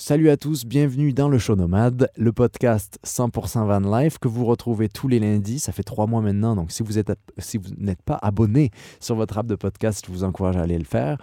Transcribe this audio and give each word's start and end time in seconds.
Salut 0.00 0.30
à 0.30 0.38
tous, 0.38 0.64
bienvenue 0.64 1.12
dans 1.12 1.28
le 1.28 1.36
Show 1.36 1.56
Nomade, 1.56 2.08
le 2.16 2.32
podcast 2.32 2.98
100% 3.04 3.66
Van 3.66 3.98
Life 3.98 4.16
que 4.16 4.28
vous 4.28 4.46
retrouvez 4.46 4.88
tous 4.88 5.08
les 5.08 5.18
lundis. 5.18 5.58
Ça 5.58 5.72
fait 5.72 5.82
trois 5.82 6.06
mois 6.06 6.22
maintenant, 6.22 6.56
donc 6.56 6.72
si 6.72 6.82
vous 6.82 6.94
n'êtes 6.94 8.02
pas 8.02 8.18
abonné 8.22 8.70
sur 8.98 9.14
votre 9.14 9.36
app 9.36 9.46
de 9.46 9.56
podcast, 9.56 10.02
je 10.06 10.10
vous 10.10 10.24
encourage 10.24 10.56
à 10.56 10.62
aller 10.62 10.78
le 10.78 10.86
faire. 10.86 11.18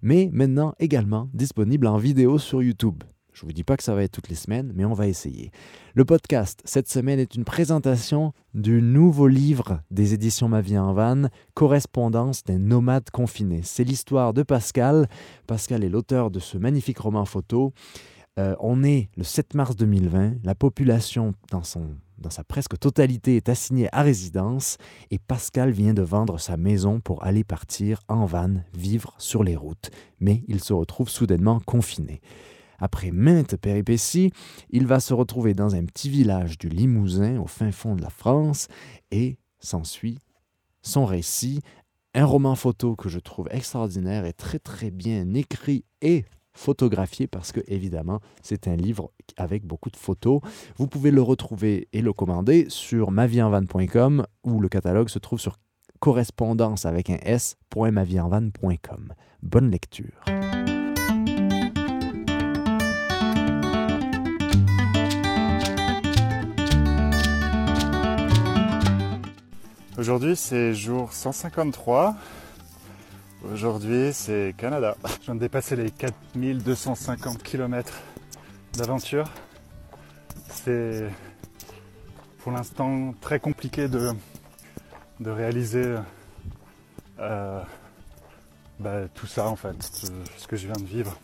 Mais 0.00 0.30
maintenant 0.32 0.72
également 0.78 1.28
disponible 1.34 1.86
en 1.86 1.98
vidéo 1.98 2.38
sur 2.38 2.62
YouTube. 2.62 3.04
Je 3.34 3.44
ne 3.44 3.48
vous 3.48 3.52
dis 3.52 3.64
pas 3.64 3.76
que 3.76 3.82
ça 3.82 3.94
va 3.94 4.02
être 4.02 4.12
toutes 4.12 4.30
les 4.30 4.34
semaines, 4.34 4.72
mais 4.74 4.86
on 4.86 4.94
va 4.94 5.08
essayer. 5.08 5.50
Le 5.94 6.06
podcast 6.06 6.62
cette 6.64 6.88
semaine 6.88 7.18
est 7.18 7.34
une 7.34 7.44
présentation 7.44 8.32
du 8.54 8.80
nouveau 8.80 9.26
livre 9.26 9.82
des 9.90 10.14
éditions 10.14 10.48
Ma 10.48 10.62
vie 10.62 10.78
en 10.78 10.94
van, 10.94 11.24
Correspondance 11.52 12.44
d'un 12.44 12.58
nomade 12.58 13.10
confiné. 13.10 13.60
C'est 13.62 13.84
l'histoire 13.84 14.32
de 14.32 14.42
Pascal. 14.42 15.06
Pascal 15.46 15.84
est 15.84 15.90
l'auteur 15.90 16.30
de 16.30 16.40
ce 16.40 16.56
magnifique 16.56 16.98
roman 16.98 17.26
photo 17.26 17.74
euh, 18.38 18.56
on 18.60 18.82
est 18.82 19.10
le 19.16 19.24
7 19.24 19.54
mars 19.54 19.76
2020, 19.76 20.44
la 20.44 20.54
population 20.54 21.34
dans, 21.50 21.62
son, 21.62 21.96
dans 22.18 22.30
sa 22.30 22.44
presque 22.44 22.78
totalité 22.78 23.36
est 23.36 23.50
assignée 23.50 23.88
à 23.92 24.02
résidence 24.02 24.78
et 25.10 25.18
Pascal 25.18 25.70
vient 25.70 25.92
de 25.92 26.02
vendre 26.02 26.40
sa 26.40 26.56
maison 26.56 27.00
pour 27.00 27.24
aller 27.24 27.44
partir 27.44 28.00
en 28.08 28.24
van, 28.24 28.54
vivre 28.72 29.14
sur 29.18 29.44
les 29.44 29.54
routes. 29.54 29.90
Mais 30.18 30.44
il 30.48 30.64
se 30.64 30.72
retrouve 30.72 31.10
soudainement 31.10 31.60
confiné. 31.60 32.22
Après 32.78 33.10
maintes 33.10 33.56
péripéties, 33.56 34.32
il 34.70 34.86
va 34.86 34.98
se 34.98 35.12
retrouver 35.12 35.52
dans 35.52 35.74
un 35.74 35.84
petit 35.84 36.08
village 36.08 36.56
du 36.58 36.68
Limousin 36.68 37.38
au 37.38 37.46
fin 37.46 37.70
fond 37.70 37.94
de 37.94 38.02
la 38.02 38.10
France 38.10 38.68
et 39.10 39.36
s'ensuit 39.60 40.18
son 40.80 41.04
récit, 41.04 41.60
un 42.14 42.24
roman 42.24 42.54
photo 42.54 42.96
que 42.96 43.08
je 43.08 43.18
trouve 43.18 43.48
extraordinaire 43.50 44.24
et 44.24 44.32
très 44.32 44.58
très 44.58 44.90
bien 44.90 45.32
écrit 45.34 45.84
et 46.00 46.24
photographié 46.54 47.26
parce 47.26 47.52
que 47.52 47.60
évidemment 47.66 48.20
c'est 48.42 48.68
un 48.68 48.76
livre 48.76 49.10
avec 49.36 49.64
beaucoup 49.64 49.90
de 49.90 49.96
photos. 49.96 50.40
Vous 50.76 50.86
pouvez 50.86 51.10
le 51.10 51.22
retrouver 51.22 51.88
et 51.92 52.02
le 52.02 52.12
commander 52.12 52.66
sur 52.68 53.10
mavierenvan.com 53.10 54.26
où 54.44 54.60
le 54.60 54.68
catalogue 54.68 55.08
se 55.08 55.18
trouve 55.18 55.40
sur 55.40 55.58
correspondance 56.00 56.84
avec 56.84 57.10
un 57.10 57.18
s.mavierenvan.com. 57.22 59.12
Bonne 59.42 59.70
lecture. 59.70 60.24
Aujourd'hui 69.98 70.34
c'est 70.34 70.74
jour 70.74 71.12
153 71.12 72.16
Aujourd'hui, 73.50 74.10
c'est 74.12 74.54
Canada. 74.56 74.96
Je 75.20 75.24
viens 75.24 75.34
de 75.34 75.40
dépasser 75.40 75.74
les 75.74 75.90
4250 75.90 77.42
km 77.42 77.92
d'aventure. 78.74 79.28
C'est 80.48 81.08
pour 82.38 82.52
l'instant 82.52 83.14
très 83.20 83.40
compliqué 83.40 83.88
de, 83.88 84.10
de 85.18 85.30
réaliser 85.30 85.96
euh, 87.18 87.60
bah, 88.78 89.08
tout 89.12 89.26
ça 89.26 89.48
en 89.48 89.56
fait, 89.56 89.76
ce 90.38 90.46
que 90.46 90.56
je 90.56 90.66
viens 90.66 90.76
de 90.76 90.86
vivre. 90.86 91.18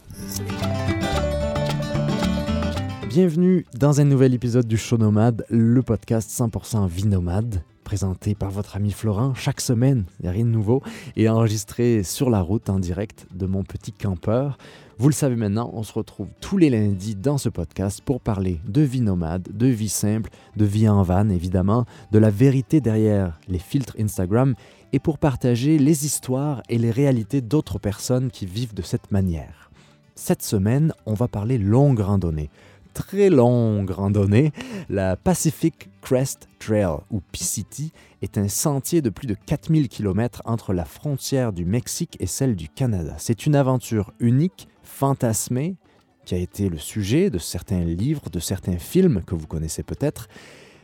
Bienvenue 3.08 3.64
dans 3.74 4.00
un 4.00 4.04
nouvel 4.04 4.34
épisode 4.34 4.66
du 4.66 4.76
Show 4.76 4.98
Nomade, 4.98 5.44
le 5.50 5.82
podcast 5.82 6.30
100% 6.30 6.88
vie 6.88 7.06
nomade 7.06 7.62
présenté 7.88 8.34
par 8.34 8.50
votre 8.50 8.76
ami 8.76 8.90
Florent 8.90 9.32
chaque 9.32 9.62
semaine, 9.62 10.04
il 10.20 10.24
n'y 10.24 10.28
a 10.28 10.32
rien 10.32 10.44
de 10.44 10.50
nouveau, 10.50 10.82
et 11.16 11.26
enregistré 11.26 12.02
sur 12.02 12.28
la 12.28 12.42
route 12.42 12.68
en 12.68 12.78
direct 12.78 13.26
de 13.34 13.46
mon 13.46 13.62
petit 13.62 13.92
campeur. 13.92 14.58
Vous 14.98 15.08
le 15.08 15.14
savez 15.14 15.36
maintenant, 15.36 15.70
on 15.72 15.82
se 15.82 15.94
retrouve 15.94 16.28
tous 16.42 16.58
les 16.58 16.68
lundis 16.68 17.14
dans 17.14 17.38
ce 17.38 17.48
podcast 17.48 18.02
pour 18.04 18.20
parler 18.20 18.60
de 18.68 18.82
vie 18.82 19.00
nomade, 19.00 19.48
de 19.50 19.66
vie 19.68 19.88
simple, 19.88 20.28
de 20.54 20.66
vie 20.66 20.86
en 20.86 21.02
van 21.02 21.30
évidemment, 21.30 21.86
de 22.12 22.18
la 22.18 22.28
vérité 22.28 22.82
derrière 22.82 23.40
les 23.48 23.58
filtres 23.58 23.96
Instagram 23.98 24.54
et 24.92 24.98
pour 24.98 25.16
partager 25.16 25.78
les 25.78 26.04
histoires 26.04 26.62
et 26.68 26.76
les 26.76 26.90
réalités 26.90 27.40
d'autres 27.40 27.78
personnes 27.78 28.30
qui 28.30 28.44
vivent 28.44 28.74
de 28.74 28.82
cette 28.82 29.10
manière. 29.12 29.70
Cette 30.14 30.42
semaine, 30.42 30.92
on 31.06 31.14
va 31.14 31.26
parler 31.26 31.56
longue 31.56 32.00
randonnée 32.00 32.50
très 32.98 33.30
longue 33.30 33.90
randonnée, 33.90 34.52
la 34.90 35.14
Pacific 35.16 35.88
Crest 36.02 36.48
Trail, 36.58 36.96
ou 37.12 37.20
PCT, 37.20 37.92
est 38.22 38.38
un 38.38 38.48
sentier 38.48 39.02
de 39.02 39.08
plus 39.08 39.28
de 39.28 39.34
4000 39.46 39.88
km 39.88 40.42
entre 40.44 40.72
la 40.72 40.84
frontière 40.84 41.52
du 41.52 41.64
Mexique 41.64 42.16
et 42.18 42.26
celle 42.26 42.56
du 42.56 42.68
Canada. 42.68 43.14
C'est 43.18 43.46
une 43.46 43.54
aventure 43.54 44.12
unique, 44.18 44.66
fantasmée, 44.82 45.76
qui 46.24 46.34
a 46.34 46.38
été 46.38 46.68
le 46.68 46.76
sujet 46.76 47.30
de 47.30 47.38
certains 47.38 47.84
livres, 47.84 48.30
de 48.30 48.40
certains 48.40 48.78
films 48.78 49.22
que 49.24 49.36
vous 49.36 49.46
connaissez 49.46 49.84
peut-être, 49.84 50.28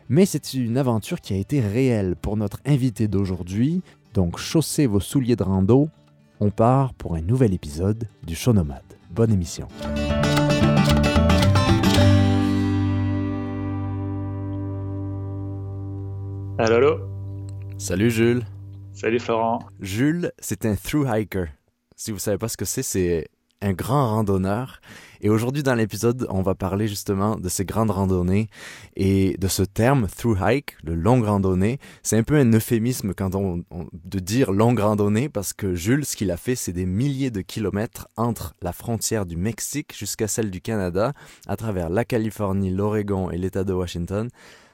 mais 0.08 0.24
c'est 0.24 0.54
une 0.54 0.78
aventure 0.78 1.20
qui 1.20 1.34
a 1.34 1.36
été 1.36 1.60
réelle 1.60 2.14
pour 2.14 2.36
notre 2.36 2.60
invité 2.64 3.08
d'aujourd'hui. 3.08 3.82
Donc 4.14 4.38
chaussez 4.38 4.86
vos 4.86 5.00
souliers 5.00 5.36
de 5.36 5.42
rando, 5.42 5.88
on 6.38 6.50
part 6.50 6.94
pour 6.94 7.16
un 7.16 7.22
nouvel 7.22 7.52
épisode 7.54 8.08
du 8.24 8.36
Show 8.36 8.52
Nomade. 8.52 8.82
Bonne 9.10 9.32
émission. 9.32 9.66
Allô, 16.56 16.76
allô? 16.76 17.00
Salut 17.78 18.10
Jules. 18.10 18.44
Salut 18.92 19.18
Florent. 19.18 19.58
Jules, 19.80 20.30
c'est 20.38 20.64
un 20.64 20.76
through 20.76 21.04
hiker. 21.04 21.48
Si 21.96 22.12
vous 22.12 22.20
savez 22.20 22.38
pas 22.38 22.46
ce 22.46 22.56
que 22.56 22.64
c'est, 22.64 22.84
c'est 22.84 23.26
un 23.60 23.72
grand 23.72 24.10
randonneur. 24.10 24.80
Et 25.20 25.30
aujourd'hui 25.30 25.64
dans 25.64 25.74
l'épisode, 25.74 26.28
on 26.30 26.42
va 26.42 26.54
parler 26.54 26.86
justement 26.86 27.34
de 27.34 27.48
ces 27.48 27.64
grandes 27.64 27.90
randonnées 27.90 28.46
et 28.94 29.36
de 29.36 29.48
ce 29.48 29.64
terme 29.64 30.06
through 30.06 30.38
hike, 30.40 30.76
le 30.84 30.94
longue 30.94 31.24
randonnée. 31.24 31.80
C'est 32.04 32.18
un 32.18 32.22
peu 32.22 32.36
un 32.36 32.52
euphémisme 32.52 33.14
quand 33.14 33.34
on, 33.34 33.64
de 33.92 34.18
dire 34.20 34.52
longue 34.52 34.78
randonnée 34.78 35.28
parce 35.28 35.54
que 35.54 35.74
Jules, 35.74 36.04
ce 36.04 36.14
qu'il 36.14 36.30
a 36.30 36.36
fait, 36.36 36.54
c'est 36.54 36.72
des 36.72 36.86
milliers 36.86 37.32
de 37.32 37.40
kilomètres 37.40 38.06
entre 38.16 38.54
la 38.62 38.72
frontière 38.72 39.26
du 39.26 39.36
Mexique 39.36 39.92
jusqu'à 39.98 40.28
celle 40.28 40.52
du 40.52 40.60
Canada, 40.60 41.14
à 41.48 41.56
travers 41.56 41.88
la 41.88 42.04
Californie, 42.04 42.70
l'Oregon 42.70 43.28
et 43.32 43.38
l'État 43.38 43.64
de 43.64 43.72
Washington. 43.72 44.28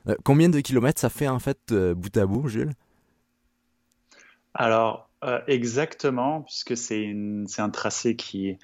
Euh, 0.08 0.14
combien 0.24 0.48
de 0.48 0.60
kilomètres 0.60 1.00
ça 1.00 1.10
fait 1.10 1.28
en 1.28 1.38
fait 1.38 1.58
euh, 1.72 1.94
bout 1.94 2.16
à 2.16 2.26
bout, 2.26 2.48
Jules? 2.48 2.72
Alors, 4.54 5.10
euh, 5.24 5.40
exactement, 5.46 6.42
puisque 6.42 6.76
c'est 6.76 7.14
un 7.58 7.70
tracé 7.70 8.16
qui, 8.16 8.58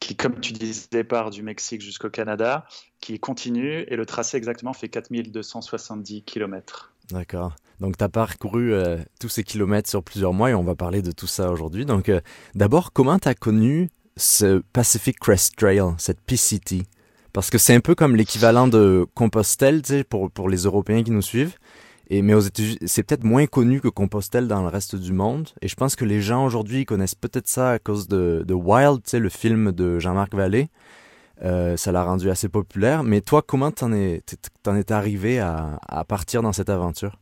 qui, 0.00 0.16
comme 0.16 0.40
tu 0.40 0.52
disais, 0.52 1.04
part 1.04 1.30
du 1.30 1.42
Mexique 1.42 1.82
jusqu'au 1.82 2.10
Canada, 2.10 2.66
qui 3.00 3.18
continue, 3.18 3.80
et 3.88 3.96
le 3.96 4.06
tracé 4.06 4.36
exactement 4.36 4.72
fait 4.72 4.88
4270 4.88 6.22
kilomètres. 6.22 6.92
D'accord. 7.10 7.54
Donc, 7.80 7.98
tu 7.98 8.04
as 8.04 8.08
parcouru 8.08 8.72
tous 9.20 9.28
ces 9.28 9.44
kilomètres 9.44 9.90
sur 9.90 10.02
plusieurs 10.02 10.32
mois 10.32 10.50
et 10.50 10.54
on 10.54 10.64
va 10.64 10.74
parler 10.74 11.02
de 11.02 11.12
tout 11.12 11.26
ça 11.26 11.50
aujourd'hui. 11.50 11.84
Donc, 11.84 12.10
d'abord, 12.54 12.92
comment 12.94 13.18
tu 13.18 13.28
as 13.28 13.34
connu 13.34 13.90
ce 14.16 14.62
Pacific 14.72 15.18
Crest 15.18 15.56
Trail, 15.56 15.82
cette 15.98 16.20
PCT 16.22 16.86
parce 17.36 17.50
que 17.50 17.58
c'est 17.58 17.74
un 17.74 17.80
peu 17.80 17.94
comme 17.94 18.16
l'équivalent 18.16 18.66
de 18.66 19.06
Compostelle, 19.12 19.82
pour, 20.08 20.30
pour 20.30 20.48
les 20.48 20.62
Européens 20.62 21.02
qui 21.02 21.10
nous 21.10 21.20
suivent. 21.20 21.58
Et, 22.08 22.22
mais 22.22 22.32
aux 22.32 22.40
États-Unis, 22.40 22.78
c'est 22.86 23.02
peut-être 23.02 23.24
moins 23.24 23.44
connu 23.44 23.82
que 23.82 23.88
Compostelle 23.88 24.48
dans 24.48 24.62
le 24.62 24.68
reste 24.68 24.96
du 24.96 25.12
monde. 25.12 25.50
Et 25.60 25.68
je 25.68 25.74
pense 25.74 25.96
que 25.96 26.06
les 26.06 26.22
gens 26.22 26.46
aujourd'hui 26.46 26.86
connaissent 26.86 27.14
peut-être 27.14 27.46
ça 27.46 27.72
à 27.72 27.78
cause 27.78 28.08
de, 28.08 28.42
Wild, 28.48 29.02
tu 29.02 29.20
le 29.20 29.28
film 29.28 29.72
de 29.72 29.98
Jean-Marc 29.98 30.34
Vallée. 30.34 30.70
Euh, 31.42 31.76
ça 31.76 31.92
l'a 31.92 32.04
rendu 32.04 32.30
assez 32.30 32.48
populaire. 32.48 33.02
Mais 33.02 33.20
toi, 33.20 33.42
comment 33.42 33.70
t'en 33.70 33.92
es, 33.92 34.22
t'en 34.62 34.74
es 34.74 34.90
arrivé 34.90 35.38
à, 35.38 35.78
à 35.86 36.06
partir 36.06 36.40
dans 36.40 36.54
cette 36.54 36.70
aventure? 36.70 37.18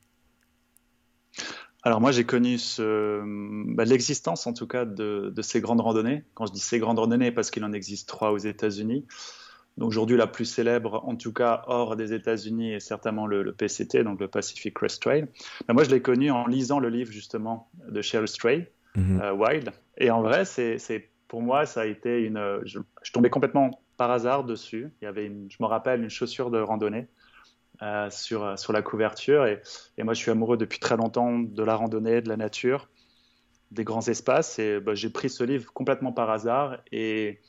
Alors 1.82 2.00
moi 2.00 2.12
j'ai 2.12 2.24
connu 2.24 2.56
bah, 2.78 3.84
l'existence 3.84 4.46
en 4.46 4.52
tout 4.52 4.68
cas 4.68 4.84
de, 4.84 5.32
de, 5.34 5.42
ces 5.42 5.60
grandes 5.60 5.80
randonnées. 5.80 6.22
Quand 6.34 6.46
je 6.46 6.52
dis 6.52 6.60
ces 6.60 6.78
grandes 6.78 7.00
randonnées, 7.00 7.32
parce 7.32 7.50
qu'il 7.50 7.64
en 7.64 7.72
existe 7.72 8.08
trois 8.08 8.30
aux 8.30 8.38
États-Unis. 8.38 9.04
Aujourd'hui, 9.80 10.16
la 10.16 10.28
plus 10.28 10.44
célèbre, 10.44 11.02
en 11.04 11.16
tout 11.16 11.32
cas 11.32 11.64
hors 11.66 11.96
des 11.96 12.12
États-Unis, 12.12 12.74
est 12.74 12.80
certainement 12.80 13.26
le, 13.26 13.52
PCT, 13.52 14.04
donc 14.04 14.20
le 14.20 14.28
Pacific 14.28 14.72
Crest 14.72 15.02
Trail. 15.02 15.26
Mais 15.66 15.74
moi, 15.74 15.82
je 15.82 15.90
l'ai 15.90 16.00
connu 16.00 16.30
en 16.30 16.46
lisant 16.46 16.78
le 16.78 16.88
livre 16.88 17.10
justement 17.10 17.68
de 17.88 18.00
Cheryl 18.00 18.28
Stray, 18.28 18.68
mhm. 18.94 19.20
euh, 19.20 19.32
Wild. 19.32 19.72
Et 19.98 20.10
en 20.10 20.22
vrai, 20.22 20.44
c'est 20.44 21.10
pour 21.26 21.42
moi, 21.42 21.66
ça 21.66 21.80
a 21.80 21.86
été 21.86 22.20
une. 22.20 22.60
Je, 22.64 22.78
tombais 23.12 23.30
complètement 23.30 23.82
par 23.96 24.12
hasard 24.12 24.44
dessus. 24.44 24.92
Il 25.00 25.06
y 25.06 25.08
avait, 25.08 25.26
une, 25.26 25.50
je 25.50 25.56
me 25.60 25.66
rappelle, 25.66 26.02
une 26.02 26.10
chaussure 26.10 26.50
de 26.50 26.60
randonnée. 26.60 27.08
Euh, 27.82 28.08
sur, 28.08 28.56
sur 28.56 28.72
la 28.72 28.82
couverture 28.82 29.46
et, 29.46 29.60
et, 29.98 30.04
moi 30.04 30.14
je 30.14 30.20
suis 30.20 30.30
amoureux 30.30 30.56
depuis 30.56 30.78
très 30.78 30.96
longtemps 30.96 31.40
de 31.40 31.62
la 31.64 31.74
randonnée, 31.74 32.20
de 32.20 32.28
la 32.28 32.36
nature, 32.36 32.88
des 33.72 33.82
grands 33.82 34.06
espaces 34.06 34.60
et 34.60 34.78
bah, 34.78 34.94
j'ai 34.94 35.10
pris 35.10 35.28
ce 35.28 35.42
livre 35.42 35.72
complètement 35.72 36.12
par 36.12 36.30
hasard 36.30 36.78
et, 36.92 37.40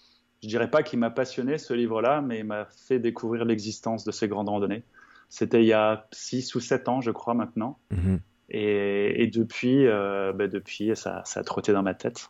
je 0.43 0.47
dirais 0.47 0.69
pas 0.69 0.83
qu'il 0.83 0.99
m'a 0.99 1.09
passionné 1.09 1.57
ce 1.57 1.73
livre-là, 1.73 2.21
mais 2.21 2.39
il 2.39 2.45
m'a 2.45 2.65
fait 2.65 2.99
découvrir 2.99 3.45
l'existence 3.45 4.03
de 4.03 4.11
ces 4.11 4.27
grandes 4.27 4.49
randonnées. 4.49 4.83
C'était 5.29 5.63
il 5.63 5.67
y 5.67 5.73
a 5.73 6.07
6 6.11 6.55
ou 6.55 6.59
7 6.59 6.87
ans, 6.87 7.01
je 7.01 7.11
crois, 7.11 7.33
maintenant. 7.33 7.79
Mhm. 7.91 8.19
Et, 8.49 9.27
depuis, 9.33 9.87
euh, 9.87 10.31
bah, 10.33 10.47
depuis 10.47 10.95
ça, 10.95 11.23
ça, 11.25 11.39
a 11.39 11.43
trotté 11.43 11.73
dans 11.73 11.81
ma 11.81 11.95
tête. 11.95 12.29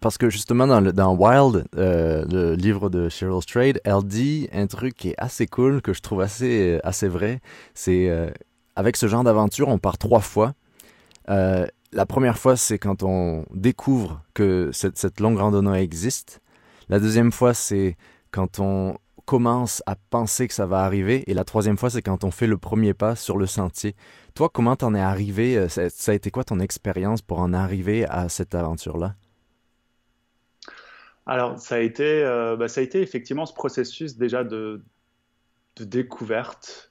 Parce 0.00 0.18
que 0.18 0.30
justement, 0.30 0.66
dans, 0.66 0.80
le, 0.80 0.92
dans 0.92 1.14
Wild, 1.14 1.66
euh, 1.76 2.24
le 2.30 2.54
livre 2.54 2.88
de 2.88 3.08
Cheryl 3.08 3.42
Strayed, 3.42 3.80
elle 3.84 4.04
dit 4.04 4.48
un 4.52 4.66
truc 4.66 4.94
qui 4.94 5.10
est 5.10 5.14
assez 5.18 5.46
cool, 5.46 5.82
que 5.82 5.92
je 5.92 6.00
trouve 6.00 6.20
assez, 6.20 6.76
euh, 6.76 6.80
assez 6.84 7.08
vrai. 7.08 7.40
C'est 7.74 8.08
euh, 8.08 8.30
avec 8.76 8.96
ce 8.96 9.08
genre 9.08 9.24
d'aventure, 9.24 9.68
on 9.68 9.78
part 9.78 9.98
trois 9.98 10.20
fois. 10.20 10.54
La 11.26 12.04
première 12.06 12.36
fois, 12.36 12.56
c'est 12.56 12.78
quand 12.78 13.02
on 13.02 13.46
découvre 13.54 14.22
que 14.34 14.70
cette, 14.72 14.98
cette 14.98 15.20
longue 15.20 15.38
randonnée 15.38 15.80
existe. 15.80 16.40
La 16.88 17.00
deuxième 17.00 17.32
fois, 17.32 17.54
c'est 17.54 17.96
quand 18.30 18.60
on 18.60 18.96
commence 19.28 19.82
à 19.84 19.94
penser 19.94 20.48
que 20.48 20.54
ça 20.54 20.64
va 20.64 20.84
arriver. 20.84 21.22
Et 21.30 21.34
la 21.34 21.44
troisième 21.44 21.76
fois, 21.76 21.90
c'est 21.90 22.00
quand 22.00 22.24
on 22.24 22.30
fait 22.30 22.46
le 22.46 22.56
premier 22.56 22.94
pas 22.94 23.14
sur 23.14 23.36
le 23.36 23.46
sentier. 23.46 23.94
Toi, 24.34 24.48
comment 24.48 24.74
t'en 24.74 24.94
es 24.94 25.00
arrivé 25.00 25.58
euh, 25.58 25.68
ça, 25.68 25.90
ça 25.90 26.12
a 26.12 26.14
été 26.14 26.30
quoi 26.30 26.44
ton 26.44 26.60
expérience 26.60 27.20
pour 27.20 27.40
en 27.40 27.52
arriver 27.52 28.06
à 28.06 28.30
cette 28.30 28.54
aventure-là? 28.54 29.16
Alors, 31.26 31.58
ça 31.58 31.74
a 31.74 31.80
été, 31.80 32.22
euh, 32.22 32.56
bah, 32.56 32.68
ça 32.68 32.80
a 32.80 32.84
été 32.84 33.02
effectivement 33.02 33.44
ce 33.44 33.52
processus 33.52 34.16
déjà 34.16 34.44
de, 34.44 34.82
de 35.76 35.84
découverte 35.84 36.90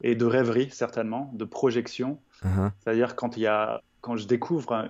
et 0.00 0.14
de 0.14 0.24
rêverie, 0.24 0.70
certainement, 0.70 1.30
de 1.34 1.44
projection. 1.44 2.18
Uh-huh. 2.42 2.70
C'est-à-dire 2.80 3.14
quand 3.14 3.36
il 3.36 3.42
y 3.42 3.46
a, 3.46 3.82
quand 4.00 4.16
je 4.16 4.26
découvre 4.26 4.88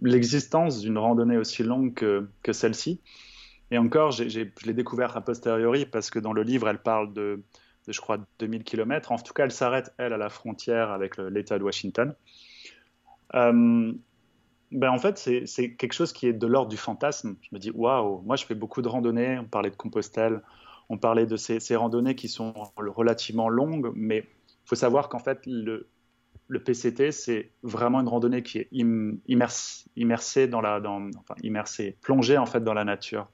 l'existence 0.00 0.80
d'une 0.80 0.96
randonnée 0.96 1.36
aussi 1.36 1.62
longue 1.62 1.92
que, 1.92 2.26
que 2.42 2.54
celle-ci, 2.54 3.02
et 3.70 3.78
encore, 3.78 4.12
je 4.12 4.24
l'ai 4.64 4.72
découvert 4.72 5.16
a 5.16 5.20
posteriori 5.20 5.86
parce 5.86 6.10
que 6.10 6.18
dans 6.18 6.32
le 6.32 6.42
livre, 6.42 6.68
elle 6.68 6.82
parle 6.82 7.12
de, 7.12 7.42
je 7.88 8.00
crois, 8.00 8.18
2000 8.38 8.64
km. 8.64 9.12
En 9.12 9.18
tout 9.18 9.32
cas, 9.32 9.44
elle 9.44 9.52
s'arrête, 9.52 9.92
elle, 9.98 10.12
à 10.12 10.16
la 10.16 10.28
frontière 10.28 10.90
avec 10.90 11.16
l'État 11.16 11.58
de 11.58 11.64
Washington. 11.64 12.14
Euh, 13.34 13.92
ben 14.72 14.90
en 14.90 14.98
fait, 14.98 15.18
c'est, 15.18 15.74
quelque 15.74 15.92
chose 15.92 16.12
qui 16.12 16.26
est 16.26 16.32
de 16.32 16.46
l'ordre 16.46 16.70
du 16.70 16.76
fantasme. 16.76 17.36
Je 17.40 17.48
me 17.52 17.58
dis, 17.58 17.70
waouh, 17.70 18.22
moi 18.22 18.36
je 18.36 18.44
fais 18.44 18.54
beaucoup 18.54 18.82
de 18.82 18.88
randonnées. 18.88 19.38
On 19.38 19.44
parlait 19.44 19.70
de 19.70 19.76
Compostelle, 19.76 20.42
on 20.88 20.98
parlait 20.98 21.26
de 21.26 21.36
ces, 21.36 21.76
randonnées 21.76 22.14
qui 22.14 22.28
sont 22.28 22.52
relativement 22.76 23.48
longues, 23.48 23.92
mais 23.94 24.18
il 24.18 24.68
faut 24.68 24.76
savoir 24.76 25.08
qu'en 25.08 25.18
fait, 25.18 25.40
le, 25.46 25.88
PCT, 26.64 27.10
c'est 27.12 27.50
vraiment 27.62 28.00
une 28.00 28.08
randonnée 28.08 28.42
qui 28.42 28.58
est 28.58 28.68
im, 28.72 29.16
immersée, 29.26 30.48
plongée 32.02 32.38
en 32.38 32.46
fait 32.46 32.60
dans 32.60 32.74
la 32.74 32.84
nature. 32.84 33.28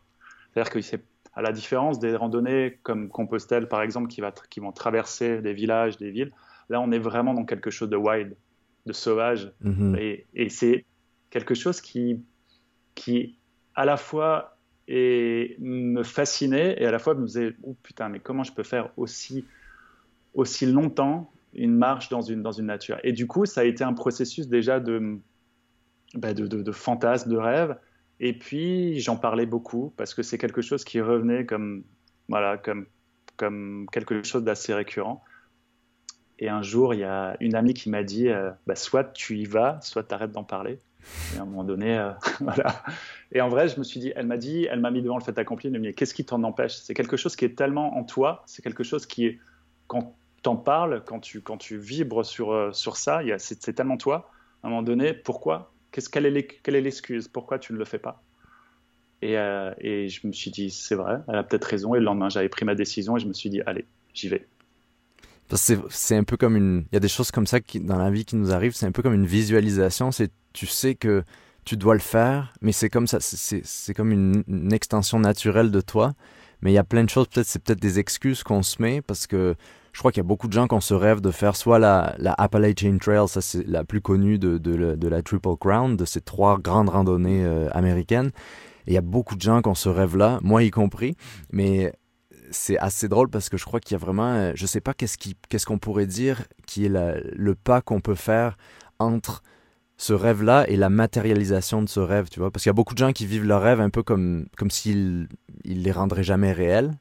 C'est-à-dire 0.53 0.73
que 0.73 0.81
c'est 0.81 1.03
à 1.35 1.43
la 1.43 1.53
différence 1.53 1.99
des 1.99 2.15
randonnées 2.15 2.79
comme 2.83 3.09
Compostelle, 3.09 3.69
par 3.69 3.83
exemple, 3.83 4.09
qui, 4.09 4.21
va, 4.21 4.33
qui 4.51 4.61
vont 4.61 4.73
traverser 4.73 5.41
des 5.41 5.55
villages, 5.55 5.97
des 5.97 6.11
villes, 6.11 6.33
là, 6.69 6.81
on 6.81 6.91
est 6.93 6.99
vraiment 6.99 7.35
dans 7.35 7.45
quelque 7.45 7.71
chose 7.71 7.89
de 7.89 7.97
wild, 7.97 8.37
de 8.87 8.93
sauvage. 8.93 9.53
Mhm. 9.61 9.97
Et, 9.99 10.27
et 10.35 10.49
c'est 10.49 10.85
quelque 11.31 11.55
chose 11.55 11.81
qui, 11.81 12.23
qui, 12.95 13.39
à 13.75 13.85
la 13.85 13.97
fois, 13.97 14.59
est, 14.89 15.59
me 15.61 16.03
fascinait 16.03 16.77
et 16.79 16.87
à 16.87 16.91
la 16.91 16.99
fois 16.99 17.15
me 17.15 17.27
disait 17.27 17.55
Oh 17.63 17.77
putain, 17.83 18.09
mais 18.09 18.21
comment 18.21 18.45
je 18.45 18.53
peux 18.53 18.63
faire 18.63 18.91
aussi, 18.97 19.47
aussi 20.35 20.67
longtemps 20.67 21.33
une 21.55 21.77
marche 21.77 22.09
dans 22.09 22.23
une, 22.23 22.43
dans 22.43 22.53
une 22.53 22.67
nature? 22.67 22.99
Et 23.05 23.13
du 23.13 23.27
coup, 23.27 23.47
ça 23.47 23.63
a 23.63 23.65
été 23.65 23.85
un 23.85 23.95
processus 23.95 24.49
déjà 24.49 24.81
de, 24.81 25.19
bah, 26.15 26.35
de, 26.35 26.47
de, 26.47 26.63
de 26.63 26.73
fantasme, 26.73 27.31
de 27.31 27.37
rêve. 27.37 27.77
Et 28.25 28.33
puis, 28.33 29.01
j'en 29.01 29.17
parlais 29.17 29.47
beaucoup 29.47 29.93
parce 29.97 30.15
que 30.15 30.23
c'est 30.23 30.39
quelque 30.39 30.63
chose 30.63 30.85
qui 30.85 31.01
revenait 31.01 31.45
comme, 31.45 31.83
voilà, 32.29 32.57
comme, 32.57 32.87
comme 33.37 33.89
quelque 33.91 34.23
chose 34.23 34.45
d'assez 34.45 34.73
récurrent. 34.73 35.25
Et 36.39 36.49
un 36.49 36.63
jour, 36.63 36.95
il 36.95 37.01
y 37.01 37.05
a 37.05 37.37
une 37.41 37.57
amie 37.57 37.75
qui 37.75 37.91
m'a 37.91 38.05
dit 38.05 38.29
euh, 38.29 38.53
bah, 38.69 38.77
soit 38.77 39.13
tu 39.13 39.39
y 39.39 39.45
vas, 39.45 39.81
soit 39.83 40.05
tu 40.05 40.15
arrêtes 40.15 40.31
d'en 40.31 40.45
parler. 40.45 40.79
Et 41.35 41.39
à 41.39 41.43
un 41.43 41.47
moment 41.47 41.65
donné, 41.65 41.99
euh, 41.99 42.13
voilà. 42.41 42.85
Et 43.33 43.41
en 43.41 43.49
vrai, 43.49 43.67
je 43.67 43.77
me 43.77 43.83
suis 43.83 43.99
dit, 43.99 44.13
elle 44.15 44.29
m'a 44.29 44.37
dit, 44.37 44.69
elle 44.71 44.79
m'a 44.79 44.93
mis 44.93 45.03
devant 45.03 45.19
le 45.19 45.25
fait 45.25 45.37
accompli, 45.37 45.67
elle 45.67 45.73
m'a 45.73 45.89
dit, 45.89 45.93
qu'est-ce 45.93 46.15
qui 46.15 46.25
t'en 46.25 46.45
empêche? 46.45 46.77
C'est 46.77 46.95
quelque 46.95 47.17
chose 47.17 47.35
qui 47.35 47.45
est 47.45 47.59
tellement 47.59 47.97
en 47.97 48.05
toi, 48.05 48.45
c'est 48.47 48.63
quelque 48.63 48.85
chose 48.85 49.05
qui 49.05 49.27
est, 49.27 49.41
quand 49.89 50.15
t'en 50.45 50.55
parles, 50.55 51.03
quand 51.05 51.19
tu, 51.19 51.41
quand 51.41 51.59
tu 51.59 51.77
vibres 51.77 52.25
sur, 52.25 52.53
euh, 52.53 52.71
sur 52.71 52.97
ça, 52.97 53.21
c'est 53.39 53.75
tellement 53.75 53.97
toi. 53.97 54.31
À 54.63 54.69
un 54.69 54.71
moment 54.71 54.85
donné, 54.85 55.13
pourquoi? 55.13 55.72
Qu'est-ce, 55.93 56.09
quelle, 56.09 56.27
est 56.27 56.81
l'excuse? 56.81 57.29
Pourquoi 57.29 57.59
tu 57.59 57.73
ne 57.73 57.79
le 57.79 57.85
fais 57.85 57.99
pas? 57.99 58.23
Et, 59.21 59.39
euh, 59.39 59.73
et 59.79 60.09
je 60.09 60.27
me 60.27 60.33
suis 60.33 60.51
dit, 60.51 60.71
c'est 60.71 60.97
vrai, 60.97 61.19
elle 61.29 61.37
a 61.37 61.43
peut-être 61.45 61.65
raison. 61.65 61.95
Et 61.95 61.99
le 61.99 62.05
lendemain, 62.05 62.29
j'avais 62.29 62.49
pris 62.49 62.65
ma 62.65 62.75
décision 62.75 63.17
et 63.17 63.21
je 63.21 63.27
me 63.27 63.33
suis 63.33 63.51
dit, 63.51 63.61
allez, 63.67 63.85
j'y 64.15 64.29
vais. 64.29 64.47
C'est 65.55 66.17
un 66.17 66.25
peu 66.25 66.39
comme 66.39 66.57
une. 66.57 66.87
Il 66.91 66.95
y 66.95 66.97
a 66.97 67.01
des 67.01 67.09
choses 67.09 67.31
comme 67.31 67.47
ça 67.47 67.61
qui, 67.61 67.79
dans 67.79 67.99
la 67.99 68.11
vie 68.11 68.25
qui 68.25 68.37
nous 68.37 68.53
arrivent, 68.53 68.75
c'est 68.75 68.87
un 68.87 68.93
peu 68.93 69.03
comme 69.03 69.13
une 69.13 69.27
visualisation. 69.27 70.11
C'est 70.11 70.31
tu 70.55 70.67
sais 70.67 70.95
que 70.95 71.25
tu 71.67 71.77
dois 71.77 71.93
le 71.93 72.01
faire, 72.01 72.55
mais 72.63 72.73
c'est 72.73 72.89
comme 72.89 73.07
ça, 73.07 73.19
c'est 73.21 73.95
comme 73.95 74.13
une, 74.13 74.45
une 74.49 74.73
extension 74.73 75.21
naturelle 75.21 75.71
de 75.71 75.81
toi. 75.83 76.15
Mais 76.63 76.71
il 76.71 76.75
y 76.75 76.79
a 76.79 76.85
plein 76.85 77.05
de 77.05 77.11
choses, 77.11 77.29
peut-être 77.29 77.47
c'est 77.47 77.63
peut-être 77.63 77.81
des 77.81 77.99
excuses 77.99 78.43
qu'on 78.43 78.63
se 78.63 78.81
met 78.81 79.03
parce 79.03 79.27
que 79.27 79.55
je 79.93 79.99
crois 79.99 80.11
qu'il 80.11 80.21
y 80.21 80.27
a 80.27 80.29
beaucoup 80.29 80.49
de 80.49 80.53
gens 80.53 80.67
qui 80.69 80.75
ont 80.75 80.81
ce 80.81 80.95
rêve 80.95 81.21
de 81.21 81.31
faire 81.31 81.55
soit 81.55 81.79
la, 81.79 82.15
la 82.19 82.35
Appalachian 82.39 82.97
Trail, 82.99 83.29
ça 83.29 83.41
c'est 83.41 83.67
la 83.67 83.85
plus 83.85 84.01
connue 84.01 84.39
de, 84.39 84.59
de, 84.59 85.09
la- 85.09 85.23
Triple 85.23 85.57
Crown, 85.61 85.97
de 85.97 86.05
ces 86.05 86.21
trois 86.21 86.59
grandes 86.59 86.89
randonnées 86.89 87.45
euh, 87.45 87.69
américaines. 87.73 88.31
Et 88.87 88.93
il 88.93 88.95
y 88.95 88.99
a 88.99 89.03
beaucoup 89.03 89.37
de 89.37 89.43
gens 89.43 89.61
qui 89.63 89.69
ont 89.69 89.75
ce 89.75 89.89
rêve-là, 89.89 90.39
moi 90.43 90.63
y 90.63 90.71
compris. 90.71 91.15
Mais 91.53 91.93
c'est 92.51 92.79
assez 92.79 93.09
drôle 93.09 93.29
parce 93.29 93.49
que 93.49 93.57
je 93.57 93.65
crois 93.65 93.81
qu'il 93.81 93.95
y 93.95 93.97
a 93.97 93.99
vraiment, 93.99 94.33
euh, 94.33 94.53
je 94.55 94.67
sais 94.67 94.81
pas 94.81 94.95
qu'est-ce 94.95 95.67
qu'on 95.67 95.79
pourrait 95.79 96.07
dire 96.07 96.43
qui 96.67 96.87
est 96.87 96.89
le 96.89 97.55
pas 97.55 97.81
qu'on 97.81 98.01
peut 98.01 98.15
faire 98.15 98.57
entre 98.99 99.43
ce 99.99 100.13
rêve-là 100.15 100.69
et 100.69 100.77
la 100.77 100.91
matérialisation 100.91 101.83
de 101.83 101.89
ce 101.89 102.01
rêve, 102.01 102.29
tu 102.29 102.41
vois. 102.41 102.51
Parce 102.51 102.65
qu'il 102.65 102.71
y 102.71 102.75
a 102.75 102.75
beaucoup 102.75 102.95
de 102.95 102.99
gens 102.99 103.13
qui 103.13 103.27
vivent 103.27 103.45
leur 103.45 103.63
rêve 103.63 103.81
un 103.81 103.91
peu 103.91 104.03
comme, 104.03 104.47
comme 104.57 104.71
s'ils 104.71 105.29
ils 105.65 105.83
les 105.83 105.93
rendraient 105.93 106.25
jamais 106.25 106.53
réels. 106.53 106.95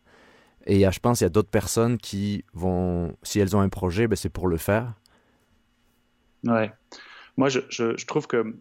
Et 0.66 0.90
je 0.90 1.00
pense 1.00 1.20
qu'il 1.20 1.26
y 1.26 1.28
a 1.28 1.30
d'autres 1.30 1.50
personnes 1.50 1.98
qui 1.98 2.46
vont, 2.54 3.16
si 3.24 3.40
elles 3.40 3.56
ont 3.56 3.62
un 3.62 3.70
projet, 3.70 4.08
ben 4.08 4.16
c'est 4.16 4.30
pour 4.30 4.48
le 4.48 4.58
faire. 4.58 4.94
Ouais. 6.44 6.72
Moi, 7.38 7.50
je, 7.50 7.60
je, 7.70 7.98
je 7.98 8.06
trouve 8.06 8.28
que 8.28 8.56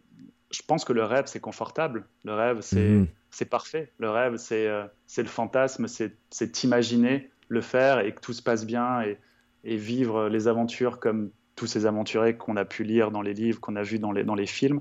je 0.50 0.62
pense 0.66 0.84
que 0.84 0.92
le 0.92 1.04
rêve, 1.04 1.24
c'est 1.26 1.40
confortable. 1.40 2.06
Le 2.24 2.34
rêve, 2.34 2.60
c'est 2.60 3.06
c'est 3.30 3.48
parfait. 3.48 3.92
Le 3.98 4.10
rêve, 4.10 4.36
c'est 4.36 4.66
euh, 4.66 4.84
le 5.16 5.24
fantasme, 5.24 5.86
c'est 5.86 6.52
t'imaginer 6.52 7.30
le 7.48 7.60
faire 7.60 8.00
et 8.00 8.12
que 8.14 8.20
tout 8.20 8.32
se 8.32 8.42
passe 8.42 8.66
bien 8.66 9.02
et, 9.02 9.18
et 9.64 9.76
vivre 9.76 10.28
les 10.28 10.48
aventures 10.48 10.98
comme 10.98 11.30
tous 11.54 11.66
ces 11.66 11.86
aventuriers 11.86 12.36
qu'on 12.36 12.56
a 12.56 12.64
pu 12.64 12.84
lire 12.84 13.10
dans 13.10 13.22
les 13.22 13.34
livres, 13.34 13.60
qu'on 13.60 13.76
a 13.76 13.82
vus 13.82 13.98
dans 13.98 14.12
les, 14.12 14.24
dans 14.24 14.34
les 14.34 14.46
films. 14.46 14.80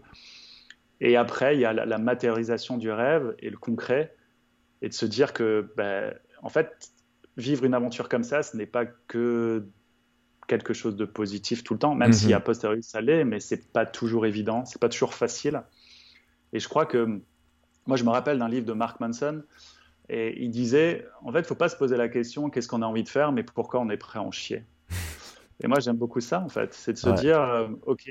Et 1.01 1.15
après, 1.15 1.55
il 1.55 1.59
y 1.59 1.65
a 1.65 1.73
la, 1.73 1.85
la 1.85 1.97
matérialisation 1.97 2.77
du 2.77 2.91
rêve 2.91 3.35
et 3.39 3.49
le 3.49 3.57
concret 3.57 4.15
et 4.81 4.89
de 4.89 4.93
se 4.93 5.05
dire 5.05 5.33
que, 5.33 5.71
ben, 5.77 6.13
en 6.41 6.49
fait, 6.49 6.91
vivre 7.39 7.65
une 7.65 7.73
aventure 7.73 8.09
comme 8.09 8.23
ça, 8.23 8.43
ce 8.43 8.55
n'est 8.57 8.65
pas 8.67 8.85
que 8.85 9.65
quelque 10.47 10.73
chose 10.73 10.95
de 10.95 11.05
positif 11.05 11.63
tout 11.63 11.73
le 11.73 11.79
temps, 11.79 11.95
même 11.95 12.09
Mhm. 12.09 12.13
si 12.13 12.33
a 12.33 12.39
posteriori 12.39 12.83
ça 12.83 13.01
l'est, 13.01 13.23
mais 13.23 13.39
c'est 13.39 13.71
pas 13.71 13.85
toujours 13.85 14.25
évident, 14.25 14.65
c'est 14.65 14.81
pas 14.81 14.89
toujours 14.89 15.13
facile. 15.13 15.63
Et 16.53 16.59
je 16.59 16.67
crois 16.67 16.85
que 16.85 17.21
moi, 17.87 17.97
je 17.97 18.03
me 18.03 18.09
rappelle 18.09 18.39
d'un 18.39 18.49
livre 18.49 18.65
de 18.65 18.73
Mark 18.73 18.99
Manson 18.99 19.43
et 20.09 20.41
il 20.43 20.49
disait 20.51 21.05
en 21.23 21.31
fait, 21.31 21.39
il 21.39 21.45
faut 21.45 21.55
pas 21.55 21.69
se 21.69 21.75
poser 21.77 21.97
la 21.97 22.09
question 22.09 22.49
qu'est-ce 22.49 22.67
qu'on 22.67 22.81
a 22.81 22.85
envie 22.87 23.03
de 23.03 23.09
faire, 23.09 23.31
mais 23.31 23.43
pourquoi 23.43 23.79
on 23.79 23.89
est 23.89 23.97
prêt 23.97 24.19
à 24.19 24.23
en 24.23 24.31
chier? 24.31 24.65
et 25.63 25.67
moi, 25.67 25.79
j'aime 25.79 25.97
beaucoup 25.97 26.21
ça 26.21 26.41
en 26.41 26.49
fait, 26.49 26.73
c'est 26.73 26.93
de 26.93 26.97
se 26.97 27.09
Ouais. 27.09 27.15
dire 27.15 27.39
euh, 27.41 27.67
ok, 27.83 28.09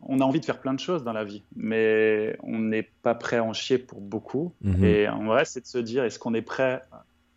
on 0.00 0.20
a 0.20 0.24
envie 0.24 0.40
de 0.40 0.44
faire 0.44 0.60
plein 0.60 0.74
de 0.74 0.80
choses 0.80 1.04
dans 1.04 1.12
la 1.12 1.24
vie, 1.24 1.44
mais 1.56 2.36
on 2.42 2.58
n'est 2.58 2.90
pas 3.02 3.14
prêt 3.14 3.36
à 3.36 3.44
en 3.44 3.52
chier 3.52 3.78
pour 3.78 4.00
beaucoup. 4.00 4.54
Mhm. 4.62 4.84
Et 4.84 5.08
en 5.08 5.24
vrai, 5.26 5.44
c'est 5.44 5.60
de 5.62 5.66
se 5.66 5.78
dire 5.78 6.04
est-ce 6.04 6.18
qu'on 6.18 6.34
est 6.34 6.42
prêt 6.42 6.82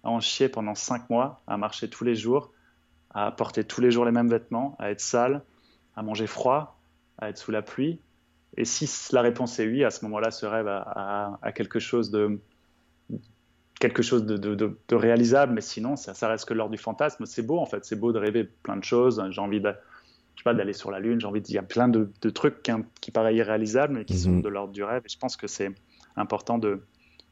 à 0.06 0.10
en 0.10 0.22
chier 0.22 0.50
pendant 0.50 0.76
cinq 0.76 1.10
mois, 1.10 1.42
à 1.48 1.58
marcher 1.58 1.90
tous 1.90 2.06
les 2.06 2.16
jours, 2.16 2.54
à 3.12 3.32
porter 3.32 3.64
tous 3.66 3.82
les 3.82 3.92
jours 3.92 4.06
les 4.06 4.12
mêmes 4.14 4.30
vêtements, 4.30 4.76
à 4.80 4.92
être 4.92 5.02
sale, 5.02 5.44
à 5.96 6.04
manger 6.04 6.28
froid, 6.28 6.80
à 7.20 7.30
être 7.30 7.38
sous 7.40 7.52
la 7.52 7.62
pluie 7.64 8.00
Et 8.58 8.66
si 8.66 8.90
la 9.14 9.22
réponse 9.22 9.60
est 9.60 9.68
oui, 9.68 9.84
à 9.86 9.92
ce 9.92 10.06
moment-là, 10.06 10.32
ce 10.32 10.46
rêve 10.48 10.68
a, 10.68 10.80
a- 10.82 11.40
a 11.42 11.52
quelque 11.54 11.80
chose 11.80 12.12
de 12.12 12.40
quelque 13.80 14.02
chose 14.02 14.26
de, 14.26 14.38
de- 14.38 14.56
de- 14.56 14.80
de 14.88 14.96
réalisable, 14.96 15.54
mais 15.54 15.62
sinon, 15.62 15.96
ça, 15.96 16.14
ça 16.14 16.28
reste 16.30 16.46
que 16.48 16.54
l'ordre 16.54 16.72
du 16.72 16.78
fantasme. 16.78 17.26
C'est 17.26 17.44
beau, 17.44 17.60
en 17.60 17.66
fait, 17.66 17.84
c'est 17.86 17.98
beau 18.00 18.14
de 18.14 18.20
rêver 18.20 18.44
plein 18.46 18.78
de 18.78 18.84
choses. 18.84 19.22
J'ai 19.32 19.42
envie 19.42 19.60
de, 19.62 19.70
je 19.70 20.42
sais 20.42 20.44
pas, 20.44 20.54
d'aller 20.54 20.74
sur 20.74 20.92
la 20.92 21.00
Lune, 21.00 21.20
j'ai 21.20 21.28
envie 21.28 21.42
de, 21.42 21.48
il 21.50 21.54
y 21.56 21.58
a 21.58 21.64
plein 21.64 21.88
de, 21.90 22.10
de 22.22 22.30
trucs 22.30 22.64
qui, 22.64 22.72
qui 23.02 23.12
paraissent 23.12 23.36
irréalisables, 23.38 23.94
mais 23.96 24.06
qui 24.06 24.18
sont 24.18 24.40
de 24.40 24.50
l'ordre 24.50 24.74
du 24.74 24.84
rêve. 24.84 25.04
Et 25.06 25.10
je 25.10 25.18
pense 25.20 25.36
que 25.38 25.48
c'est 25.48 25.74
important 26.16 26.58
de, 26.58 26.86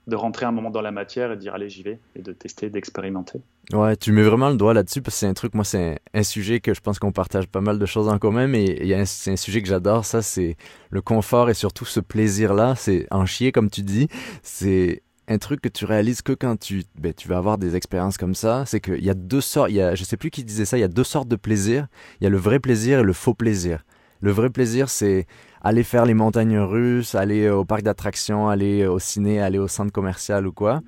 de 0.08 0.16
rentrer 0.16 0.46
un 0.46 0.52
moment 0.52 0.70
dans 0.70 0.82
la 0.82 0.92
matière 0.92 1.32
et 1.32 1.38
dire 1.38 1.54
allez, 1.54 1.70
j'y 1.70 1.84
vais, 1.84 2.00
et 2.16 2.22
de 2.22 2.34
tester, 2.34 2.70
d'expérimenter. 2.70 3.40
Ouais, 3.72 3.96
tu 3.96 4.12
mets 4.12 4.24
vraiment 4.24 4.50
le 4.50 4.58
doigt 4.58 4.74
là-dessus 4.74 5.02
parce 5.02 5.16
que 5.16 5.20
c'est 5.20 5.28
un 5.28 5.34
truc, 5.34 5.54
moi, 5.54 5.64
c'est 5.64 6.00
un, 6.14 6.24
sujet 6.24 6.60
que 6.60 6.74
je 6.74 6.82
pense 6.82 7.00
qu'on 7.00 7.12
partage 7.12 7.48
pas 7.48 7.62
mal 7.62 7.80
de 7.80 7.86
choses 7.86 8.10
en 8.10 8.20
commun, 8.20 8.48
mais 8.48 8.82
c'est 9.06 9.32
un 9.32 9.38
sujet 9.38 9.62
que 9.62 9.68
j'adore, 9.68 10.04
ça, 10.04 10.22
c'est 10.22 10.58
le 10.90 11.02
confort 11.02 11.50
et 11.50 11.54
surtout 11.54 11.86
ce 11.86 12.02
plaisir-là, 12.02 12.76
c'est 12.76 13.08
en 13.12 13.26
chier, 13.26 13.52
comme 13.52 13.70
tu 13.70 13.82
dis, 13.82 14.10
c'est 14.42 15.04
un 15.30 15.38
truc 15.38 15.62
que 15.62 15.70
tu 15.70 15.86
réalises 15.86 16.22
que 16.22 16.34
quand 16.34 16.60
tu, 16.60 16.84
ben, 17.00 17.14
tu 17.14 17.30
vas 17.30 17.38
avoir 17.38 17.58
des 17.58 17.78
expériences 17.78 18.18
comme 18.18 18.36
ça, 18.36 18.66
c'est 18.66 18.82
qu'il 18.82 19.04
y 19.04 19.10
a 19.10 19.14
deux 19.14 19.42
sortes, 19.42 19.70
il 19.70 19.76
y 19.76 19.82
a, 19.82 19.96
je 19.96 20.04
sais 20.04 20.18
plus 20.18 20.32
qui 20.32 20.44
disait 20.44 20.66
ça, 20.66 20.78
il 20.78 20.82
y 20.82 20.86
a 20.86 20.90
deux 20.90 21.06
sortes 21.06 21.30
de 21.30 21.38
plaisir, 21.38 21.88
il 22.20 22.26
y 22.26 22.28
a 22.28 22.30
le 22.30 22.38
vrai 22.38 22.60
plaisir 22.60 23.00
et 23.00 23.04
le 23.04 23.14
faux 23.14 23.34
plaisir. 23.34 23.86
Le 24.20 24.32
vrai 24.32 24.50
plaisir, 24.50 24.90
c'est 24.90 25.28
aller 25.64 25.84
faire 25.84 26.06
les 26.06 26.14
montagnes 26.14 26.60
russes, 26.60 27.16
aller 27.16 27.50
au 27.50 27.66
parc 27.66 27.84
d'attractions, 27.84 28.50
aller 28.50 28.86
au 28.86 29.00
ciné, 29.00 29.42
aller 29.42 29.60
au 29.60 29.68
centre 29.68 29.92
commercial 29.92 30.46
ou 30.46 30.52
quoi. 30.52 30.82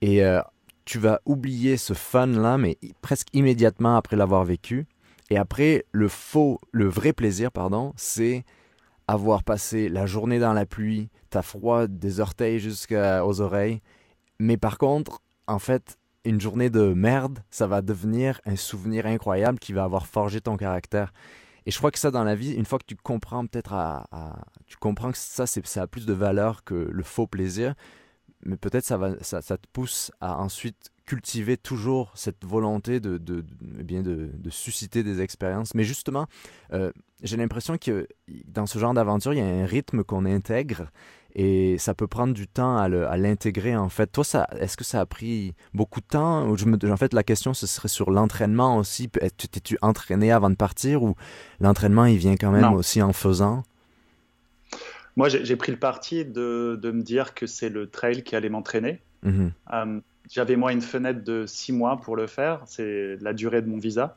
Et 0.00 0.24
euh, 0.24 0.40
tu 0.84 0.98
vas 0.98 1.20
oublier 1.26 1.76
ce 1.76 1.92
fun-là, 1.92 2.56
mais 2.56 2.78
presque 3.02 3.28
immédiatement 3.32 3.96
après 3.96 4.16
l'avoir 4.16 4.44
vécu. 4.44 4.86
Et 5.28 5.36
après, 5.36 5.84
le 5.90 6.06
faux, 6.06 6.60
le 6.70 6.86
vrai 6.86 7.12
plaisir, 7.12 7.50
pardon, 7.50 7.92
c'est 7.96 8.44
avoir 9.08 9.42
passé 9.42 9.88
la 9.88 10.06
journée 10.06 10.38
dans 10.38 10.52
la 10.52 10.66
pluie, 10.66 11.08
t'as 11.30 11.42
froid 11.42 11.86
des 11.86 12.20
orteils 12.20 12.60
jusqu'aux 12.60 13.40
oreilles. 13.40 13.80
Mais 14.38 14.56
par 14.56 14.78
contre, 14.78 15.20
en 15.48 15.58
fait, 15.58 15.98
une 16.24 16.40
journée 16.40 16.70
de 16.70 16.92
merde, 16.92 17.40
ça 17.50 17.66
va 17.66 17.82
devenir 17.82 18.40
un 18.46 18.56
souvenir 18.56 19.06
incroyable 19.06 19.58
qui 19.58 19.72
va 19.72 19.84
avoir 19.84 20.06
forgé 20.06 20.40
ton 20.40 20.56
caractère. 20.56 21.12
Et 21.66 21.72
je 21.72 21.78
crois 21.78 21.90
que 21.90 21.98
ça, 21.98 22.12
dans 22.12 22.24
la 22.24 22.36
vie, 22.36 22.52
une 22.52 22.64
fois 22.64 22.78
que 22.78 22.84
tu 22.86 22.96
comprends 22.96 23.44
peut-être 23.46 23.74
tu 24.66 24.76
comprends 24.76 25.10
que 25.10 25.18
ça, 25.18 25.46
ça 25.46 25.82
a 25.82 25.86
plus 25.86 26.06
de 26.06 26.12
valeur 26.12 26.64
que 26.64 26.74
le 26.74 27.02
faux 27.02 27.26
plaisir, 27.26 27.74
mais 28.44 28.56
peut-être 28.56 28.84
ça, 28.84 28.96
va, 28.96 29.14
ça, 29.22 29.42
te 29.42 29.66
pousse 29.72 30.12
à 30.20 30.38
ensuite 30.38 30.90
cultiver 31.04 31.56
toujours 31.56 32.12
cette 32.14 32.44
volonté 32.44 33.00
de, 33.00 33.20
eh 33.78 33.82
bien 33.82 34.02
de, 34.02 34.30
de, 34.32 34.50
susciter 34.50 35.02
des 35.02 35.20
expériences. 35.20 35.74
Mais 35.74 35.84
justement, 35.84 36.26
euh, 36.72 36.92
j'ai 37.22 37.36
l'impression 37.36 37.78
que 37.78 38.06
dans 38.46 38.66
ce 38.66 38.78
genre 38.78 38.94
d'aventure, 38.94 39.32
il 39.32 39.38
y 39.38 39.42
a 39.42 39.46
un 39.46 39.66
rythme 39.66 40.04
qu'on 40.04 40.24
intègre 40.24 40.90
et 41.38 41.76
ça 41.76 41.92
peut 41.92 42.06
prendre 42.06 42.32
du 42.32 42.48
temps 42.48 42.78
à 42.78 43.16
l'intégrer 43.18 43.76
en 43.76 43.90
fait. 43.90 44.06
Toi, 44.06 44.24
ça, 44.24 44.48
est-ce 44.58 44.78
que 44.78 44.84
ça 44.84 45.00
a 45.00 45.06
pris 45.06 45.54
beaucoup 45.74 46.00
de 46.00 46.06
temps? 46.06 46.56
Je 46.56 46.64
me, 46.64 46.78
En 46.90 46.96
fait, 46.96 47.12
la 47.12 47.22
question 47.22 47.52
ce 47.52 47.66
serait 47.66 47.88
sur 47.88 48.10
l'entraînement 48.10 48.78
aussi. 48.78 49.10
T'es-tu 49.10 49.76
entraîné 49.82 50.32
avant 50.32 50.48
de 50.48 50.54
partir 50.54 51.02
ou 51.02 51.14
l'entraînement 51.60 52.06
il 52.06 52.16
vient 52.16 52.36
quand 52.36 52.50
même 52.50 52.72
aussi 52.72 53.02
en 53.02 53.12
faisant? 53.12 53.64
Moi, 55.16 55.28
j'ai 55.28 55.56
pris 55.56 55.72
le 55.72 55.78
parti 55.78 56.24
de, 56.24 56.78
de, 56.80 56.90
me 56.90 57.02
dire 57.02 57.34
que 57.34 57.46
c'est 57.46 57.70
le 57.70 57.88
trail 57.88 58.22
qui 58.22 58.34
allait 58.34 58.48
m'entraîner. 58.48 59.00
Mmh 59.22 59.48
euh, 59.72 60.00
j'avais 60.28 60.56
moi 60.56 60.72
une 60.72 60.82
fenêtre 60.82 61.22
de 61.22 61.44
six 61.46 61.72
mois 61.72 62.00
pour 62.00 62.16
le 62.16 62.26
faire. 62.26 62.62
C'est 62.64 63.16
la 63.20 63.32
durée 63.32 63.62
de 63.62 63.68
mon 63.68 63.78
visa, 63.78 64.16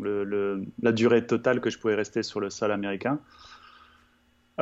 le, 0.00 0.64
la 0.80 0.92
durée 0.92 1.26
totale 1.26 1.60
que 1.60 1.70
je 1.70 1.78
pouvais 1.78 1.94
rester 1.94 2.22
sur 2.22 2.40
le 2.40 2.50
sol 2.50 2.72
américain. 2.72 3.18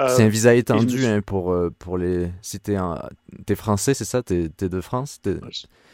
Euh, 0.00 0.08
c'est 0.08 0.24
un 0.24 0.28
visa 0.28 0.54
étendu 0.54 1.04
hein, 1.04 1.20
pour, 1.20 1.52
euh, 1.52 1.70
pour 1.78 1.98
les. 1.98 2.30
Si 2.42 2.58
t'es 2.58 2.76
un... 2.76 3.08
es 3.48 3.54
français, 3.54 3.94
c'est 3.94 4.04
ça? 4.04 4.22
T'es 4.22 4.44
es 4.60 4.68
de 4.68 4.80
France? 4.80 5.20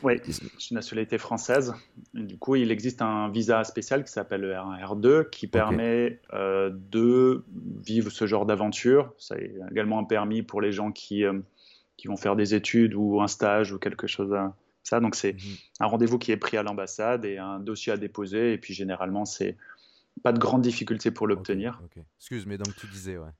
Oui, 0.02 0.20
je 0.26 0.32
suis 0.58 0.74
nationalité 0.74 1.18
française. 1.18 1.74
du 2.14 2.38
coup, 2.38 2.56
il 2.56 2.70
existe 2.70 3.02
un 3.02 3.28
visa 3.30 3.64
spécial 3.64 4.04
qui 4.04 4.12
s'appelle 4.12 4.42
le 4.42 4.52
R2 4.52 5.28
qui 5.30 5.46
permet 5.46 6.20
euh, 6.32 6.70
de 6.72 7.44
vivre 7.84 8.10
ce 8.10 8.26
genre 8.26 8.46
d'aventure. 8.46 9.12
C'est 9.18 9.52
également 9.70 9.98
un 9.98 10.04
permis 10.04 10.42
pour 10.42 10.60
les 10.60 10.72
gens 10.72 10.92
qui, 10.92 11.24
qui 11.96 12.08
vont 12.08 12.16
faire 12.16 12.36
des 12.36 12.54
études 12.54 12.94
ou 12.94 13.20
un 13.20 13.28
stage 13.28 13.72
ou 13.72 13.78
quelque 13.78 14.06
chose 14.06 14.32
à 14.32 14.54
ça. 14.84 15.00
Donc, 15.00 15.16
c'est 15.16 15.32
mhm. 15.32 15.56
un 15.80 15.86
rendez-vous 15.86 16.18
qui 16.18 16.30
est 16.30 16.36
pris 16.36 16.56
à 16.56 16.62
l'ambassade 16.62 17.24
et 17.24 17.38
un 17.38 17.58
dossier 17.58 17.92
à 17.92 17.96
déposer. 17.96 18.52
Et 18.52 18.58
puis, 18.58 18.74
généralement, 18.74 19.24
c'est 19.24 19.56
pas 20.22 20.32
de 20.32 20.38
grande 20.38 20.62
difficulté 20.62 21.10
pour 21.10 21.26
l'obtenir. 21.26 21.80
Excuse, 22.18 22.46
mais 22.46 22.58
donc 22.58 22.74
tu 22.76 22.86
disais, 22.86 23.18
ouais. 23.18 23.30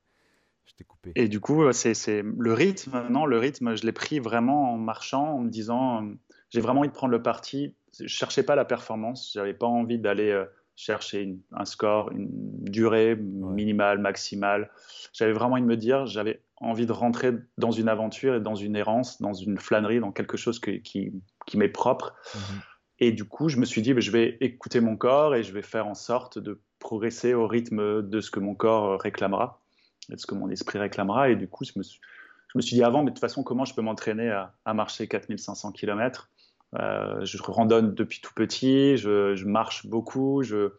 Et 1.14 1.28
du 1.28 1.40
coup, 1.40 1.70
c'est 1.72 2.22
le 2.22 2.52
rythme. 2.52 3.06
Non, 3.10 3.26
le 3.26 3.38
rythme, 3.38 3.76
je 3.76 3.84
l'ai 3.84 3.92
pris 3.92 4.18
vraiment 4.18 4.72
en 4.72 4.78
marchant, 4.78 5.34
en 5.34 5.40
me 5.40 5.48
disant, 5.48 6.02
euh, 6.02 6.14
j'ai 6.50 6.60
vraiment 6.60 6.80
envie 6.80 6.88
de 6.88 6.94
prendre 6.94 7.12
le 7.12 7.22
parti. 7.22 7.74
Je 7.98 8.06
cherchais 8.06 8.42
pas 8.42 8.56
la 8.56 8.64
performance. 8.64 9.30
J'avais 9.32 9.54
pas 9.54 9.66
envie 9.66 9.98
d'aller 9.98 10.30
euh, 10.30 10.44
chercher 10.74 11.36
un 11.52 11.64
score, 11.64 12.10
une 12.12 12.28
durée 12.64 13.16
minimale, 13.16 13.98
maximale. 13.98 14.70
J'avais 15.12 15.32
vraiment 15.32 15.54
envie 15.54 15.62
de 15.62 15.68
me 15.68 15.76
dire, 15.76 16.06
j'avais 16.06 16.42
envie 16.56 16.86
de 16.86 16.92
rentrer 16.92 17.32
dans 17.58 17.70
une 17.70 17.88
aventure 17.88 18.34
et 18.34 18.40
dans 18.40 18.54
une 18.54 18.76
errance, 18.76 19.20
dans 19.20 19.34
une 19.34 19.58
flânerie, 19.58 20.00
dans 20.00 20.12
quelque 20.12 20.36
chose 20.36 20.58
qui, 20.58 20.82
qui 20.82 21.56
m'est 21.56 21.68
propre. 21.68 22.14
Mhm. 22.34 22.60
Et 22.98 23.12
du 23.12 23.24
coup, 23.24 23.48
je 23.48 23.58
me 23.58 23.64
suis 23.66 23.82
dit, 23.82 23.92
bah, 23.92 24.00
je 24.00 24.10
vais 24.10 24.38
écouter 24.40 24.80
mon 24.80 24.96
corps 24.96 25.34
et 25.34 25.42
je 25.42 25.52
vais 25.52 25.62
faire 25.62 25.86
en 25.86 25.94
sorte 25.94 26.38
de 26.38 26.60
progresser 26.78 27.34
au 27.34 27.46
rythme 27.46 28.02
de 28.02 28.20
ce 28.20 28.30
que 28.30 28.40
mon 28.40 28.54
corps 28.54 29.00
réclamera 29.00 29.62
est 30.10 30.16
ce 30.16 30.26
que 30.26 30.34
mon 30.34 30.48
esprit 30.50 30.78
réclamera. 30.78 31.30
Et 31.30 31.36
du 31.36 31.48
coup, 31.48 31.64
je 31.64 31.72
me 31.76 31.82
suis, 31.82 32.00
je 32.48 32.58
me 32.58 32.62
suis 32.62 32.76
dit 32.76 32.82
avant, 32.82 33.02
mais 33.02 33.10
de 33.10 33.14
toute 33.14 33.20
façon, 33.20 33.42
comment 33.42 33.64
je 33.64 33.74
peux 33.74 33.82
m'entraîner 33.82 34.30
à, 34.30 34.74
marcher 34.74 35.06
4500 35.08 35.72
km 35.72 36.30
euh, 36.74 37.24
Je 37.24 37.42
randonne 37.42 37.94
depuis 37.94 38.20
tout 38.20 38.34
petit, 38.34 38.96
je, 38.96 39.44
marche 39.44 39.86
beaucoup, 39.86 40.42
je, 40.42 40.72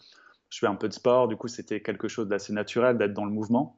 je, 0.49 0.59
fais 0.59 0.67
un 0.67 0.75
peu 0.75 0.87
de 0.87 0.93
sport. 0.93 1.27
Du 1.27 1.35
coup, 1.35 1.47
c'était 1.47 1.81
quelque 1.81 2.07
chose 2.07 2.27
d'assez 2.27 2.53
naturel 2.53 2.97
d'être 2.97 3.13
dans 3.13 3.25
le 3.25 3.31
mouvement. 3.31 3.77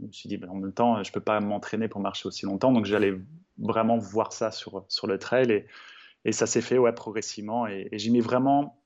Je 0.00 0.06
me 0.06 0.12
suis 0.12 0.28
dit, 0.28 0.38
ben, 0.38 0.50
en 0.50 0.56
même 0.56 0.72
temps, 0.72 1.02
je 1.04 1.10
ne 1.10 1.14
peux 1.14 1.20
pas 1.20 1.38
m'entraîner 1.38 1.86
pour 1.86 2.00
marcher 2.00 2.26
aussi 2.26 2.46
longtemps. 2.46 2.72
Donc, 2.72 2.84
j'allais 2.84 3.14
vraiment 3.58 3.96
voir 3.96 4.32
ça 4.32 4.50
sur, 4.50 4.84
sur 4.88 5.06
le 5.06 5.18
trail. 5.18 5.52
Et, 5.52 5.66
et 6.24 6.32
ça 6.32 6.46
s'est 6.46 6.60
fait 6.60 6.78
ouais, 6.78 6.92
progressivement. 6.92 7.68
Et, 7.68 7.88
et 7.92 7.98
j'ai 7.98 8.10
mis 8.10 8.20
vraiment 8.20 8.82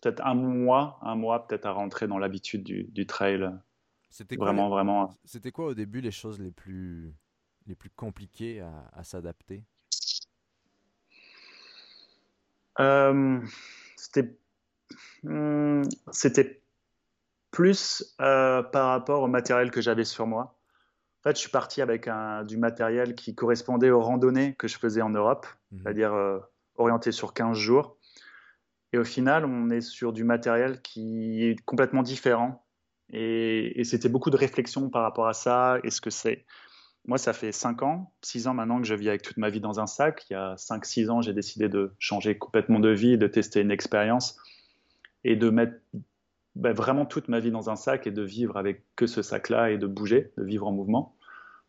peut-être 0.00 0.24
un 0.24 0.34
mois, 0.34 0.98
un 1.02 1.14
mois 1.14 1.46
peut-être 1.46 1.66
à 1.66 1.72
rentrer 1.72 2.06
dans 2.06 2.18
l'habitude 2.18 2.64
du, 2.64 2.84
du 2.84 3.06
trail 3.06 3.50
c'était 4.12 4.36
vraiment, 4.36 4.68
vraiment. 4.68 5.18
C'était 5.24 5.52
quoi 5.52 5.66
au 5.68 5.74
début 5.74 6.02
les 6.02 6.10
choses 6.10 6.38
les 6.38 6.50
plus, 6.50 7.14
les 7.66 7.74
plus 7.74 7.88
compliquées 7.88 8.60
à, 8.60 9.02
s'adapter? 9.02 9.64
Euh, 12.78 13.40
C'était, 13.96 14.36
hmm, 15.22 15.82
c'était 16.10 16.60
plus 17.50 18.14
euh, 18.20 18.62
par 18.62 18.88
rapport 18.88 19.22
au 19.22 19.28
matériel 19.28 19.70
que 19.70 19.80
j'avais 19.80 20.04
sur 20.04 20.26
moi. 20.26 20.58
En 21.20 21.22
fait, 21.22 21.36
je 21.36 21.40
suis 21.40 21.50
parti 21.50 21.80
avec 21.80 22.06
un, 22.06 22.44
du 22.44 22.58
matériel 22.58 23.14
qui 23.14 23.34
correspondait 23.34 23.90
aux 23.90 24.02
randonnées 24.02 24.54
que 24.56 24.68
je 24.68 24.76
faisais 24.76 25.00
en 25.00 25.10
Europe, 25.10 25.46
mhm. 25.70 25.80
c'est-à-dire 25.82 26.12
euh, 26.12 26.38
orienté 26.76 27.12
sur 27.12 27.32
15 27.32 27.56
jours. 27.56 27.96
Et 28.92 28.98
au 28.98 29.04
final, 29.04 29.46
on 29.46 29.70
est 29.70 29.80
sur 29.80 30.12
du 30.12 30.22
matériel 30.22 30.82
qui 30.82 31.44
est 31.44 31.58
complètement 31.64 32.02
différent 32.02 32.61
et, 33.12 33.84
c'était 33.84 34.08
beaucoup 34.08 34.30
de 34.30 34.36
réflexion 34.36 34.88
par 34.88 35.02
rapport 35.02 35.28
à 35.28 35.34
ça 35.34 35.78
et 35.84 35.90
ce 35.90 36.00
que 36.00 36.10
c'est. 36.10 36.44
Moi, 37.06 37.18
ça 37.18 37.32
fait 37.32 37.52
5 37.52 37.82
ans, 37.82 38.12
6 38.22 38.46
ans 38.46 38.54
maintenant 38.54 38.80
que 38.80 38.86
je 38.86 38.94
vis 38.94 39.08
avec 39.08 39.22
toute 39.22 39.36
ma 39.36 39.50
vie 39.50 39.60
dans 39.60 39.80
un 39.80 39.86
sac. 39.86 40.24
Il 40.30 40.34
y 40.34 40.36
a 40.36 40.54
5-6 40.54 41.10
ans, 41.10 41.20
j'ai 41.20 41.34
décidé 41.34 41.68
de 41.68 41.92
changer 41.98 42.38
complètement 42.38 42.78
de 42.78 42.90
vie, 42.90 43.18
de 43.18 43.26
tester 43.26 43.60
une 43.60 43.72
expérience 43.72 44.38
et 45.24 45.36
de 45.36 45.50
mettre 45.50 45.74
ben, 46.54 46.72
vraiment 46.72 47.04
toute 47.04 47.28
ma 47.28 47.40
vie 47.40 47.50
dans 47.50 47.70
un 47.70 47.76
sac 47.76 48.06
et 48.06 48.12
de 48.12 48.22
vivre 48.22 48.56
avec 48.56 48.84
que 48.94 49.06
ce 49.06 49.20
sac-là 49.20 49.70
et 49.70 49.78
de 49.78 49.86
bouger, 49.86 50.32
de 50.36 50.44
vivre 50.44 50.66
en 50.66 50.72
mouvement. 50.72 51.16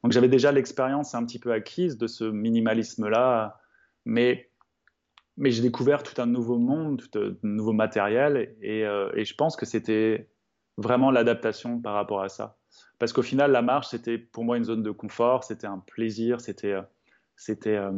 Donc 0.03 0.11
j'avais 0.11 0.27
déjà 0.27 0.51
l'expérience 0.51 1.15
un 1.15 1.25
petit 1.25 1.39
peu 1.39 1.51
acquise 1.51 1.97
de 1.97 2.07
ce 2.07 2.25
minimalisme-là, 2.25 3.59
mais, 4.05 4.51
mais 5.37 5.49
j'ai 5.49 5.61
découvert 5.61 6.03
tout 6.03 6.21
un 6.21 6.25
nouveau 6.25 6.57
monde, 6.57 7.01
tout 7.01 7.19
un 7.19 7.35
nouveau 7.41 7.73
matériel 7.73 8.55
et, 8.61 8.85
euh, 8.85 9.09
et 9.15 9.25
je 9.25 9.33
pense 9.33 9.55
que 9.55 9.65
c'était 9.65 10.29
vraiment 10.77 11.11
l'adaptation 11.11 11.79
par 11.79 11.93
rapport 11.93 12.21
à 12.21 12.29
ça. 12.29 12.57
Parce 12.99 13.13
qu'au 13.13 13.21
final, 13.21 13.51
la 13.51 13.61
marche, 13.61 13.87
c'était 13.89 14.17
pour 14.17 14.43
moi 14.43 14.57
une 14.57 14.63
zone 14.63 14.83
de 14.83 14.91
confort, 14.91 15.43
c'était 15.43 15.67
un 15.67 15.79
plaisir, 15.79 16.41
c'était, 16.41 16.73
euh, 16.73 16.81
c'était 17.35 17.75
euh, 17.75 17.91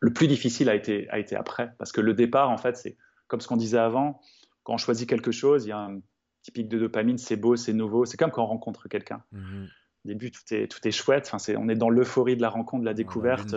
le 0.00 0.12
plus 0.12 0.28
difficile 0.28 0.68
a 0.68 0.74
été, 0.74 1.08
a 1.10 1.18
été 1.18 1.36
après. 1.36 1.72
Parce 1.78 1.92
que 1.92 2.00
le 2.00 2.14
départ, 2.14 2.50
en 2.50 2.58
fait, 2.58 2.76
c'est 2.76 2.96
comme 3.26 3.40
ce 3.40 3.48
qu'on 3.48 3.56
disait 3.56 3.78
avant, 3.78 4.20
quand 4.64 4.74
on 4.74 4.78
choisit 4.78 5.08
quelque 5.08 5.30
chose, 5.30 5.64
il 5.66 5.68
y 5.68 5.72
a 5.72 5.78
un 5.78 6.00
petit 6.42 6.50
pic 6.52 6.68
de 6.68 6.78
dopamine, 6.78 7.18
c'est 7.18 7.36
beau, 7.36 7.56
c'est 7.56 7.72
nouveau. 7.72 8.04
C'est 8.04 8.16
comme 8.16 8.30
quand 8.30 8.42
on 8.42 8.46
rencontre 8.46 8.88
quelqu'un. 8.88 9.22
Mhm. 9.32 9.68
Au 10.04 10.08
début, 10.08 10.30
tout 10.30 10.42
est, 10.52 10.68
tout 10.68 10.86
est 10.86 10.90
chouette. 10.90 11.24
Enfin, 11.26 11.38
c'est, 11.38 11.56
on 11.56 11.68
est 11.68 11.74
dans 11.74 11.90
l'euphorie 11.90 12.36
de 12.36 12.42
la 12.42 12.48
rencontre, 12.48 12.82
de 12.82 12.86
la 12.86 12.94
découverte. 12.94 13.54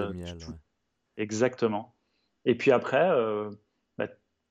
Exactement. 1.18 1.96
Et 2.46 2.56
puis 2.56 2.72
après, 2.72 3.10
euh, 3.10 3.52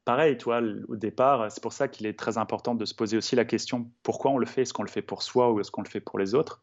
pareil, 0.05 0.37
toi, 0.37 0.61
au 0.89 0.97
départ, 0.97 1.51
c'est 1.51 1.63
pour 1.63 1.73
ça 1.73 1.89
qu'il 1.89 2.07
est 2.07 2.19
très 2.19 2.39
important 2.39 2.75
de 2.75 2.85
se 2.85 2.95
poser 2.95 3.17
aussi 3.17 3.37
la 3.37 3.45
question 3.45 3.91
pourquoi 4.03 4.31
on 4.31 4.39
le 4.39 4.47
fait? 4.47 4.63
Est-ce 4.63 4.73
qu'on 4.73 4.83
le 4.83 4.89
fait 4.89 5.03
pour 5.03 5.23
soi 5.23 5.53
ou 5.53 5.61
est-ce 5.61 5.71
qu'on 5.71 5.83
le 5.83 5.89
fait 5.89 6.01
pour 6.01 6.19
les 6.19 6.35
autres? 6.35 6.63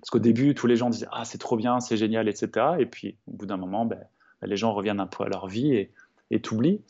Parce 0.00 0.10
qu'au 0.10 0.18
début, 0.18 0.54
tous 0.54 0.66
les 0.66 0.76
gens 0.76 0.90
disaient 0.90 1.08
ah 1.12 1.24
c'est 1.24 1.38
trop 1.38 1.56
bien, 1.56 1.80
c'est 1.80 1.96
génial, 1.96 2.28
etc. 2.28 2.76
Et 2.78 2.86
puis 2.86 3.16
au 3.26 3.32
bout 3.32 3.46
d'un 3.46 3.56
moment, 3.56 3.84
ben, 3.84 4.00
ben, 4.40 4.48
les 4.48 4.56
gens 4.56 4.72
reviennent 4.72 5.00
un 5.00 5.06
peu 5.06 5.24
à 5.24 5.28
leur 5.28 5.48
vie 5.48 5.74
et, 5.74 5.92
et 6.30 6.40
t'oublient. 6.40 6.82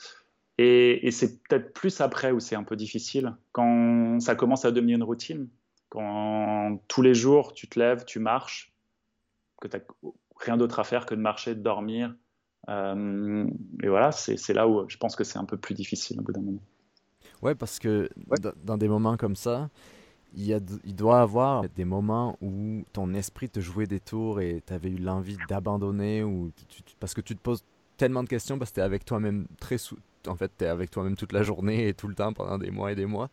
Et, 0.59 1.11
c'est 1.13 1.41
peut-être 1.45 1.73
plus 1.73 2.01
après 2.01 2.33
où 2.33 2.41
c'est 2.41 2.57
un 2.57 2.65
peu 2.65 2.75
difficile, 2.75 3.37
quand 3.53 4.19
ça 4.19 4.35
commence 4.35 4.65
à 4.65 4.73
devenir 4.73 4.97
une 4.97 5.05
routine, 5.05 5.49
quand 5.89 6.81
tous 6.89 7.01
les 7.01 7.15
jours 7.15 7.53
tu 7.55 7.69
te 7.69 7.79
lèves, 7.79 8.05
tu 8.05 8.19
marches, 8.19 8.73
que 9.61 9.69
tu 9.69 9.77
n'as 9.77 10.11
rien 10.41 10.57
d'autre 10.57 10.81
à 10.81 10.85
faire 10.85 11.07
que 11.07 11.15
de 11.15 11.21
marcher, 11.21 11.55
de 11.55 11.63
dormir, 11.63 12.13
et 12.69 13.89
voilà, 13.89 14.13
c'est 14.13 14.53
là 14.53 14.69
où 14.69 14.89
je 14.89 14.97
pense 14.97 15.17
que 15.17 15.25
c'est 15.25 15.39
un 15.39 15.45
peu 15.45 15.57
plus 15.57 15.75
difficile 15.75 16.21
au 16.21 16.23
bout 16.23 16.33
d'un 16.33 16.43
moment. 16.43 16.61
Ouais, 17.43 17.55
parce 17.55 17.79
que 17.79 18.09
dans 18.65 18.77
des 18.77 18.89
moments 18.89 19.17
comme 19.17 19.37
ça, 19.37 19.71
il, 20.35 20.45
y 20.45 20.55
a, 20.55 20.61
il 20.85 20.95
doit 20.95 21.19
y 21.19 21.23
avoir 21.23 21.69
des 21.69 21.85
moments 21.85 22.37
où 22.43 22.85
ton 22.93 23.15
esprit 23.15 23.49
te 23.49 23.61
jouait 23.61 23.87
des 23.87 24.01
tours 24.01 24.41
et 24.41 24.63
tu 24.67 24.73
avais 24.73 24.91
eu 24.91 24.99
l'envie 24.99 25.39
d'abandonner 25.49 26.23
ou 26.23 26.53
parce 27.01 27.15
que 27.15 27.21
tu 27.21 27.35
te 27.35 27.41
poses 27.41 27.65
tellement 27.97 28.23
de 28.23 28.29
questions 28.29 28.59
parce 28.59 28.71
que 28.71 28.77
tu 28.77 28.81
es 28.81 28.85
avec 28.85 29.05
toi-même 29.05 29.47
très 29.59 29.79
sous, 29.79 29.97
en 30.27 30.37
fait 30.37 30.51
tu 30.59 30.65
es 30.65 30.69
avec 30.69 30.91
toi-même 30.91 31.17
toute 31.17 31.33
la 31.33 31.43
journée 31.43 31.89
et 31.89 31.95
tout 31.95 32.09
le 32.09 32.15
temps 32.15 32.33
pendant 32.33 32.59
des 32.59 32.71
mois 32.71 32.93
et 32.93 32.95
des 32.95 33.07
mois 33.07 33.31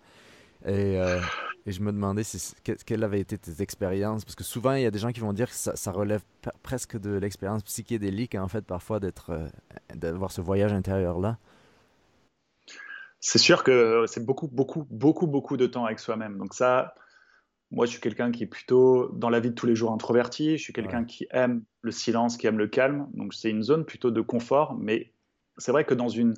et 0.65 0.98
euh, 1.00 1.20
Et 1.68 1.72
je 1.72 1.82
me 1.82 1.92
demandais 1.92 2.24
si, 2.24 2.54
quelles 2.64 3.04
avaient 3.04 3.20
été 3.20 3.38
tes 3.38 3.62
expériences, 3.62 4.24
parce 4.24 4.36
que 4.36 4.44
souvent 4.44 4.74
il 4.74 4.84
y 4.84 4.86
a 4.86 4.92
des 4.92 5.00
gens 5.00 5.12
qui 5.12 5.20
vont 5.20 5.34
dire 5.34 5.50
que 5.50 5.56
ça, 5.56 5.92
relève 5.92 6.22
presque 6.62 6.98
de 6.98 7.16
l'expérience 7.16 7.64
psychédélique, 7.64 8.36
en 8.36 8.48
fait, 8.48 8.62
parfois 8.62 9.00
d'être, 9.00 9.32
euh, 9.32 9.48
d'avoir 9.96 10.32
ce 10.32 10.42
voyage 10.42 10.74
intérieur-là. 10.74 11.40
C'est 13.20 13.40
sûr 13.40 13.64
que 13.64 14.06
c'est 14.08 14.24
beaucoup, 14.24 14.48
beaucoup, 14.48 14.86
beaucoup, 14.92 15.26
beaucoup 15.26 15.58
de 15.58 15.66
temps 15.66 15.86
avec 15.86 15.98
soi-même. 15.98 16.38
Donc 16.38 16.54
ça, 16.54 16.94
moi, 17.72 17.88
je 17.88 17.92
suis 17.92 18.00
quelqu'un 18.00 18.32
qui 18.32 18.44
est 18.44 18.48
plutôt 18.48 19.10
dans 19.14 19.32
la 19.32 19.40
vie 19.40 19.50
de 19.50 19.56
tous 19.56 19.66
les 19.66 19.76
jours 19.76 19.92
introverti. 19.92 20.58
Je 20.58 20.64
suis 20.64 20.74
quelqu'un 20.74 21.04
qui 21.04 21.28
aime 21.32 21.64
le 21.82 21.92
silence, 21.92 22.38
qui 22.38 22.46
aime 22.46 22.60
le 22.60 22.68
calme. 22.68 23.10
Donc 23.16 23.34
c'est 23.34 23.50
une 23.50 23.64
zone 23.64 23.86
plutôt 23.86 24.12
de 24.12 24.22
confort. 24.22 24.76
Mais 24.76 25.12
c'est 25.58 25.72
vrai 25.72 25.86
que 25.86 25.96
dans 25.96 26.08
une, 26.08 26.36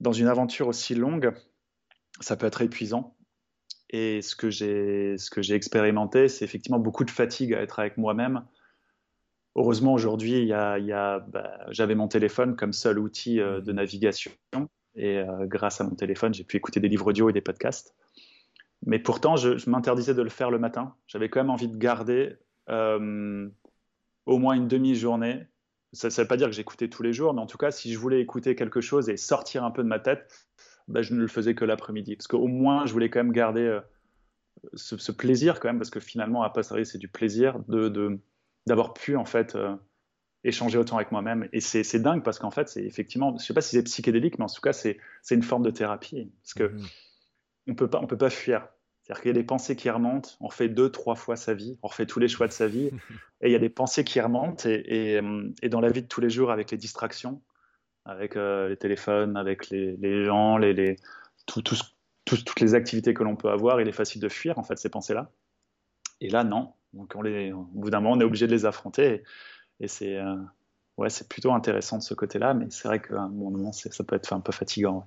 dans 0.00 0.12
une 0.12 0.28
aventure 0.28 0.68
aussi 0.68 0.94
longue, 0.94 1.34
ça 2.20 2.36
peut 2.36 2.46
être 2.46 2.62
épuisant. 2.62 3.14
Et 3.90 4.20
ce 4.20 4.36
que 4.36 4.50
j'ai, 4.50 5.54
expérimenté, 5.54 6.28
c'est 6.28 6.44
effectivement 6.44 6.78
beaucoup 6.78 7.04
de 7.04 7.10
fatigue 7.10 7.54
à 7.54 7.62
être 7.62 7.78
avec 7.78 7.96
moi-même. 7.96 8.44
Heureusement, 9.56 9.94
aujourd'hui, 9.94 10.48
bah, 10.50 11.58
j'avais 11.70 11.94
mon 11.94 12.08
téléphone 12.08 12.54
comme 12.54 12.72
seul 12.72 12.98
outil 12.98 13.40
euh, 13.40 13.60
de 13.60 13.72
navigation. 13.72 14.30
Et 14.94 15.18
euh, 15.18 15.46
grâce 15.46 15.80
à 15.80 15.84
mon 15.84 15.94
téléphone, 15.94 16.34
j'ai 16.34 16.44
pu 16.44 16.56
écouter 16.56 16.80
des 16.80 16.88
livres 16.88 17.06
audio 17.06 17.30
et 17.30 17.32
des 17.32 17.40
podcasts. 17.40 17.94
Mais 18.84 18.98
pourtant, 18.98 19.36
je, 19.36 19.68
m'interdisais 19.68 20.14
de 20.14 20.22
le 20.22 20.28
faire 20.28 20.50
le 20.50 20.58
matin. 20.58 20.94
J'avais 21.06 21.28
quand 21.28 21.40
même 21.40 21.50
envie 21.50 21.68
de 21.68 21.76
garder 21.76 22.36
euh, 22.68 23.48
au 24.26 24.38
moins 24.38 24.54
une 24.54 24.68
demi-journée. 24.68 25.46
Ça 25.92 26.08
ne 26.08 26.12
veut 26.12 26.26
pas 26.26 26.36
dire 26.36 26.48
que 26.48 26.54
j'écoutais 26.54 26.88
tous 26.88 27.02
les 27.02 27.12
jours, 27.12 27.32
mais 27.32 27.40
en 27.40 27.46
tout 27.46 27.58
cas, 27.58 27.70
si 27.70 27.92
je 27.92 27.98
voulais 27.98 28.20
écouter 28.20 28.54
quelque 28.54 28.80
chose 28.80 29.08
et 29.08 29.16
sortir 29.16 29.64
un 29.64 29.70
peu 29.70 29.82
de 29.82 29.88
ma 29.88 29.98
tête, 29.98 30.47
bah, 30.88 31.02
je 31.02 31.14
ne 31.14 31.20
le 31.20 31.28
faisais 31.28 31.54
que 31.54 31.64
l'après-midi. 31.64 32.16
Parce 32.16 32.26
qu'au 32.26 32.46
moins, 32.46 32.86
je 32.86 32.92
voulais 32.92 33.10
quand 33.10 33.20
même 33.20 33.32
garder 33.32 33.60
euh, 33.60 33.80
ce, 34.74 35.12
plaisir, 35.12 35.60
quand 35.60 35.68
même, 35.68 35.78
parce 35.78 35.90
que 35.90 36.00
finalement, 36.00 36.42
à 36.42 36.50
passer, 36.50 36.84
c'est 36.84 36.98
du 36.98 37.08
plaisir 37.08 37.60
de, 37.68 38.18
d'avoir 38.66 38.94
pu, 38.94 39.16
en 39.16 39.24
fait, 39.24 39.54
euh, 39.54 39.76
échanger 40.44 40.78
autant 40.78 40.96
avec 40.96 41.12
moi-même. 41.12 41.48
Et 41.52 41.60
c'est, 41.60 41.98
dingue, 42.00 42.22
parce 42.22 42.38
qu'en 42.38 42.50
fait, 42.50 42.68
c'est 42.68 42.84
effectivement, 42.84 43.30
je 43.30 43.34
ne 43.34 43.38
sais 43.40 43.54
pas 43.54 43.60
si 43.60 43.76
c'est 43.76 43.82
psychédélique, 43.82 44.38
mais 44.38 44.44
en 44.44 44.48
tout 44.48 44.60
cas, 44.62 44.72
c'est, 44.72 44.98
une 45.30 45.42
forme 45.42 45.62
de 45.62 45.70
thérapie. 45.70 46.32
Parce 46.42 46.54
que 46.54 46.74
mmh 46.74 46.86
on 47.70 47.74
peut 47.74 47.90
pas, 47.90 48.00
on 48.00 48.06
peut 48.06 48.16
pas 48.16 48.30
fuir. 48.30 48.66
C'est-à-dire 49.02 49.20
qu'il 49.20 49.28
y 49.28 49.30
a 49.30 49.34
des 49.34 49.44
pensées 49.44 49.76
qui 49.76 49.90
remontent, 49.90 50.30
on 50.40 50.46
refait 50.46 50.70
deux, 50.70 50.90
trois 50.90 51.16
fois 51.16 51.36
sa 51.36 51.52
vie, 51.52 51.78
on 51.82 51.88
refait 51.88 52.06
tous 52.06 52.18
les 52.18 52.28
choix 52.28 52.46
de 52.46 52.52
sa 52.52 52.66
vie, 52.66 52.86
et 53.42 53.48
il 53.48 53.52
y 53.52 53.54
a 53.54 53.58
des 53.58 53.68
pensées 53.68 54.04
qui 54.04 54.18
remontent, 54.22 54.66
et, 54.66 55.20
et 55.60 55.68
dans 55.68 55.82
la 55.82 55.90
vie 55.90 56.00
de 56.00 56.06
tous 56.08 56.22
les 56.22 56.30
jours, 56.30 56.50
avec 56.50 56.70
les 56.70 56.78
distractions, 56.78 57.42
avec 58.08 58.36
euh, 58.36 58.70
les 58.70 58.76
téléphones, 58.76 59.36
avec 59.36 59.68
les, 59.68 60.24
gens, 60.24 60.58
toutes 61.46 62.60
les 62.60 62.74
activités 62.74 63.14
que 63.14 63.22
l'on 63.22 63.36
peut 63.36 63.50
avoir, 63.50 63.80
il 63.80 63.86
est 63.86 63.92
facile 63.92 64.20
de 64.20 64.28
fuir 64.28 64.58
en 64.58 64.64
fait 64.64 64.78
ces 64.78 64.88
pensées-là. 64.88 65.30
Et 66.20 66.30
là, 66.30 66.42
non. 66.42 66.72
Donc, 66.94 67.14
au 67.14 67.22
bout 67.72 67.90
d'un 67.90 68.00
moment, 68.00 68.16
on 68.16 68.20
est 68.20 68.24
obligé 68.24 68.46
de 68.46 68.52
les 68.52 68.64
affronter. 68.64 69.22
Et, 69.78 69.88
c'est 69.88 70.16
euh, 70.16 70.36
ouais, 70.96 71.08
plutôt 71.28 71.52
intéressant 71.52 71.98
de 71.98 72.02
ce 72.02 72.14
côté-là, 72.14 72.54
mais 72.54 72.66
c'est 72.70 72.88
vrai 72.88 73.00
qu'à 73.00 73.20
un 73.20 73.28
moment, 73.28 73.72
ça 73.72 74.04
peut 74.04 74.16
être 74.16 74.32
un 74.32 74.40
peu 74.40 74.52
fatigant. 74.52 75.06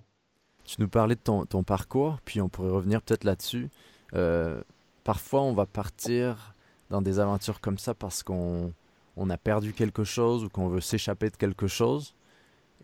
Tu 0.64 0.80
nous 0.80 0.88
parlais 0.88 1.16
de 1.16 1.20
ton, 1.20 1.64
parcours, 1.64 2.20
puis 2.24 2.40
on 2.40 2.50
pourrait 2.50 2.70
revenir 2.70 3.02
peut-être 3.02 3.24
là-dessus. 3.24 3.70
Euh, 4.14 4.62
parfois, 5.04 5.42
on 5.42 5.54
va 5.54 5.66
partir 5.66 6.54
dans 6.92 7.02
des 7.02 7.20
aventures 7.20 7.62
comme 7.62 7.80
ça 7.80 7.96
parce 7.96 8.22
qu'on 8.22 8.72
on 9.18 9.30
a 9.32 9.38
perdu 9.38 9.74
quelque 9.74 10.04
chose 10.04 10.44
ou 10.44 10.50
qu'on 10.50 10.68
veut 10.68 10.82
s'échapper 10.82 11.32
de 11.32 11.36
quelque 11.36 11.66
chose. 11.66 12.14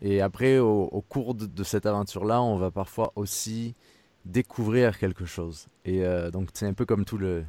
Et 0.00 0.20
après, 0.20 0.58
au, 0.58 1.04
cours 1.08 1.34
de, 1.34 1.64
cette 1.64 1.86
aventure-là, 1.86 2.40
on 2.40 2.56
va 2.56 2.70
parfois 2.70 3.12
aussi 3.16 3.74
découvrir 4.24 4.98
quelque 4.98 5.24
chose. 5.24 5.66
Et 5.84 6.04
euh, 6.04 6.30
donc, 6.30 6.50
c'est 6.54 6.66
un 6.66 6.72
peu 6.72 6.84
comme 6.84 7.04
tout 7.04 7.18
le 7.18 7.44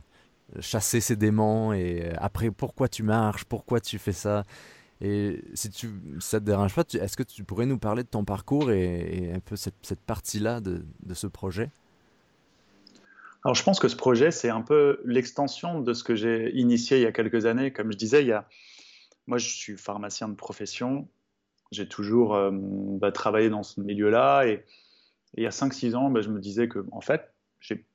chasser 0.60 1.00
ses 1.00 1.16
démons. 1.16 1.74
Et 1.74 2.04
euh, 2.06 2.14
après, 2.18 2.52
pourquoi 2.52 2.88
tu 2.88 3.04
marches? 3.04 3.46
Pourquoi 3.46 3.80
tu 3.80 4.00
fais 4.00 4.14
ça? 4.14 4.44
Et 5.02 5.42
si, 5.54 5.70
tu, 5.70 5.90
ça 6.20 6.40
te 6.40 6.46
dérange 6.46 6.74
pas, 6.74 6.84
est-ce 6.94 7.16
que 7.16 7.24
tu 7.24 7.44
pourrais 7.44 7.66
nous 7.66 7.78
parler 7.78 8.04
de 8.04 8.10
ton 8.10 8.26
parcours 8.26 8.72
et, 8.72 9.32
un 9.34 9.40
peu 9.40 9.56
cette, 9.56 9.76
cette 9.82 10.02
partie-là 10.02 10.60
de, 10.60 10.84
ce 11.14 11.28
projet? 11.28 11.70
Alors 13.46 13.56
je 13.56 13.64
pense 13.64 13.80
que 13.80 13.88
ce 13.88 13.96
projet, 13.96 14.32
c'est 14.32 14.50
un 14.50 14.62
peu 14.62 15.00
l'extension 15.06 15.80
de 15.80 15.94
ce 15.94 16.04
que 16.04 16.16
j'ai 16.16 16.54
initié 16.58 16.98
il 16.98 17.04
y 17.04 17.06
a 17.06 17.14
quelques 17.14 17.46
années. 17.46 17.72
Comme 17.72 17.94
je 17.94 17.98
disais, 17.98 18.30
moi 19.28 19.38
je 19.38 19.48
suis 19.48 19.78
pharmacien 19.78 20.28
de 20.28 20.36
profession, 20.36 21.08
j'ai 21.72 21.88
toujours 21.88 22.36
euh, 22.36 22.50
bah, 22.54 23.12
travaillé 23.12 23.50
dans 23.50 23.64
ce 23.64 23.80
milieu-là. 23.82 24.46
Et, 24.48 24.66
il 25.36 25.44
y 25.44 25.46
a 25.46 25.52
5-6 25.52 25.96
ans, 25.96 26.10
bah, 26.10 26.22
je 26.22 26.30
me 26.30 26.40
disais 26.40 26.68
que, 26.68 26.86
en 26.92 27.02
fait, 27.02 27.32
j'ai 27.60 27.86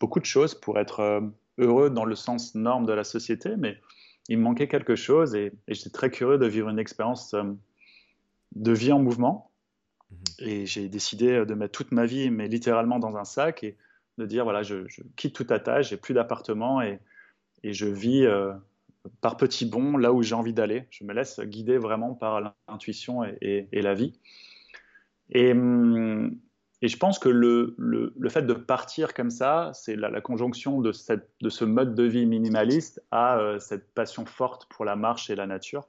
beaucoup 0.00 0.20
de 0.20 0.24
choses 0.24 0.54
pour 0.54 0.78
être 0.78 1.00
euh, 1.00 1.20
heureux 1.58 1.90
dans 1.90 2.04
le 2.04 2.14
sens 2.14 2.54
norme 2.54 2.86
de 2.86 2.92
la 2.92 3.02
société, 3.02 3.56
mais 3.56 3.80
il 4.28 4.38
me 4.38 4.44
manquait 4.44 4.68
quelque 4.68 4.94
chose 4.94 5.34
et, 5.34 5.52
j'étais 5.66 5.90
très 5.90 6.10
curieux 6.10 6.38
de 6.38 6.46
vivre 6.46 6.68
une 6.68 6.78
expérience 6.78 7.34
euh, 7.34 7.42
de 8.54 8.72
vie 8.72 8.92
en 8.92 9.00
mouvement. 9.00 9.50
Mhm. 10.10 10.18
Et 10.46 10.66
j'ai 10.66 10.88
décidé 10.88 11.44
de 11.44 11.54
mettre 11.54 11.72
toute 11.72 11.90
ma 11.90 12.06
vie, 12.06 12.30
mais 12.30 12.46
littéralement 12.46 13.00
dans 13.00 13.16
un 13.16 13.24
sac, 13.24 13.64
et 13.64 13.76
de 14.18 14.26
dire 14.26 14.44
voilà, 14.44 14.62
je, 14.62 14.86
quitte 15.16 15.34
toute 15.34 15.50
attache, 15.50 15.90
j'ai 15.90 15.96
plus 15.96 16.14
d'appartement 16.14 16.80
et, 16.82 17.00
et, 17.64 17.72
je 17.72 17.86
vis 17.86 18.24
par 19.20 19.36
petits 19.36 19.66
bonds 19.66 19.96
là 19.96 20.12
où 20.12 20.22
j'ai 20.22 20.34
envie 20.34 20.52
d'aller. 20.52 20.86
Je 20.90 21.04
me 21.04 21.12
laisse 21.12 21.40
guider 21.40 21.78
vraiment 21.78 22.14
par 22.14 22.40
l'intuition 22.68 23.24
et, 23.24 23.68
la 23.72 23.94
vie. 23.94 24.18
Hum, 25.34 26.38
et, 26.82 26.88
je 26.88 26.96
pense 26.98 27.18
que 27.18 27.28
le, 27.28 27.74
le, 27.78 28.28
fait 28.28 28.42
de 28.42 28.52
partir 28.52 29.14
comme 29.14 29.30
ça, 29.30 29.70
c'est 29.72 29.96
la, 29.96 30.20
conjonction 30.20 30.80
de, 30.80 30.92
cette, 30.92 31.30
de, 31.40 31.48
ce 31.48 31.64
mode 31.64 31.94
de 31.94 32.02
vie 32.02 32.26
minimaliste 32.26 33.02
à 33.10 33.38
euh, 33.38 33.58
cette 33.58 33.92
passion 33.94 34.26
forte 34.26 34.66
pour 34.66 34.84
la 34.84 34.96
marche 34.96 35.30
et 35.30 35.34
la 35.34 35.46
nature. 35.46 35.88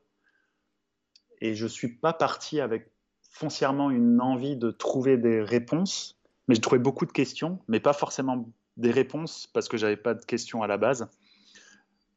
Et 1.41 1.53
je 1.53 1.65
ne 1.65 1.69
suis 1.69 1.89
pas 1.89 2.13
parti 2.13 2.61
avec 2.61 2.91
foncièrement 3.29 3.91
une 3.91 4.21
envie 4.21 4.55
de 4.55 4.71
trouver 4.71 5.17
des 5.17 5.41
réponses, 5.41 6.17
mais 6.47 6.55
j'ai 6.55 6.61
trouvé 6.61 6.79
beaucoup 6.79 7.05
de 7.05 7.11
questions, 7.11 7.59
mais 7.67 7.81
pas 7.81 7.91
forcément 7.91 8.49
des 8.77 8.91
réponses 8.91 9.47
parce 9.53 9.67
que 9.67 9.77
j'avais 9.77 9.97
pas 9.97 10.13
de 10.13 10.23
questions 10.23 10.63
à 10.63 10.67
la 10.67 10.77
base. 10.77 11.09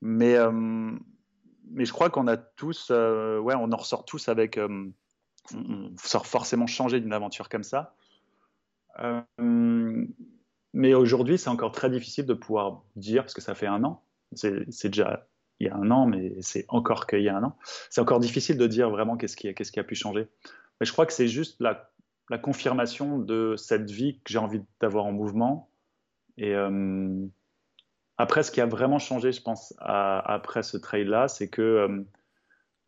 Mais, 0.01 0.37
euh, 0.37 0.51
mais 1.71 1.85
je 1.85 1.93
crois 1.93 2.11
qu'on 2.11 2.27
a 2.29 2.37
tous, 2.37 2.89
euh, 2.91 3.39
ouais, 3.39 3.55
on 3.55 3.73
en 3.73 3.77
ressort 3.77 4.05
tous 4.05 4.29
avec, 4.29 4.59
euh, 4.59 4.87
on 5.55 5.91
sort 6.03 6.27
forcément 6.27 6.67
changé 6.67 7.01
d'une 7.01 7.13
aventure 7.13 7.49
comme 7.49 7.65
ça. 7.65 7.95
mais 10.75 10.95
aujourd'hui, 10.95 11.39
c'est 11.39 11.51
encore 11.51 11.73
très 11.73 11.91
difficile 11.91 12.27
de 12.27 12.35
pouvoir 12.35 12.83
dire, 12.97 13.23
parce 13.23 13.35
que 13.35 13.41
ça 13.41 13.55
fait 13.55 13.67
un 13.67 13.85
an, 13.85 14.03
c'est 14.35 14.89
déjà 14.89 15.27
il 15.61 15.67
y 15.67 15.71
a 15.71 15.77
un 15.77 15.91
an, 15.91 16.07
mais 16.07 16.37
c'est 16.41 16.65
encore 16.69 17.07
qu'il 17.07 17.23
y 17.23 17.29
a 17.29 17.37
un 17.37 17.43
an. 17.43 17.57
C'est 17.91 18.01
encore 18.01 18.21
difficile 18.21 18.59
de 18.59 18.67
dire 18.67 18.91
vraiment 18.91 19.17
qu'est-ce 19.17 19.37
qui, 19.37 19.49
a 19.49 19.85
pu 19.85 19.95
changer. 19.95 20.29
Mais 20.79 20.87
je 20.87 20.93
crois 20.93 21.07
que 21.07 21.13
c'est 21.13 21.29
juste 21.29 21.61
la, 21.61 21.91
confirmation 22.43 23.19
de 23.19 23.57
cette 23.57 23.91
vie 23.91 24.21
que 24.23 24.33
j'ai 24.33 24.39
envie 24.39 24.61
d'avoir 24.81 25.07
en 25.07 25.13
mouvement. 25.13 25.71
Et, 26.37 26.55
après, 28.19 28.43
ce 28.43 28.51
qui 28.51 28.61
a 28.61 28.67
vraiment 28.67 28.99
changé, 28.99 29.31
je 29.31 29.41
pense, 29.41 29.73
après 29.79 30.65
ce 30.65 30.77
trail-là, 30.77 31.29
c'est 31.29 31.49
que 31.49 31.63
euh, 31.63 32.03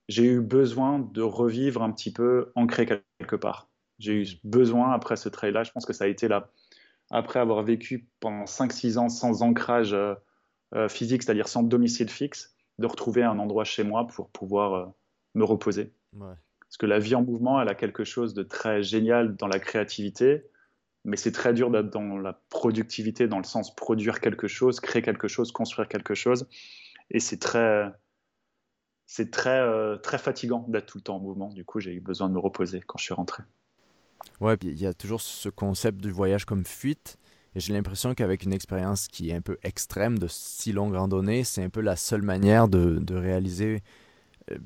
j'ai 0.08 0.24
eu 0.24 0.40
besoin 0.40 0.98
de 0.98 1.22
revivre 1.22 1.82
un 1.82 1.92
petit 1.92 2.12
peu 2.12 2.50
ancré 2.56 2.84
quelque 2.84 3.36
part. 3.36 3.70
J'ai 4.00 4.22
eu 4.22 4.26
besoin, 4.42 4.92
après 4.92 5.14
ce 5.14 5.28
trail-là, 5.28 5.62
je 5.62 5.70
pense 5.70 5.86
que 5.86 5.92
ça 5.92 6.04
a 6.04 6.06
été 6.08 6.26
là, 6.26 6.50
après 7.10 7.38
avoir 7.38 7.62
vécu 7.62 8.08
pendant 8.18 8.44
5-6 8.44 8.98
ans 8.98 9.08
sans 9.08 9.42
ancrage 9.42 9.94
euh, 9.94 10.14
euh, 10.74 10.88
physique, 10.88 11.22
c'est-à-dire 11.22 11.46
sans 11.46 11.62
domicile 11.62 12.10
fixe, 12.10 12.56
de 12.78 12.86
retrouver 12.86 13.22
un 13.22 13.38
endroit 13.38 13.64
chez 13.64 13.84
moi 13.84 14.08
pour 14.08 14.30
pouvoir 14.30 14.92
me 15.34 15.44
reposer. 15.44 15.92
Parce 16.18 16.76
que 16.76 16.86
la 16.86 16.98
vie 16.98 17.14
en 17.14 17.22
mouvement, 17.22 17.60
elle 17.60 17.68
a 17.68 17.74
quelque 17.76 18.02
chose 18.02 18.34
de 18.34 18.42
très 18.42 18.82
génial 18.82 19.36
dans 19.36 19.48
la 19.48 19.60
créativité, 19.60 20.49
mais 21.04 21.16
c'est 21.16 21.32
très 21.32 21.52
dur 21.54 21.70
d'être 21.70 21.90
dans 21.90 22.18
la 22.18 22.42
productivité, 22.50 23.28
dans 23.28 23.38
le 23.38 23.44
sens 23.44 23.74
produire 23.74 24.20
quelque 24.20 24.48
chose, 24.48 24.80
créer 24.80 25.02
quelque 25.02 25.28
chose, 25.28 25.52
construire 25.52 25.88
quelque 25.88 26.14
chose. 26.14 26.46
Et 27.10 27.20
c'est 27.20 27.38
très, 27.38 27.90
c'est 29.06 29.30
très, 29.30 29.60
euh, 29.60 29.96
très 29.96 30.18
fatigant 30.18 30.64
d'être 30.68 30.86
tout 30.86 30.98
le 30.98 31.02
temps 31.02 31.16
en 31.16 31.20
mouvement. 31.20 31.48
Du 31.48 31.64
coup, 31.64 31.80
j'ai 31.80 31.92
eu 31.92 32.00
besoin 32.00 32.28
de 32.28 32.34
me 32.34 32.38
reposer 32.38 32.80
quand 32.86 32.98
je 32.98 33.04
suis 33.04 33.14
rentré. 33.14 33.42
Ouais, 34.40 34.56
il 34.62 34.80
y 34.80 34.86
a 34.86 34.94
toujours 34.94 35.20
ce 35.20 35.48
concept 35.48 36.00
du 36.00 36.10
voyage 36.10 36.44
comme 36.44 36.64
fuite. 36.64 37.18
Et 37.54 37.60
j'ai 37.60 37.72
l'impression 37.72 38.14
qu'avec 38.14 38.44
une 38.44 38.52
expérience 38.52 39.08
qui 39.08 39.30
est 39.30 39.34
un 39.34 39.40
peu 39.40 39.58
extrême 39.62 40.18
de 40.18 40.28
si 40.28 40.72
longue 40.72 40.94
randonnée, 40.94 41.42
c'est 41.42 41.64
un 41.64 41.68
peu 41.68 41.80
la 41.80 41.96
seule 41.96 42.22
manière 42.22 42.68
de, 42.68 43.14
réaliser 43.14 43.82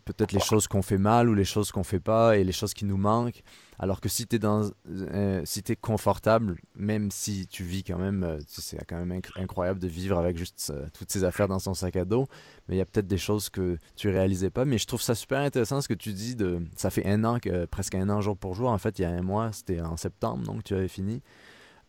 peut-être 0.04 0.32
les 0.32 0.40
choses 0.40 0.66
qu'on 0.66 0.82
fait 0.82 0.98
mal 0.98 1.28
ou 1.28 1.34
les 1.34 1.44
choses 1.44 1.70
qu'on 1.72 1.84
fait 1.84 2.00
pas 2.00 2.36
et 2.36 2.44
les 2.44 2.52
choses 2.52 2.74
qui 2.74 2.84
nous 2.84 2.96
manquent. 2.96 3.42
Alors 3.78 4.00
que 4.00 4.08
si 4.08 4.26
tu 4.26 4.36
es, 4.36 4.40
euh, 4.44 5.42
si 5.44 5.62
es 5.68 5.76
confortable, 5.76 6.56
même 6.76 7.10
si 7.10 7.46
tu 7.48 7.64
vis 7.64 7.82
quand 7.82 7.98
même, 7.98 8.22
euh, 8.22 8.38
c'est 8.46 8.82
quand 8.86 9.04
même 9.04 9.20
incroyable 9.36 9.80
de 9.80 9.88
vivre 9.88 10.16
avec 10.16 10.38
juste 10.38 10.72
toutes 10.96 11.10
ces 11.10 11.24
affaires 11.24 11.48
dans 11.48 11.58
son 11.58 11.74
sac 11.74 11.96
à 11.96 12.04
dos, 12.04 12.26
mais 12.68 12.76
il 12.76 12.78
y 12.78 12.80
a 12.80 12.86
peut-être 12.86 13.08
des 13.08 13.18
choses 13.18 13.50
que 13.50 13.76
tu 13.96 14.08
réalisais 14.08 14.50
pas. 14.50 14.64
Mais 14.64 14.78
je 14.78 14.86
trouve 14.86 15.02
ça 15.02 15.14
super 15.14 15.40
intéressant 15.40 15.80
ce 15.80 15.88
que 15.88 15.94
tu 15.94 16.12
dis. 16.12 16.36
De, 16.36 16.62
ça 16.76 16.90
fait 16.90 17.06
un 17.06 17.24
an, 17.24 17.40
que, 17.40 17.64
presque 17.66 17.94
un 17.94 18.08
an 18.10 18.20
jour 18.20 18.36
pour 18.36 18.54
jour. 18.54 18.70
En 18.70 18.78
fait, 18.78 18.98
il 18.98 19.02
y 19.02 19.04
a 19.06 19.10
un 19.10 19.22
mois, 19.22 19.50
c'était 19.52 19.80
en 19.80 19.96
septembre, 19.96 20.44
donc 20.44 20.62
tu 20.64 20.74
avais 20.74 20.88
fini. 20.88 21.20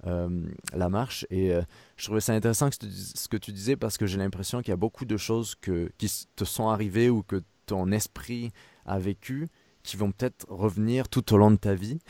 la 0.03 0.89
marche. 0.89 1.25
Et 1.29 1.53
je 1.97 2.05
trouvais 2.05 2.21
ça 2.21 2.33
intéressant 2.33 2.69
ce 2.71 3.27
que 3.27 3.37
tu 3.37 3.51
disais 3.51 3.75
parce 3.75 3.97
que 3.97 4.07
j'ai 4.07 4.17
l'impression 4.17 4.61
qu'il 4.61 4.69
y 4.69 4.73
a 4.73 4.77
beaucoup 4.77 5.05
de 5.05 5.17
choses 5.17 5.55
que, 5.55 5.91
qui 5.97 6.11
te 6.35 6.45
sont 6.45 6.69
arrivées 6.69 7.09
ou 7.09 7.21
que 7.21 7.43
ton 7.65 7.91
esprit 7.91 8.51
a 8.85 8.99
vécu 8.99 9.47
qui 9.85 9.97
vont 9.97 10.11
peut-être 10.11 10.45
revenir 10.49 11.07
tout 11.07 11.33
au 11.33 11.37
long 11.37 11.51
de 11.51 11.57
ta 11.57 11.75
vie. 11.75 11.99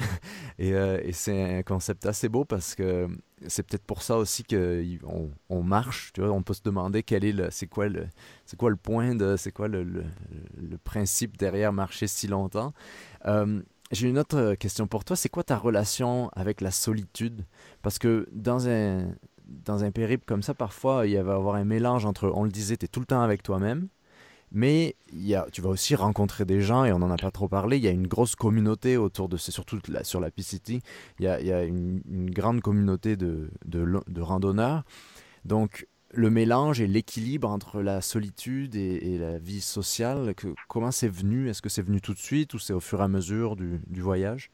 Euh, 0.61 1.01
et, 1.03 1.11
c'est 1.11 1.57
un 1.57 1.63
concept 1.63 2.05
assez 2.05 2.29
beau 2.29 2.45
parce 2.45 2.75
que 2.75 3.09
c'est 3.45 3.61
peut-être 3.61 3.83
pour 3.83 4.03
ça 4.03 4.15
aussi 4.17 4.45
qu'on 4.45 5.29
on 5.49 5.63
marche. 5.63 6.13
Tu 6.13 6.21
vois, 6.21 6.31
on 6.31 6.43
peut 6.43 6.53
se 6.53 6.61
demander 6.63 7.03
quel 7.03 7.25
est 7.25 7.33
le, 7.33 7.49
c'est 7.51 7.67
quoi 7.67 7.89
le, 7.89 8.07
c'est 8.45 8.55
quoi 8.55 8.69
le 8.69 8.77
point 8.77 9.15
de, 9.15 9.35
c'est 9.35 9.51
quoi 9.51 9.67
le, 9.67 9.83
le, 9.83 10.77
principe 10.77 11.35
derrière 11.35 11.73
marcher 11.73 12.07
si 12.07 12.27
longtemps. 12.27 12.73
Euh, 13.25 13.61
j'ai 13.91 14.07
une 14.07 14.17
autre 14.17 14.55
question 14.55 14.87
pour 14.87 15.03
toi. 15.03 15.17
C'est 15.17 15.27
quoi 15.27 15.43
ta 15.43 15.57
relation 15.57 16.29
avec 16.29 16.61
la 16.61 16.71
solitude? 16.71 17.45
Parce 17.81 17.99
que 17.99 18.25
dans 18.31 18.69
un 18.69 19.09
dans 19.45 19.83
un 19.83 19.91
périple 19.91 20.23
comme 20.25 20.41
ça, 20.41 20.53
parfois, 20.53 21.05
il 21.05 21.17
va 21.17 21.33
y 21.33 21.35
avoir 21.35 21.55
un 21.55 21.65
mélange 21.65 22.05
entre, 22.05 22.31
on 22.33 22.45
le 22.45 22.49
disait, 22.49 22.77
tu 22.77 22.85
es 22.85 22.87
tout 22.87 23.01
le 23.01 23.05
temps 23.05 23.21
avec 23.21 23.43
toi-même, 23.43 23.89
mais 24.55 24.95
tu 25.51 25.61
vas 25.61 25.69
aussi 25.69 25.95
rencontrer 25.95 26.45
des 26.45 26.61
gens, 26.61 26.85
et 26.85 26.93
on 26.93 26.99
n'en 26.99 27.11
a 27.11 27.17
pas 27.17 27.29
trop 27.29 27.49
parlé, 27.49 27.75
il 27.75 27.83
y 27.83 27.89
a 27.89 27.91
une 27.91 28.07
grosse 28.07 28.35
communauté 28.35 28.95
autour 28.95 29.27
de, 29.27 29.35
c'est 29.35 29.51
surtout 29.51 29.77
sur 30.03 30.21
la 30.21 30.31
PCT, 30.31 30.79
il 31.19 31.25
y 31.25 31.27
a, 31.27 31.41
il 31.41 31.45
y 31.45 31.51
a 31.51 31.63
une, 31.63 32.01
grande 32.31 32.61
communauté 32.61 33.17
de, 33.17 33.51
de, 33.65 34.21
randonneurs. 34.21 34.83
Donc, 35.43 35.87
le 36.11 36.29
mélange 36.29 36.79
et 36.79 36.87
l'équilibre 36.87 37.49
entre 37.49 37.81
la 37.81 37.99
solitude 37.99 38.75
et, 38.75 39.17
la 39.17 39.37
vie 39.37 39.59
sociale, 39.59 40.33
comment 40.69 40.91
c'est 40.91 41.09
venu? 41.09 41.49
Est-ce 41.49 41.61
que 41.61 41.69
c'est 41.69 41.81
venu 41.81 41.99
tout 41.99 42.13
de 42.13 42.19
suite 42.19 42.53
ou 42.53 42.59
c'est 42.59 42.73
au 42.73 42.79
fur 42.79 43.01
et 43.01 43.03
à 43.03 43.09
mesure 43.09 43.57
du, 43.57 44.01
voyage? 44.01 44.51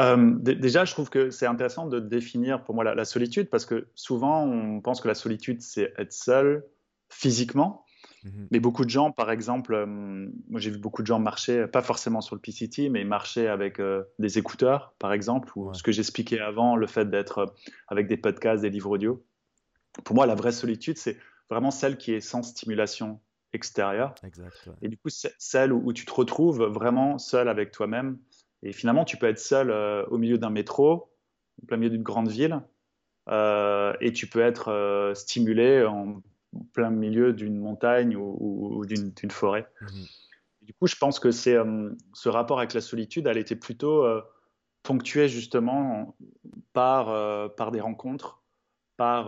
Euh, 0.00 0.34
déjà, 0.40 0.84
je 0.84 0.90
trouve 0.90 1.10
que 1.10 1.30
c'est 1.30 1.46
intéressant 1.46 1.86
de 1.86 2.00
définir 2.00 2.64
pour 2.64 2.74
moi 2.74 2.82
la, 2.82 3.04
solitude 3.04 3.48
parce 3.48 3.64
que 3.64 3.86
souvent 3.94 4.42
on 4.42 4.80
pense 4.80 5.00
que 5.00 5.06
la 5.06 5.14
solitude 5.14 5.62
c'est 5.62 5.94
être 5.96 6.12
seul 6.12 6.64
physiquement, 7.08 7.83
Mhm. 8.24 8.48
Mais 8.50 8.60
beaucoup 8.60 8.84
de 8.84 8.90
gens, 8.90 9.12
par 9.12 9.30
exemple, 9.30 9.74
euh, 9.74 9.86
moi 9.86 10.58
j'ai 10.58 10.70
vu 10.70 10.78
beaucoup 10.78 11.02
de 11.02 11.06
gens 11.06 11.18
marcher, 11.18 11.66
pas 11.66 11.82
forcément 11.82 12.22
sur 12.22 12.34
le 12.34 12.40
PCT, 12.40 12.88
mais 12.88 13.04
marcher 13.04 13.48
avec 13.48 13.80
euh, 13.80 14.02
des 14.18 14.38
écouteurs, 14.38 14.94
par 14.98 15.12
exemple, 15.12 15.52
ou 15.56 15.72
ce 15.74 15.82
que 15.82 15.92
j'expliquais 15.92 16.40
avant, 16.40 16.74
le 16.76 16.86
fait 16.86 17.08
d'être 17.08 17.38
euh, 17.38 17.46
avec 17.88 18.08
des 18.08 18.16
podcasts, 18.16 18.62
des 18.62 18.70
livres 18.70 18.90
audio. 18.90 19.24
Pour 20.04 20.16
moi, 20.16 20.26
la 20.26 20.34
vraie 20.34 20.52
solitude, 20.52 20.96
c'est 20.96 21.18
vraiment 21.50 21.70
celle 21.70 21.98
qui 21.98 22.12
est 22.12 22.20
sans 22.20 22.42
stimulation 22.42 23.20
extérieure. 23.52 24.14
Et 24.82 24.88
du 24.88 24.96
coup, 24.96 25.10
celle 25.10 25.72
où, 25.72 25.92
tu 25.92 26.04
te 26.04 26.12
retrouves 26.12 26.64
vraiment 26.64 27.18
seul 27.18 27.48
avec 27.48 27.70
toi-même. 27.70 28.18
Et 28.64 28.72
finalement, 28.72 29.04
tu 29.04 29.16
peux 29.18 29.28
être 29.28 29.38
seul 29.38 29.70
au 30.10 30.18
milieu 30.18 30.38
d'un 30.38 30.50
métro, 30.50 31.12
au 31.62 31.66
plein 31.66 31.76
milieu 31.76 31.90
d'une 31.90 32.02
grande 32.02 32.28
ville, 32.28 32.60
et 33.30 34.12
tu 34.12 34.26
peux 34.26 34.40
être 34.40 35.12
stimulé 35.14 35.84
en 35.84 36.20
plein 36.72 36.90
milieu 36.90 37.32
d'une 37.32 37.58
montagne 37.58 38.16
ou, 38.16 38.84
d'une 38.86 39.30
forêt. 39.30 39.66
Mhm. 39.80 40.06
Du 40.64 40.72
coup, 40.72 40.86
je 40.86 40.96
pense 40.96 41.20
que 41.20 41.30
c'est 41.30 41.56
euh, 41.56 41.90
ce 42.14 42.28
rapport 42.28 42.58
avec 42.58 42.72
la 42.72 42.80
solitude, 42.80 43.26
elle 43.26 43.36
était 43.36 43.56
plutôt 43.56 44.04
euh, 44.04 44.22
ponctuée 44.82 45.28
justement 45.28 46.16
par, 46.72 47.10
euh, 47.10 47.48
par 47.48 47.70
des 47.70 47.80
rencontres, 47.80 48.42
par, 48.96 49.26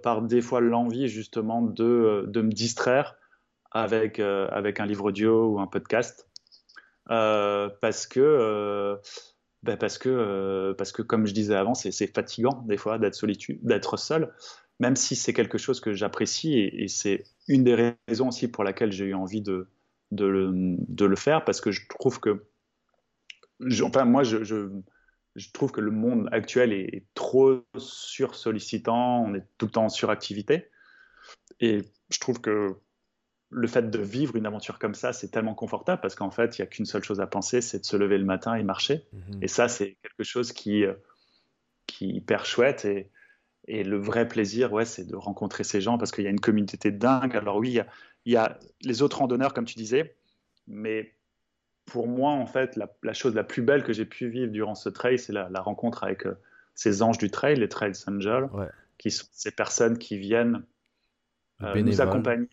par 0.00 0.22
des 0.22 0.42
fois 0.42 0.60
l'envie 0.60 1.08
justement 1.08 1.62
de, 1.62 2.24
de, 2.28 2.42
me 2.42 2.52
distraire 2.52 3.16
avec, 3.70 4.20
avec 4.20 4.78
un 4.78 4.86
livre 4.86 5.06
audio 5.06 5.46
ou 5.46 5.60
un 5.60 5.66
podcast. 5.66 6.28
parce 7.06 8.06
que 8.06 8.98
ben 9.62 9.76
parce 9.78 9.96
que 9.96 10.74
parce 10.76 10.92
que 10.92 11.00
comme 11.00 11.26
je 11.26 11.32
disais 11.32 11.54
avant, 11.54 11.72
c'est 11.72 12.14
fatigant 12.14 12.62
des 12.66 12.76
fois 12.76 12.98
d'être 12.98 13.96
seul 13.96 14.34
même 14.80 14.96
si 14.96 15.16
c'est 15.16 15.32
quelque 15.32 15.58
chose 15.58 15.80
que 15.80 15.92
j'apprécie 15.92 16.58
et, 16.58 16.88
c'est 16.88 17.24
une 17.48 17.64
des 17.64 17.94
raisons 18.08 18.28
aussi 18.28 18.48
pour 18.48 18.64
laquelle 18.64 18.92
j'ai 18.92 19.06
eu 19.06 19.14
envie 19.14 19.42
de, 19.42 19.68
de, 20.12 20.24
le, 20.26 21.16
faire, 21.16 21.44
parce 21.44 21.60
que 21.60 21.70
je 21.70 21.86
trouve 21.88 22.20
que, 22.20 22.44
enfin 23.82 24.04
moi 24.04 24.22
je, 24.22 24.44
je, 24.44 25.52
trouve 25.52 25.72
que 25.72 25.80
le 25.80 25.90
monde 25.90 26.28
actuel 26.32 26.72
est, 26.72 27.04
trop 27.14 27.64
sursollicitant, 27.76 29.24
on 29.24 29.34
est 29.34 29.44
tout 29.58 29.66
le 29.66 29.72
temps 29.72 29.84
en 29.86 29.88
suractivité, 29.88 30.70
et 31.60 31.80
je 32.10 32.20
trouve 32.20 32.40
que 32.40 32.76
le 33.50 33.66
fait 33.66 33.90
de 33.90 33.98
vivre 33.98 34.36
une 34.36 34.46
aventure 34.46 34.78
comme 34.78 34.94
ça, 34.94 35.14
c'est 35.14 35.28
tellement 35.28 35.54
confortable 35.54 36.02
parce 36.02 36.14
qu'en 36.14 36.30
fait, 36.30 36.58
il 36.58 36.60
n'y 36.60 36.64
a 36.64 36.66
qu'une 36.66 36.84
seule 36.84 37.02
chose 37.02 37.18
à 37.20 37.26
penser, 37.26 37.62
c'est 37.62 37.78
de 37.78 37.84
se 37.84 37.96
lever 37.96 38.18
le 38.18 38.26
matin 38.26 38.54
et 38.54 38.62
marcher. 38.62 39.06
Mm-hmm. 39.14 39.38
Et 39.40 39.48
ça, 39.48 39.68
c'est 39.68 39.96
quelque 40.02 40.22
chose 40.22 40.52
qui, 40.52 40.84
qui 41.86 42.10
est 42.10 42.14
hyper 42.14 42.44
chouette. 42.44 42.84
Et, 42.84 43.10
et 43.68 43.84
le 43.84 43.98
vrai 43.98 44.26
plaisir, 44.26 44.72
ouais, 44.72 44.86
c'est 44.86 45.04
de 45.04 45.14
rencontrer 45.14 45.62
ces 45.62 45.82
gens 45.82 45.98
parce 45.98 46.10
qu'il 46.10 46.24
y 46.24 46.26
a 46.26 46.30
une 46.30 46.40
communauté 46.40 46.90
dingue. 46.90 47.36
Alors 47.36 47.56
oui, 47.56 47.78
il 48.24 48.32
y, 48.32 48.36
a, 48.36 48.58
les 48.82 49.02
autres 49.02 49.18
randonneurs, 49.18 49.52
comme 49.52 49.66
tu 49.66 49.76
disais, 49.76 50.16
mais 50.66 51.14
pour 51.84 52.08
moi, 52.08 52.32
en 52.32 52.46
fait, 52.46 52.76
la, 52.76 53.12
chose 53.12 53.34
la 53.34 53.44
plus 53.44 53.62
belle 53.62 53.84
que 53.84 53.92
j'ai 53.92 54.06
pu 54.06 54.28
vivre 54.28 54.50
durant 54.50 54.74
ce 54.74 54.88
trail, 54.88 55.18
c'est 55.18 55.34
la, 55.34 55.60
rencontre 55.60 56.02
avec 56.02 56.26
euh, 56.26 56.34
ces 56.74 57.02
anges 57.02 57.18
du 57.18 57.30
trail, 57.30 57.56
les 57.56 57.68
Trails 57.68 57.92
Angels, 58.06 58.48
qui 58.96 59.10
sont 59.10 59.26
ces 59.32 59.50
personnes 59.50 59.98
qui 59.98 60.16
viennent 60.16 60.64
euh, 61.62 61.80
nous 61.82 62.00
accompagner, 62.00 62.48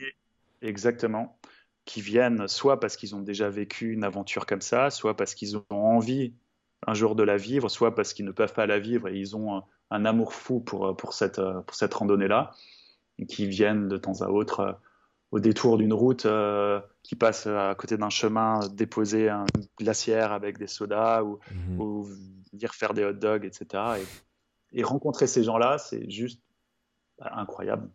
exactement, 0.62 1.40
qui 1.86 2.02
viennent 2.02 2.48
soit 2.50 2.80
parce 2.82 2.98
qu'ils 2.98 3.16
ont 3.16 3.22
déjà 3.22 3.50
vécu 3.50 3.94
une 3.94 4.04
aventure 4.04 4.46
comme 4.46 4.62
ça, 4.62 4.90
soit 4.90 5.16
parce 5.16 5.34
qu'ils 5.34 5.56
ont 5.56 5.66
envie 5.70 6.34
un 6.86 6.94
jour 6.94 7.16
de 7.16 7.24
la 7.24 7.38
vivre, 7.38 7.70
soit 7.70 7.96
parce 7.96 8.14
qu'ils 8.14 8.26
ne 8.26 8.32
peuvent 8.32 8.54
pas 8.54 8.66
la 8.66 8.80
vivre 8.80 9.08
et 9.08 9.18
ils 9.18 9.36
ont 9.36 9.64
un 9.92 10.06
amour 10.06 10.34
fou 10.34 10.60
pour, 10.60 10.96
pour 10.96 11.14
cette, 11.14 11.42
pour 11.66 11.76
cette 11.76 11.94
randonnée-là, 11.94 12.52
qui 13.28 13.48
viennent 13.48 13.88
de 13.88 13.98
temps 13.98 14.22
à 14.22 14.28
autre 14.28 14.60
euh, 14.60 14.74
au 15.32 15.40
détour 15.40 15.78
d'une 15.78 15.94
route 15.94 16.26
euh, 16.26 16.80
qui 17.04 17.16
passe 17.16 17.48
à 17.48 17.76
côté 17.76 17.98
d'un 17.98 18.10
chemin, 18.10 18.60
déposer 18.70 19.30
un 19.30 19.46
glaciaire 19.78 20.32
avec 20.32 20.58
des 20.58 20.68
sodas 20.68 21.24
ou, 21.24 21.40
ou 21.78 22.08
venir 22.54 22.74
faire 22.74 22.94
des 22.94 23.04
hot 23.04 23.14
dogs, 23.14 23.44
etc. 23.44 23.84
Et, 24.72 24.84
rencontrer 24.84 25.28
ces 25.28 25.44
gens-là, 25.44 25.78
c'est 25.78 26.10
juste 26.10 26.42
incroyable. 27.20 27.90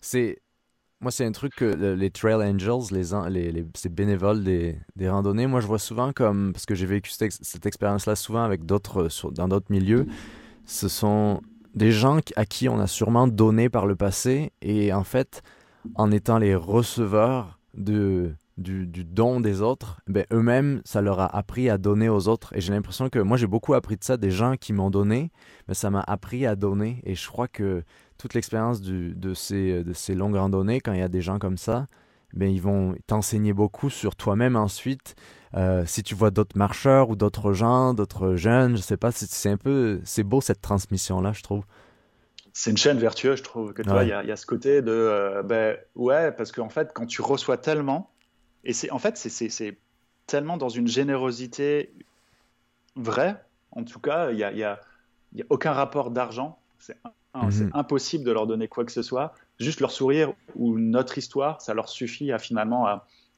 C'est 0.00 0.42
moi, 1.00 1.10
c'est 1.10 1.24
un 1.24 1.32
truc 1.32 1.54
que 1.56 1.64
les 1.64 2.10
Trail 2.10 2.34
Angels, 2.34 2.92
les, 2.92 3.64
ces 3.74 3.88
bénévoles 3.88 4.44
des, 4.44 4.76
des, 4.96 5.08
randonnées, 5.08 5.46
moi, 5.46 5.60
je 5.60 5.66
vois 5.66 5.78
souvent 5.78 6.12
comme, 6.12 6.52
parce 6.52 6.66
que 6.66 6.74
j'ai 6.74 6.86
vécu 6.86 7.10
cette, 7.10 7.32
cette 7.32 7.64
expérience-là 7.64 8.16
souvent 8.16 8.42
avec 8.42 8.66
d'autres, 8.66 9.08
dans 9.32 9.48
d'autres 9.48 9.70
milieux, 9.70 10.06
ce 10.66 10.88
sont 10.88 11.40
des 11.74 11.90
gens 11.90 12.18
à 12.36 12.44
qui 12.44 12.68
on 12.68 12.78
a 12.78 12.86
sûrement 12.86 13.28
donné 13.28 13.68
par 13.70 13.86
le 13.86 13.96
passé 13.96 14.52
et 14.60 14.92
en 14.92 15.04
fait, 15.04 15.42
en 15.94 16.10
étant 16.10 16.38
les 16.38 16.54
receveurs 16.54 17.58
de, 17.74 18.34
du, 18.58 19.04
don 19.04 19.40
des 19.40 19.62
autres, 19.62 20.00
ben 20.06 20.26
eux-mêmes, 20.32 20.82
ça 20.84 21.00
leur 21.00 21.20
a 21.20 21.34
appris 21.34 21.70
à 21.70 21.78
donner 21.78 22.08
aux 22.08 22.28
autres. 22.28 22.54
Et 22.54 22.60
j'ai 22.60 22.72
l'impression 22.72 23.08
que 23.08 23.18
moi, 23.18 23.36
j'ai 23.36 23.46
beaucoup 23.46 23.74
appris 23.74 23.96
de 23.96 24.04
ça, 24.04 24.16
des 24.16 24.30
gens 24.30 24.56
qui 24.56 24.72
m'ont 24.72 24.90
donné, 24.90 25.30
mais 25.68 25.74
ça 25.74 25.90
m'a 25.90 26.00
appris 26.00 26.46
à 26.46 26.56
donner. 26.56 27.00
Et 27.04 27.14
je 27.14 27.26
crois 27.26 27.48
que 27.48 27.82
toute 28.20 28.34
l'expérience 28.34 28.80
de 28.82 29.34
ces, 29.34 29.82
de 29.82 29.92
ces 29.92 30.14
longues 30.14 30.36
randonnées, 30.36 30.80
quand 30.80 30.92
il 30.92 31.00
y 31.00 31.02
a 31.02 31.08
des 31.08 31.22
gens 31.22 31.38
comme 31.38 31.56
ça, 31.56 31.86
ben, 32.34 32.48
ils 32.48 32.62
vont 32.62 32.94
t'enseigner 33.06 33.52
beaucoup 33.52 33.90
sur 33.90 34.14
toi-même 34.14 34.56
ensuite. 34.56 35.16
Euh, 35.56 35.84
si 35.84 36.02
tu 36.02 36.14
vois 36.14 36.30
d'autres 36.30 36.56
marcheurs 36.56 37.10
ou 37.10 37.16
d'autres 37.16 37.52
gens, 37.52 37.92
d'autres 37.92 38.36
jeunes, 38.36 38.76
je 38.76 38.82
sais 38.82 38.96
pas, 38.96 39.10
c'est 39.10 39.50
un 39.50 39.56
peu, 39.56 40.00
c'est 40.04 40.22
beau 40.22 40.40
cette 40.40 40.60
transmission-là, 40.60 41.32
je 41.32 41.42
trouve. 41.42 41.64
C'est 42.52 42.70
une 42.70 42.76
chaîne 42.76 42.98
vertueuse, 42.98 43.38
je 43.38 43.42
trouve. 43.42 43.72
Que 43.72 43.82
il 43.82 44.08
y, 44.08 44.12
a 44.12 44.36
ce 44.36 44.46
côté 44.46 44.82
de, 44.82 44.90
euh, 44.92 45.42
ben 45.42 45.76
ouais, 45.94 46.30
parce 46.32 46.52
qu'en 46.52 46.68
fait, 46.68 46.92
quand 46.94 47.06
tu 47.06 47.22
reçois 47.22 47.56
tellement, 47.56 48.10
et 48.64 48.72
c'est 48.72 48.90
en 48.90 48.98
fait, 48.98 49.16
c'est 49.16 49.78
tellement 50.26 50.56
dans 50.56 50.68
une 50.68 50.86
générosité 50.86 51.92
vraie. 52.96 53.42
En 53.72 53.84
tout 53.84 54.00
cas, 54.00 54.30
il 54.30 54.38
y 54.38 54.44
a, 54.44 54.52
y 54.52 54.62
a, 54.62 54.80
aucun 55.48 55.72
rapport 55.72 56.10
d'argent. 56.10 56.58
C'est 56.78 56.96
mhm. 57.34 57.70
impossible 57.74 58.24
de 58.24 58.32
leur 58.32 58.46
donner 58.46 58.68
quoi 58.68 58.84
que 58.84 58.92
ce 58.92 59.02
soit 59.02 59.34
juste 59.58 59.80
leur 59.80 59.90
sourire 59.90 60.32
ou 60.56 60.78
notre 60.78 61.18
histoire, 61.18 61.60
ça 61.60 61.74
leur 61.74 61.88
suffit 61.88 62.32
à 62.32 62.38
finalement 62.38 62.86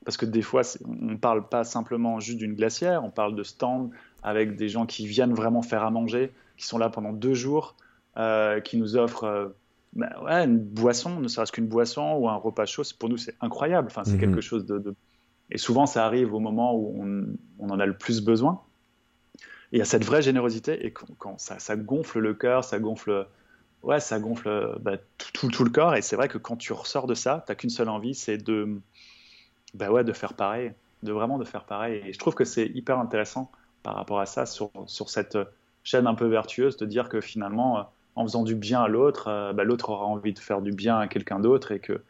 parce 0.04 0.16
que 0.16 0.26
des 0.26 0.42
fois 0.42 0.62
on 0.86 1.12
ne 1.12 1.16
parle 1.16 1.48
pas 1.48 1.64
simplement 1.64 2.20
juste 2.20 2.38
d'une 2.38 2.54
glacière, 2.54 3.04
on 3.04 3.10
parle 3.10 3.34
de 3.34 3.42
stands 3.42 3.90
avec 4.22 4.56
des 4.56 4.68
gens 4.68 4.86
qui 4.86 5.06
viennent 5.06 5.34
vraiment 5.34 5.62
faire 5.62 5.82
à 5.82 5.90
manger, 5.90 6.32
qui 6.56 6.66
sont 6.66 6.78
là 6.78 6.88
pendant 6.88 7.12
deux 7.12 7.34
jours, 7.34 7.76
euh, 8.16 8.60
qui 8.60 8.76
nous 8.76 8.96
offrent 8.96 9.24
euh, 9.24 9.48
bah 9.94 10.08
ouais, 10.24 10.44
une 10.44 10.58
boisson, 10.58 11.20
ne 11.20 11.28
serait-ce 11.28 11.52
qu'une 11.52 11.66
boisson 11.66 12.14
ou 12.14 12.28
un 12.28 12.36
repas 12.36 12.64
chaud. 12.64 12.82
Pour 12.98 13.08
nous, 13.08 13.18
c'est 13.18 13.34
incroyable. 13.40 13.88
Enfin, 13.90 14.04
c'est 14.04 14.14
mhm. 14.14 14.20
quelque 14.20 14.40
chose 14.40 14.64
de, 14.64 14.94
Et 15.50 15.58
souvent, 15.58 15.84
ça 15.86 16.06
arrive 16.06 16.32
au 16.32 16.40
moment 16.40 16.74
où 16.74 17.02
on, 17.02 17.26
on 17.58 17.70
en 17.70 17.78
a 17.78 17.84
le 17.84 17.96
plus 17.96 18.22
besoin. 18.22 18.62
Et 19.72 19.76
il 19.76 19.78
y 19.78 19.82
a 19.82 19.86
cette 19.86 20.04
vraie 20.04 20.22
générosité 20.22 20.86
et 20.86 20.92
quand, 20.92 21.38
ça, 21.38 21.58
ça, 21.58 21.76
gonfle 21.76 22.20
le 22.20 22.34
cœur, 22.34 22.64
ça 22.64 22.78
gonfle 22.78 23.26
ouais, 23.82 24.00
ça 24.00 24.18
gonfle 24.18 24.48
euh, 24.48 24.74
bah, 24.80 24.96
tout, 25.32 25.48
tout, 25.48 25.64
le 25.64 25.70
corps. 25.70 25.94
Et 25.94 26.02
c'est 26.02 26.16
vrai 26.16 26.28
que 26.28 26.38
quand 26.38 26.56
tu 26.56 26.72
ressors 26.72 27.06
de 27.06 27.14
ça, 27.14 27.42
tu 27.46 27.52
n'as 27.52 27.56
qu'une 27.56 27.70
seule 27.70 27.88
envie, 27.88 28.14
c'est 28.14 28.38
de, 28.38 28.80
bah 29.74 29.90
ouais, 29.90 30.04
de 30.04 30.12
faire 30.12 30.34
pareil, 30.34 30.72
de 31.02 31.12
vraiment 31.12 31.38
de 31.38 31.44
faire 31.44 31.64
pareil. 31.64 32.02
Et 32.06 32.12
je 32.12 32.18
trouve 32.18 32.34
que 32.34 32.44
c'est 32.44 32.66
hyper 32.66 32.98
intéressant 32.98 33.50
par 33.82 33.96
rapport 33.96 34.20
à 34.20 34.26
ça, 34.26 34.46
sur, 34.46 34.70
sur 34.86 35.10
cette 35.10 35.38
chaîne 35.84 36.06
un 36.06 36.14
peu 36.14 36.26
vertueuse, 36.26 36.76
de 36.76 36.86
dire 36.86 37.08
que 37.08 37.20
finalement, 37.20 37.90
en 38.14 38.22
faisant 38.24 38.44
du 38.44 38.54
bien 38.54 38.82
à 38.82 38.88
l'autre, 38.88 39.52
bah, 39.52 39.64
l'autre 39.64 39.90
aura 39.90 40.06
envie 40.06 40.32
de 40.32 40.38
faire 40.38 40.62
du 40.62 40.70
bien 40.70 40.98
à 40.98 41.08
quelqu'un 41.08 41.40
d'autre 41.40 41.72
et 41.72 41.80
que, 41.80 42.02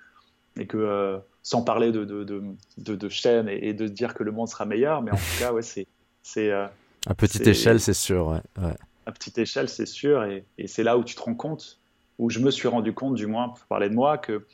et 0.59 0.67
que 0.67 1.19
sans 1.43 1.63
parler 1.63 1.91
de, 1.91 2.05
de, 2.05 2.25
de, 2.25 2.95
de 2.95 3.09
chaîne 3.09 3.49
et, 3.49 3.73
de 3.73 3.87
dire 3.89 4.13
que 4.13 4.23
le 4.23 4.33
monde 4.33 4.49
sera 4.49 4.67
meilleur, 4.67 5.01
mais 5.01 5.11
en 5.11 5.17
tout 5.17 5.39
cas, 5.39 5.53
ouais, 5.53 5.63
c'est. 5.63 5.87
c'est 6.23 6.53
à 6.53 7.15
petite 7.17 7.47
échelle, 7.47 7.81
c'est 7.81 7.95
sûr. 7.95 8.39
Ouais. 8.59 8.75
À 9.07 9.13
petite 9.13 9.39
échelle, 9.39 9.69
c'est 9.69 9.87
sûr. 9.87 10.25
Et, 10.25 10.45
et 10.59 10.67
c'est 10.67 10.83
là 10.83 10.97
où 10.97 11.05
tu 11.05 11.15
te 11.15 11.21
rends 11.21 11.35
compte, 11.35 11.81
où 12.19 12.31
je 12.31 12.39
me 12.39 12.51
suis 12.51 12.69
rendu 12.69 12.93
compte, 12.93 13.15
du 13.15 13.27
moins, 13.27 13.49
pour 13.49 13.67
parler 13.67 13.89
de 13.89 13.95
moi, 13.95 14.19
que, 14.19 14.47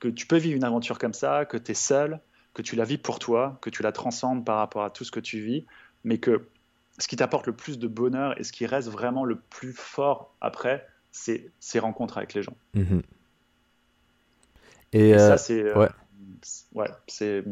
que 0.00 0.08
tu 0.08 0.26
peux 0.26 0.36
vivre 0.36 0.56
une 0.56 0.64
aventure 0.64 0.98
comme 0.98 1.14
ça, 1.14 1.44
que 1.44 1.56
tu 1.56 1.72
es 1.72 1.74
seul, 1.74 2.20
que 2.54 2.62
tu 2.62 2.76
la 2.76 2.84
vis 2.84 2.98
pour 2.98 3.18
toi, 3.18 3.58
que 3.60 3.70
tu 3.70 3.82
la 3.82 3.92
transcendes 3.92 4.44
par 4.44 4.58
rapport 4.58 4.84
à 4.84 4.90
tout 4.90 5.04
ce 5.04 5.10
que 5.10 5.20
tu 5.20 5.40
vis, 5.40 5.66
mais 6.04 6.18
que 6.18 6.48
ce 6.98 7.08
qui 7.08 7.16
t'apporte 7.16 7.46
le 7.46 7.52
plus 7.52 7.78
de 7.78 7.88
bonheur 7.88 8.38
et 8.38 8.44
ce 8.44 8.52
qui 8.52 8.66
reste 8.66 8.88
vraiment 8.88 9.24
le 9.24 9.36
plus 9.36 9.72
fort 9.72 10.34
après, 10.40 10.86
c'est 11.10 11.50
ces 11.60 11.78
rencontres 11.78 12.18
avec 12.18 12.34
les 12.34 12.42
gens. 12.42 12.56
Mhm. 12.74 13.02
Et, 14.92 15.18
ça, 15.18 15.32
euh, 15.32 15.36
c'est 15.36 15.62
euh, 15.62 15.88
ouais. 16.74 16.88
c'est 17.08 17.44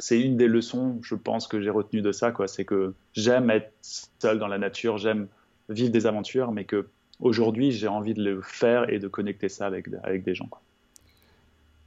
c'est 0.00 0.20
une 0.20 0.36
des 0.36 0.48
leçons, 0.48 0.98
je 1.02 1.14
pense, 1.14 1.46
que 1.46 1.60
j'ai 1.60 1.70
retenues 1.70 2.02
de 2.02 2.10
ça. 2.10 2.34
C'est 2.48 2.64
que 2.64 2.94
j'aime 3.12 3.48
être 3.50 3.72
seul 3.80 4.40
dans 4.40 4.48
la 4.48 4.58
nature, 4.58 4.98
j'aime 4.98 5.28
vivre 5.68 5.90
des 5.90 6.06
aventures, 6.06 6.52
mais 6.52 6.64
que 6.64 6.88
aujourd'hui, 7.20 7.72
j'ai 7.72 7.88
envie 7.88 8.14
de 8.14 8.22
le 8.22 8.40
faire 8.42 8.90
et 8.90 8.98
de 8.98 9.08
connecter 9.08 9.48
ça 9.48 9.66
avec, 9.66 9.86
avec 10.02 10.24
des 10.24 10.34
gens. 10.34 10.48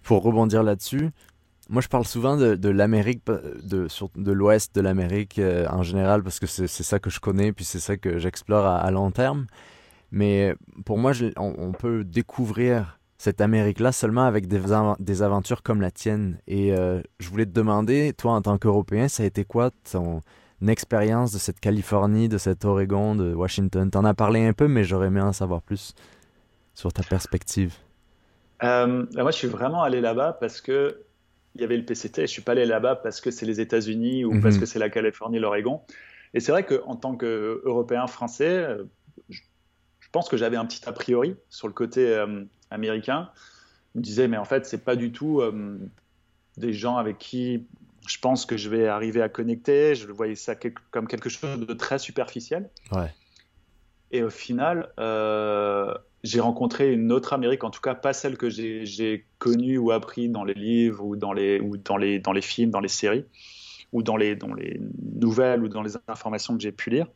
Pour 0.03 0.23
rebondir 0.23 0.63
là-dessus, 0.63 1.11
moi, 1.69 1.81
je 1.81 1.89
parle 1.89 2.05
souvent 2.05 2.37
de, 2.37 2.69
l'Amérique, 2.69 3.23
de, 3.27 3.87
de 4.15 4.31
l'Ouest 4.31 4.73
de 4.73 4.81
l'Amérique 4.81 5.37
euh, 5.37 5.67
en 5.69 5.83
général, 5.83 6.23
parce 6.23 6.39
que 6.39 6.47
c'est 6.47 6.67
ça 6.67 6.99
que 6.99 7.09
je 7.09 7.19
connais, 7.19 7.51
puis 7.51 7.65
c'est 7.65 7.79
ça 7.79 7.97
que 7.97 8.17
j'explore 8.17 8.65
à, 8.65 8.89
long 8.89 9.11
terme. 9.11 9.47
Mais 10.11 10.55
pour 10.85 10.97
moi, 10.97 11.11
on, 11.35 11.73
peut 11.73 12.05
découvrir 12.05 12.99
cette 13.17 13.41
Amérique-là 13.41 13.91
seulement 13.91 14.23
avec 14.23 14.47
des, 14.47 14.61
des, 14.99 15.21
aventures 15.21 15.61
comme 15.61 15.81
la 15.81 15.91
tienne. 15.91 16.37
Et 16.47 16.71
euh, 16.71 17.01
je 17.19 17.29
voulais 17.29 17.45
te 17.45 17.51
demander, 17.51 18.13
toi, 18.17 18.31
en 18.31 18.41
tant 18.41 18.57
qu'Européen, 18.57 19.09
ça 19.09 19.23
a 19.23 19.25
été 19.25 19.43
quoi 19.43 19.71
ton 19.91 20.21
expérience 20.65 21.31
de 21.31 21.37
cette 21.37 21.59
Californie, 21.59 22.29
de 22.29 22.37
cet 22.37 22.65
Oregon, 22.65 23.15
de 23.15 23.33
Washington 23.33 23.89
T'en 23.91 24.05
as 24.05 24.13
parlé 24.13 24.45
un 24.45 24.53
peu, 24.53 24.67
mais 24.67 24.83
j'aurais 24.83 25.07
aimé 25.07 25.21
en 25.21 25.33
savoir 25.33 25.61
plus 25.61 25.93
sur 26.73 26.91
ta 26.91 27.03
perspective. 27.03 27.75
Euh, 28.63 29.05
moi, 29.13 29.31
je 29.31 29.37
suis 29.37 29.47
vraiment 29.47 29.83
allé 29.83 30.01
là-bas 30.01 30.33
parce 30.39 30.61
que 30.61 31.03
il 31.57 31.61
y 31.61 31.63
avait 31.63 31.77
le 31.77 31.85
PCT. 31.85 32.21
Je 32.21 32.27
suis 32.27 32.41
pas 32.41 32.51
allé 32.53 32.65
là-bas 32.65 32.95
parce 32.97 33.19
que 33.19 33.31
c'est 33.31 33.45
les 33.45 33.59
États-Unis 33.59 34.25
ou 34.25 34.39
parce 34.41 34.55
mhm. 34.55 34.61
que 34.61 34.65
c'est 34.67 34.79
la 34.79 34.89
Californie, 34.89 35.39
l'Oregon. 35.39 35.81
Et 36.33 36.39
c'est 36.39 36.51
vrai 36.51 36.65
qu'en 36.65 36.95
tant 36.95 37.15
qu'Européen 37.15 38.05
français, 38.07 38.57
euh, 38.63 38.83
je, 39.29 39.41
pense 40.11 40.29
que 40.29 40.37
j'avais 40.37 40.57
un 40.57 40.65
petit 40.65 40.87
a 40.87 40.91
priori 40.91 41.35
sur 41.49 41.67
le 41.67 41.73
côté 41.73 42.07
euh, 42.07 42.43
américain. 42.69 43.29
Je 43.93 43.99
me 43.99 44.03
disais, 44.03 44.27
mais 44.27 44.37
en 44.37 44.45
fait, 44.45 44.65
c'est 44.65 44.83
pas 44.83 44.95
du 44.95 45.11
tout 45.11 45.41
euh, 45.41 45.79
des 46.57 46.73
gens 46.73 46.97
avec 46.97 47.17
qui 47.17 47.65
je 48.07 48.19
pense 48.19 48.45
que 48.45 48.57
je 48.57 48.69
vais 48.69 48.87
arriver 48.87 49.21
à 49.21 49.29
connecter. 49.29 49.95
Je 49.95 50.07
voyais 50.07 50.35
ça 50.35 50.55
comme 50.91 51.07
quelque 51.07 51.29
chose 51.29 51.59
de 51.59 51.73
très 51.73 51.99
superficiel. 51.99 52.69
Ouais. 52.91 53.13
Et 54.11 54.23
au 54.23 54.29
final, 54.29 54.89
j'ai 56.23 56.39
rencontré 56.39 56.91
une 56.91 57.11
autre 57.11 57.33
Amérique, 57.33 57.63
en 57.63 57.69
tout 57.69 57.81
cas 57.81 57.95
pas 57.95 58.13
celle 58.13 58.37
que 58.37 58.49
j'ai 58.49 59.25
connue 59.39 59.77
ou 59.77 59.91
appris 59.91 60.29
dans 60.29 60.43
les 60.43 60.53
livres 60.53 61.03
ou 61.03 61.15
dans 61.15 61.33
les, 61.33 61.59
ou 61.59 61.77
dans 61.77 61.97
les, 61.97 62.19
dans 62.19 62.31
les 62.31 62.41
films, 62.41 62.71
dans 62.71 62.79
les 62.79 62.87
séries, 62.87 63.25
ou 63.91 64.03
dans 64.03 64.17
les, 64.17 64.35
dans 64.35 64.53
les 64.53 64.79
nouvelles 65.15 65.63
ou 65.63 65.69
dans 65.69 65.81
les 65.81 65.93
informations 66.07 66.55
que 66.55 66.61
j'ai 66.61 66.71
pu 66.71 66.89
lire. 66.89 67.07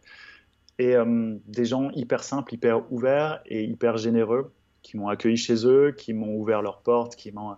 Et 0.80 0.96
euh, 0.96 1.36
des 1.46 1.66
gens 1.66 1.92
hyper 1.92 2.24
simples, 2.24 2.54
hyper 2.54 2.92
ouverts 2.92 3.42
et 3.46 3.64
hyper 3.64 3.98
généreux 3.98 4.52
qui 4.82 4.98
m'ont 4.98 5.10
accueilli 5.10 5.38
chez 5.38 5.68
eux, 5.68 5.94
qui 5.96 6.14
m'ont 6.14 6.36
ouvert 6.36 6.62
leurs 6.62 6.82
portes, 6.82 7.16
qui 7.16 7.32
m'ont 7.32 7.56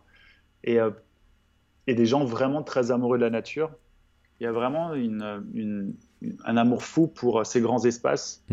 et, 0.63 0.79
euh, 0.79 0.91
et 1.87 1.95
des 1.95 2.05
gens 2.05 2.23
vraiment 2.25 2.63
très 2.63 2.91
amoureux 2.91 3.17
de 3.17 3.23
la 3.23 3.29
nature. 3.29 3.71
Il 4.39 4.43
y 4.43 4.47
a 4.47 4.51
vraiment 4.51 4.93
une, 4.93 5.43
une, 5.53 5.93
un 6.45 6.57
amour 6.57 6.83
fou 6.83 7.07
pour 7.07 7.45
ces 7.45 7.61
grands 7.61 7.83
espaces. 7.85 8.43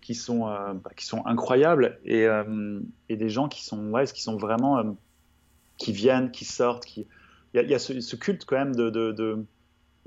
Qui 0.00 0.14
sont, 0.14 0.48
euh, 0.48 0.72
bah, 0.72 0.90
qui 0.96 1.04
sont 1.04 1.26
incroyables 1.26 2.00
et, 2.06 2.24
euh, 2.24 2.80
et, 3.10 3.16
des 3.16 3.28
gens 3.28 3.48
qui 3.48 3.62
sont, 3.62 3.90
ouais, 3.90 4.06
qui 4.06 4.22
sont 4.22 4.38
vraiment, 4.38 4.78
euh, 4.78 4.84
qui 5.76 5.92
viennent, 5.92 6.30
qui 6.30 6.46
sortent. 6.46 6.86
Qui... 6.86 7.06
Il 7.52 7.68
y 7.68 7.74
a, 7.74 7.78
ce, 7.78 8.16
culte 8.16 8.46
quand 8.46 8.56
même 8.56 8.74
de, 8.74 8.88
de, 8.88 9.44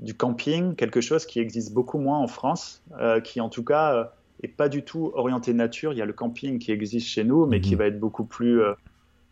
du 0.00 0.14
camping, 0.14 0.74
quelque 0.74 1.00
chose 1.00 1.26
qui 1.26 1.38
existe 1.38 1.72
beaucoup 1.72 1.98
moins 1.98 2.18
en 2.18 2.26
France, 2.26 2.82
qui 3.22 3.40
en 3.40 3.48
tout 3.48 3.62
cas 3.62 4.12
est 4.42 4.48
pas 4.48 4.68
du 4.68 4.82
tout 4.82 5.12
orienté 5.14 5.54
nature. 5.54 5.92
Il 5.92 5.98
y 5.98 6.02
a 6.02 6.06
le 6.06 6.12
camping 6.12 6.58
qui 6.58 6.72
existe 6.72 7.06
chez 7.06 7.22
nous, 7.22 7.46
mais 7.46 7.60
qui 7.60 7.74
mhm. 7.74 7.78
va 7.78 7.86
être 7.86 8.00
beaucoup 8.00 8.24
plus 8.24 8.62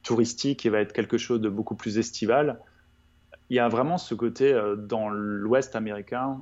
touristique, 0.04 0.60
qui 0.60 0.68
va 0.68 0.78
être 0.78 0.92
quelque 0.92 1.18
chose 1.18 1.40
de 1.40 1.48
beaucoup 1.48 1.74
plus 1.74 1.98
estival. 1.98 2.60
Il 3.52 3.56
y 3.56 3.58
a 3.58 3.68
vraiment 3.68 3.98
ce 3.98 4.14
côté 4.14 4.58
dans 4.78 5.10
l'Ouest 5.10 5.76
américain, 5.76 6.40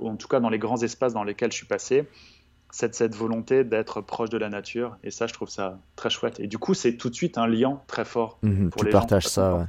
ou 0.00 0.08
en 0.08 0.16
tout 0.16 0.26
cas 0.26 0.40
dans 0.40 0.48
les 0.48 0.58
grands 0.58 0.82
espaces 0.82 1.12
dans 1.12 1.22
lesquels 1.22 1.52
je 1.52 1.56
suis 1.56 1.68
passé, 1.68 2.08
cette, 2.72 2.96
cette 2.96 3.14
volonté 3.14 3.62
d'être 3.62 4.00
proche 4.00 4.28
de 4.28 4.38
la 4.38 4.48
nature. 4.48 4.96
Et 5.04 5.12
ça, 5.12 5.28
je 5.28 5.34
trouve 5.34 5.48
ça 5.48 5.78
très 5.94 6.10
chouette. 6.10 6.40
Et 6.40 6.48
du 6.48 6.58
coup, 6.58 6.74
c'est 6.74 6.96
tout 6.96 7.10
de 7.10 7.14
suite 7.14 7.38
un 7.38 7.46
lien 7.46 7.80
très 7.86 8.04
fort 8.04 8.40
mhm, 8.42 8.70
pour 8.70 8.82
tu 8.84 8.90
partages 8.90 9.28
ça, 9.28 9.54
ouais. 9.54 9.66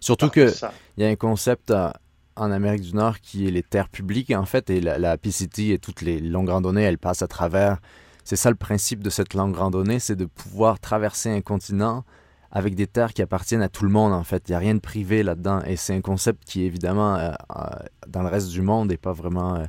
Surtout 0.00 0.28
qu'il 0.28 0.52
y 0.96 1.04
a 1.04 1.08
un 1.08 1.14
concept 1.14 1.70
euh, 1.70 1.88
en 2.34 2.50
Amérique 2.50 2.82
du 2.82 2.96
Nord 2.96 3.20
qui 3.20 3.46
est 3.46 3.52
les 3.52 3.62
terres 3.62 3.88
publiques, 3.88 4.32
en 4.32 4.44
fait, 4.44 4.70
et 4.70 4.80
la, 4.80 4.98
la 4.98 5.16
PCT 5.16 5.70
et 5.70 5.78
toutes 5.78 6.02
les 6.02 6.18
longues 6.18 6.48
randonnées, 6.48 6.82
elles 6.82 6.98
passent 6.98 7.22
à 7.22 7.28
travers. 7.28 7.78
C'est 8.24 8.34
ça 8.34 8.50
le 8.50 8.56
principe 8.56 9.04
de 9.04 9.10
cette 9.10 9.34
longue 9.34 9.54
randonnée, 9.54 10.00
c'est 10.00 10.16
de 10.16 10.24
pouvoir 10.24 10.80
traverser 10.80 11.30
un 11.30 11.42
continent 11.42 12.04
avec 12.54 12.74
des 12.74 12.86
terres 12.86 13.12
qui 13.12 13.20
appartiennent 13.20 13.62
à 13.62 13.68
tout 13.68 13.84
le 13.84 13.90
monde, 13.90 14.14
en 14.14 14.24
fait. 14.24 14.44
Il 14.48 14.52
n'y 14.52 14.56
a 14.56 14.60
rien 14.60 14.74
de 14.74 14.80
privé 14.80 15.22
là-dedans. 15.22 15.60
Et 15.66 15.76
c'est 15.76 15.94
un 15.94 16.00
concept 16.00 16.44
qui, 16.44 16.64
évidemment, 16.64 17.16
euh, 17.16 17.32
euh, 17.56 17.62
dans 18.08 18.22
le 18.22 18.28
reste 18.28 18.48
du 18.48 18.62
monde, 18.62 18.88
n'est 18.88 18.96
pas 18.96 19.12
vraiment 19.12 19.62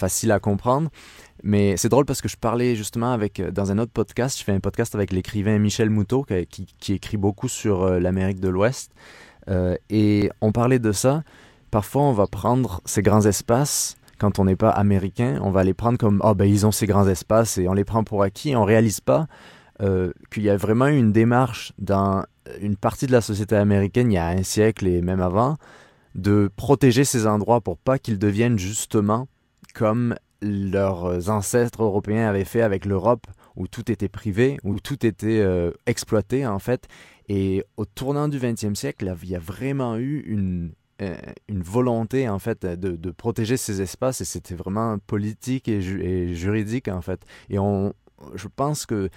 facile 0.00 0.30
à 0.32 0.38
comprendre. 0.38 0.90
Mais 1.42 1.76
c'est 1.76 1.88
drôle 1.88 2.04
parce 2.04 2.20
que 2.20 2.28
je 2.28 2.36
parlais 2.36 2.76
justement 2.76 3.12
avec, 3.12 3.40
euh, 3.40 3.50
dans 3.50 3.70
un 3.72 3.78
autre 3.78 3.92
podcast, 3.92 4.38
je 4.38 4.44
fais 4.44 4.52
un 4.52 4.60
podcast 4.60 4.94
avec 4.94 5.12
l'écrivain 5.12 5.58
Michel 5.58 5.90
Moutot 5.90 6.26
qui, 6.48 6.92
écrit 6.92 7.16
beaucoup 7.16 7.48
sur 7.48 7.82
euh, 7.82 7.98
l'Amérique 7.98 8.40
de 8.40 8.48
l'Ouest. 8.48 8.92
Euh, 9.48 9.76
et 9.88 10.30
on 10.40 10.52
parlait 10.52 10.78
de 10.78 10.92
ça. 10.92 11.22
Parfois, 11.70 12.02
on 12.02 12.12
va 12.12 12.26
prendre 12.26 12.80
ces 12.84 13.02
grands 13.02 13.24
espaces 13.24 13.96
quand 14.18 14.38
on 14.38 14.44
n'est 14.44 14.56
pas 14.56 14.70
américain. 14.70 15.38
On 15.42 15.50
va 15.50 15.64
les 15.64 15.74
prendre 15.74 15.98
comme, 15.98 16.20
oh 16.24 16.34
ben 16.34 16.44
ils 16.44 16.66
ont 16.66 16.72
ces 16.72 16.86
grands 16.86 17.08
espaces 17.08 17.56
et 17.58 17.68
on 17.68 17.72
les 17.72 17.84
prend 17.84 18.04
pour 18.04 18.22
acquis. 18.22 18.50
Et 18.50 18.56
on 18.56 18.64
réalise 18.64 19.00
pas 19.00 19.26
qu'il 20.30 20.42
y 20.42 20.50
a 20.50 20.56
vraiment 20.56 20.88
eu 20.88 20.98
une 20.98 21.12
démarche 21.12 21.72
dans 21.78 22.24
une 22.60 22.76
partie 22.76 23.06
de 23.06 23.12
la 23.12 23.20
société 23.20 23.56
américaine 23.56 24.12
il 24.12 24.16
y 24.16 24.18
a 24.18 24.26
un 24.26 24.42
siècle 24.42 24.86
et 24.86 25.00
même 25.00 25.20
avant 25.20 25.56
de 26.14 26.50
protéger 26.54 27.04
ces 27.04 27.26
endroits 27.26 27.60
pour 27.60 27.78
pas 27.78 27.98
qu'ils 27.98 28.18
deviennent 28.18 28.58
justement 28.58 29.26
comme 29.74 30.14
leurs 30.42 31.28
ancêtres 31.28 31.82
européens 31.82 32.28
avaient 32.28 32.44
fait 32.44 32.62
avec 32.62 32.84
l'Europe, 32.84 33.26
où 33.56 33.68
tout 33.68 33.90
était 33.90 34.08
privé, 34.08 34.58
où 34.64 34.78
tout 34.80 35.04
était 35.04 35.40
euh, 35.40 35.72
exploité 35.86 36.46
en 36.46 36.58
fait. 36.58 36.88
Et 37.28 37.64
au 37.76 37.84
tournant 37.84 38.28
du 38.28 38.38
XXe 38.38 38.74
siècle, 38.74 39.12
il 39.22 39.28
y 39.28 39.36
a 39.36 39.38
vraiment 39.38 39.96
eu 39.96 40.20
une, 40.26 40.72
euh, 41.02 41.16
une 41.48 41.62
volonté 41.62 42.28
en 42.28 42.38
fait 42.38 42.64
de, 42.66 42.96
de, 42.96 43.10
protéger 43.10 43.56
ces 43.56 43.82
espaces 43.82 44.20
et 44.20 44.24
c'était 44.24 44.54
vraiment 44.54 44.98
politique 44.98 45.68
et, 45.68 45.78
et, 45.78 46.34
juridique 46.34 46.88
en 46.88 47.02
fait. 47.02 47.20
Et 47.48 47.58
on, 47.58 47.92
je 48.34 48.48
pense 48.48 48.86
que 48.86 49.10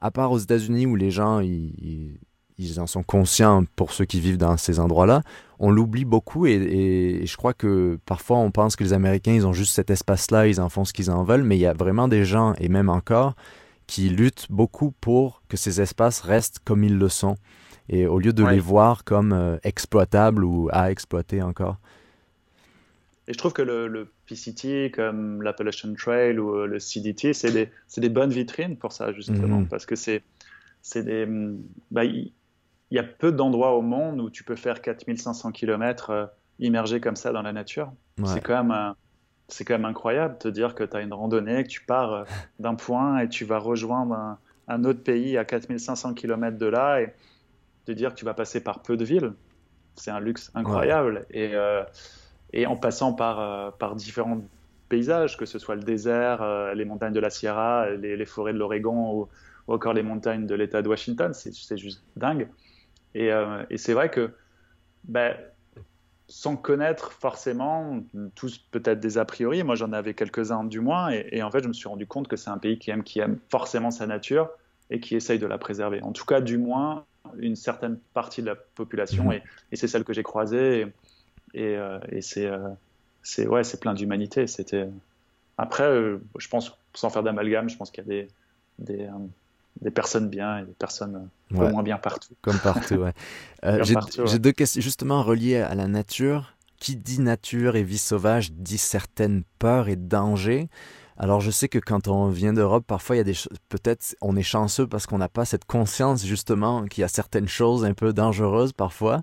à 0.00 0.10
part 0.10 0.32
aux 0.32 0.38
États-Unis 0.38 0.86
où 0.86 0.96
les 0.96 1.10
gens 1.10 1.40
ils, 1.40 2.18
ils 2.58 2.80
en 2.80 2.86
sont 2.86 3.02
conscients 3.02 3.64
pour 3.76 3.92
ceux 3.92 4.04
qui 4.04 4.20
vivent 4.20 4.36
dans 4.36 4.56
ces 4.56 4.80
endroits-là. 4.80 5.22
On 5.60 5.70
l'oublie 5.70 6.04
beaucoup 6.04 6.46
et, 6.46 7.22
je 7.24 7.36
crois 7.36 7.54
que 7.54 7.98
parfois 8.04 8.38
on 8.38 8.50
pense 8.50 8.76
que 8.76 8.84
les 8.84 8.92
Américains, 8.92 9.32
ils 9.32 9.46
ont 9.46 9.52
juste 9.52 9.74
cet 9.74 9.90
espace-là, 9.90 10.48
ils 10.48 10.60
en 10.60 10.68
font 10.68 10.84
ce 10.84 10.92
qu'ils 10.92 11.10
en 11.10 11.22
veulent, 11.22 11.44
mais 11.44 11.56
il 11.56 11.60
y 11.60 11.66
a 11.66 11.72
vraiment 11.72 12.08
des 12.08 12.24
gens, 12.24 12.54
et 12.58 12.68
même 12.68 12.88
encore, 12.88 13.34
qui 13.86 14.08
luttent 14.08 14.46
beaucoup 14.50 14.92
pour 15.00 15.42
que 15.48 15.56
ces 15.56 15.80
espaces 15.80 16.20
restent 16.20 16.58
comme 16.64 16.84
ils 16.84 16.96
le 16.96 17.08
sont, 17.08 17.36
et 17.88 18.06
au 18.06 18.18
lieu 18.18 18.32
de 18.32 18.44
les 18.44 18.60
voir 18.60 19.04
comme 19.04 19.32
euh, 19.32 19.56
exploitables 19.62 20.44
ou 20.44 20.68
à 20.72 20.90
exploiter 20.90 21.42
encore. 21.42 21.78
Et 23.28 23.34
je 23.34 23.38
trouve 23.38 23.52
que 23.52 23.62
le, 23.62 24.10
PCT, 24.26 24.90
comme 24.90 25.42
l'Appalachian 25.42 25.94
Trail 25.94 26.38
ou 26.38 26.56
euh, 26.56 26.66
le 26.66 26.80
CDT, 26.80 27.34
c'est 27.34 27.52
des, 27.52 27.70
des, 27.98 28.08
bonnes 28.08 28.30
vitrines 28.30 28.76
pour 28.76 28.92
ça, 28.92 29.12
justement, 29.12 29.60
mhm. 29.60 29.68
parce 29.68 29.86
que 29.86 29.94
c'est 29.94 30.22
des. 30.96 31.28
Bah, 31.90 32.04
il 32.04 32.32
y 32.90 32.98
a 32.98 33.02
peu 33.02 33.30
d'endroits 33.30 33.76
au 33.76 33.82
monde 33.82 34.20
où 34.20 34.30
tu 34.30 34.44
peux 34.44 34.56
faire 34.56 34.80
4500 34.80 35.52
km 35.52 36.10
euh, 36.10 36.26
immergé 36.58 37.00
comme 37.00 37.16
ça 37.16 37.30
dans 37.32 37.42
la 37.42 37.52
nature. 37.52 37.92
C'est 38.24 38.40
quand 38.40 38.64
même 38.64 38.94
c'est 39.48 39.64
quand 39.64 39.74
même 39.74 39.86
incroyable 39.86 40.34
de 40.34 40.38
te 40.38 40.48
dire 40.48 40.74
que 40.74 40.84
tu 40.84 40.96
as 40.96 41.00
une 41.00 41.12
randonnée, 41.12 41.64
que 41.64 41.68
tu 41.68 41.80
pars 41.82 42.12
euh, 42.12 42.24
d'un 42.58 42.74
point 42.74 43.18
et 43.18 43.28
tu 43.28 43.44
vas 43.44 43.58
rejoindre 43.58 44.38
un, 44.68 44.84
autre 44.84 45.02
pays 45.02 45.36
à 45.36 45.44
4500 45.44 46.14
km 46.14 46.58
de 46.58 46.66
là 46.66 47.00
et 47.00 47.14
te 47.86 47.92
dire 47.92 48.10
que 48.10 48.18
tu 48.18 48.24
vas 48.24 48.34
passer 48.34 48.62
par 48.62 48.82
peu 48.82 48.96
de 48.96 49.04
villes. 49.04 49.32
C'est 49.96 50.10
un 50.10 50.20
luxe 50.20 50.50
incroyable. 50.54 51.26
Et, 51.30 51.54
euh, 51.54 51.82
et 52.52 52.66
en 52.66 52.76
passant 52.76 53.12
par, 53.12 53.76
par 53.78 53.94
différentes 53.94 54.44
paysage, 54.88 55.36
que 55.36 55.46
ce 55.46 55.58
soit 55.58 55.76
le 55.76 55.82
désert, 55.82 56.42
euh, 56.42 56.74
les 56.74 56.84
montagnes 56.84 57.12
de 57.12 57.20
la 57.20 57.30
Sierra, 57.30 57.90
les, 57.90 58.26
forêts 58.26 58.52
de 58.52 58.58
l'Oregon 58.58 59.14
ou, 59.14 59.28
encore 59.72 59.92
les 59.92 60.02
montagnes 60.02 60.46
de 60.46 60.54
l'État 60.54 60.82
de 60.82 60.88
Washington. 60.88 61.32
C'est 61.34 61.76
juste 61.76 62.02
dingue. 62.16 62.48
Et, 63.14 63.30
euh, 63.32 63.62
et 63.70 63.76
c'est 63.76 63.92
vrai 63.92 64.10
que 64.10 64.30
ben, 65.04 65.36
sans 66.26 66.56
connaître 66.56 67.12
forcément, 67.12 68.00
tous 68.34 68.58
peut-être 68.70 69.00
des 69.00 69.18
a 69.18 69.24
priori, 69.24 69.62
moi 69.62 69.74
j'en 69.74 69.92
avais 69.92 70.14
quelques-uns 70.14 70.64
du 70.64 70.80
moins, 70.80 71.10
et, 71.10 71.42
en 71.42 71.50
fait 71.50 71.62
je 71.62 71.68
me 71.68 71.72
suis 71.72 71.88
rendu 71.88 72.06
compte 72.06 72.28
que 72.28 72.36
c'est 72.36 72.50
un 72.50 72.58
pays 72.58 72.78
qui 72.78 72.90
aime, 72.90 73.02
qui 73.02 73.18
aime 73.20 73.38
forcément 73.48 73.90
sa 73.90 74.06
nature 74.06 74.50
et 74.90 75.00
qui 75.00 75.16
essaye 75.16 75.38
de 75.38 75.46
la 75.46 75.58
préserver. 75.58 76.02
En 76.02 76.12
tout 76.12 76.24
cas, 76.24 76.40
du 76.40 76.58
moins, 76.58 77.04
une 77.38 77.56
certaine 77.56 77.98
partie 78.14 78.42
de 78.42 78.46
la 78.46 78.56
population, 78.56 79.24
mmh. 79.24 79.40
et, 79.72 79.76
c'est 79.76 79.88
celle 79.88 80.04
que 80.04 80.12
j'ai 80.12 80.22
croisée, 80.22 80.80
et, 80.80 80.86
euh, 81.56 81.98
c'est 82.20 82.46
euh, 82.46 82.68
c'est 83.22 83.46
ouais, 83.46 83.62
plein 83.80 83.94
d'humanité. 83.94 84.46
C'était 84.46 84.88
Après, 85.56 85.84
euh, 85.84 86.18
je 86.38 86.48
pense, 86.48 86.72
sans 86.94 87.10
faire 87.10 87.22
d'amalgame, 87.22 87.68
je 87.68 87.76
pense 87.76 87.90
qu'il 87.90 88.04
y 88.04 88.06
a 88.06 88.10
des, 88.10 88.28
des, 88.78 89.08
des 89.80 89.90
personnes 89.90 90.28
bien 90.28 90.58
et 90.58 90.64
des 90.64 90.72
personnes 90.72 91.28
euh, 91.52 91.70
moins 91.70 91.82
bien 91.82 91.98
partout. 91.98 92.34
Comme 92.42 92.58
partout, 92.58 92.96
ouais. 92.96 93.12
J'ai 94.24 94.38
deux 94.38 94.52
questions 94.52 94.80
justement 94.80 95.22
reliées 95.22 95.56
à 95.56 95.74
la 95.74 95.86
nature. 95.86 96.54
Qui 96.80 96.94
dit 96.94 97.20
nature 97.20 97.74
et 97.74 97.82
vie 97.82 97.98
sauvage 97.98 98.52
dit 98.52 98.78
certaines 98.78 99.42
peurs 99.58 99.88
et 99.88 99.96
dangers. 99.96 100.68
Alors 101.16 101.40
je 101.40 101.50
sais 101.50 101.68
que 101.68 101.80
quand 101.80 102.06
on 102.06 102.28
vient 102.28 102.52
d'Europe, 102.52 102.84
parfois 102.86 103.16
il 103.16 103.18
y 103.18 103.20
a 103.20 103.24
des 103.24 103.34
peut-être 103.68 104.14
on 104.20 104.36
est 104.36 104.44
chanceux 104.44 104.86
parce 104.86 105.04
qu'on 105.04 105.18
n'a 105.18 105.28
pas 105.28 105.44
cette 105.44 105.64
conscience 105.64 106.24
justement 106.24 106.84
qu'il 106.84 107.00
y 107.00 107.04
a 107.04 107.08
certaines 107.08 107.48
choses 107.48 107.84
un 107.84 107.94
peu 107.94 108.12
dangereuses 108.12 108.72
parfois. 108.72 109.22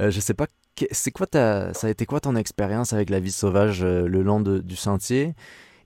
Euh, 0.00 0.10
je 0.10 0.18
sais 0.18 0.32
pas 0.32 0.46
c'est 0.90 1.10
quoi 1.10 1.26
ta 1.26 1.72
ça 1.74 1.86
a 1.86 1.90
été 1.90 2.06
quoi 2.06 2.20
ton 2.20 2.36
expérience 2.36 2.92
avec 2.92 3.10
la 3.10 3.20
vie 3.20 3.32
sauvage 3.32 3.84
le 3.84 4.22
long 4.22 4.40
du 4.40 4.76
sentier? 4.76 5.34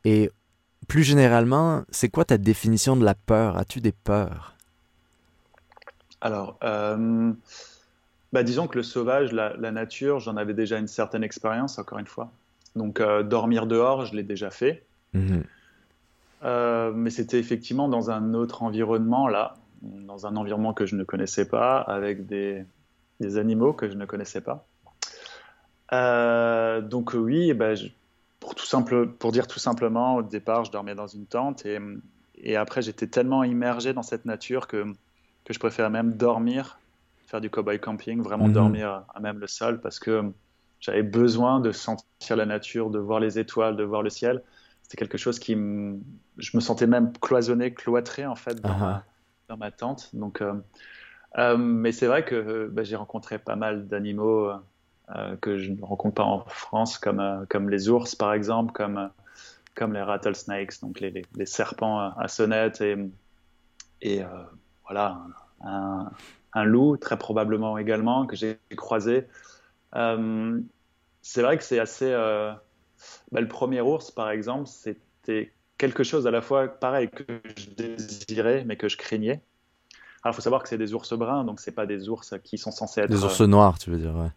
Et 0.04 0.30
plus 0.86 1.02
généralement, 1.02 1.84
c'est 1.90 2.08
quoi 2.08 2.24
ta 2.24 2.38
définition 2.38 2.96
de 2.96 3.04
la 3.04 3.14
peur? 3.14 3.56
As-tu 3.56 3.80
des 3.80 3.92
peurs? 3.92 4.54
Alors, 6.20 6.58
euh, 6.64 7.32
bah, 8.32 8.42
disons 8.42 8.66
que 8.66 8.76
le 8.76 8.82
sauvage, 8.82 9.32
la, 9.32 9.70
nature, 9.70 10.20
j'en 10.20 10.36
avais 10.36 10.54
déjà 10.54 10.78
une 10.78 10.88
certaine 10.88 11.22
expérience, 11.22 11.78
encore 11.78 11.98
une 11.98 12.06
fois. 12.06 12.30
Donc, 12.76 13.00
euh, 13.00 13.22
dormir 13.22 13.66
dehors, 13.66 14.04
je 14.04 14.14
l'ai 14.14 14.22
déjà 14.22 14.50
fait. 14.50 14.84
Euh, 16.44 16.92
mais 16.92 17.10
c'était 17.10 17.38
effectivement 17.38 17.88
dans 17.88 18.10
un 18.10 18.34
autre 18.34 18.62
environnement, 18.62 19.28
là, 19.28 19.56
dans 19.82 20.26
un 20.26 20.36
environnement 20.36 20.74
que 20.74 20.86
je 20.86 20.96
ne 20.96 21.04
connaissais 21.04 21.48
pas, 21.48 21.78
avec 21.80 22.26
des, 22.26 22.64
animaux 23.36 23.72
que 23.72 23.88
je 23.88 23.94
ne 23.94 24.04
connaissais 24.04 24.40
pas. 24.40 24.66
Donc 25.92 27.14
oui, 27.14 27.54
bah, 27.54 27.74
je, 27.74 27.88
pour, 28.40 28.54
tout 28.54 28.66
simple, 28.66 29.08
pour 29.08 29.32
dire 29.32 29.46
tout 29.46 29.58
simplement, 29.58 30.16
au 30.16 30.22
départ, 30.22 30.64
je 30.64 30.70
dormais 30.70 30.94
dans 30.94 31.06
une 31.06 31.26
tente 31.26 31.66
et, 31.66 31.78
et 32.36 32.56
après, 32.56 32.82
j'étais 32.82 33.06
tellement 33.06 33.44
immergé 33.44 33.92
dans 33.92 34.02
cette 34.02 34.24
nature 34.24 34.66
que, 34.66 34.84
que 35.44 35.54
je 35.54 35.58
préférais 35.58 35.90
même 35.90 36.12
dormir, 36.12 36.78
faire 37.26 37.40
du 37.40 37.50
cowboy 37.50 37.78
camping, 37.80 38.22
vraiment 38.22 38.48
mhm. 38.48 38.52
dormir 38.52 39.04
à 39.14 39.20
même 39.20 39.38
le 39.38 39.46
sol 39.46 39.80
parce 39.80 39.98
que 39.98 40.32
j'avais 40.80 41.02
besoin 41.02 41.60
de 41.60 41.72
sentir 41.72 42.36
la 42.36 42.46
nature, 42.46 42.90
de 42.90 42.98
voir 42.98 43.20
les 43.20 43.38
étoiles, 43.38 43.76
de 43.76 43.84
voir 43.84 44.02
le 44.02 44.10
ciel. 44.10 44.42
C'était 44.82 44.96
quelque 44.96 45.18
chose 45.18 45.38
qui 45.38 45.56
me... 45.56 45.98
Je 46.38 46.56
me 46.56 46.60
sentais 46.60 46.86
même 46.86 47.12
cloisonné, 47.20 47.74
cloîtré 47.74 48.26
en 48.26 48.36
fait 48.36 48.60
dans, 48.60 48.78
ma, 48.78 49.04
dans 49.48 49.56
ma, 49.56 49.70
tente. 49.70 50.14
Donc, 50.14 50.40
euh, 50.40 50.54
euh, 51.36 51.56
mais 51.56 51.92
c'est 51.92 52.06
vrai 52.06 52.24
que 52.24 52.68
bah, 52.72 52.84
j'ai 52.84 52.96
rencontré 52.96 53.38
pas 53.38 53.56
mal 53.56 53.88
d'animaux 53.88 54.50
euh, 54.50 54.56
que 55.40 55.58
je 55.58 55.72
ne 55.72 55.82
rencontre 55.82 56.16
pas 56.16 56.24
en 56.24 56.40
France, 56.46 56.98
comme, 56.98 57.20
euh, 57.20 57.44
comme 57.48 57.70
les 57.70 57.88
ours 57.88 58.14
par 58.14 58.32
exemple, 58.32 58.72
comme, 58.72 58.98
euh, 58.98 59.08
comme 59.74 59.94
les 59.94 60.02
rattlesnakes, 60.02 60.80
donc 60.82 61.00
les, 61.00 61.22
les, 61.34 61.46
serpents 61.46 61.98
à 61.98 62.28
sonnette 62.28 62.80
et, 62.80 62.96
et 64.02 64.22
voilà, 64.84 65.20
un, 65.64 66.10
un, 66.52 66.64
loup 66.64 66.96
très 66.96 67.16
probablement 67.16 67.78
également 67.78 68.26
que 68.26 68.34
j'ai 68.34 68.58
croisé. 68.76 69.28
c'est 69.92 71.42
vrai 71.42 71.58
que 71.58 71.62
c'est 71.62 71.78
assez. 71.78 72.10
Bah, 73.30 73.40
le 73.40 73.46
premier 73.46 73.80
ours 73.80 74.10
par 74.10 74.30
exemple, 74.30 74.66
c'était 74.66 75.52
quelque 75.78 76.02
chose 76.02 76.26
à 76.26 76.32
la 76.32 76.40
fois 76.40 76.66
pareil 76.66 77.08
que 77.08 77.40
je 77.56 77.70
désirais 77.70 78.64
mais 78.66 78.76
que 78.76 78.88
je 78.88 78.96
craignais. 78.96 79.40
Alors 80.24 80.34
il 80.34 80.36
faut 80.36 80.42
savoir 80.42 80.64
que 80.64 80.68
c'est 80.68 80.78
des 80.78 80.92
ours 80.92 81.12
bruns, 81.12 81.44
donc 81.44 81.60
c'est 81.60 81.70
pas 81.70 81.86
des 81.86 82.08
ours 82.08 82.34
qui 82.42 82.58
sont 82.58 82.72
censés 82.72 83.02
être. 83.02 83.10
Des 83.10 83.22
ours 83.22 83.40
noirs, 83.42 83.78
tu 83.78 83.90
veux 83.90 83.98
dire, 83.98 84.16
ouais. 84.16 84.30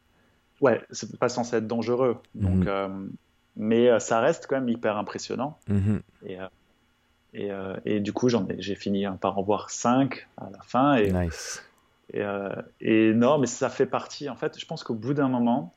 Ouais, 0.61 0.79
c'est 0.91 1.17
pas 1.17 1.27
censé 1.27 1.57
être 1.57 1.67
dangereux. 1.67 2.21
Donc, 2.35 2.53
mhm. 2.53 2.67
euh, 2.67 2.87
mais 3.57 3.89
euh, 3.89 3.99
ça 3.99 4.21
reste 4.21 4.45
quand 4.47 4.55
même 4.55 4.69
hyper 4.69 4.95
impressionnant. 4.95 5.59
Mhm. 5.67 6.01
Et, 6.25 6.39
euh, 6.39 6.47
et, 7.33 7.95
et, 7.95 7.99
du 7.99 8.13
coup, 8.13 8.29
j'ai 8.29 8.75
fini 8.75 9.05
par 9.19 9.37
en 9.39 9.41
voir 9.41 9.71
cinq 9.71 10.27
à 10.37 10.49
la 10.51 10.61
fin. 10.61 10.95
Et, 10.95 11.11
nice. 11.11 11.65
Et, 12.13 12.23
et, 12.79 13.13
non, 13.13 13.39
mais 13.39 13.47
ça 13.47 13.69
fait 13.69 13.85
partie. 13.85 14.29
En 14.29 14.35
fait, 14.35 14.59
je 14.59 14.65
pense 14.65 14.83
qu'au 14.83 14.93
bout 14.93 15.13
d'un 15.13 15.29
moment, 15.29 15.73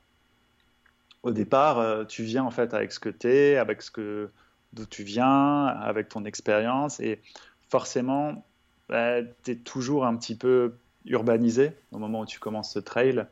au 1.23 1.31
départ, 1.31 2.05
tu 2.07 2.23
viens 2.23 2.43
en 2.43 2.51
fait 2.51 2.73
avec 2.73 2.91
ce 2.91 2.99
que 2.99 3.09
tu 3.09 3.27
es, 3.27 3.57
avec 3.57 3.81
ce 3.81 3.89
que 3.89 4.29
d'où 4.73 4.85
tu 4.85 5.03
viens, 5.03 5.65
avec 5.65 6.09
ton 6.09 6.25
expérience, 6.25 6.99
et 6.99 7.21
forcément, 7.69 8.45
bah, 8.89 9.21
tu 9.43 9.51
es 9.51 9.55
toujours 9.55 10.05
un 10.05 10.15
petit 10.17 10.35
peu 10.35 10.75
urbanisé 11.05 11.71
au 11.91 11.97
moment 11.97 12.19
où 12.19 12.25
tu 12.25 12.39
commences 12.39 12.73
ce 12.73 12.79
trail. 12.79 13.25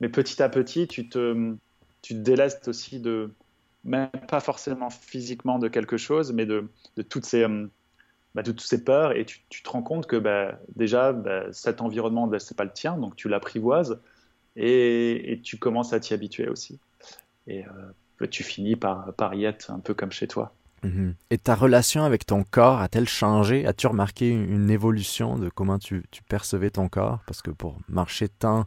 Mais 0.00 0.08
petit 0.08 0.42
à 0.42 0.48
petit, 0.48 0.86
tu 0.86 1.08
te, 1.08 1.54
tu 2.02 2.14
te 2.14 2.20
délestes 2.20 2.68
aussi 2.68 3.00
de, 3.00 3.30
même 3.84 4.10
pas 4.28 4.40
forcément 4.40 4.90
physiquement 4.90 5.58
de 5.58 5.68
quelque 5.68 5.96
chose, 5.96 6.32
mais 6.32 6.46
de, 6.46 6.68
toutes 7.08 7.24
ces, 7.24 7.44
euh, 7.44 7.66
bah, 8.34 8.42
de 8.42 8.76
peurs. 8.76 9.12
Et 9.12 9.24
tu, 9.24 9.62
te 9.62 9.68
rends 9.68 9.82
compte 9.82 10.06
que 10.06 10.16
bah, 10.16 10.58
déjà, 10.76 11.12
bah, 11.12 11.44
cet 11.52 11.80
environnement, 11.80 12.30
c'est 12.38 12.56
pas 12.56 12.64
le 12.64 12.72
tien, 12.72 12.96
donc 12.96 13.16
tu 13.16 13.28
l'apprivoises 13.28 14.00
et, 14.56 15.32
et, 15.32 15.40
tu 15.40 15.56
commences 15.56 15.92
à 15.92 16.00
t'y 16.00 16.14
habituer 16.14 16.48
aussi. 16.48 16.78
Et 17.46 17.64
euh, 17.64 18.26
tu 18.26 18.42
finis 18.42 18.76
par, 18.76 19.12
par 19.14 19.34
y 19.34 19.44
être 19.44 19.70
un 19.70 19.78
peu 19.78 19.94
comme 19.94 20.12
chez 20.12 20.26
toi. 20.26 20.52
Mhm. 20.84 21.14
Et 21.30 21.38
ta 21.38 21.54
relation 21.54 22.04
avec 22.04 22.24
ton 22.26 22.44
corps 22.44 22.80
a-t-elle 22.80 23.08
changé? 23.08 23.66
As-tu 23.66 23.88
remarqué 23.88 24.28
une 24.28 24.70
évolution 24.70 25.36
de 25.36 25.48
comment 25.48 25.78
tu, 25.78 26.04
tu 26.10 26.22
percevais 26.22 26.70
ton 26.70 26.88
corps? 26.88 27.20
Parce 27.26 27.42
que 27.42 27.50
pour 27.50 27.78
marcher 27.88 28.28
tant 28.28 28.64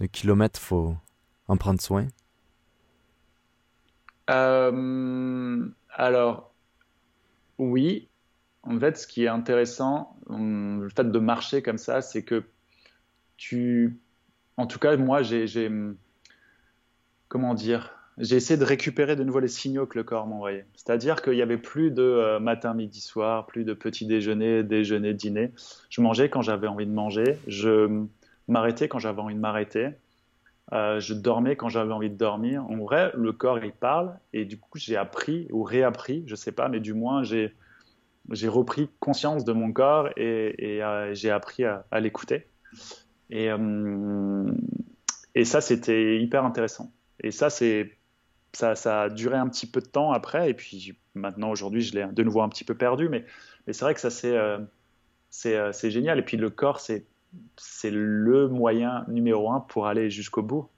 de 0.00 0.06
kilomètres, 0.06 0.60
faut 0.60 0.96
en 1.48 1.56
prendre 1.56 1.80
soin? 1.80 2.06
Euh, 4.30 5.68
Alors, 5.90 6.52
oui. 7.58 8.08
En 8.62 8.78
fait, 8.80 8.96
ce 8.96 9.06
qui 9.06 9.24
est 9.24 9.28
intéressant, 9.28 10.16
hum, 10.26 10.84
le 10.84 10.88
fait 10.88 11.10
de 11.10 11.18
marcher 11.18 11.62
comme 11.62 11.78
ça, 11.78 12.00
c'est 12.00 12.22
que 12.22 12.44
tu. 13.36 14.00
En 14.56 14.66
tout 14.66 14.78
cas, 14.78 14.96
moi, 14.96 15.22
j'ai. 15.22 15.70
Comment 17.28 17.54
dire 17.54 17.94
j'ai 18.18 18.36
essayé 18.36 18.58
de 18.58 18.64
récupérer 18.64 19.16
de 19.16 19.24
nouveau 19.24 19.40
les 19.40 19.48
signaux 19.48 19.86
que 19.86 19.98
le 19.98 20.04
corps 20.04 20.26
m'envoyait. 20.26 20.66
C'est-à-dire 20.74 21.20
qu'il 21.22 21.32
n'y 21.32 21.42
avait 21.42 21.58
plus 21.58 21.90
de 21.90 22.02
euh, 22.02 22.38
matin, 22.38 22.74
midi, 22.74 23.00
soir, 23.00 23.46
plus 23.46 23.64
de 23.64 23.74
petit 23.74 24.06
déjeuner, 24.06 24.62
déjeuner, 24.62 25.14
dîner. 25.14 25.52
Je 25.90 26.00
mangeais 26.00 26.28
quand 26.28 26.42
j'avais 26.42 26.68
envie 26.68 26.86
de 26.86 26.92
manger. 26.92 27.38
Je, 27.48 28.04
m'arrêter 28.48 28.88
quand 28.88 28.98
j'avais 28.98 29.20
envie 29.20 29.34
de 29.34 29.40
m'arrêter. 29.40 29.90
Euh, 30.72 30.98
je 30.98 31.14
dormais 31.14 31.56
quand 31.56 31.68
j'avais 31.68 31.92
envie 31.92 32.10
de 32.10 32.16
dormir. 32.16 32.64
En 32.70 32.76
vrai, 32.78 33.12
le 33.14 33.32
corps, 33.32 33.62
il 33.62 33.72
parle. 33.72 34.18
Et 34.32 34.44
du 34.44 34.58
coup, 34.58 34.78
j'ai 34.78 34.96
appris 34.96 35.46
ou 35.50 35.62
réappris, 35.62 36.24
je 36.26 36.34
sais 36.34 36.52
pas, 36.52 36.68
mais 36.68 36.80
du 36.80 36.94
moins, 36.94 37.22
j'ai, 37.22 37.54
repris 38.48 38.88
conscience 39.00 39.44
de 39.44 39.52
mon 39.52 39.72
corps 39.72 40.08
et, 40.16 40.82
euh, 40.82 41.14
j'ai 41.14 41.30
appris 41.30 41.64
à, 41.64 41.84
l'écouter. 42.00 42.46
Et, 43.30 43.50
euh, 43.50 44.50
et 45.34 45.44
ça, 45.44 45.60
c'était 45.60 46.18
hyper 46.18 46.44
intéressant. 46.44 46.92
Et 47.22 47.30
ça, 47.30 47.50
c'est, 47.50 47.98
ça, 48.52 48.74
ça 48.74 49.02
a 49.02 49.08
duré 49.10 49.36
un 49.36 49.48
petit 49.48 49.66
peu 49.66 49.80
de 49.80 49.86
temps 49.86 50.12
après. 50.12 50.50
Et 50.50 50.54
puis 50.54 50.96
maintenant, 51.14 51.50
aujourd'hui, 51.50 51.82
je 51.82 51.94
l'ai 51.94 52.06
de 52.06 52.22
nouveau 52.22 52.40
un 52.40 52.48
petit 52.48 52.64
peu 52.64 52.74
perdu. 52.74 53.08
Mais, 53.08 53.26
mais 53.66 53.74
c'est 53.74 53.84
vrai 53.84 53.94
que 53.94 54.00
ça, 54.00 54.10
c'est, 54.10 54.36
c'est 55.30 55.90
génial. 55.90 56.18
Et 56.18 56.22
puis 56.22 56.38
le 56.38 56.48
corps, 56.48 56.80
c'est 56.80 57.04
c'est 57.56 57.90
le 57.90 58.48
moyen 58.48 59.04
numéro 59.08 59.50
un 59.50 59.60
pour 59.60 59.86
aller 59.86 60.10
jusqu'au 60.10 60.42
bout. 60.42 60.68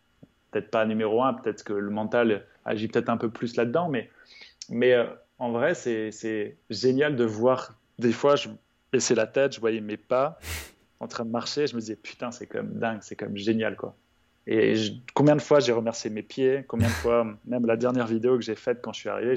Peut-être 0.51 0.71
pas 0.71 0.85
numéro 0.87 1.23
un, 1.23 1.35
peut-être 1.35 1.65
que 1.65 1.73
le 1.73 1.91
mental 1.91 2.47
agit 2.65 2.89
peut-être 2.89 3.09
un 3.09 3.17
peu 3.17 3.31
plus 3.31 3.57
là-dedans, 3.57 3.89
mais, 3.89 4.11
mais 4.71 4.95
euh, 4.95 5.05
en 5.39 5.51
vrai, 5.51 5.75
c'est 5.75 6.57
génial 6.71 7.17
de 7.17 7.25
voir. 7.25 7.75
Des 7.99 8.13
fois, 8.13 8.37
je 8.37 8.49
baissais 8.93 9.15
la 9.15 9.27
tête, 9.27 9.55
je 9.55 9.61
voyais 9.61 9.81
mes 9.81 9.97
pas 9.97 10.39
en 11.01 11.09
train 11.09 11.25
de 11.25 11.31
marcher, 11.31 11.67
je 11.67 11.75
me 11.75 11.81
disais 11.81 11.97
putain, 11.97 12.31
c'est 12.31 12.47
comme 12.47 12.79
dingue, 12.79 13.01
c'est 13.03 13.17
comme 13.17 13.37
génial 13.37 13.77
quoi. 13.77 13.95
Et 14.47 14.75
combien 15.15 15.35
de 15.35 15.43
fois 15.43 15.61
j'ai 15.61 15.73
remercié 15.73 16.09
mes 16.09 16.23
pieds, 16.23 16.65
combien 16.69 16.87
de 16.87 16.93
fois, 16.93 17.27
même 17.47 17.67
la 17.67 17.77
dernière 17.77 18.07
vidéo 18.07 18.37
que 18.37 18.45
j'ai 18.45 18.55
faite 18.55 18.81
quand 18.81 18.93
je 18.93 19.01
suis 19.01 19.09
arrivé, 19.09 19.35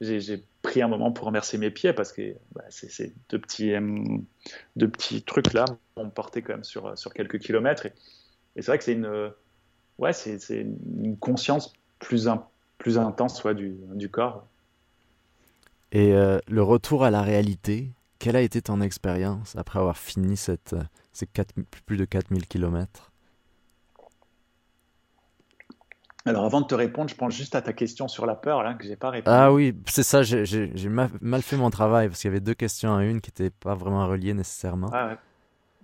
j'ai 0.00 0.44
pris 0.62 0.82
un 0.82 0.88
moment 0.88 1.10
pour 1.12 1.26
remercier 1.26 1.58
mes 1.58 1.70
pieds 1.70 1.92
parce 1.92 2.12
que 2.12 2.34
bah, 2.52 2.62
ces 2.68 3.12
deux 3.30 3.38
petits, 3.38 3.72
deux 4.76 4.88
petits 4.88 5.22
trucs 5.22 5.52
là 5.52 5.64
m'ont 5.96 6.10
porté 6.10 6.42
quand 6.42 6.54
même 6.54 6.64
sur, 6.64 6.96
sur 6.96 7.12
quelques 7.12 7.38
kilomètres. 7.38 7.86
Et, 7.86 7.92
c'est 8.56 8.66
vrai 8.66 8.78
que 8.78 8.84
c'est 8.84 8.92
une, 8.92 9.32
ouais, 9.98 10.12
c'est 10.12 10.38
une 10.50 11.16
conscience 11.16 11.72
plus, 11.98 12.28
plus 12.78 12.98
intense 12.98 13.44
du, 13.46 14.08
corps. 14.10 14.46
Et 15.92 16.12
euh, 16.12 16.38
le 16.46 16.62
retour 16.62 17.04
à 17.04 17.10
la 17.10 17.22
réalité, 17.22 17.90
quelle 18.18 18.36
a 18.36 18.42
été 18.42 18.62
ton 18.62 18.80
expérience 18.80 19.56
après 19.56 19.78
avoir 19.78 19.96
fini 19.96 20.36
cette, 20.36 20.74
euh, 20.74 20.82
ces 21.12 21.26
4, 21.26 21.54
plus 21.86 21.96
de 21.96 22.04
4000 22.04 22.46
km 22.46 23.10
Alors 26.28 26.44
avant 26.44 26.60
de 26.60 26.66
te 26.66 26.74
répondre, 26.74 27.08
je 27.10 27.14
pense 27.14 27.34
juste 27.34 27.54
à 27.54 27.62
ta 27.62 27.72
question 27.72 28.06
sur 28.06 28.26
la 28.26 28.34
peur 28.34 28.62
là 28.62 28.74
que 28.74 28.84
j'ai 28.84 28.96
pas 28.96 29.10
répondu. 29.10 29.36
Ah 29.36 29.52
oui, 29.52 29.74
c'est 29.86 30.02
ça, 30.02 30.22
j'ai 30.22 30.88
mal 30.88 31.42
fait 31.42 31.56
mon 31.56 31.70
travail 31.70 32.08
parce 32.08 32.20
qu'il 32.20 32.28
y 32.28 32.32
avait 32.32 32.40
deux 32.40 32.54
questions 32.54 32.94
à 32.94 33.04
une 33.04 33.20
qui 33.20 33.30
n'étaient 33.30 33.50
pas 33.50 33.74
vraiment 33.74 34.06
reliées 34.06 34.34
nécessairement. 34.34 34.90
Ah 34.92 35.08
ouais. 35.08 35.16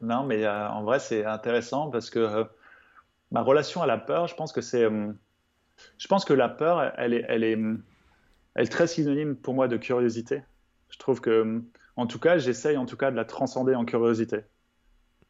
Non, 0.02 0.24
mais 0.24 0.44
euh, 0.44 0.68
en 0.68 0.82
vrai 0.82 0.98
c'est 0.98 1.24
intéressant 1.24 1.90
parce 1.90 2.10
que 2.10 2.46
ma 3.30 3.42
relation 3.42 3.82
à 3.82 3.86
la 3.86 3.98
peur, 3.98 4.26
je 4.26 4.34
pense 4.34 4.52
que 4.52 4.60
c'est, 4.60 4.86
je 5.98 6.08
pense 6.08 6.24
que 6.24 6.34
la 6.34 6.48
peur, 6.48 6.92
elle 6.98 7.14
est, 7.14 7.24
elle 7.28 7.44
est, 7.44 7.58
elle 8.54 8.64
est 8.64 8.72
très 8.72 8.86
synonyme 8.86 9.36
pour 9.36 9.54
moi 9.54 9.68
de 9.68 9.76
curiosité. 9.76 10.42
Je 10.90 10.98
trouve 10.98 11.20
que, 11.20 11.62
en 11.96 12.06
tout 12.06 12.18
cas, 12.18 12.38
j'essaye 12.38 12.76
en 12.76 12.86
tout 12.86 12.96
cas 12.96 13.10
de 13.10 13.16
la 13.16 13.24
transcender 13.24 13.74
en 13.74 13.84
curiosité. 13.84 14.40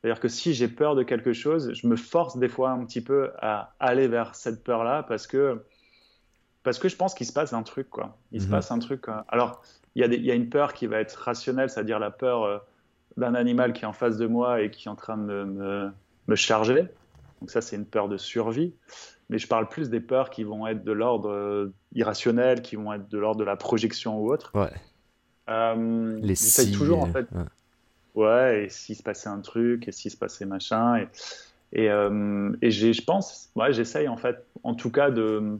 C'est-à-dire 0.05 0.21
que 0.21 0.29
si 0.29 0.53
j'ai 0.53 0.69
peur 0.69 0.95
de 0.97 1.03
quelque 1.03 1.33
chose, 1.33 1.73
je 1.73 1.87
me 1.87 1.97
force 1.97 2.37
des 2.37 2.51
fois 2.51 2.69
un 2.69 2.85
petit 2.85 3.01
peu 3.01 3.31
à 3.39 3.75
aller 3.81 4.07
vers 4.07 4.35
cette 4.35 4.63
peur-là 4.63 5.03
parce 5.03 5.27
que, 5.27 5.65
parce 6.63 6.79
que 6.79 6.91
je 6.91 6.97
pense 6.97 7.15
qu'il 7.15 7.27
se 7.27 7.33
passe 7.33 7.55
un 7.55 7.63
truc. 7.63 7.89
Quoi. 7.89 8.15
Il 8.31 8.43
se 8.43 8.45
mhm. 8.45 8.51
passe 8.51 8.71
un 8.71 8.81
truc. 8.81 9.07
Alors, 9.29 9.63
il 9.95 10.05
y, 10.05 10.21
y, 10.27 10.31
a 10.31 10.35
une 10.35 10.51
peur 10.51 10.75
qui 10.75 10.87
va 10.87 11.01
être 11.01 11.15
rationnelle, 11.15 11.71
c'est-à-dire 11.71 11.99
la 11.99 12.11
peur 12.11 12.43
euh, 12.43 12.59
d'un 13.17 13.35
animal 13.35 13.73
qui 13.73 13.85
est 13.85 13.87
en 13.87 13.95
face 13.95 14.19
de 14.19 14.27
moi 14.27 14.61
et 14.61 14.71
qui 14.71 14.89
est 14.89 14.91
en 14.91 14.95
train 14.95 15.17
de 15.17 15.23
me, 15.45 15.91
me 16.27 16.37
charger. 16.37 16.87
Donc 17.41 17.51
ça, 17.51 17.63
c'est 17.63 17.77
une 17.77 17.87
peur 17.87 18.11
de 18.11 18.19
survie 18.19 18.75
mais 19.31 19.39
je 19.39 19.47
parle 19.47 19.71
plus 19.71 19.89
des 19.89 20.01
peurs 20.01 20.29
qui 20.29 20.45
vont 20.45 20.67
être 20.67 20.85
de 20.85 20.93
l'ordre 20.93 21.31
euh, 21.31 21.73
irrationnel, 21.95 22.61
qui 22.61 22.77
vont 22.77 22.93
être 22.93 23.09
de 23.09 23.19
l'ordre 23.19 23.41
de 23.41 23.45
la 23.45 23.57
projection 23.57 24.21
ou 24.21 24.31
autre. 24.31 24.51
Ouais. 24.55 24.71
Euh, 25.49 26.19
Les 26.21 26.35
si, 26.35 26.73
toujours 26.73 27.03
en 27.03 27.07
fait. 27.07 27.27
Ouais. 27.33 27.45
Et 28.17 28.69
s'il 28.69 28.97
se 28.97 29.03
passait 29.03 29.29
un 29.29 29.41
truc, 29.41 29.89
et 29.89 29.93
s'il 29.93 30.11
se 30.11 30.17
passait 30.17 30.47
machin, 30.47 30.97
et 30.97 31.09
et, 31.77 31.91
euh, 31.91 32.53
et 32.63 32.71
je 32.71 33.03
pense, 33.03 33.51
ouais, 33.57 33.73
j'essaye 33.73 34.07
en 34.07 34.17
fait, 34.17 34.45
en 34.63 34.75
tout 34.75 34.91
cas 34.91 35.11
de 35.11 35.59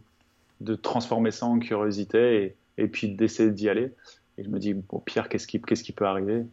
de 0.61 0.75
transformer 0.77 1.33
ça 1.33 1.47
en 1.47 1.59
curiosité 1.59 2.45
et, 2.79 2.83
et 2.85 2.87
puis 2.87 3.09
d'essayer 3.09 3.51
d'y 3.51 3.69
aller. 3.69 3.93
Et 4.39 4.45
je 4.45 4.49
me 4.49 4.59
dis, 4.61 4.75
au 4.89 5.01
pire, 5.01 5.29
qu'est-ce 5.29 5.49
qui 5.49 5.61
qu'est-ce 5.61 5.83
qui 5.83 5.93
peut 5.93 6.07
arriver? 6.07 6.45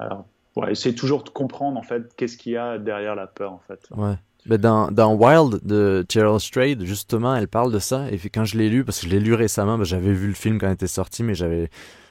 Alors, 0.00 0.26
ouais, 0.56 0.72
essayer 0.72 0.94
toujours 0.94 1.22
de 1.22 1.30
comprendre 1.30 1.78
en 1.78 1.82
fait 1.82 2.14
qu'est-ce 2.16 2.36
qu'il 2.36 2.52
y 2.52 2.56
a 2.56 2.78
derrière 2.78 3.14
la 3.14 3.28
peur 3.28 3.52
en 3.52 3.62
fait. 3.68 3.86
Ouais 3.96 4.16
dans, 4.46 4.90
dans, 4.90 5.14
Wild 5.14 5.60
de 5.64 6.06
Cheryl 6.08 6.40
Strayed, 6.40 6.84
justement, 6.84 7.34
elle 7.34 7.48
parle 7.48 7.72
de 7.72 7.78
ça. 7.78 8.10
Et 8.10 8.16
puis 8.16 8.30
quand 8.30 8.44
je 8.44 8.56
l'ai 8.56 8.68
lu, 8.68 8.84
parce 8.84 9.00
que 9.00 9.06
je 9.06 9.10
l'ai 9.10 9.20
lu 9.20 9.34
récemment, 9.34 9.82
j'avais 9.82 10.12
vu 10.12 10.28
le 10.28 10.34
film 10.34 10.58
quand 10.58 10.68
il 10.68 10.72
était 10.72 10.86
sorti, 10.86 11.22
mais 11.22 11.34
j'avais 11.34 11.68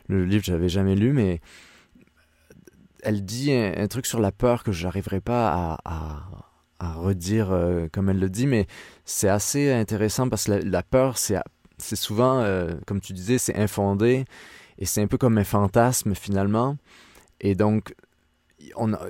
le 0.07 0.25
livre, 0.25 0.43
j'avais 0.43 0.69
jamais 0.69 0.95
lu. 0.95 1.13
Mais 1.13 1.39
elle 3.05 3.23
dit 3.23 3.53
un, 3.53 3.87
truc 3.87 4.05
sur 4.05 4.19
la 4.19 4.31
peur 4.31 4.63
que 4.63 4.71
j'arriverai 4.71 5.21
pas 5.21 5.77
à, 5.85 6.21
à, 6.79 6.93
redire 6.93 7.51
euh, 7.51 7.87
comme 7.91 8.09
elle 8.09 8.19
le 8.19 8.29
dit, 8.29 8.47
mais 8.47 8.67
c'est 9.05 9.29
assez 9.29 9.71
intéressant 9.71 10.29
parce 10.29 10.45
que 10.45 10.51
la, 10.51 10.83
peur, 10.83 11.17
c'est 11.17 11.41
souvent, 11.95 12.39
euh, 12.39 12.73
comme 12.85 12.99
tu 12.99 13.13
disais, 13.13 13.37
c'est 13.37 13.55
infondé 13.55 14.25
et 14.77 14.85
c'est 14.85 15.01
un 15.01 15.07
peu 15.07 15.17
comme 15.17 15.37
un 15.37 15.43
fantasme 15.43 16.15
finalement. 16.15 16.77
Et 17.41 17.55
donc, 17.55 17.95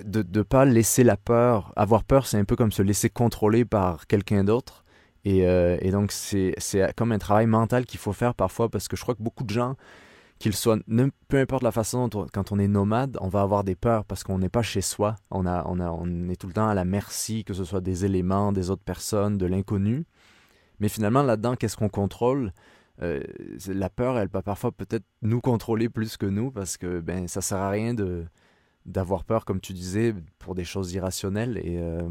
de 0.03 0.25
ne 0.37 0.41
pas 0.43 0.65
laisser 0.65 1.03
la 1.03 1.17
peur, 1.17 1.73
avoir 1.75 2.03
peur, 2.03 2.27
c'est 2.27 2.37
un 2.37 2.45
peu 2.45 2.55
comme 2.55 2.71
se 2.71 2.81
laisser 2.81 3.09
contrôler 3.09 3.65
par 3.65 4.07
quelqu'un 4.07 4.43
d'autre. 4.43 4.83
Et, 5.23 5.47
euh, 5.47 5.77
et, 5.81 5.91
donc, 5.91 6.11
c'est 6.11 6.53
comme 6.95 7.11
un 7.11 7.17
travail 7.17 7.47
mental 7.47 7.85
qu'il 7.85 7.99
faut 7.99 8.13
faire 8.13 8.35
parfois 8.35 8.69
parce 8.69 8.87
que 8.87 8.95
je 8.95 9.01
crois 9.01 9.15
que 9.15 9.23
beaucoup 9.23 9.43
de 9.43 9.49
gens, 9.49 9.75
qu'ils 10.39 10.55
soient, 10.55 10.77
peu 11.27 11.37
importe 11.37 11.63
la 11.63 11.71
façon 11.71 12.07
dont 12.07 12.27
quand 12.31 12.51
on 12.51 12.59
est 12.59 12.67
nomade, 12.67 13.17
on 13.21 13.29
va 13.29 13.41
avoir 13.41 13.63
des 13.63 13.75
peurs 13.75 14.05
parce 14.05 14.23
qu'on 14.23 14.37
n'est 14.37 14.49
pas 14.49 14.61
chez 14.61 14.81
soi. 14.81 15.15
On, 15.31 15.45
a, 15.45 15.63
on, 15.67 15.79
a, 15.79 15.89
on 15.89 16.29
est 16.29 16.35
tout 16.35 16.47
le 16.47 16.53
temps 16.53 16.67
à 16.67 16.73
la 16.73 16.85
merci, 16.85 17.43
que 17.43 17.53
ce 17.53 17.63
soit 17.63 17.81
des 17.81 18.05
éléments, 18.05 18.51
des 18.51 18.69
autres 18.69 18.83
personnes, 18.83 19.37
de 19.37 19.45
l'inconnu. 19.45 20.05
Mais 20.79 20.89
finalement, 20.89 21.23
là-dedans, 21.23 21.55
qu'est-ce 21.55 21.77
qu'on 21.77 21.89
contrôle? 21.89 22.51
Euh, 23.01 23.23
La 23.67 23.89
peur, 23.89 24.17
elle 24.17 24.29
peut 24.29 24.41
parfois 24.41 24.71
peut-être 24.71 25.05
nous 25.21 25.41
contrôler 25.41 25.89
plus 25.89 26.17
que 26.17 26.25
nous 26.25 26.51
parce 26.51 26.77
que 26.77 26.99
ben, 26.99 27.27
ça 27.27 27.41
sert 27.41 27.59
à 27.59 27.69
rien 27.69 27.93
de 27.93 28.25
d'avoir 28.85 29.23
peur, 29.23 29.45
comme 29.45 29.59
tu 29.59 29.73
disais, 29.73 30.13
pour 30.37 30.53
des 30.53 30.63
choses 30.63 30.93
irrationnelles. 30.93 31.57
Et, 31.57 31.79
euh, 31.79 32.07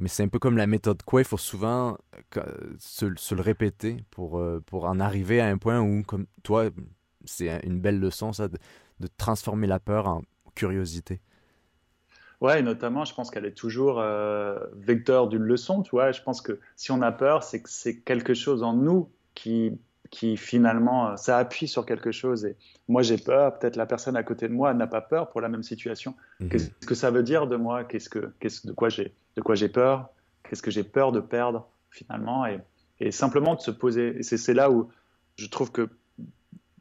mais 0.00 0.08
c'est 0.08 0.24
un 0.24 0.28
peu 0.28 0.40
comme 0.40 0.56
la 0.56 0.66
méthode 0.66 1.00
quoi, 1.04 1.20
il 1.20 1.24
faut 1.24 1.36
souvent 1.38 1.96
euh, 2.36 2.74
se, 2.80 3.04
le 3.06 3.40
répéter 3.40 4.02
pour, 4.10 4.42
pour 4.66 4.86
en 4.86 4.98
arriver 4.98 5.40
à 5.40 5.46
un 5.46 5.58
point 5.58 5.80
où, 5.80 6.02
comme 6.02 6.26
toi, 6.42 6.70
c'est 7.28 7.60
une 7.64 7.80
belle 7.80 8.00
leçon, 8.00 8.32
ça, 8.32 8.48
de, 8.48 8.58
transformer 9.16 9.66
la 9.66 9.78
peur 9.78 10.08
en 10.08 10.22
curiosité. 10.54 11.20
Ouais, 12.40 12.60
et 12.60 12.62
notamment, 12.62 13.04
je 13.04 13.14
pense 13.14 13.30
qu'elle 13.30 13.46
est 13.46 13.56
toujours 13.56 14.02
vecteur 14.74 15.28
d'une 15.28 15.42
leçon, 15.42 15.82
tu 15.82 15.90
vois. 15.90 16.12
Je 16.12 16.22
pense 16.22 16.40
que 16.40 16.60
si 16.76 16.92
on 16.92 17.02
a 17.02 17.10
peur, 17.10 17.42
c'est 17.42 17.62
que 17.62 17.68
c'est 17.68 17.98
quelque 17.98 18.34
chose 18.34 18.62
en 18.62 18.74
nous 18.74 19.08
qui 19.34 19.78
qui 20.10 20.36
finalement, 20.36 21.10
euh, 21.10 21.16
ça 21.16 21.38
appuie 21.38 21.68
sur 21.68 21.84
quelque 21.84 22.12
chose. 22.12 22.44
Et 22.44 22.56
moi, 22.88 23.02
j'ai 23.02 23.18
peur, 23.18 23.58
peut-être 23.58 23.76
la 23.76 23.86
personne 23.86 24.16
à 24.16 24.22
côté 24.22 24.48
de 24.48 24.52
moi 24.52 24.72
n'a 24.74 24.86
pas 24.86 25.00
peur 25.00 25.28
pour 25.30 25.40
la 25.40 25.48
même 25.48 25.62
situation. 25.62 26.14
Mhm. 26.40 26.48
Qu'est-ce 26.48 26.86
que 26.86 26.94
ça 26.94 27.10
veut 27.10 27.22
dire 27.22 27.46
de 27.46 27.56
moi? 27.56 27.84
Qu'est-ce 27.84 28.08
que, 28.08 28.32
qu'est-ce, 28.40 28.66
de 28.66 28.72
quoi 28.72 28.88
j'ai, 28.88 29.14
de 29.36 29.42
quoi 29.42 29.54
j'ai 29.54 29.68
peur? 29.68 30.08
Qu'est-ce 30.44 30.62
que 30.62 30.70
j'ai 30.70 30.84
peur 30.84 31.12
de 31.12 31.20
perdre 31.20 31.68
finalement? 31.90 32.46
Et, 32.46 32.60
et, 33.00 33.10
simplement 33.10 33.54
de 33.54 33.60
se 33.60 33.70
poser. 33.70 34.18
Et 34.18 34.22
c'est, 34.22 34.38
c'est 34.38 34.54
là 34.54 34.70
où 34.70 34.90
je 35.36 35.46
trouve 35.46 35.70
que 35.72 35.88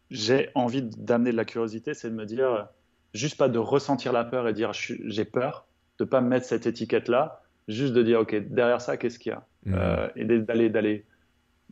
j'ai 0.10 0.50
envie 0.56 0.82
d'amener 0.84 1.32
de 1.32 1.38
la 1.38 1.46
curiosité, 1.46 1.94
c'est 1.94 2.10
de 2.10 2.16
me 2.16 2.26
dire, 2.26 2.68
juste 3.14 3.38
pas 3.38 3.50
de 3.50 3.60
ressentir 3.60 4.14
la 4.14 4.24
peur 4.24 4.48
et 4.48 4.54
dire 4.54 4.72
j'ai 4.74 5.26
peur, 5.26 5.66
de 6.00 6.06
pas 6.06 6.22
me 6.22 6.28
mettre 6.30 6.46
cette 6.46 6.68
étiquette-là, 6.68 7.42
juste 7.68 7.94
de 7.94 8.04
dire, 8.04 8.22
OK, 8.22 8.36
derrière 8.36 8.82
ça, 8.82 8.98
qu'est-ce 8.98 9.20
qu'il 9.20 9.32
y 9.32 9.36
a? 9.36 9.46
Mhm. 9.66 9.74
euh, 9.76 10.08
Et 10.16 10.26
d'aller, 10.26 10.70
d'aller 10.70 11.06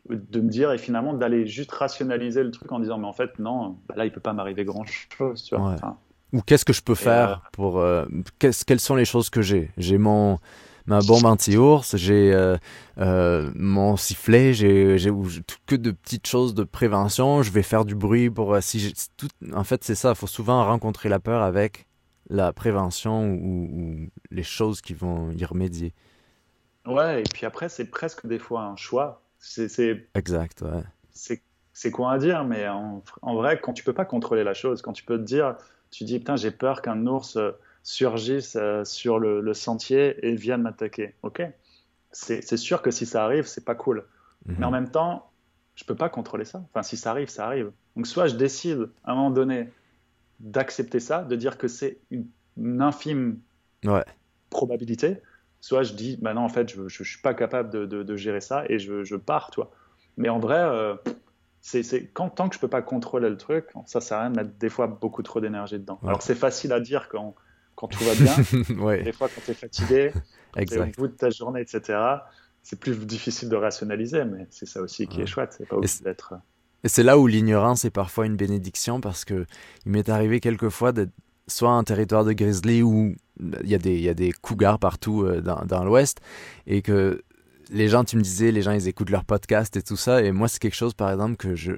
de 0.09 0.39
me 0.39 0.49
dire 0.49 0.71
et 0.71 0.77
finalement 0.77 1.13
d'aller 1.13 1.47
juste 1.47 1.71
rationaliser 1.71 2.43
le 2.43 2.51
truc 2.51 2.71
en 2.71 2.79
disant 2.79 2.97
mais 2.99 3.07
en 3.07 3.13
fait 3.13 3.39
non 3.39 3.79
bah 3.87 3.95
là 3.97 4.05
il 4.05 4.11
peut 4.11 4.19
pas 4.19 4.33
m'arriver 4.33 4.63
grand 4.63 4.85
chose 4.85 5.43
tu 5.43 5.55
vois 5.55 5.75
ou 6.33 6.41
qu'est-ce 6.41 6.65
que 6.65 6.73
je 6.73 6.81
peux 6.81 6.95
faire 6.95 7.29
euh, 7.31 7.49
pour 7.53 7.79
euh, 7.79 8.05
quelles 8.39 8.79
sont 8.79 8.95
les 8.95 9.05
choses 9.05 9.29
que 9.29 9.41
j'ai? 9.41 9.71
J'ai 9.77 9.97
mon 9.97 10.39
ma 10.87 10.99
bombe 10.99 11.25
anti-ours 11.25 11.95
j'ai 11.97 12.33
euh, 12.33 13.51
mon 13.55 13.97
sifflet 13.97 14.53
j'ai 14.53 14.97
que 15.65 15.75
de 15.75 15.91
petites 15.91 16.27
choses 16.27 16.53
de 16.53 16.63
prévention. 16.63 17.41
Je 17.41 17.51
vais 17.51 17.63
faire 17.63 17.85
du 17.85 17.95
bruit 17.95 18.29
pour 18.29 18.57
si 18.61 18.93
tout 19.17 19.29
en 19.53 19.63
fait 19.63 19.83
c'est 19.83 19.95
ça 19.95 20.09
il 20.09 20.15
faut 20.15 20.27
souvent 20.27 20.63
rencontrer 20.65 21.09
la 21.09 21.19
peur 21.19 21.41
avec 21.41 21.87
la 22.29 22.53
prévention 22.53 23.27
ou, 23.27 23.69
ou 23.71 24.09
les 24.31 24.43
choses 24.43 24.81
qui 24.81 24.93
vont 24.93 25.31
y 25.31 25.45
remédier. 25.45 25.93
Ouais 26.85 27.21
et 27.21 27.23
puis 27.23 27.45
après 27.45 27.69
c'est 27.69 27.85
presque 27.85 28.25
des 28.27 28.39
fois 28.39 28.63
un 28.63 28.75
choix. 28.75 29.21
C'est 29.39 30.07
exact. 30.15 30.63
C'est 31.77 31.91
quoi 31.91 32.13
à 32.13 32.17
dire, 32.17 32.45
mais 32.45 32.69
en, 32.69 33.01
vrai, 33.35 33.59
quand 33.61 33.73
tu 33.73 33.83
peux 33.83 33.93
pas 33.93 34.05
contrôler 34.05 34.45
la 34.45 34.53
chose, 34.53 34.81
quand 34.81 34.93
tu 34.93 35.03
peux 35.03 35.17
te 35.17 35.23
dire, 35.23 35.57
tu 35.91 36.05
dis 36.05 36.19
putain, 36.19 36.37
j'ai 36.37 36.51
peur 36.51 36.81
qu'un 36.81 37.05
ours 37.05 37.37
euh, 37.85 37.91
surgisse 37.91 38.55
euh, 38.55 38.83
sur 38.83 39.19
le, 39.19 39.53
sentier 39.53 40.17
et 40.25 40.35
vienne 40.35 40.61
m'attaquer. 40.61 41.15
Ok, 41.23 41.41
c'est 42.11 42.57
sûr 42.57 42.81
que 42.81 42.91
si 42.91 43.05
ça 43.05 43.23
arrive, 43.23 43.45
c'est 43.45 43.65
pas 43.65 43.75
cool. 43.75 44.05
Mhm. 44.45 44.55
Mais 44.59 44.65
en 44.65 44.71
même 44.71 44.89
temps, 44.89 45.29
je 45.75 45.83
peux 45.83 45.95
pas 45.95 46.09
contrôler 46.09 46.45
ça. 46.45 46.63
Enfin, 46.69 46.83
si 46.83 46.97
ça 46.97 47.11
arrive, 47.11 47.29
ça 47.29 47.45
arrive. 47.45 47.71
Donc 47.95 48.07
soit 48.07 48.27
je 48.27 48.35
décide 48.35 48.89
à 49.03 49.11
un 49.11 49.15
moment 49.15 49.31
donné 49.31 49.69
d'accepter 50.39 50.99
ça, 50.99 51.23
de 51.23 51.35
dire 51.35 51.57
que 51.57 51.67
c'est 51.67 51.99
une, 52.11 52.27
infime 52.81 53.39
probabilité, 54.49 55.21
soit 55.59 55.83
je 55.83 55.93
dis, 55.93 56.17
bah 56.21 56.33
non, 56.33 56.41
en 56.41 56.49
fait, 56.49 56.69
je 56.69 56.81
ne 56.81 56.87
suis 56.87 57.21
pas 57.21 57.33
capable 57.33 57.69
de, 57.69 57.85
de, 57.85 58.15
gérer 58.15 58.39
ça 58.39 58.63
et 58.69 58.79
je, 58.79 59.03
je, 59.03 59.17
pars, 59.17 59.51
toi. 59.51 59.71
Mais 60.15 60.29
en 60.29 60.39
vrai, 60.39 60.59
euh, 60.59 60.95
c'est 61.59 62.07
quand 62.13 62.29
tant 62.29 62.47
que 62.47 62.55
je 62.55 62.59
peux 62.61 62.69
pas 62.69 62.81
contrôler 62.81 63.29
le 63.29 63.35
truc, 63.35 63.65
ça 63.85 63.99
sert 63.99 64.17
à 64.17 64.21
rien 64.21 64.29
de 64.31 64.37
mettre 64.37 64.51
des 64.57 64.69
fois 64.69 64.87
beaucoup 64.87 65.23
trop 65.23 65.41
d'énergie 65.41 65.79
dedans. 65.79 65.99
Alors 66.03 66.21
c'est 66.21 66.35
facile 66.35 66.71
à 66.71 66.79
dire 66.79 67.09
quand, 67.09 67.35
quand 67.75 67.87
tout 67.87 68.03
va 68.03 68.15
bien. 68.15 68.35
ouais. 68.83 69.03
Des 69.03 69.11
fois, 69.11 69.27
quand 69.27 69.41
tu 69.43 69.51
es 69.51 69.53
fatigué, 69.53 70.11
quand 70.53 70.65
tu 70.65 70.75
es 70.75 70.79
au 70.79 70.85
bout 70.97 71.07
de 71.07 71.13
ta 71.13 71.29
journée, 71.29 71.61
etc., 71.61 71.97
c'est 72.63 72.79
plus 72.79 72.97
difficile 73.05 73.49
de 73.49 73.55
rationaliser, 73.55 74.25
mais 74.25 74.47
c'est 74.49 74.65
ça 74.65 74.81
aussi 74.81 75.07
qui 75.07 75.21
est 75.21 75.27
chouette. 75.27 75.53
C'est 75.57 75.67
pas 75.67 75.75
obligé 75.75 76.03
d'être. 76.03 76.33
Euh, 76.33 76.37
et 76.83 76.87
c'est 76.87 77.03
là 77.03 77.17
où 77.17 77.27
l'ignorance 77.27 77.85
est 77.85 77.91
parfois 77.91 78.25
une 78.25 78.35
bénédiction 78.35 79.01
parce 79.01 79.25
que 79.25 79.45
il 79.85 79.91
m'est 79.91 80.09
arrivé 80.09 80.39
quelquefois 80.39 80.91
d'être 80.91 81.11
soit 81.47 81.69
en 81.69 81.83
territoire 81.83 82.25
de 82.25 82.33
grizzly 82.33 82.81
où 82.81 83.15
il 83.39 83.69
y 83.69 83.75
a 83.75 83.77
des, 83.77 83.93
il 83.93 84.01
y 84.01 84.09
a 84.09 84.15
des 84.15 84.31
cougars 84.31 84.79
partout 84.79 85.23
euh, 85.23 85.41
dans, 85.41 85.63
dans 85.65 85.83
l'ouest 85.83 86.19
et 86.65 86.81
que 86.81 87.21
les 87.69 87.87
gens, 87.87 88.03
tu 88.03 88.17
me 88.17 88.21
disais, 88.21 88.51
les 88.51 88.61
gens 88.61 88.71
ils 88.71 88.87
écoutent 88.87 89.09
leur 89.09 89.25
podcast 89.25 89.75
et 89.77 89.83
tout 89.83 89.95
ça 89.95 90.23
et 90.23 90.31
moi 90.31 90.47
c'est 90.47 90.59
quelque 90.59 90.75
chose 90.75 90.93
par 90.93 91.11
exemple 91.11 91.35
que 91.35 91.55
je 91.55 91.73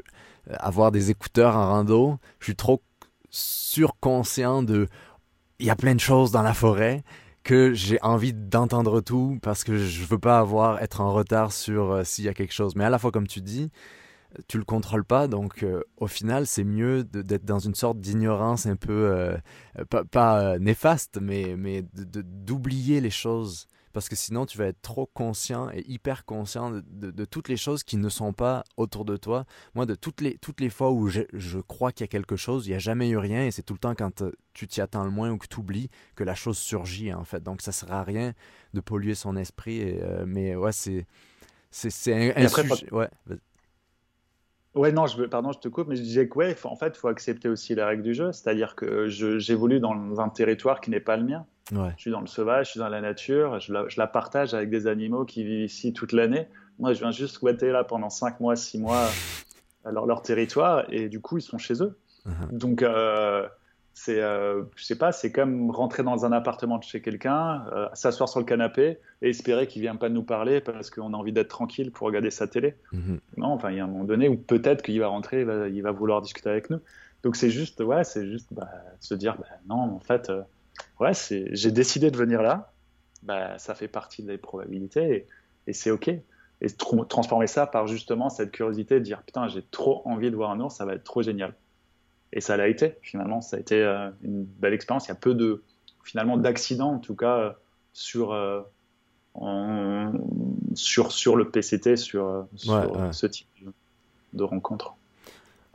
avoir 0.49 0.91
des 0.91 1.11
écouteurs 1.11 1.55
en 1.55 1.67
rando, 1.67 2.17
je 2.39 2.45
suis 2.45 2.55
trop 2.55 2.81
surconscient 3.29 4.63
de 4.63 4.87
il 5.59 5.65
y 5.65 5.69
a 5.69 5.75
plein 5.75 5.95
de 5.95 5.99
choses 5.99 6.31
dans 6.31 6.43
la 6.43 6.53
forêt 6.53 7.03
que 7.43 7.73
j'ai 7.73 8.01
envie 8.01 8.33
d'entendre 8.33 9.01
tout 9.01 9.39
parce 9.41 9.63
que 9.63 9.77
je 9.77 10.03
veux 10.03 10.19
pas 10.19 10.39
avoir 10.39 10.81
être 10.81 11.01
en 11.01 11.13
retard 11.13 11.51
sur 11.51 11.91
euh, 11.91 12.03
s'il 12.03 12.25
y 12.25 12.29
a 12.29 12.33
quelque 12.33 12.53
chose 12.53 12.75
mais 12.75 12.83
à 12.83 12.89
la 12.89 12.99
fois 12.99 13.11
comme 13.11 13.27
tu 13.27 13.41
dis 13.41 13.71
tu 14.47 14.57
le 14.57 14.63
contrôles 14.63 15.05
pas, 15.05 15.27
donc 15.27 15.63
euh, 15.63 15.83
au 15.97 16.07
final, 16.07 16.47
c'est 16.47 16.63
mieux 16.63 17.03
d'être 17.03 17.45
dans 17.45 17.59
une 17.59 17.75
sorte 17.75 17.99
d'ignorance 17.99 18.65
un 18.65 18.75
peu, 18.75 19.09
euh, 19.11 19.37
pas, 19.89 20.03
pas 20.03 20.59
néfaste, 20.59 21.19
mais, 21.21 21.55
mais 21.57 21.83
d'oublier 21.93 23.01
les 23.01 23.09
choses. 23.09 23.67
Parce 23.93 24.09
que 24.09 24.15
sinon, 24.15 24.45
tu 24.45 24.57
vas 24.57 24.65
être 24.65 24.81
trop 24.81 25.05
conscient 25.05 25.69
et 25.71 25.83
hyper 25.87 26.25
conscient 26.25 26.71
de, 26.71 27.11
de, 27.11 27.25
toutes 27.25 27.47
les 27.47 27.57
choses 27.57 27.83
qui 27.83 27.97
ne 27.97 28.09
sont 28.09 28.33
pas 28.33 28.63
autour 28.75 29.05
de 29.05 29.17
toi. 29.17 29.45
Moi, 29.75 29.85
de 29.85 29.95
toutes 29.95 30.21
les, 30.21 30.37
toutes 30.37 30.61
les 30.61 30.69
fois 30.69 30.91
où 30.91 31.07
je, 31.07 31.21
je 31.33 31.59
crois 31.59 31.91
qu'il 31.91 32.03
y 32.03 32.05
a 32.05 32.07
quelque 32.07 32.35
chose, 32.35 32.67
il 32.67 32.71
n'y 32.71 32.75
a 32.75 32.79
jamais 32.79 33.09
eu 33.09 33.17
rien 33.17 33.45
et 33.45 33.51
c'est 33.51 33.63
tout 33.63 33.73
le 33.73 33.79
temps 33.79 33.95
quand 33.95 34.23
tu 34.53 34.67
t'y 34.67 34.81
attends 34.81 35.03
le 35.03 35.11
moins 35.11 35.31
ou 35.31 35.37
que 35.37 35.47
tu 35.47 35.59
oublies 35.59 35.89
que 36.15 36.23
la 36.23 36.35
chose 36.35 36.57
surgit, 36.57 37.13
en 37.13 37.23
fait. 37.23 37.41
Donc, 37.41 37.61
ça 37.61 37.71
ne 37.71 37.73
sert 37.73 37.91
à 37.91 38.03
rien 38.03 38.33
de 38.73 38.81
polluer 38.81 39.15
son 39.15 39.35
esprit. 39.35 39.79
Et, 39.79 40.01
mais 40.25 40.55
ouais, 40.55 40.71
c'est 40.71 41.07
c'est 41.69 42.13
un, 42.13 42.43
un 42.43 42.47
sujet. 42.47 42.91
Ouais. 42.91 43.09
Ouais, 44.77 44.91
non, 44.91 45.07
je, 45.07 45.23
pardon, 45.23 45.51
je 45.51 45.59
te 45.59 45.67
coupe, 45.67 45.87
mais 45.87 45.95
je 45.95 46.03
disais 46.03 46.27
que, 46.27 46.37
ouais, 46.37 46.55
en 46.63 46.75
fait, 46.75 46.95
il 46.95 46.99
faut 46.99 47.07
accepter 47.07 47.49
aussi 47.49 47.73
les 47.73 47.83
règles 47.83 48.03
du 48.03 48.13
jeu. 48.13 48.31
C'est-à-dire 48.31 48.75
que 48.75 49.07
j'évolue 49.07 49.79
dans 49.79 50.19
un 50.19 50.29
territoire 50.29 50.81
qui 50.81 50.91
n'est 50.91 50.99
pas 50.99 51.17
le 51.17 51.23
mien. 51.23 51.45
Ouais. 51.71 51.91
Je 51.97 52.01
suis 52.01 52.11
dans 52.11 52.21
le 52.21 52.27
sauvage, 52.27 52.67
je 52.67 52.71
suis 52.71 52.79
dans 52.79 52.89
la 52.89 53.01
nature, 53.01 53.59
je 53.59 53.73
la, 53.73 53.87
je 53.87 53.99
la 53.99 54.07
partage 54.07 54.53
avec 54.53 54.69
des 54.69 54.87
animaux 54.87 55.25
qui 55.25 55.43
vivent 55.43 55.65
ici 55.65 55.93
toute 55.93 56.13
l'année. 56.13 56.47
Moi, 56.79 56.93
je 56.93 56.99
viens 56.99 57.11
juste 57.11 57.35
squatter 57.35 57.71
là 57.71 57.83
pendant 57.83 58.09
5 58.09 58.39
mois, 58.39 58.55
6 58.55 58.79
mois, 58.79 59.09
alors 59.83 60.05
leur 60.05 60.21
territoire, 60.21 60.85
et 60.91 61.09
du 61.09 61.19
coup, 61.19 61.37
ils 61.37 61.41
sont 61.41 61.57
chez 61.57 61.81
eux. 61.81 61.97
Uh-huh. 62.25 62.57
Donc, 62.57 62.83
euh, 62.83 63.47
c'est, 63.99 64.21
euh, 64.21 64.61
je 64.75 64.83
sais 64.83 64.95
pas, 64.95 65.11
c'est 65.11 65.31
comme 65.31 65.71
rentrer 65.71 66.03
dans 66.03 66.23
un 66.23 66.31
appartement 66.31 66.77
de 66.77 66.83
chez 66.83 67.01
quelqu'un, 67.01 67.65
euh, 67.73 67.87
s'asseoir 67.93 68.29
sur 68.29 68.39
le 68.39 68.45
canapé 68.45 68.99
et 69.23 69.29
espérer 69.29 69.65
qu'il 69.65 69.81
vienne 69.81 69.97
pas 69.97 70.09
nous 70.09 70.21
parler 70.21 70.61
parce 70.61 70.91
qu'on 70.91 71.15
a 71.15 71.17
envie 71.17 71.33
d'être 71.33 71.47
tranquille 71.47 71.91
pour 71.91 72.05
regarder 72.05 72.29
sa 72.29 72.47
télé. 72.47 72.75
Mhm. 72.93 73.19
Non, 73.37 73.47
enfin, 73.47 73.71
il 73.71 73.77
y 73.77 73.79
a 73.79 73.85
un 73.85 73.87
moment 73.87 74.03
donné 74.03 74.29
où 74.29 74.37
peut-être 74.37 74.83
qu'il 74.83 74.99
va 74.99 75.07
rentrer, 75.07 75.41
il 75.41 75.81
va, 75.81 75.91
vouloir 75.91 76.21
discuter 76.21 76.47
avec 76.47 76.69
nous. 76.69 76.79
Donc 77.23 77.35
c'est 77.35 77.49
juste, 77.49 77.79
ouais, 77.79 78.03
c'est 78.03 78.27
juste 78.27 78.53
bah, 78.53 78.69
se 78.99 79.15
dire, 79.15 79.35
bah, 79.39 79.47
non, 79.67 79.95
en 79.95 79.99
fait, 79.99 80.29
euh, 80.29 80.43
ouais, 80.99 81.11
j'ai 81.29 81.71
décidé 81.71 82.11
de 82.11 82.17
venir 82.17 82.41
là, 82.41 82.71
bah, 83.23 83.57
ça 83.57 83.75
fait 83.75 83.87
partie 83.87 84.23
des 84.23 84.37
probabilités 84.37 85.27
et, 85.67 85.73
c'est 85.73 85.91
ok. 85.91 86.09
Et 86.09 86.67
transformer 86.77 87.47
ça 87.47 87.67
par 87.67 87.87
justement 87.87 88.29
cette 88.29 88.51
curiosité 88.51 88.95
de 88.95 89.03
dire, 89.03 89.21
putain, 89.21 89.47
j'ai 89.47 89.61
trop 89.61 90.01
envie 90.05 90.31
de 90.31 90.35
voir 90.35 90.51
un 90.51 90.59
ours, 90.59 90.75
ça 90.75 90.85
va 90.85 90.93
être 90.93 91.03
trop 91.03 91.21
génial. 91.21 91.53
Et 92.33 92.41
ça 92.41 92.57
l'a 92.57 92.67
été, 92.67 92.95
finalement. 93.01 93.41
Ça 93.41 93.57
a 93.57 93.59
été 93.59 93.81
euh, 93.81 94.09
une 94.21 94.43
belle 94.43 94.73
expérience. 94.73 95.05
Il 95.05 95.09
y 95.09 95.11
a 95.11 95.15
peu 95.15 95.33
de, 95.33 95.63
finalement, 96.03 96.37
d'accidents, 96.37 96.93
en 96.93 96.99
tout 96.99 97.15
cas, 97.15 97.37
euh, 97.37 97.51
sur, 97.93 98.33
euh, 98.33 98.61
sur, 100.73 101.11
sur 101.11 101.35
le 101.35 101.49
PCT, 101.49 101.95
sur, 101.95 102.47
ce 102.55 103.27
type 103.27 103.47
de 104.33 104.43
rencontre. 104.43 104.95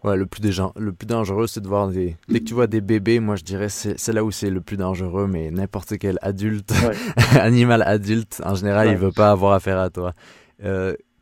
Ouais, 0.04 0.16
le 0.16 0.26
plus, 0.26 0.42
le 0.76 0.92
plus 0.92 1.06
dangereux, 1.06 1.46
c'est 1.46 1.60
de 1.60 1.68
voir 1.68 1.88
des. 1.88 2.16
Dès 2.28 2.40
que 2.40 2.44
tu 2.44 2.54
vois 2.54 2.66
des 2.66 2.80
bébés, 2.80 3.20
moi 3.20 3.36
je 3.36 3.44
dirais 3.44 3.68
c'est 3.68 4.12
là 4.12 4.24
où 4.24 4.30
c'est 4.30 4.50
le 4.50 4.60
plus 4.60 4.76
dangereux, 4.76 5.28
mais 5.28 5.50
n'importe 5.50 5.96
quel 5.98 6.18
adulte, 6.22 6.72
animal 7.40 7.82
adulte, 7.82 8.42
en 8.44 8.54
général, 8.54 8.88
il 8.88 8.96
veut 8.96 9.12
pas 9.12 9.30
avoir 9.30 9.52
affaire 9.52 9.78
à 9.78 9.90
toi. 9.90 10.12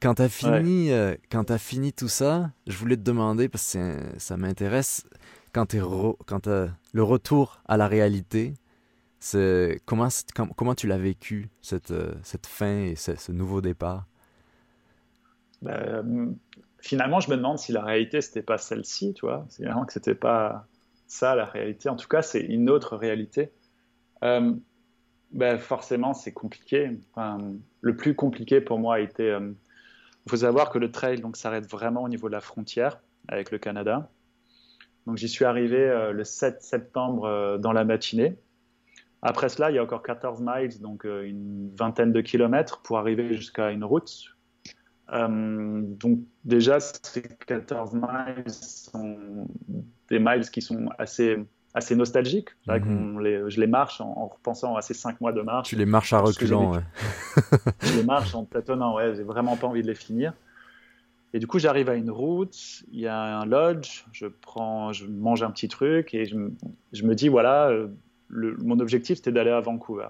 quand 0.01 0.15
tu 0.15 0.23
as, 0.23 0.29
fini, 0.29 0.93
as 0.93 1.59
fini 1.59 1.93
tout 1.93 2.09
ça, 2.09 2.51
je 2.67 2.77
voulais 2.77 2.97
te 2.97 3.03
demander, 3.03 3.49
parce 3.51 3.75
que 3.75 3.97
ça 4.17 4.39
m'intéresse, 4.39 5.05
quand, 5.53 5.75
es 5.75 5.81
quand 6.27 6.49
le 6.49 7.03
retour 7.03 7.61
à 7.67 7.77
la 7.77 7.87
réalité, 7.87 8.55
c'est 9.21 9.81
comment, 9.85 10.09
comment 10.57 10.75
tu 10.75 10.87
l'as 10.87 10.99
vécu, 10.99 11.51
cette, 11.61 11.91
euh, 11.91 12.15
cette 12.23 12.47
fin 12.47 12.81
et 12.81 12.97
ce, 12.97 13.31
nouveau 13.31 13.61
départ? 13.61 14.07
Ben, 15.61 16.35
Finalement, 16.81 17.21
je 17.21 17.31
me 17.31 17.37
demande 17.37 17.59
si 17.59 17.73
la 17.73 17.83
réalité, 17.83 18.21
c'était 18.21 18.43
pas 18.43 18.59
celle-ci, 18.59 19.13
tu 19.15 19.27
vois. 19.27 19.45
C'est 19.49 19.65
vraiment 19.65 19.85
que 19.85 19.93
c'était 19.93 20.15
pas 20.15 20.67
ça, 21.07 21.35
la 21.35 21.45
réalité. 21.45 21.89
En 21.89 21.97
tout 21.97 22.09
cas, 22.09 22.23
c'est 22.23 22.41
une 22.41 22.71
autre 22.71 22.97
réalité. 22.97 23.53
Euh, 24.25 24.55
ben, 25.33 25.59
forcément, 25.59 26.15
c'est 26.15 26.33
compliqué. 26.33 26.91
le 27.81 27.97
plus 27.97 28.15
compliqué 28.15 28.61
pour 28.61 28.79
moi 28.79 28.97
a 28.97 29.01
été... 29.01 29.25
Il 29.25 29.31
euh, 29.31 29.53
faut 30.29 30.37
savoir 30.37 30.71
que 30.71 30.79
le 30.79 30.91
trail 30.91 31.23
s'arrête 31.35 31.69
vraiment 31.71 32.03
au 32.03 32.09
niveau 32.09 32.29
de 32.29 32.33
la 32.33 32.41
frontière 32.41 33.01
avec 33.29 33.51
le 33.51 33.59
Canada. 33.59 34.11
Donc 35.07 35.17
j'y 35.17 35.29
suis 35.29 35.45
arrivé 35.45 35.79
euh, 35.79 36.13
le 36.13 36.25
7 36.25 36.63
septembre 36.63 37.59
dans 37.59 37.73
la 37.73 37.85
matinée. 37.85 38.37
Après 39.23 39.51
cela, 39.51 39.71
il 39.71 39.75
y 39.75 39.79
a 39.79 39.83
encore 39.83 40.03
14 40.03 40.41
miles, 40.43 40.81
donc 40.81 41.05
une 41.05 41.75
vingtaine 41.77 42.13
de 42.13 42.23
kilomètres 42.23 42.81
pour 42.81 42.99
arriver 42.99 43.35
jusqu'à 43.35 43.71
une 43.71 43.85
route. 43.85 44.35
Donc 45.13 46.21
déjà, 46.45 46.79
ces 46.81 47.23
14 47.23 47.95
miles 47.95 48.45
sont 48.51 49.49
des 50.09 50.19
miles 50.19 50.49
qui 50.51 50.63
sont 50.63 50.89
assez 50.99 51.39
assez 51.75 51.95
nostalgiques. 51.95 52.51
Mhm. 52.67 53.49
je 53.49 53.61
les 53.61 53.67
marche 53.67 54.01
en, 54.01 54.27
repensant 54.27 54.77
à 54.77 54.83
ces 54.83 54.95
cinq 54.95 55.21
mois 55.21 55.33
de 55.33 55.41
marche. 55.41 55.69
Tu 55.69 55.77
les 55.77 55.87
marches 55.87 56.13
à 56.13 56.21
reculons, 56.21 56.73
ouais. 56.73 56.81
je 57.83 57.97
les 57.97 58.05
marche 58.05 58.35
en 58.35 58.45
tâtonnant, 58.45 58.97
ouais. 58.97 59.15
J'ai 59.15 59.23
vraiment 59.23 59.57
pas 59.57 59.67
envie 59.67 59.83
de 59.83 59.87
les 59.87 59.95
finir. 59.95 60.33
Et 61.33 61.39
du 61.39 61.47
coup, 61.47 61.61
j'arrive 61.61 61.89
à 61.89 61.95
une 61.95 62.11
route, 62.11 62.83
il 62.91 63.01
y 63.01 63.07
a 63.07 63.39
un 63.39 63.47
lodge, 63.47 64.05
je 64.13 64.27
prends, 64.27 64.93
je 64.93 65.07
mange 65.07 65.45
un 65.45 65.51
petit 65.53 65.69
truc 65.69 66.13
et 66.13 66.25
je, 66.25 66.37
je 66.93 67.05
me 67.05 67.15
dis 67.15 67.29
voilà, 67.29 67.69
euh, 67.69 67.87
le, 68.27 68.57
mon 68.59 68.81
objectif 68.81 69.19
c'était 69.19 69.31
d'aller 69.31 69.51
à 69.51 69.61
Vancouver, 69.61 70.09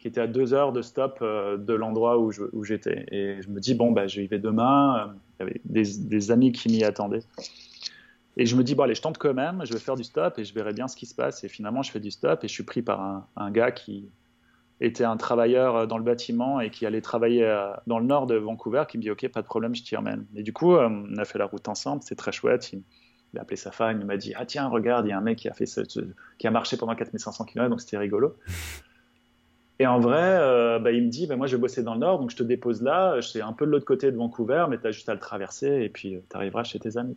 qui 0.00 0.08
était 0.08 0.20
à 0.20 0.26
deux 0.26 0.54
heures 0.54 0.72
de 0.72 0.80
stop 0.80 1.18
euh, 1.20 1.58
de 1.58 1.74
l'endroit 1.74 2.18
où, 2.18 2.32
j'étais. 2.64 3.06
Et 3.12 3.42
je 3.42 3.48
me 3.48 3.60
dis 3.60 3.74
bon, 3.74 3.92
bah, 3.92 4.06
je 4.06 4.22
y 4.22 4.26
vais 4.26 4.38
demain. 4.38 5.14
Il 5.38 5.42
y 5.44 5.46
avait 5.46 5.60
des, 5.64 6.30
amis 6.30 6.52
qui 6.52 6.70
m'y 6.70 6.82
attendaient. 6.84 7.22
Et 8.36 8.46
je 8.46 8.56
me 8.56 8.64
dis 8.64 8.74
bon, 8.74 8.84
allez, 8.84 8.94
je 8.94 9.02
tente 9.02 9.18
quand 9.18 9.34
même, 9.34 9.62
je 9.64 9.72
vais 9.72 9.78
faire 9.78 9.96
du 9.96 10.04
stop 10.04 10.38
et 10.38 10.44
je 10.44 10.54
verrai 10.54 10.72
bien 10.72 10.88
ce 10.88 10.96
qui 10.96 11.04
se 11.04 11.14
passe. 11.14 11.44
Et 11.44 11.48
finalement, 11.48 11.82
je 11.82 11.90
fais 11.90 12.00
du 12.00 12.10
stop 12.10 12.42
et 12.42 12.48
je 12.48 12.52
suis 12.52 12.64
pris 12.64 12.80
par 12.80 13.28
un, 13.36 13.50
gars 13.50 13.72
qui, 13.72 14.08
était 14.80 15.04
un 15.04 15.16
travailleur 15.16 15.76
euh, 15.76 15.86
dans 15.86 15.98
le 15.98 16.04
bâtiment 16.04 16.60
et 16.60 16.70
qui 16.70 16.86
allait 16.86 17.02
travailler 17.02 17.44
euh, 17.44 17.70
dans 17.86 17.98
le 17.98 18.06
nord 18.06 18.26
de 18.26 18.36
Vancouver, 18.36 18.84
qui 18.88 18.96
me 18.96 19.02
dit 19.02 19.10
Ok, 19.10 19.28
pas 19.28 19.42
de 19.42 19.46
problème, 19.46 19.74
je 19.74 19.82
t'y 19.82 19.96
emmène. 19.96 20.24
Et 20.34 20.42
du 20.42 20.52
coup, 20.52 20.74
euh, 20.74 20.88
on 20.88 21.18
a 21.18 21.24
fait 21.24 21.38
la 21.38 21.44
route 21.46 21.68
ensemble, 21.68 22.02
c'est 22.02 22.16
très 22.16 22.32
chouette. 22.32 22.72
Il, 22.72 22.82
a 23.38 23.42
appelé 23.42 23.56
sa 23.56 23.70
femme, 23.70 24.00
il 24.00 24.06
m'a 24.06 24.16
dit 24.16 24.32
Ah, 24.36 24.46
tiens, 24.46 24.68
regarde, 24.68 25.06
il 25.06 25.10
y 25.10 25.12
a 25.12 25.18
un 25.18 25.20
mec 25.20 25.38
qui 25.38 25.48
a, 25.48 25.52
fait 25.52 25.66
qui 26.38 26.46
a 26.46 26.50
marché 26.50 26.76
pendant 26.76 26.94
4500 26.94 27.44
km, 27.44 27.68
donc 27.68 27.80
c'était 27.80 27.98
rigolo. 27.98 28.36
Et 29.80 29.86
en 29.86 29.98
vrai, 29.98 30.78
bah, 30.78 30.92
il 30.92 31.04
me 31.04 31.08
dit 31.08 31.26
bah, 31.26 31.34
Moi, 31.34 31.48
je 31.48 31.56
vais 31.56 31.60
bosser 31.60 31.82
dans 31.82 31.94
le 31.94 32.00
nord, 32.00 32.20
donc 32.20 32.30
je 32.30 32.36
te 32.36 32.44
dépose 32.44 32.82
là. 32.82 33.18
C'est 33.22 33.40
un 33.40 33.52
peu 33.52 33.66
de 33.66 33.70
l'autre 33.72 33.86
côté 33.86 34.12
de 34.12 34.16
Vancouver, 34.16 34.66
mais 34.68 34.78
tu 34.78 34.86
as 34.86 34.92
juste 34.92 35.08
à 35.08 35.14
le 35.14 35.20
traverser 35.20 35.82
et 35.82 35.88
puis 35.88 36.20
tu 36.30 36.36
arriveras 36.36 36.62
chez 36.62 36.78
tes 36.78 36.96
amis. 36.98 37.16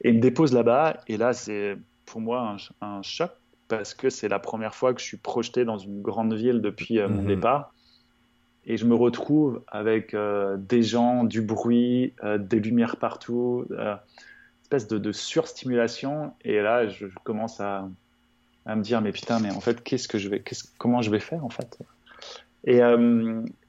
Et 0.00 0.08
il 0.08 0.16
me 0.16 0.20
dépose 0.20 0.52
là-bas, 0.52 1.00
et 1.06 1.16
là, 1.16 1.32
c'est 1.32 1.76
pour 2.06 2.20
moi 2.20 2.56
un, 2.80 2.86
un 2.86 3.02
choc 3.02 3.30
parce 3.68 3.94
que 3.94 4.10
c'est 4.10 4.28
la 4.28 4.38
première 4.38 4.74
fois 4.74 4.94
que 4.94 5.00
je 5.00 5.06
suis 5.06 5.16
projeté 5.16 5.64
dans 5.64 5.78
une 5.78 6.02
grande 6.02 6.34
ville 6.34 6.60
depuis 6.60 6.98
euh, 6.98 7.08
mon 7.08 7.22
mhm. 7.22 7.28
départ. 7.28 7.72
Et 8.66 8.76
je 8.76 8.84
me 8.84 8.94
retrouve 8.94 9.62
avec 9.68 10.12
euh, 10.12 10.56
des 10.56 10.82
gens, 10.82 11.24
du 11.24 11.40
bruit, 11.40 12.14
euh, 12.24 12.36
des 12.38 12.58
lumières 12.58 12.96
partout, 12.96 13.64
une 13.70 13.98
espèce 14.62 14.88
de, 14.88 15.12
surstimulation. 15.12 16.32
Et 16.44 16.60
là, 16.60 16.88
je, 16.88 17.06
commence 17.22 17.60
à, 17.60 17.88
me 18.74 18.82
dire, 18.82 19.00
mais 19.00 19.12
putain, 19.12 19.38
mais 19.38 19.50
en 19.50 19.60
fait, 19.60 19.82
qu'est-ce 19.84 20.08
que 20.08 20.18
je 20.18 20.28
vais, 20.28 20.42
comment 20.78 21.02
je 21.02 21.10
vais 21.10 21.20
faire 21.20 21.44
en 21.44 21.50
fait? 21.50 21.78
Et, 22.64 22.80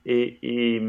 et, 0.05 0.81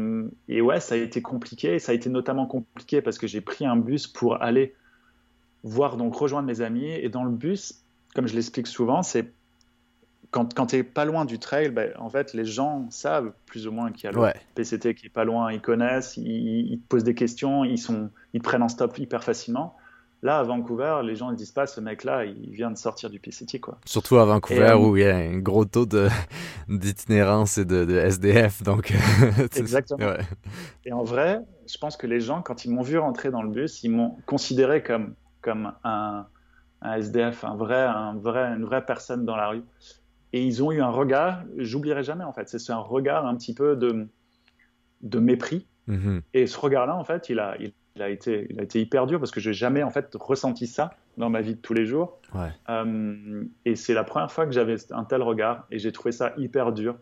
et, 0.47 0.61
ouais, 0.61 0.79
ça 0.79 0.95
a 0.95 0.97
été 0.97 1.21
compliqué. 1.21 1.77
Ça 1.77 1.91
a 1.91 1.95
été 1.95 2.09
notamment 2.09 2.47
compliqué 2.47 3.01
parce 3.01 3.19
que 3.19 3.27
j'ai 3.27 3.41
pris 3.41 3.65
un 3.67 3.75
bus 3.75 4.07
pour 4.07 4.41
aller 4.41 4.73
voir, 5.63 5.97
donc 5.97 6.15
rejoindre 6.15 6.47
mes 6.47 6.61
amis. 6.61 6.89
Et 6.89 7.09
dans 7.09 7.23
le 7.23 7.31
bus, 7.31 7.83
comme 8.15 8.27
je 8.27 8.33
l'explique 8.33 8.65
souvent, 8.65 9.03
c'est 9.03 9.31
quand, 10.31 10.53
quand 10.53 10.67
tu 10.67 10.77
n'es 10.77 10.83
pas 10.83 11.05
loin 11.05 11.25
du 11.25 11.39
trail, 11.39 11.69
ben, 11.69 11.91
en 11.97 12.09
fait, 12.09 12.33
les 12.33 12.45
gens 12.45 12.87
savent 12.91 13.33
plus 13.45 13.67
ou 13.67 13.71
moins 13.71 13.91
qu'il 13.91 14.05
y 14.05 14.07
a 14.07 14.11
le 14.11 14.31
PCT 14.55 14.93
qui 14.93 15.07
est 15.07 15.11
pas 15.11 15.25
loin, 15.25 15.51
ils 15.51 15.61
connaissent, 15.61 16.17
ils, 16.17 16.79
te 16.79 16.87
posent 16.87 17.03
des 17.03 17.15
questions, 17.15 17.63
ils, 17.63 17.79
sont, 17.79 18.09
ils 18.33 18.41
prennent 18.41 18.63
en 18.63 18.69
stop 18.69 18.97
hyper 18.97 19.23
facilement. 19.23 19.75
Là, 20.21 20.39
à 20.39 20.43
Vancouver, 20.43 20.99
les 21.03 21.15
gens 21.15 21.31
ne 21.31 21.35
disent 21.35 21.53
pas 21.53 21.65
ce 21.65 21.79
mec-là, 21.79 22.25
il 22.25 22.51
vient 22.51 22.71
de 22.71 22.77
sortir 22.77 23.09
du 23.09 23.19
PCT. 23.19 23.59
Quoi. 23.59 23.77
Surtout 23.85 24.17
à 24.17 24.25
Vancouver, 24.25 24.71
euh, 24.71 24.77
où 24.77 24.97
il 24.97 25.03
y 25.03 25.05
a 25.05 25.15
un 25.15 25.37
gros 25.39 25.63
taux 25.63 25.85
d'itinérance 26.67 27.57
et 27.57 27.65
de, 27.65 27.89
SDF. 27.89 28.61
Donc... 28.63 28.93
Exactement. 29.55 30.13
Et 30.85 30.91
en 30.91 31.03
vrai, 31.03 31.39
je 31.67 31.77
pense 31.77 31.95
que 31.95 32.05
les 32.05 32.19
gens, 32.19 32.41
quand 32.41 32.65
ils 32.65 32.71
m'ont 32.71 32.81
vu 32.81 32.97
rentrer 32.97 33.31
dans 33.31 33.41
le 33.41 33.49
bus, 33.49 33.81
ils 33.83 33.91
m'ont 33.91 34.17
considéré 34.25 34.83
comme, 34.83 35.15
comme 35.41 35.71
un, 35.85 36.25
un 36.81 36.93
SDF, 36.95 37.45
un 37.45 37.55
vrai, 37.55 37.81
un 37.81 38.15
vrai, 38.15 38.43
une 38.43 38.65
vraie 38.65 38.85
personne 38.85 39.25
dans 39.25 39.37
la 39.37 39.49
rue. 39.49 39.63
Et 40.33 40.43
ils 40.43 40.61
ont 40.61 40.71
eu 40.71 40.81
un 40.81 40.89
regard, 40.89 41.43
j'oublierai 41.57 42.03
jamais 42.03 42.23
en 42.23 42.33
fait, 42.33 42.47
c'est 42.49 42.71
un 42.71 42.77
regard 42.77 43.25
un 43.25 43.35
petit 43.35 43.53
peu 43.53 43.75
de, 43.75 44.07
de 45.01 45.19
mépris. 45.19 45.65
Mhm. 45.87 46.21
Et 46.33 46.45
ce 46.45 46.59
regard-là, 46.59 46.95
en 46.95 47.03
fait, 47.03 47.29
il 47.29 47.39
a, 47.39 47.55
il, 47.59 47.73
a 48.01 48.09
été, 48.09 48.47
il 48.49 48.59
a 48.59 48.63
été 48.63 48.81
hyper 48.81 49.07
dur 49.07 49.19
parce 49.19 49.31
que 49.31 49.39
je 49.39 49.49
n'ai 49.49 49.53
jamais 49.53 49.83
en 49.83 49.89
fait 49.89 50.09
ressenti 50.15 50.67
ça 50.67 50.91
dans 51.17 51.29
ma 51.29 51.41
vie 51.41 51.55
de 51.55 51.59
tous 51.59 51.73
les 51.73 51.85
jours. 51.85 52.19
Euh, 52.69 53.43
et 53.65 53.75
c'est 53.75 53.93
la 53.93 54.03
première 54.03 54.31
fois 54.31 54.45
que 54.45 54.51
j'avais 54.51 54.75
un 54.91 55.03
tel 55.03 55.21
regard 55.21 55.65
et 55.71 55.79
j'ai 55.79 55.91
trouvé 55.91 56.11
ça 56.11 56.33
hyper 56.37 56.71
dur. 56.71 56.97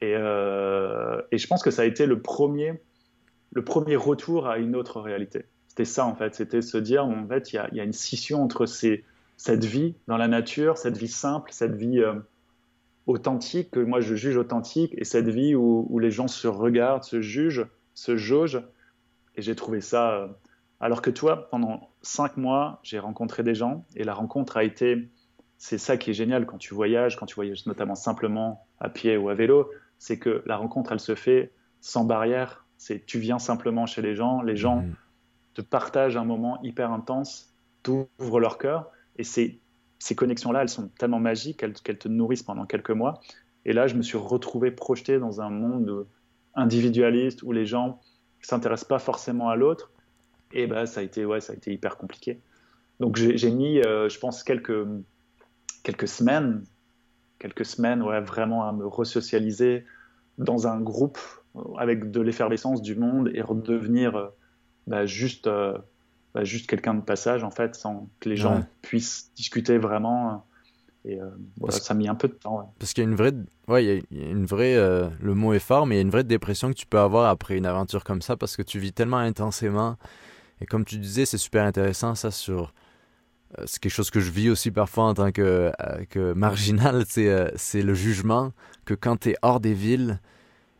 Et, 0.00 0.14
euh, 0.14 1.22
et, 1.32 1.38
je 1.38 1.46
pense 1.46 1.62
que 1.62 1.70
ça 1.70 1.82
a 1.82 1.84
été 1.86 2.06
le 2.06 2.20
premier, 2.20 2.80
le 3.52 3.64
premier 3.64 3.96
retour 3.96 4.46
à 4.46 4.58
une 4.58 4.76
autre 4.76 5.00
réalité. 5.00 5.46
c'était 5.68 5.86
ça 5.86 6.04
en 6.04 6.14
fait, 6.14 6.34
c'était 6.34 6.60
se 6.60 6.76
dire 6.76 7.06
en 7.06 7.26
fait 7.26 7.52
il 7.52 7.56
y 7.72 7.80
a, 7.80 7.84
une 7.84 7.94
scission 7.94 8.42
entre 8.42 8.66
ces, 8.66 9.04
cette 9.38 9.64
vie 9.64 9.94
dans 10.06 10.18
la 10.18 10.28
nature, 10.28 10.76
cette 10.76 10.98
vie 10.98 11.08
simple, 11.08 11.50
cette 11.50 11.74
vie 11.74 12.00
euh, 12.00 12.14
authentique 13.06 13.70
que 13.70 13.80
moi 13.80 14.00
je 14.00 14.14
juge 14.14 14.36
authentique 14.36 14.94
et 14.98 15.04
cette 15.04 15.28
vie 15.28 15.54
où, 15.54 15.98
les 15.98 16.10
gens 16.10 16.28
se 16.28 16.48
regardent, 16.48 17.04
se 17.04 17.20
jugent, 17.20 17.66
se 17.94 18.16
jaugent. 18.16 18.62
Et 19.36 19.42
j'ai 19.42 19.54
trouvé 19.54 19.80
ça. 19.80 20.12
Euh, 20.12 20.28
alors 20.80 21.02
que 21.02 21.10
toi, 21.10 21.48
pendant 21.50 21.90
cinq 22.02 22.36
mois, 22.36 22.80
j'ai 22.82 22.98
rencontré 22.98 23.42
des 23.42 23.54
gens 23.54 23.84
et 23.94 24.04
la 24.04 24.14
rencontre 24.14 24.56
a 24.56 24.64
été. 24.64 25.08
C'est 25.58 25.78
ça 25.78 25.96
qui 25.96 26.10
est 26.10 26.14
génial 26.14 26.44
quand 26.44 26.58
tu 26.58 26.74
voyages, 26.74 27.16
quand 27.16 27.26
tu 27.26 27.34
voyages 27.34 27.64
notamment 27.66 27.94
simplement 27.94 28.66
à 28.78 28.90
pied 28.90 29.16
ou 29.16 29.30
à 29.30 29.34
vélo, 29.34 29.70
c'est 29.98 30.18
que 30.18 30.42
la 30.44 30.56
rencontre, 30.56 30.92
elle 30.92 31.00
se 31.00 31.14
fait 31.14 31.52
sans 31.80 32.04
barrière. 32.04 32.66
C'est 32.76 33.06
tu 33.06 33.18
viens 33.18 33.38
simplement 33.38 33.86
chez 33.86 34.02
les 34.02 34.14
gens, 34.14 34.42
les 34.42 34.56
gens 34.56 34.82
mmh. 34.82 34.94
te 35.54 35.62
partagent 35.62 36.18
un 36.18 36.26
moment 36.26 36.60
hyper 36.62 36.92
intense, 36.92 37.54
t'ouvrent 37.82 38.38
leur 38.38 38.58
cœur 38.58 38.90
et 39.16 39.24
c'est 39.24 39.60
ces 39.98 40.14
connexions-là, 40.14 40.62
elles 40.62 40.68
sont 40.68 40.88
tellement 40.98 41.20
magiques 41.20 41.56
qu'elles 41.56 41.98
te 41.98 42.08
nourrissent 42.08 42.42
pendant 42.42 42.66
quelques 42.66 42.90
mois. 42.90 43.20
Et 43.64 43.72
là, 43.72 43.86
je 43.86 43.94
me 43.94 44.02
suis 44.02 44.18
retrouvé 44.18 44.70
projeté 44.70 45.18
dans 45.18 45.40
un 45.40 45.50
monde 45.50 46.06
individualiste 46.54 47.42
où 47.42 47.52
les 47.52 47.66
gens 47.66 48.00
s'intéressent 48.46 48.88
pas 48.88 48.98
forcément 48.98 49.48
à 49.48 49.56
l'autre. 49.56 49.90
Et 50.52 50.66
ben, 50.66 50.86
ça 50.86 51.00
a 51.00 51.02
été, 51.02 51.24
ouais, 51.24 51.40
ça 51.40 51.52
a 51.52 51.56
été 51.56 51.72
hyper 51.72 51.96
compliqué. 51.96 52.40
Donc 53.00 53.16
j'ai 53.16 53.50
mis, 53.50 53.80
euh, 53.80 54.08
je 54.08 54.18
pense, 54.18 54.42
quelques, 54.42 54.86
quelques 55.82 56.08
semaines, 56.08 56.64
quelques 57.38 57.66
semaines, 57.66 58.02
ouais, 58.02 58.20
vraiment 58.20 58.66
à 58.66 58.72
me 58.72 58.86
resocialiser 58.86 59.84
dans 60.38 60.66
un 60.66 60.80
groupe 60.80 61.18
avec 61.78 62.10
de 62.10 62.20
l'effervescence 62.20 62.82
du 62.82 62.94
monde 62.94 63.30
et 63.34 63.42
redevenir 63.42 64.16
euh, 64.16 64.28
bah, 64.86 65.06
juste 65.06 65.46
euh, 65.46 65.76
bah, 66.34 66.44
juste 66.44 66.68
quelqu'un 66.68 66.94
de 66.94 67.00
passage, 67.00 67.42
en 67.44 67.50
fait, 67.50 67.74
sans 67.74 68.08
que 68.20 68.28
les 68.28 68.36
gens 68.36 68.64
puissent 68.82 69.32
discuter 69.34 69.78
vraiment. 69.78 70.46
Et 71.06 71.20
euh, 71.20 71.30
ça 71.70 71.94
a 71.94 71.96
mis 71.96 72.08
un 72.08 72.16
peu 72.16 72.26
de 72.26 72.34
temps. 72.34 72.74
Parce 72.80 72.92
qu'il 72.92 73.04
y 73.04 73.06
a 73.06 73.10
une 73.10 73.16
vraie, 73.16 73.32
ouais, 73.68 74.02
il 74.10 74.18
y 74.18 74.24
a 74.24 74.28
une 74.28 74.44
vraie, 74.44 74.74
euh, 74.74 75.08
le 75.20 75.34
mot 75.34 75.52
est 75.52 75.60
fort, 75.60 75.86
mais 75.86 75.94
il 75.94 75.98
y 75.98 76.00
a 76.00 76.02
une 76.02 76.10
vraie 76.10 76.24
dépression 76.24 76.68
que 76.68 76.74
tu 76.74 76.86
peux 76.86 76.98
avoir 76.98 77.30
après 77.30 77.56
une 77.56 77.66
aventure 77.66 78.02
comme 78.02 78.22
ça 78.22 78.36
parce 78.36 78.56
que 78.56 78.62
tu 78.62 78.80
vis 78.80 78.92
tellement 78.92 79.18
intensément. 79.18 79.96
Et 80.60 80.66
comme 80.66 80.84
tu 80.84 80.98
disais, 80.98 81.24
c'est 81.24 81.38
super 81.38 81.64
intéressant 81.64 82.16
ça 82.16 82.32
sur. 82.32 82.74
Euh, 83.56 83.62
c'est 83.66 83.78
quelque 83.78 83.92
chose 83.92 84.10
que 84.10 84.18
je 84.18 84.32
vis 84.32 84.50
aussi 84.50 84.72
parfois 84.72 85.04
en 85.04 85.14
tant 85.14 85.30
que, 85.30 85.70
que 86.10 86.32
marginal, 86.32 87.04
c'est 87.06 87.82
le 87.82 87.94
jugement 87.94 88.52
que 88.84 88.94
quand 88.94 89.20
tu 89.20 89.30
es 89.30 89.36
hors 89.42 89.60
des 89.60 89.74
villes, 89.74 90.20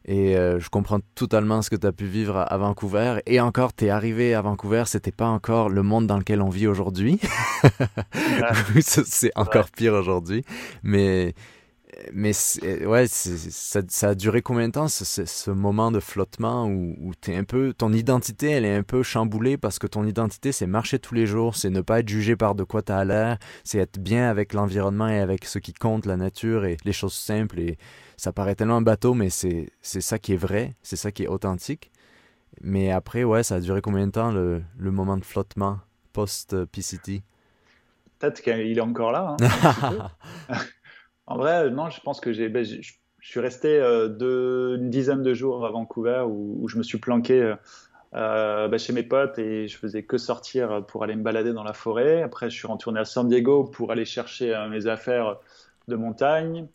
et 0.07 0.37
euh, 0.37 0.61
je 0.61 0.69
comprends 0.69 1.01
totalement 1.17 1.63
ce 1.63 1.71
que 1.71 1.75
tu 1.75 1.87
as 1.87 1.93
pu 1.93 2.07
vivre 2.07 2.37
à, 2.37 2.57
Vancouver. 2.57 3.19
Et 3.27 3.41
encore, 3.41 3.75
tu 3.75 3.87
es 3.87 3.91
arrivé 3.91 4.35
à 4.35 4.41
Vancouver, 4.41 4.85
c'était 4.87 5.11
pas 5.11 5.27
encore 5.27 5.69
le 5.69 5.83
monde 5.83 6.07
dans 6.07 6.17
lequel 6.17 6.43
on 6.43 6.49
vit 6.49 6.69
aujourd'hui. 6.69 7.21
c'est 8.81 9.33
encore 9.35 9.69
pire 9.71 9.95
aujourd'hui. 9.95 10.45
Mais, 10.85 11.35
mais 12.13 12.33
ouais, 12.85 13.07
ça, 13.09 13.81
ça, 13.89 14.09
a 14.11 14.15
duré 14.15 14.43
combien 14.43 14.69
de 14.69 14.73
temps, 14.73 14.89
ce, 14.89 15.05
ce 15.05 15.51
moment 15.51 15.91
de 15.91 16.01
flottement 16.01 16.67
où, 16.67 16.95
où 17.01 17.13
es 17.29 17.37
un 17.37 17.45
peu, 17.45 17.73
ton 17.73 17.93
identité, 17.93 18.51
elle 18.51 18.65
est 18.65 18.75
un 18.75 18.83
peu 18.83 19.03
chamboulée 19.03 19.57
parce 19.57 19.79
que 19.79 19.87
ton 19.87 20.07
identité, 20.07 20.53
c'est 20.53 20.67
marcher 20.67 20.99
tous 20.99 21.15
les 21.15 21.27
jours, 21.27 21.57
c'est 21.57 21.71
ne 21.71 21.81
pas 21.81 22.01
être 22.01 22.09
jugé 22.09 22.37
par 22.37 22.55
de 22.55 22.65
quoi 22.65 22.83
tu 22.83 22.93
as 22.93 23.05
l'air, 23.05 23.39
c'est 23.65 23.79
être 23.79 23.99
bien 23.99 24.29
avec 24.29 24.53
l'environnement 24.53 25.09
et 25.09 25.19
avec 25.19 25.45
ce 25.45 25.59
qui 25.59 25.73
compte, 25.73 26.07
la 26.07 26.17
nature 26.17 26.65
et 26.65 26.77
les 26.85 26.93
choses 26.93 27.15
simples. 27.15 27.59
Et, 27.61 27.79
ça 28.17 28.33
paraît 28.33 28.55
tellement 28.55 28.77
un 28.77 28.83
bateau, 28.83 29.15
mais 29.15 29.29
c'est 29.31 29.71
ça 29.83 30.19
qui 30.19 30.33
est 30.33 30.39
vrai, 30.39 30.75
c'est 30.83 30.97
ça 30.97 31.13
qui 31.13 31.25
est 31.25 31.29
authentique. 31.29 31.91
Mais 32.63 32.91
après, 32.91 33.25
ouais, 33.25 33.43
ça 33.43 33.57
a 33.57 33.61
duré 33.61 33.83
combien 33.83 34.07
de 34.07 34.13
temps 34.13 34.33
le, 34.33 34.63
le 34.79 34.91
moment 34.91 35.19
de 35.19 35.25
flottement 35.25 35.79
post-PCT 36.15 37.23
Peut-être 38.19 38.41
qu'il 38.41 38.79
est 38.79 38.81
encore 38.81 39.13
là. 39.13 39.37
Hein, 39.39 40.11
en 41.27 41.37
vrai, 41.37 41.71
non, 41.71 41.91
je 41.91 42.01
pense 42.01 42.21
que 42.21 42.33
j'ai, 42.33 42.49
ben, 42.49 42.65
je, 42.65 42.93
suis 43.21 43.41
resté 43.41 43.81
euh, 43.81 44.77
une 44.77 44.91
dizaine 44.91 45.23
de 45.23 45.35
jours 45.35 45.67
à 45.67 45.71
Vancouver 45.71 46.25
où, 46.29 46.69
je 46.69 46.79
me 46.79 46.83
suis 46.83 46.99
planqué 46.99 47.43
euh, 47.43 47.57
euh, 48.15 48.69
ben, 48.69 48.79
chez 48.79 48.93
mes 48.93 49.03
potes 49.03 49.39
et 49.39 49.67
je 49.67 49.77
faisais 49.77 50.05
que 50.05 50.19
sortir 50.19 50.85
pour 50.87 51.03
aller 51.03 51.17
me 51.17 51.23
balader 51.23 51.53
dans 51.53 51.65
la 51.65 51.73
forêt. 51.73 52.23
Après, 52.23 52.51
je 52.51 52.57
suis 52.57 52.69
retourné 52.69 53.01
à 53.01 53.05
San 53.05 53.29
Diego 53.29 53.65
pour 53.65 53.91
aller 53.91 54.05
chercher 54.05 54.55
mes 54.71 54.87
affaires 54.87 55.39
de 55.89 55.97
montagne 55.97 56.69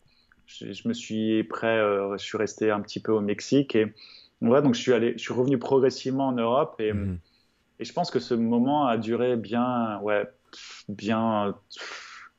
je, 0.60 0.88
me 0.88 0.92
suis 0.92 1.44
prêt, 1.44 1.78
euh, 1.78 2.16
je 2.16 2.24
suis 2.24 2.38
resté 2.38 2.70
un 2.70 2.80
petit 2.80 3.00
peu 3.00 3.12
au 3.12 3.20
Mexique 3.20 3.74
et 3.74 3.92
ouais, 4.40 4.62
donc 4.62 4.74
je 4.74 4.80
suis 4.80 4.92
allé, 4.92 5.12
je 5.12 5.22
suis 5.22 5.32
revenu 5.32 5.58
progressivement 5.58 6.28
en 6.28 6.32
Europe 6.32 6.76
et, 6.78 6.92
mhm. 6.92 7.18
et 7.78 7.84
je 7.84 7.92
pense 7.92 8.10
que 8.10 8.20
ce 8.20 8.34
moment 8.34 8.86
a 8.86 8.96
duré 8.96 9.36
bien, 9.36 9.98
ouais, 10.00 10.28
bien 10.88 11.54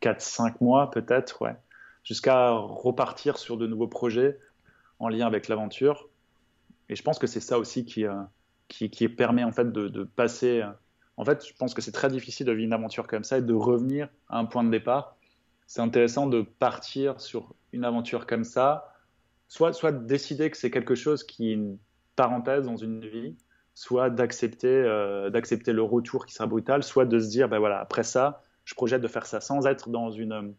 4-5 0.02 0.56
mois 0.62 0.92
peut-être, 0.92 1.42
ouais, 1.42 1.56
jusqu'à 2.04 2.52
repartir 2.52 3.38
sur 3.38 3.58
de 3.58 3.68
nouveaux 3.68 3.88
projets 3.88 4.40
en 5.00 5.10
lien 5.10 5.26
avec 5.26 5.48
l'aventure. 5.48 6.10
Et 6.90 6.96
je 6.96 7.04
pense 7.04 7.20
que 7.20 7.28
c'est 7.28 7.40
ça 7.40 7.58
aussi 7.58 7.86
qui, 7.86 8.06
euh, 8.06 8.22
qui, 8.68 9.08
permet 9.08 9.44
en 9.44 9.52
fait 9.52 9.72
de, 9.72 9.88
de 9.88 10.04
passer. 10.04 10.62
Euh, 10.62 10.68
en 11.18 11.26
fait, 11.26 11.46
je 11.48 11.54
pense 11.54 11.74
que 11.74 11.82
c'est 11.82 11.92
très 11.92 12.10
difficile 12.10 12.46
de 12.46 12.52
vivre 12.52 12.66
une 12.66 12.74
aventure 12.74 13.08
comme 13.08 13.24
ça 13.24 13.38
et 13.38 13.42
de 13.42 13.54
revenir 13.54 14.10
à 14.30 14.38
un 14.38 14.46
point 14.46 14.64
de 14.64 14.70
départ. 14.70 15.16
C'est 15.68 15.82
intéressant 15.82 16.28
de 16.28 16.42
partir 16.42 17.22
sur 17.22 17.56
une 17.72 17.86
aventure 17.86 18.28
comme 18.28 18.44
ça, 18.44 18.94
soit, 19.48 19.74
soit 19.74 19.92
décider 19.92 20.50
que 20.50 20.58
c'est 20.58 20.72
quelque 20.72 20.96
chose 20.96 21.24
qui 21.24 21.50
est 21.50 21.54
une 21.54 21.78
parenthèse 22.16 22.66
dans 22.66 22.78
une 22.78 23.00
vie, 23.00 23.36
soit 23.74 24.10
d'accepter 24.10 24.68
euh, 24.68 25.30
d'accepter 25.30 25.74
le 25.74 25.82
retour 25.82 26.26
qui 26.26 26.34
sera 26.34 26.48
brutal, 26.48 26.84
soit 26.84 27.06
de 27.06 27.20
se 27.20 27.30
dire, 27.30 27.50
ben 27.50 27.60
voilà, 27.60 27.80
après 27.80 28.04
ça, 28.04 28.44
je 28.66 28.76
projette 28.76 29.02
de 29.02 29.08
faire 29.08 29.26
ça 29.26 29.42
sans 29.42 29.66
être 29.66 29.90
dans 29.90 30.12
une, 30.12 30.54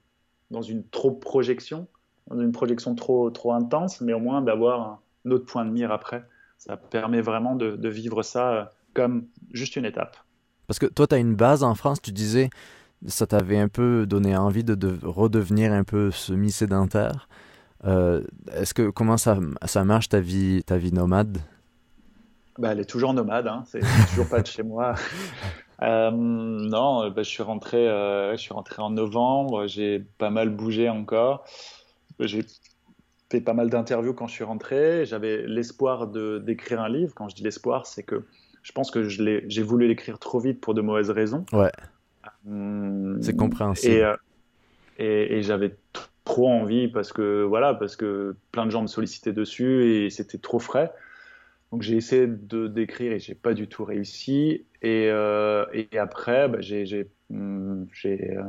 dans 0.54 0.62
une 0.62 0.84
trop 0.88 1.10
projection, 1.12 1.86
dans 2.28 2.40
une 2.40 2.52
projection 2.52 2.94
trop, 2.94 3.30
trop 3.30 3.52
intense, 3.52 4.00
mais 4.00 4.12
au 4.12 4.20
moins 4.20 4.40
d'avoir 4.40 5.00
un 5.26 5.30
autre 5.30 5.46
point 5.46 5.64
de 5.64 5.70
mire 5.70 5.92
après. 5.92 6.24
Ça 6.58 6.76
permet 6.76 7.20
vraiment 7.20 7.56
de, 7.56 7.76
de 7.76 7.88
vivre 7.88 8.22
ça 8.22 8.52
euh, 8.52 8.64
comme 8.94 9.26
juste 9.52 9.76
une 9.76 9.84
étape. 9.84 10.16
Parce 10.66 10.78
que 10.78 10.86
toi, 10.86 11.06
tu 11.06 11.14
as 11.14 11.18
une 11.18 11.34
base 11.34 11.62
en 11.62 11.74
France, 11.74 12.00
tu 12.00 12.12
disais, 12.12 12.48
ça 13.06 13.26
t'avait 13.26 13.58
un 13.58 13.68
peu 13.68 14.06
donné 14.06 14.36
envie 14.36 14.64
de, 14.64 14.98
redevenir 15.02 15.72
un 15.72 15.84
peu 15.84 16.10
semi-sédentaire. 16.10 17.28
Euh, 17.84 18.22
est-ce 18.52 18.72
que 18.72 18.88
comment 18.88 19.18
ça, 19.18 19.38
ça 19.66 19.84
marche 19.84 20.08
ta 20.08 20.20
vie, 20.20 20.62
ta 20.64 20.78
vie 20.78 20.92
nomade? 20.92 21.38
Bah, 22.58 22.72
Elle 22.72 22.80
est 22.80 22.88
toujours 22.88 23.12
nomade, 23.12 23.46
hein. 23.46 23.64
c'est 23.66 23.80
toujours 24.10 24.28
pas 24.28 24.40
de 24.40 24.46
chez 24.46 24.62
moi. 24.62 24.94
Euh, 25.82 26.10
non, 26.10 27.10
bah, 27.10 27.22
je, 27.22 27.28
suis 27.28 27.42
rentré, 27.42 27.88
euh, 27.88 28.32
je 28.32 28.36
suis 28.36 28.54
rentré 28.54 28.80
en 28.80 28.90
novembre, 28.90 29.66
j'ai 29.66 30.00
pas 30.18 30.30
mal 30.30 30.50
bougé 30.50 30.88
encore. 30.88 31.44
J'ai 32.20 32.44
fait 33.30 33.40
pas 33.40 33.54
mal 33.54 33.70
d'interviews 33.70 34.14
quand 34.14 34.26
je 34.26 34.34
suis 34.34 34.44
rentré. 34.44 35.04
J'avais 35.04 35.46
l'espoir 35.46 36.06
d'écrire 36.06 36.80
un 36.80 36.88
livre. 36.88 37.12
Quand 37.14 37.28
je 37.28 37.34
dis 37.34 37.42
l'espoir, 37.42 37.86
c'est 37.86 38.02
que 38.02 38.24
je 38.62 38.72
pense 38.72 38.90
que 38.90 39.08
j'ai 39.08 39.62
voulu 39.62 39.88
l'écrire 39.88 40.18
trop 40.18 40.38
vite 40.38 40.60
pour 40.60 40.74
de 40.74 40.80
mauvaises 40.80 41.10
raisons. 41.10 41.44
Ouais. 41.52 41.72
Hmm. 42.44 43.20
C'est 43.20 43.36
compréhensible. 43.36 43.94
Euh, 43.94 44.16
et, 44.98 45.38
et, 45.38 45.42
j'avais 45.42 45.76
trop 46.24 46.48
envie 46.48 46.88
parce 46.88 47.12
que 47.12 47.42
voilà, 47.42 47.74
parce 47.74 47.96
que 47.96 48.36
plein 48.52 48.64
de 48.64 48.70
gens 48.70 48.82
me 48.82 48.86
sollicitaient 48.86 49.32
dessus 49.32 49.84
et 49.84 50.10
c'était 50.10 50.38
trop 50.38 50.58
frais. 50.58 50.92
Donc 51.74 51.82
j'ai 51.82 51.96
essayé 51.96 52.28
de 52.28 52.68
d'écrire 52.68 53.10
et 53.10 53.18
j'ai 53.18 53.34
pas 53.34 53.52
du 53.52 53.66
tout 53.66 53.84
réussi. 53.84 54.64
Et, 54.80 55.08
euh, 55.10 55.66
et 55.72 55.98
après, 55.98 56.48
bah, 56.48 56.58
j'ai 56.60 57.10
hmm, 57.30 57.86
euh, 58.04 58.42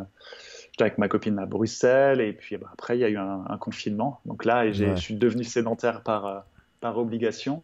j'étais 0.72 0.82
avec 0.82 1.00
ma 1.00 1.08
copine 1.08 1.40
à 1.40 1.48
Bruxelles 1.48 2.22
et 2.22 2.34
puis 2.34 2.58
bah, 2.58 2.68
après 2.72 3.00
il 3.00 3.02
y 3.02 3.04
a 3.04 3.10
eu 3.10 3.18
un, 3.18 3.58
confinement. 3.60 4.20
Donc 4.26 4.46
là, 4.46 4.72
je 4.72 4.94
suis 4.94 5.16
devenu 5.16 5.44
sédentaire 5.44 6.04
par 6.04 6.46
par 6.82 7.00
obligation. 7.00 7.64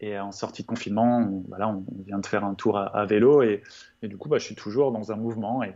Et 0.00 0.18
en 0.18 0.30
sortie 0.30 0.60
de 0.60 0.66
confinement, 0.66 1.20
on, 1.20 1.44
on 1.58 2.02
vient 2.04 2.18
de 2.18 2.26
faire 2.26 2.44
un 2.44 2.52
tour 2.54 2.76
à, 2.76 3.06
vélo 3.06 3.40
et, 3.40 3.62
et, 4.02 4.08
du 4.08 4.18
coup, 4.18 4.28
bah, 4.28 4.36
je 4.36 4.44
suis 4.44 4.54
toujours 4.54 4.92
dans 4.92 5.10
un 5.10 5.16
mouvement. 5.16 5.62
Et, 5.62 5.72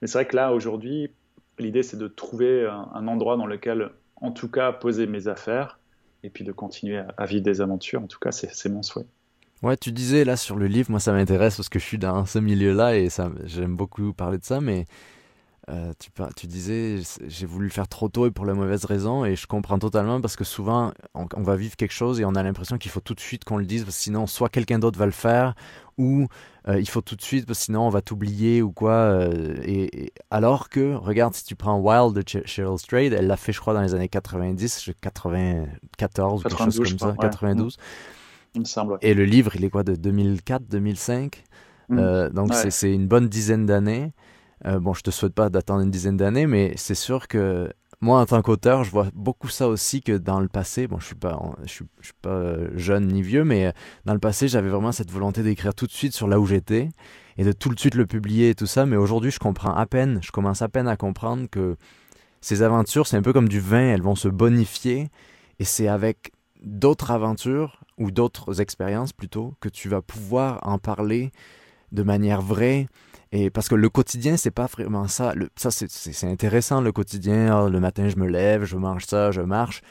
mais 0.00 0.08
c'est 0.08 0.16
vrai 0.16 0.26
que 0.26 0.36
là, 0.36 0.54
aujourd'hui, 0.54 1.12
l'idée, 1.58 1.82
c'est 1.82 1.98
de 1.98 2.08
trouver 2.08 2.66
un, 2.66 3.06
endroit 3.08 3.36
dans 3.36 3.46
lequel, 3.46 3.90
en 4.16 4.32
tout 4.32 4.50
cas, 4.50 4.72
poser 4.72 5.06
mes 5.06 5.28
affaires 5.28 5.79
et 6.22 6.30
puis 6.30 6.44
de 6.44 6.52
continuer 6.52 7.02
à, 7.16 7.26
vivre 7.26 7.42
des 7.42 7.60
aventures. 7.60 8.02
En 8.02 8.06
tout 8.06 8.18
cas, 8.18 8.32
c'est 8.32 8.68
mon 8.68 8.82
souhait. 8.82 9.06
Ouais, 9.62 9.76
tu 9.76 9.92
disais 9.92 10.24
là 10.24 10.36
sur 10.36 10.56
le 10.56 10.66
livre, 10.66 10.90
moi 10.90 11.00
ça 11.00 11.12
m'intéresse 11.12 11.56
parce 11.56 11.68
que 11.68 11.78
je 11.78 11.84
suis 11.84 11.98
dans 11.98 12.24
ce 12.24 12.38
milieu-là 12.38 12.96
et 12.96 13.08
j'aime 13.44 13.76
beaucoup 13.76 14.14
parler 14.14 14.38
de 14.38 14.44
ça, 14.44 14.60
mais 14.60 14.86
euh, 15.70 15.92
tu, 15.98 16.10
tu, 16.36 16.46
disais, 16.46 17.00
j'ai 17.26 17.46
voulu 17.46 17.66
le 17.66 17.72
faire 17.72 17.86
trop 17.86 18.08
tôt 18.08 18.26
et 18.26 18.30
pour 18.30 18.44
la 18.44 18.54
mauvaise 18.54 18.84
raison, 18.84 19.24
et 19.24 19.36
je 19.36 19.46
comprends 19.46 19.78
totalement 19.78 20.20
parce 20.20 20.34
que 20.34 20.44
souvent, 20.44 20.92
on, 21.14 21.42
va 21.42 21.56
vivre 21.56 21.76
quelque 21.76 21.92
chose 21.92 22.20
et 22.20 22.24
on 22.24 22.34
a 22.34 22.42
l'impression 22.42 22.76
qu'il 22.76 22.90
faut 22.90 23.00
tout 23.00 23.14
de 23.14 23.20
suite 23.20 23.44
qu'on 23.44 23.56
le 23.56 23.64
dise, 23.64 23.84
parce 23.84 23.96
que 23.96 24.02
sinon, 24.02 24.26
soit 24.26 24.48
quelqu'un 24.48 24.78
d'autre 24.78 24.98
va 24.98 25.06
le 25.06 25.12
faire, 25.12 25.54
ou 25.96 26.26
euh, 26.66 26.80
il 26.80 26.88
faut 26.88 27.02
tout 27.02 27.14
de 27.14 27.22
suite, 27.22 27.46
parce 27.46 27.60
que 27.60 27.64
sinon, 27.66 27.82
on 27.82 27.90
va 27.90 28.02
t'oublier 28.02 28.62
ou 28.62 28.72
quoi. 28.72 28.92
Euh, 28.92 29.56
et, 29.64 30.12
alors 30.30 30.70
que, 30.70 30.94
regarde, 30.94 31.34
si 31.34 31.44
tu 31.44 31.54
prends 31.54 31.78
Wild 31.78 32.14
de 32.14 32.24
Cheryl 32.46 32.78
Strayed, 32.78 33.12
elle 33.12 33.26
l'a 33.28 33.36
fait, 33.36 33.52
je 33.52 33.60
crois, 33.60 33.74
dans 33.74 33.82
les 33.82 33.94
années 33.94 34.08
90, 34.08 34.90
94, 35.00 36.42
92, 36.42 36.42
quelque 36.42 36.64
chose 36.64 36.78
comme 36.78 36.98
ça, 36.98 37.16
92. 37.20 37.76
il 38.54 38.60
me 38.62 38.64
semble. 38.64 38.98
Et 39.02 39.14
le 39.14 39.24
livre, 39.24 39.54
il 39.54 39.64
est 39.64 39.70
quoi, 39.70 39.84
de 39.84 39.94
2004, 39.94 40.64
2005 40.68 41.44
Mm. 41.90 42.28
Donc, 42.32 42.50
Ouais. 42.50 42.56
c'est- 42.56 42.70
c'est 42.70 42.94
une 42.94 43.08
bonne 43.08 43.28
dizaine 43.28 43.66
d'années. 43.66 44.12
Euh, 44.66 44.78
bon, 44.78 44.92
je 44.92 45.02
te 45.02 45.10
souhaite 45.10 45.34
pas 45.34 45.48
d'attendre 45.48 45.82
une 45.82 45.90
dizaine 45.90 46.16
d'années, 46.16 46.46
mais 46.46 46.74
c'est 46.76 46.94
sûr 46.94 47.28
que 47.28 47.72
moi, 48.02 48.20
en 48.20 48.26
tant 48.26 48.40
qu'auteur, 48.40 48.82
je 48.82 48.90
vois 48.90 49.08
beaucoup 49.14 49.48
ça 49.48 49.68
aussi 49.68 50.00
que 50.00 50.16
dans 50.16 50.40
le 50.40 50.48
passé. 50.48 50.86
Bon, 50.86 50.98
je 50.98 51.06
suis 51.06 51.14
pas, 51.14 51.38
je 51.64 51.68
suis, 51.68 51.84
je 52.00 52.06
suis 52.06 52.14
pas 52.22 52.30
euh, 52.30 52.70
jeune 52.74 53.08
ni 53.08 53.20
vieux, 53.22 53.44
mais 53.44 53.66
euh, 53.66 53.72
dans 54.06 54.14
le 54.14 54.18
passé, 54.18 54.48
j'avais 54.48 54.70
vraiment 54.70 54.92
cette 54.92 55.10
volonté 55.10 55.42
d'écrire 55.42 55.74
tout 55.74 55.86
de 55.86 55.92
suite 55.92 56.14
sur 56.14 56.26
là 56.26 56.40
où 56.40 56.46
j'étais 56.46 56.88
et 57.36 57.44
de 57.44 57.52
tout 57.52 57.68
de 57.74 57.78
suite 57.78 57.94
le 57.94 58.06
publier 58.06 58.50
et 58.50 58.54
tout 58.54 58.66
ça. 58.66 58.86
Mais 58.86 58.96
aujourd'hui, 58.96 59.30
je 59.30 59.38
comprends 59.38 59.74
à 59.74 59.84
peine, 59.86 60.18
je 60.22 60.30
commence 60.30 60.62
à 60.62 60.68
peine 60.68 60.88
à 60.88 60.96
comprendre 60.96 61.46
que 61.50 61.76
ces 62.40 62.62
aventures, 62.62 63.06
c'est 63.06 63.18
un 63.18 63.22
peu 63.22 63.34
comme 63.34 63.48
du 63.48 63.60
vin, 63.60 63.92
elles 63.92 64.02
vont 64.02 64.14
se 64.14 64.28
bonifier 64.28 65.10
et 65.58 65.64
c'est 65.64 65.88
avec 65.88 66.32
d'autres 66.62 67.10
aventures 67.10 67.80
ou 67.98 68.10
d'autres 68.10 68.62
expériences 68.62 69.12
plutôt 69.12 69.54
que 69.60 69.68
tu 69.68 69.90
vas 69.90 70.00
pouvoir 70.00 70.66
en 70.66 70.78
parler 70.78 71.32
de 71.92 72.02
manière 72.02 72.40
vraie. 72.40 72.86
Et 73.32 73.50
parce 73.50 73.68
que 73.68 73.76
le 73.76 73.88
quotidien, 73.88 74.36
c'est 74.36 74.50
pas 74.50 74.66
vraiment 74.66 75.06
ça. 75.08 75.34
Le- 75.34 75.50
ça, 75.56 75.70
c'est- 75.70 76.24
intéressant, 76.26 76.80
le 76.80 76.92
quotidien. 76.92 77.56
Ah, 77.66 77.68
le 77.68 77.80
matin, 77.80 78.08
je 78.08 78.16
me 78.16 78.26
lève, 78.26 78.64
je 78.64 78.76
mange 78.76 79.06
ça, 79.06 79.30
je 79.30 79.40
marche. 79.40 79.82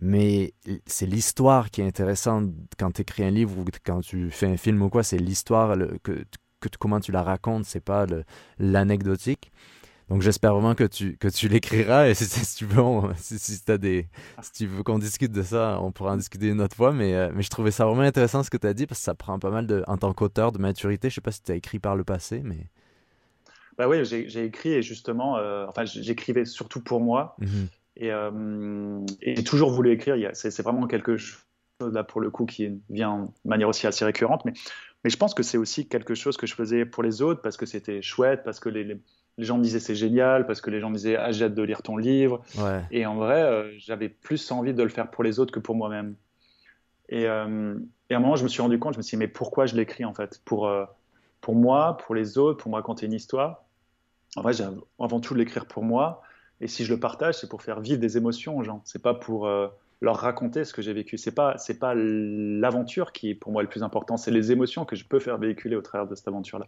Mais 0.00 0.52
c'est 0.86 1.06
l'histoire 1.06 1.70
qui 1.70 1.80
est 1.80 1.86
intéressante 1.86 2.50
quand 2.78 2.92
tu 2.92 3.02
écris 3.02 3.24
un 3.24 3.30
livre 3.30 3.56
ou 3.58 3.64
quand 3.84 4.00
tu 4.00 4.30
fais 4.30 4.46
un 4.46 4.56
film 4.56 4.82
ou 4.82 4.90
quoi. 4.90 5.02
C'est 5.02 5.18
l'histoire, 5.18 5.76
que, 6.02 6.24
que, 6.60 6.68
comment 6.78 7.00
tu 7.00 7.12
la 7.12 7.22
racontes, 7.22 7.64
c'est 7.64 7.80
pas 7.80 8.06
l'anecdotique. 8.58 9.50
Donc 10.08 10.22
j'espère 10.22 10.54
vraiment 10.54 10.74
que 10.74 10.84
tu, 10.84 11.16
que 11.18 11.28
tu 11.28 11.48
l'écriras 11.50 12.08
et 12.08 12.14
si, 12.14 12.28
tu 12.56 12.66
veux, 12.66 12.82
si, 13.16 13.38
si, 13.38 13.62
t'as 13.64 13.78
des, 13.78 14.08
si 14.42 14.52
tu 14.52 14.66
veux 14.66 14.82
qu'on 14.82 14.98
discute 14.98 15.32
de 15.32 15.42
ça, 15.42 15.78
on 15.82 15.92
pourra 15.92 16.12
en 16.14 16.16
discuter 16.16 16.48
une 16.48 16.60
autre 16.62 16.76
fois. 16.76 16.92
Mais, 16.92 17.14
euh, 17.14 17.30
mais 17.34 17.42
je 17.42 17.50
trouvais 17.50 17.70
ça 17.70 17.86
vraiment 17.86 18.02
intéressant 18.02 18.42
ce 18.42 18.50
que 18.50 18.56
tu 18.56 18.66
as 18.66 18.74
dit 18.74 18.86
parce 18.86 19.00
que 19.00 19.04
ça 19.04 19.14
prend 19.14 19.38
pas 19.38 19.50
mal 19.50 19.66
de, 19.66 19.84
en 19.86 19.98
tant 19.98 20.12
qu'auteur 20.14 20.52
de 20.52 20.58
maturité. 20.58 21.10
Je 21.10 21.16
sais 21.16 21.20
pas 21.20 21.32
si 21.32 21.42
tu 21.42 21.52
as 21.52 21.56
écrit 21.56 21.78
par 21.78 21.96
le 21.96 22.04
passé, 22.04 22.40
mais. 22.44 22.68
Bah 23.78 23.88
oui, 23.88 24.04
j'ai 24.04 24.44
écrit 24.44 24.72
et 24.74 24.82
justement, 24.82 25.36
euh, 25.38 25.64
enfin, 25.68 25.84
j'écrivais 25.84 26.44
surtout 26.44 26.82
pour 26.82 27.00
moi 27.00 27.36
Mhm. 27.38 27.68
et, 27.96 28.10
euh, 28.12 28.98
et 29.22 29.36
j'ai 29.36 29.44
toujours 29.44 29.70
voulu 29.70 29.92
écrire. 29.92 30.16
C'est 30.34 30.50
c'est 30.50 30.62
vraiment 30.64 30.86
quelque 30.88 31.16
chose 31.16 31.38
là 31.80 32.02
pour 32.02 32.20
le 32.20 32.28
coup 32.30 32.44
qui 32.44 32.80
vient 32.90 33.30
de 33.44 33.48
manière 33.48 33.68
aussi 33.68 33.86
assez 33.86 34.04
récurrente, 34.04 34.44
mais, 34.44 34.52
mais 35.04 35.10
je 35.10 35.16
pense 35.16 35.32
que 35.32 35.44
c'est 35.44 35.58
aussi 35.58 35.86
quelque 35.86 36.16
chose 36.16 36.36
que 36.36 36.46
je 36.48 36.54
faisais 36.56 36.84
pour 36.84 37.04
les 37.04 37.22
autres 37.22 37.40
parce 37.40 37.56
que 37.56 37.66
c'était 37.66 38.02
chouette, 38.02 38.42
parce 38.44 38.58
que 38.58 38.68
les, 38.68 38.82
les, 38.82 38.98
les 39.36 39.44
gens 39.44 39.56
me 39.58 39.62
disaient 39.62 39.78
c'est 39.78 39.94
génial, 39.94 40.44
parce 40.46 40.60
que 40.60 40.70
les 40.70 40.80
gens 40.80 40.90
me 40.90 40.96
disaient 40.96 41.14
ah 41.14 41.30
j'ai 41.30 41.44
hâte 41.44 41.54
de 41.54 41.62
lire 41.62 41.82
ton 41.82 41.96
livre. 41.96 42.42
Ouais. 42.56 42.82
Et 42.90 43.06
en 43.06 43.14
vrai, 43.14 43.40
euh, 43.42 43.70
j'avais 43.78 44.08
plus 44.08 44.50
envie 44.50 44.74
de 44.74 44.82
le 44.82 44.88
faire 44.88 45.08
pour 45.08 45.22
les 45.22 45.38
autres 45.38 45.52
que 45.52 45.60
pour 45.60 45.76
moi-même. 45.76 46.16
Et, 47.10 47.26
euh, 47.28 47.78
et 48.10 48.14
à 48.14 48.16
un 48.16 48.20
moment, 48.20 48.34
je 48.34 48.42
me 48.42 48.48
suis 48.48 48.60
rendu 48.60 48.80
compte, 48.80 48.94
je 48.94 48.98
me 48.98 49.02
suis 49.02 49.16
dit, 49.16 49.20
mais 49.20 49.28
pourquoi 49.28 49.66
je 49.66 49.76
l'écris 49.76 50.04
en 50.04 50.14
fait? 50.14 50.40
Pour, 50.44 50.66
euh, 50.66 50.84
pour 51.40 51.54
moi, 51.54 51.96
pour 51.98 52.16
les 52.16 52.36
autres, 52.38 52.58
pour 52.60 52.70
me 52.72 52.76
raconter 52.76 53.06
une 53.06 53.12
histoire. 53.12 53.64
En 54.36 54.42
vrai, 54.42 54.52
j'ai 54.52 54.64
avant 54.98 55.20
tout 55.20 55.34
de 55.34 55.38
l'écrire 55.38 55.66
pour 55.66 55.82
moi. 55.84 56.22
Et 56.60 56.66
si 56.68 56.84
je 56.84 56.92
le 56.94 57.00
partage, 57.00 57.36
c'est 57.38 57.48
pour 57.48 57.62
faire 57.62 57.80
vivre 57.80 57.98
des 58.00 58.16
émotions 58.16 58.56
aux 58.56 58.62
gens. 58.64 58.82
C'est 58.84 59.02
pas 59.02 59.14
pour 59.14 59.46
euh, 59.46 59.68
leur 60.00 60.16
raconter 60.16 60.64
ce 60.64 60.72
que 60.72 60.82
j'ai 60.82 60.92
vécu. 60.92 61.16
C'est 61.18 61.34
pas, 61.34 61.56
c'est 61.58 61.78
pas 61.78 61.94
l'aventure 61.94 63.12
qui 63.12 63.30
est 63.30 63.34
pour 63.34 63.52
moi 63.52 63.62
le 63.62 63.68
plus 63.68 63.82
important. 63.82 64.16
C'est 64.16 64.30
les 64.30 64.52
émotions 64.52 64.84
que 64.84 64.96
je 64.96 65.04
peux 65.04 65.20
faire 65.20 65.38
véhiculer 65.38 65.76
au 65.76 65.82
travers 65.82 66.06
de 66.08 66.14
cette 66.14 66.28
aventure-là. 66.28 66.66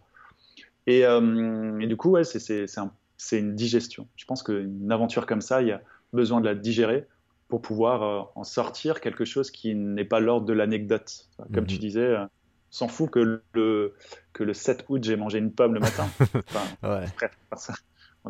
Et, 0.87 1.05
euh, 1.05 1.79
et 1.79 1.87
du 1.87 1.97
coup, 1.97 2.11
ouais, 2.11 2.23
c'est, 2.23 2.39
c'est, 2.39 2.67
c'est, 2.67 2.79
un- 2.79 2.93
une 3.33 3.55
digestion. 3.55 4.07
Je 4.15 4.25
pense 4.25 4.43
qu'une 4.43 4.91
aventure 4.91 5.25
comme 5.25 5.41
ça, 5.41 5.61
il 5.61 5.67
y 5.69 5.71
a 5.71 5.81
besoin 6.13 6.41
de 6.41 6.45
la 6.45 6.55
digérer 6.55 7.07
pour 7.47 7.61
pouvoir 7.61 8.03
euh, 8.03 8.21
en 8.35 8.43
sortir 8.43 9.01
quelque 9.01 9.25
chose 9.25 9.51
qui 9.51 9.75
n'est 9.75 10.05
pas 10.05 10.19
l'ordre 10.19 10.45
de 10.47 10.53
l'anecdote. 10.53 11.29
Comme 11.53 11.65
Mhm. 11.65 11.67
tu 11.67 11.79
disais, 11.79 12.01
euh, 12.01 12.25
on 12.25 12.40
s'en 12.71 12.87
fout 12.87 13.09
que 13.11 13.41
le, 13.53 13.93
que 14.33 14.43
le 14.43 14.53
7 14.53 14.85
août, 14.89 15.03
j'ai 15.03 15.15
mangé 15.17 15.37
une 15.37 15.51
pomme 15.51 15.73
le 15.75 15.79
matin. 15.81 16.09
Enfin, 16.33 16.65
Ouais. 16.83 17.05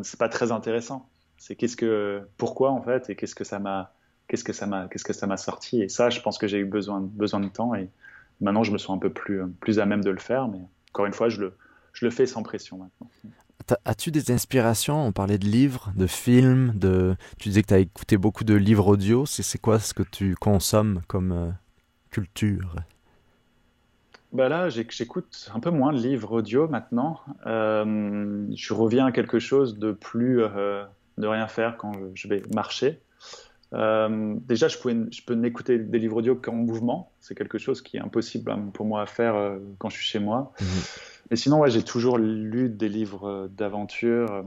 c'est 0.04 0.20
pas 0.20 0.30
très 0.30 0.52
intéressant. 0.52 1.08
C'est 1.38 1.56
qu'est-ce 1.56 1.78
que, 1.78 2.22
pourquoi 2.38 2.72
en 2.72 2.82
fait, 2.82 3.10
et 3.10 3.16
qu'est-ce 3.16 3.36
que 3.36 3.44
ça 3.44 3.60
m'a, 3.60 3.94
qu'est-ce 4.28 4.44
que 4.44 4.54
ça 4.54 4.68
m'a, 4.68 4.88
qu'est-ce 4.90 5.04
que 5.04 5.14
ça 5.14 5.28
m'a 5.28 5.38
sorti. 5.38 5.82
Et 5.82 5.90
ça, 5.90 6.10
je 6.10 6.20
pense 6.22 6.38
que 6.38 6.48
j'ai 6.48 6.58
eu 6.60 6.66
besoin, 6.66 7.00
besoin 7.02 7.40
de 7.40 7.48
temps. 7.50 7.74
Et 7.76 7.90
maintenant, 8.42 8.64
je 8.64 8.72
me 8.72 8.78
sens 8.78 8.96
un 8.96 9.00
peu 9.00 9.12
plus, 9.12 9.42
plus 9.60 9.80
à 9.80 9.86
même 9.86 10.04
de 10.04 10.10
le 10.12 10.20
faire. 10.20 10.48
Mais 10.48 10.60
encore 10.92 11.06
une 11.06 11.14
fois, 11.14 11.30
je 11.30 11.40
le, 11.40 11.58
je 11.94 12.06
le 12.06 12.12
fais 12.12 12.26
sans 12.26 12.44
pression 12.44 12.78
maintenant. 12.78 13.10
As-tu 13.86 14.12
des 14.12 14.32
inspirations? 14.32 15.06
On 15.06 15.12
parlait 15.12 15.38
de 15.38 15.46
livres, 15.46 15.94
de 15.96 16.08
films, 16.08 16.74
de... 16.76 17.16
tu 17.38 17.50
disais 17.50 17.62
que 17.62 17.68
tu 17.68 17.74
as 17.76 17.80
écouté 17.80 18.18
beaucoup 18.18 18.44
de 18.44 18.56
livres 18.56 18.88
audio. 18.88 19.26
C'est 19.26 19.44
c'est 19.44 19.60
quoi 19.60 19.80
ce 19.80 19.94
que 19.94 20.04
tu 20.04 20.36
consommes 20.36 21.02
comme 21.08 21.32
euh, 21.32 21.52
culture? 22.10 22.76
Bah 24.34 24.48
là, 24.48 24.70
j'écoute 24.70 25.50
un 25.54 25.60
peu 25.60 25.72
moins 25.72 25.92
de 25.92 25.98
livres 25.98 26.32
audio 26.32 26.68
maintenant. 26.68 27.20
Euh, 27.46 28.46
je 28.56 28.74
reviens 28.74 29.08
à 29.08 29.12
quelque 29.12 29.40
chose 29.40 29.78
de 29.78 29.92
plus 29.92 30.42
euh, 30.42 30.86
de 31.18 31.28
rien 31.28 31.48
faire 31.48 31.76
quand 31.76 31.92
je, 32.16 32.28
vais 32.30 32.42
marcher. 32.54 33.02
Euh, 33.74 34.36
déjà, 34.48 34.70
je, 34.70 34.78
pouvais, 34.78 34.96
je 35.12 35.22
peux 35.24 35.34
n'écouter 35.34 35.80
des 35.80 36.00
livres 36.00 36.18
audio 36.18 36.36
qu'en 36.36 36.54
mouvement. 36.54 37.12
C'est 37.20 37.36
quelque 37.36 37.58
chose 37.58 37.82
qui 37.82 37.98
est 37.98 38.00
impossible 38.00 38.52
hein, 38.52 38.70
pour 38.74 38.86
moi 38.86 39.02
à 39.02 39.06
faire 39.06 39.36
quand 39.80 39.90
je 39.90 39.98
suis 39.98 40.08
chez 40.08 40.20
moi. 40.20 40.54
Mhm. 40.62 40.68
Mais 41.30 41.36
sinon, 41.36 41.60
ouais, 41.60 41.70
j'ai 41.70 41.84
toujours 41.84 42.18
lu 42.18 42.70
des 42.70 42.90
livres 42.90 43.50
d'aventure. 43.58 44.46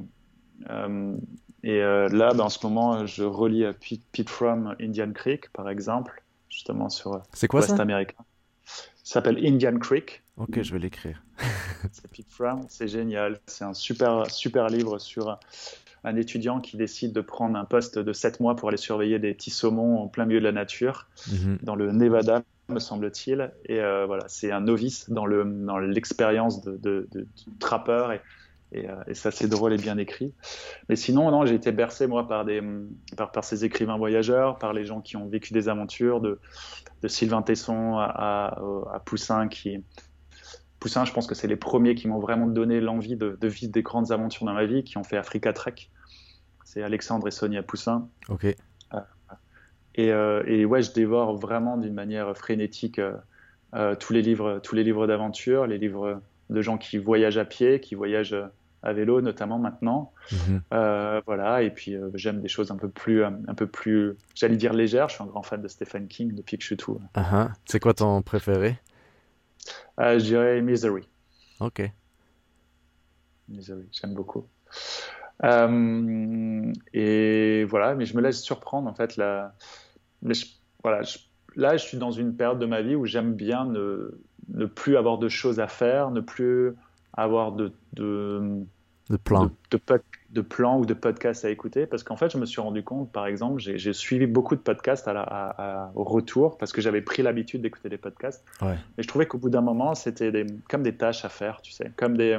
Et 1.63 1.81
là, 1.81 2.33
bah, 2.35 2.45
en 2.45 2.49
ce 2.49 2.67
moment, 2.67 3.05
je 3.05 3.23
relis 3.23 3.67
Pete, 3.81 4.03
Pete 4.13 4.31
From 4.31 4.77
Indian 4.81 5.13
Creek, 5.13 5.53
par 5.53 5.69
exemple, 5.69 6.23
justement 6.49 6.89
sur 6.89 7.21
C'est 7.35 7.49
quoi 7.49 7.61
ça? 7.61 7.77
américain. 7.77 8.25
Ça 8.67 9.15
s'appelle 9.15 9.39
Indian 9.45 9.79
Creek. 9.79 10.23
Ok, 10.37 10.63
je 10.63 10.73
vais 10.73 10.79
l'écrire. 10.79 11.23
C'est 11.93 12.09
Pete 12.11 12.31
Fromm, 12.31 12.65
c'est 12.69 12.89
génial. 12.89 13.39
C'est 13.47 13.65
un 13.65 13.75
super, 13.75 14.31
super 14.31 14.69
livre 14.69 14.99
sur 14.99 15.39
un 16.05 16.17
étudiant 16.17 16.61
qui 16.61 16.77
décide 16.77 17.13
de 17.13 17.21
prendre 17.21 17.59
un 17.59 17.65
poste 17.65 17.99
de 17.99 18.13
7 18.13 18.41
mois 18.41 18.57
pour 18.57 18.69
aller 18.69 18.79
surveiller 18.79 19.19
des 19.19 19.35
petits 19.35 19.51
saumons 19.51 19.99
en 20.01 20.09
plein 20.09 20.25
milieu 20.25 20.41
de 20.41 20.45
la 20.45 20.53
nature, 20.53 21.07
Mhm. 21.31 21.59
dans 21.63 21.75
le 21.77 21.93
Nevada, 21.93 22.43
me 22.69 22.79
semble-t-il. 22.81 23.53
Et 23.67 23.81
euh, 23.81 24.07
voilà, 24.07 24.25
c'est 24.29 24.51
un 24.51 24.61
novice 24.61 25.11
dans 25.11 25.27
le 25.27 25.45
dans 25.45 25.79
l'expérience 25.79 26.63
de, 26.63 26.73
de, 26.79 27.07
de- 27.13 27.21
de 27.21 27.27
trappeur 27.59 28.13
et, 28.13 28.21
et, 28.75 28.89
euh, 28.89 28.95
et 29.07 29.15
ça 29.15 29.31
c'est 29.31 29.49
drôle 29.49 29.73
et 29.73 29.77
bien 29.77 29.99
écrit. 29.99 30.35
Mais 30.89 30.97
sinon, 30.97 31.31
non, 31.31 31.47
j'ai 31.47 31.55
été 31.55 31.73
bercé 31.73 32.07
moi 32.07 32.27
par 32.27 32.45
des 32.45 32.63
par, 33.17 33.33
par 33.33 33.45
ces 33.45 33.65
écrivains 33.65 33.97
voyageurs, 33.97 34.59
par 34.59 34.73
les 34.73 34.85
gens 34.85 35.01
qui 35.01 35.17
ont 35.17 35.29
vécu 35.29 35.53
des 35.53 35.69
aventures, 35.69 36.21
de, 36.21 36.41
de 37.03 37.09
Sylvain 37.09 37.43
Tesson 37.43 37.97
à, 37.99 38.05
à, 38.05 38.95
à 38.95 39.01
Poussin 39.01 39.49
qui 39.49 39.83
Poussin, 40.81 41.07
je 41.07 41.15
pense 41.15 41.27
que 41.27 41.35
c'est 41.35 41.49
les 41.49 41.57
premiers 41.57 41.95
qui 41.95 42.09
m'ont 42.09 42.19
vraiment 42.19 42.47
donné 42.47 42.79
l'envie 42.79 43.17
de, 43.17 43.39
de 43.41 43.49
vivre 43.49 43.73
des 43.73 43.83
grandes 43.83 44.13
aventures 44.13 44.45
dans 44.45 44.53
ma 44.53 44.67
vie, 44.67 44.85
qui 44.85 44.99
ont 44.99 45.03
fait 45.03 45.17
Africa 45.17 45.55
Trek. 45.55 45.77
C'est 46.63 46.83
Alexandre 46.83 47.27
et 47.27 47.31
Sonia 47.31 47.63
Poussin. 47.63 48.09
Ok. 48.29 48.45
Et, 49.97 50.13
euh, 50.13 50.43
et 50.47 50.65
ouais, 50.65 50.83
je 50.83 50.93
dévore 50.93 51.37
vraiment 51.37 51.79
d'une 51.79 51.95
manière 51.95 52.37
frénétique 52.37 52.99
euh, 52.99 53.15
euh, 53.75 53.95
tous 53.95 54.13
les 54.13 54.23
livres, 54.23 54.61
tous 54.63 54.75
les 54.75 54.85
livres 54.85 55.07
d'aventure, 55.07 55.67
les 55.67 55.79
livres 55.79 56.21
de 56.51 56.61
gens 56.61 56.77
qui 56.77 56.99
voyagent 56.99 57.39
à 57.39 57.45
pied, 57.45 57.81
qui 57.81 57.95
voyagent 57.95 58.37
à 58.85 58.93
vélo, 58.93 59.21
notamment 59.21 59.59
maintenant. 59.59 60.13
Mhm. 60.31 60.63
Euh, 60.73 61.21
voilà. 61.27 61.63
Et 61.63 61.71
puis 61.71 61.97
euh, 61.97 62.11
j'aime 62.15 62.41
des 62.41 62.49
choses 62.49 62.71
un 62.71 62.77
peu 62.77 62.89
plus, 62.89 63.25
un 63.25 63.55
peu 63.57 63.67
plus, 63.67 64.15
j'allais 64.35 64.57
dire 64.57 64.73
légères. 64.73 65.09
Je 65.09 65.15
suis 65.15 65.25
un 65.25 65.27
grand 65.27 65.43
fan 65.43 65.61
de 65.61 65.69
Stephen 65.69 66.07
King 66.07 66.35
depuis 66.35 66.57
que 66.59 66.63
je 66.63 66.69
suis 66.69 66.77
tout. 66.77 67.01
Ah. 67.15 67.49
C'est 67.65 67.81
quoi 67.81 67.95
ton 67.95 68.23
préféré? 68.23 68.79
Euh, 69.99 70.19
je 70.19 70.25
dirais 70.25 70.61
Misery. 70.61 71.09
Ok. 71.61 71.91
Misery, 73.49 73.89
j'aime 73.93 74.15
beaucoup. 74.15 74.47
Euh, 75.45 76.73
et 76.93 77.65
voilà, 77.65 77.95
mais 77.95 78.07
je 78.07 78.17
me 78.17 78.23
laisse 78.23 78.41
surprendre 78.43 78.89
en 78.89 78.95
fait. 78.95 79.17
Là, 79.17 79.55
je- 80.23 80.45
voilà, 80.83 81.03
je- 81.03 81.19
là, 81.57 81.77
je 81.77 81.85
suis 81.85 81.99
dans 81.99 82.11
une 82.13 82.35
période 82.37 82.59
de 82.59 82.67
ma 82.67 82.83
vie 82.83 82.95
où 82.95 83.05
j'aime 83.07 83.35
bien 83.35 83.65
ne, 83.65 84.19
ne 84.49 84.67
plus 84.67 84.97
avoir 84.97 85.19
de 85.19 85.29
choses 85.29 85.59
à 85.61 85.67
faire, 85.69 86.11
ne 86.11 86.21
plus 86.21 86.73
avoir 87.13 87.53
de, 87.53 87.73
de, 87.95 88.65
De 89.11 89.17
plan. 89.19 89.45
de, 89.45 89.51
de 89.73 89.77
pod- 89.77 90.03
de 90.31 90.41
plans 90.41 90.79
ou 90.79 90.87
de 90.87 90.95
podcasts 90.95 91.45
à 91.45 91.51
écouter 91.51 91.87
parce 91.87 92.03
qu'en 92.03 92.17
fait 92.17 92.31
je 92.31 92.39
me 92.39 92.47
suis 92.47 92.61
rendu 92.63 92.83
compte 92.83 93.13
par 93.13 93.27
exemple 93.27 93.61
j'ai 93.61 93.93
suivi 93.93 94.27
beaucoup 94.27 94.57
de 94.57 94.61
podcasts 94.63 95.07
à 95.07 95.13
la- 95.13 95.21
à- 95.23 95.85
à- 95.85 95.93
au 95.95 96.05
retour 96.05 96.57
parce 96.57 96.73
que 96.73 96.81
j'avais 96.81 97.03
pris 97.03 97.23
l'habitude 97.23 97.61
d'écouter 97.61 97.91
des 97.91 97.99
podcasts 97.99 98.43
Ouais. 98.63 98.77
et 98.97 99.03
je 99.03 99.09
trouvais 99.09 99.27
qu'au 99.27 99.37
bout 99.39 99.51
d'un 99.51 99.61
moment 99.61 99.95
c'était 99.95 100.33
comme 100.71 100.83
des 100.83 100.97
tâches 100.97 101.25
à 101.25 101.29
faire 101.29 101.61
tu 101.61 101.71
sais 101.71 101.93
comme 101.97 102.17
des 102.17 102.39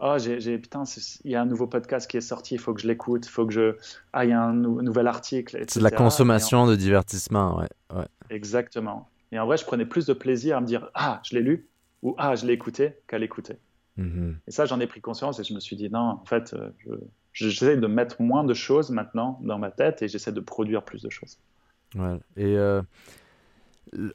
oh 0.00 0.16
j'ai 0.18 0.58
putain 0.58 0.84
il 1.24 1.30
y 1.30 1.34
a 1.34 1.42
un 1.42 1.46
nouveau 1.46 1.66
podcast 1.66 2.10
qui 2.10 2.16
est 2.16 2.20
sorti 2.22 2.54
il 2.54 2.58
faut 2.60 2.72
que 2.72 2.80
je 2.80 2.86
l'écoute 2.88 3.26
il 3.26 3.30
faut 3.30 3.46
que 3.46 3.52
je 3.52 3.76
ah 4.14 4.24
il 4.24 4.30
y 4.30 4.32
a 4.32 4.40
un 4.42 4.54
nou- 4.54 4.80
nouvel 4.80 5.06
article 5.06 5.62
C'est 5.68 5.80
de 5.80 5.84
la 5.84 5.90
consommation 5.90 6.66
de 6.66 6.76
divertissement, 6.76 7.58
ouais. 7.58 7.68
ouais. 7.94 8.06
Exactement 8.30 9.08
et 9.32 9.38
en 9.38 9.44
vrai 9.46 9.56
je 9.58 9.64
prenais 9.66 9.84
plus 9.86 10.06
de 10.06 10.14
plaisir 10.14 10.56
à 10.56 10.60
me 10.62 10.66
dire 10.66 10.90
ah 10.94 11.20
je 11.24 11.34
l'ai 11.36 11.42
lu 11.42 11.68
ou 12.02 12.14
ah 12.16 12.34
je 12.36 12.46
l'ai 12.46 12.54
écouté 12.54 12.94
qu'à 13.06 13.18
l'écouter 13.18 13.56
Mhm. 13.98 14.38
et 14.46 14.50
ça, 14.50 14.64
j'en 14.64 14.80
ai 14.80 14.86
pris 14.86 15.00
conscience 15.02 15.38
et 15.40 15.44
je 15.44 15.52
me 15.52 15.60
suis 15.60 15.76
dit, 15.76 15.90
non, 15.90 15.98
en 16.22 16.24
fait, 16.24 16.54
euh, 16.54 16.70
je- 16.78 16.92
je- 17.32 17.48
j'essaie 17.50 17.76
de 17.76 17.86
mettre 17.86 18.22
moins 18.22 18.44
de 18.44 18.54
choses 18.54 18.90
maintenant 18.90 19.38
dans 19.42 19.58
ma 19.58 19.70
tête 19.70 20.00
et 20.02 20.08
j'essaie 20.08 20.32
de 20.32 20.40
produire 20.40 20.82
plus 20.84 21.02
de 21.02 21.10
choses. 21.10 21.38
Ouais. 21.94 22.18
Et 22.36 22.56
euh, 22.56 22.80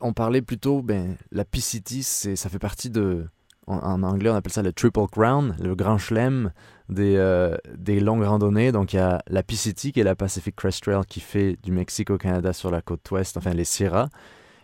on 0.02 0.14
parlait 0.14 0.42
plutôt, 0.42 0.82
ben, 0.82 1.16
la 1.32 1.46
PCT, 1.46 2.02
ça 2.02 2.50
fait 2.50 2.60
partie 2.60 2.90
de, 2.90 3.26
en, 3.68 4.04
anglais 4.04 4.30
on 4.30 4.36
appelle 4.36 4.52
ça 4.52 4.62
le 4.62 4.74
Triple 4.74 5.08
Crown, 5.12 5.56
le 5.62 5.74
grand 5.76 5.98
chelem 5.98 6.52
des, 6.90 7.16
euh, 7.16 7.56
des 7.76 8.00
longues 8.00 8.24
randonnées. 8.24 8.72
Donc 8.72 8.94
il 8.94 8.98
y 8.98 9.00
a 9.00 9.22
la 9.28 9.42
PCT 9.42 9.92
qui 9.92 10.00
est 10.00 10.04
la 10.04 10.16
Pacific 10.16 10.56
Crest 10.56 10.84
Trail 10.84 11.02
qui 11.08 11.20
fait 11.22 11.58
du 11.64 11.72
Mexique 11.72 12.10
au 12.10 12.18
Canada 12.18 12.54
sur 12.54 12.70
la 12.72 12.82
côte 12.82 13.10
ouest, 13.12 13.38
enfin 13.38 13.52
les 13.54 13.64
Sierras. 13.66 14.10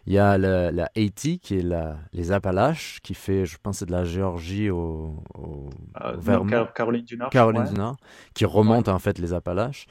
Il 0.06 0.14
y 0.14 0.18
a 0.18 0.38
la 0.38 0.86
AT 0.96 1.38
qui 1.42 1.60
est 1.60 1.62
la, 1.62 1.98
les 2.14 2.32
Appalaches 2.32 3.00
qui 3.04 3.14
fait, 3.14 3.46
je 3.46 3.58
pense, 3.62 3.84
de 3.84 3.92
la 3.92 4.06
Géorgie 4.06 4.70
au, 4.70 5.24
euh, 6.02 6.66
Caroline 6.74 7.06
du 7.06 7.18
Nord. 7.18 7.30
Caroline 7.30 7.66
du 7.66 7.74
Nord, 7.74 7.98
qui 8.34 8.46
remonte 8.46 8.88
en 8.88 9.00
fait 9.00 9.20
les 9.20 9.34
Appalaches. 9.34 9.86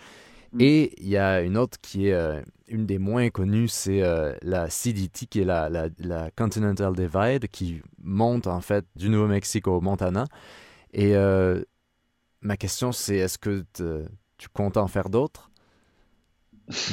Mm. 0.52 0.60
Et 0.60 0.92
il 0.98 1.08
y 1.08 1.16
a 1.16 1.42
une 1.42 1.56
autre 1.56 1.78
qui 1.80 2.08
est 2.08 2.14
euh, 2.14 2.40
une 2.68 2.86
des 2.86 2.98
moins 2.98 3.28
connues, 3.30 3.68
c'est 3.68 4.02
euh, 4.02 4.34
la 4.42 4.70
CDT, 4.70 5.26
qui 5.26 5.40
est 5.40 5.44
la, 5.44 5.68
la, 5.68 5.88
la, 5.98 6.30
Continental 6.30 6.94
Divide, 6.94 7.48
qui 7.48 7.82
monte 8.02 8.46
en 8.46 8.60
fait 8.60 8.84
du 8.96 9.08
Nouveau-Mexique 9.08 9.66
au 9.66 9.80
Montana. 9.80 10.24
Et 10.92 11.14
euh, 11.16 11.62
ma 12.40 12.56
question, 12.56 12.92
c'est 12.92 13.16
est-ce 13.16 13.38
que 13.38 13.64
tu 14.38 14.48
comptes 14.48 14.76
en 14.76 14.88
faire 14.88 15.10
d'autres 15.10 15.50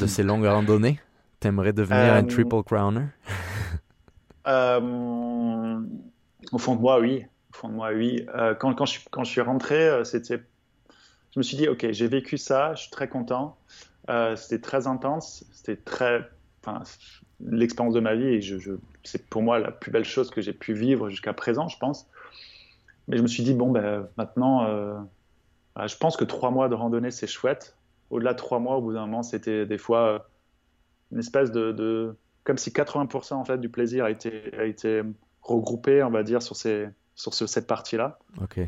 de 0.02 0.08
ces 0.08 0.24
longues 0.24 0.46
randonnées? 0.46 1.00
T'aimerais 1.46 1.74
devenir 1.74 2.14
un 2.14 2.24
triple 2.24 2.64
crowner? 2.64 3.06
Au 6.52 6.58
fond 6.58 6.76
de 6.76 6.82
moi, 6.82 7.00
oui. 7.00 7.26
Au 7.54 7.58
fond 7.58 7.70
de 7.70 7.74
moi, 7.74 7.92
oui. 7.94 8.26
quand, 8.60 8.74
quand, 8.74 8.86
je, 8.86 9.00
quand 9.12 9.24
je 9.24 9.30
suis 9.30 9.42
rentré, 9.42 10.04
c'était 10.06 10.42
je 11.36 11.40
me 11.40 11.44
suis 11.44 11.58
dit, 11.58 11.68
ok, 11.68 11.92
j'ai 11.92 12.08
vécu 12.08 12.38
ça, 12.38 12.74
je 12.76 12.84
suis 12.84 12.92
très 12.92 13.10
content. 13.10 13.58
Euh, 14.10 14.38
c'était 14.38 14.62
très 14.62 14.88
intense, 14.88 15.44
c'était 15.52 15.76
très, 15.76 16.22
enfin, 16.64 16.84
l'expérience 17.42 17.94
de 17.94 18.00
ma 18.00 18.16
vie 18.16 18.28
et 18.28 18.42
je, 18.42 18.72
c'est 19.04 19.28
pour 19.28 19.42
moi 19.42 19.60
la 19.60 19.72
plus 19.72 19.92
belle 19.92 20.06
chose 20.06 20.30
que 20.30 20.42
j'ai 20.42 20.54
pu 20.54 20.74
vivre 20.74 21.10
jusqu'à 21.10 21.34
présent, 21.34 21.68
je 21.68 21.78
pense. 21.78 22.08
Mais 23.10 23.18
je 23.18 23.22
me 23.22 23.28
suis 23.28 23.44
dit, 23.44 23.54
bon, 23.54 23.70
ben, 23.70 24.08
maintenant, 24.16 24.66
euh, 24.66 24.98
bah, 25.76 25.88
je 25.88 25.98
pense 25.98 26.16
que 26.16 26.24
trois 26.24 26.52
mois 26.52 26.70
de 26.70 26.76
randonnée, 26.76 27.12
c'est 27.12 27.28
chouette. 27.28 27.76
Au-delà 28.12 28.32
de 28.32 28.38
trois 28.38 28.60
mois, 28.60 28.78
au 28.78 28.82
bout 28.82 28.94
d'un 28.94 29.06
moment, 29.06 29.22
c'était 29.22 29.66
des 29.66 29.78
fois 29.78 30.08
euh, 30.08 30.20
une 31.12 31.20
espèce 31.20 31.52
de, 31.52 32.16
comme 32.44 32.58
si 32.58 32.72
80% 32.72 33.34
en 33.34 33.46
fait 33.46 33.58
du 33.58 33.70
plaisir 33.70 34.06
a 34.06 34.12
été, 34.12 34.54
a 34.58 34.66
été 34.66 35.02
regroupé, 35.42 36.04
on 36.04 36.10
va 36.10 36.24
dire, 36.24 36.42
sur, 36.42 36.56
ces, 36.56 36.88
sur 37.16 37.34
cette 37.34 37.68
partie-là. 37.68 38.20
Ok. 38.42 38.60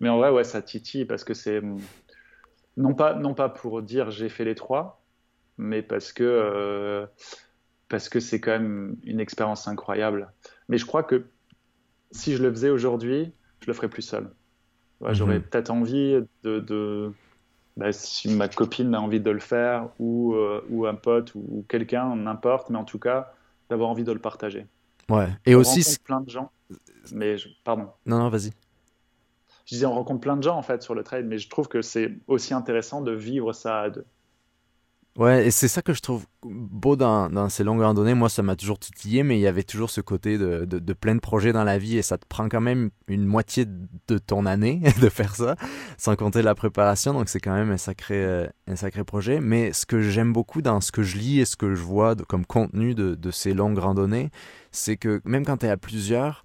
Mais 0.00 0.08
en 0.08 0.18
vrai, 0.18 0.30
ouais, 0.30 0.44
ça 0.44 0.62
titille 0.62 1.04
parce 1.04 1.24
que 1.24 1.34
c'est 1.34 1.62
non 2.76 2.94
pas 2.94 3.14
non 3.14 3.34
pas 3.34 3.48
pour 3.48 3.82
dire 3.82 4.10
j'ai 4.10 4.28
fait 4.28 4.44
les 4.44 4.54
trois, 4.54 5.02
mais 5.56 5.82
parce 5.82 6.12
que 6.12 6.22
euh, 6.24 7.06
parce 7.88 8.08
que 8.08 8.20
c'est 8.20 8.40
quand 8.40 8.52
même 8.52 8.96
une 9.04 9.20
expérience 9.20 9.68
incroyable. 9.68 10.32
Mais 10.68 10.76
je 10.78 10.84
crois 10.84 11.02
que 11.02 11.26
si 12.10 12.34
je 12.36 12.42
le 12.42 12.50
faisais 12.50 12.70
aujourd'hui, 12.70 13.32
je 13.60 13.66
le 13.66 13.72
ferais 13.72 13.88
plus 13.88 14.02
seul. 14.02 14.30
J'aurais 15.10 15.38
mhm. 15.38 15.44
peut-être 15.44 15.70
envie 15.70 16.22
de, 16.42 16.60
de 16.60 17.12
bah, 17.76 17.92
si 17.92 18.28
ma 18.28 18.48
copine 18.48 18.94
a 18.94 19.00
envie 19.00 19.20
de 19.20 19.30
le 19.30 19.40
faire 19.40 19.88
ou, 19.98 20.34
euh, 20.34 20.64
ou 20.70 20.86
un 20.86 20.94
pote 20.94 21.34
ou, 21.34 21.64
quelqu'un, 21.68 22.16
n'importe, 22.16 22.70
mais 22.70 22.78
en 22.78 22.84
tout 22.84 22.98
cas 22.98 23.32
d'avoir 23.68 23.90
envie 23.90 24.04
de 24.04 24.12
le 24.12 24.18
partager. 24.18 24.66
Ouais. 25.08 25.28
Et 25.44 25.54
on 25.54 25.60
aussi 25.60 25.98
plein 25.98 26.20
de 26.20 26.30
gens. 26.30 26.50
Mais 27.12 27.36
pardon. 27.64 27.88
Non 28.06 28.18
non 28.18 28.28
vas-y 28.28 28.52
je 29.66 29.74
disais, 29.74 29.86
on 29.86 29.94
rencontre 29.94 30.20
plein 30.20 30.36
de 30.36 30.42
gens 30.42 30.56
en 30.56 30.62
fait 30.62 30.82
sur 30.82 30.94
le 30.94 31.02
trail, 31.02 31.24
mais 31.24 31.38
je 31.38 31.48
trouve 31.48 31.68
que 31.68 31.82
c'est 31.82 32.12
aussi 32.28 32.54
intéressant 32.54 33.00
de 33.00 33.10
vivre 33.10 33.52
ça 33.52 33.80
à 33.80 33.90
deux. 33.90 34.06
Ouais, 35.16 35.46
et 35.46 35.50
c'est 35.50 35.68
ça 35.68 35.80
que 35.80 35.94
je 35.94 36.00
trouve 36.00 36.26
beau 36.42 36.94
dans, 36.94 37.48
ces 37.48 37.64
longues 37.64 37.80
randonnées. 37.80 38.12
Moi, 38.12 38.28
ça 38.28 38.42
m'a 38.42 38.54
toujours 38.54 38.78
titillé, 38.78 39.22
mais 39.22 39.38
il 39.38 39.40
y 39.40 39.46
avait 39.46 39.62
toujours 39.62 39.88
ce 39.88 40.02
côté 40.02 40.36
de, 40.36 40.66
de, 40.66 40.92
plein 40.92 41.14
de 41.14 41.20
projets 41.20 41.52
dans 41.52 41.64
la 41.64 41.78
vie 41.78 41.96
et 41.96 42.02
ça 42.02 42.18
te 42.18 42.26
prend 42.26 42.48
quand 42.50 42.60
même 42.60 42.90
une 43.08 43.24
moitié 43.24 43.64
de 43.64 44.18
ton 44.18 44.44
année 44.44 44.82
de 45.00 45.08
faire 45.08 45.34
ça, 45.34 45.56
sans 45.96 46.16
compter 46.16 46.42
la 46.42 46.54
préparation. 46.54 47.14
Donc, 47.14 47.30
c'est 47.30 47.40
quand 47.40 47.54
même 47.54 47.70
un 47.70 47.78
sacré, 47.78 48.22
euh, 48.22 48.46
un 48.68 48.76
sacré 48.76 49.04
projet. 49.04 49.40
Mais 49.40 49.72
ce 49.72 49.86
que 49.86 50.02
j'aime 50.02 50.34
beaucoup 50.34 50.60
dans 50.60 50.82
ce 50.82 50.92
que 50.92 51.02
je 51.02 51.16
lis 51.16 51.40
et 51.40 51.46
ce 51.46 51.56
que 51.56 51.74
je 51.74 51.82
vois 51.82 52.14
comme 52.28 52.44
contenu 52.44 52.94
de, 52.94 53.14
de 53.14 53.30
ces 53.30 53.54
longues 53.54 53.78
randonnées, 53.78 54.30
c'est 54.70 54.98
que 54.98 55.22
même 55.24 55.46
quand 55.46 55.58
tu 55.58 55.66
es 55.66 55.70
à 55.70 55.78
plusieurs, 55.78 56.44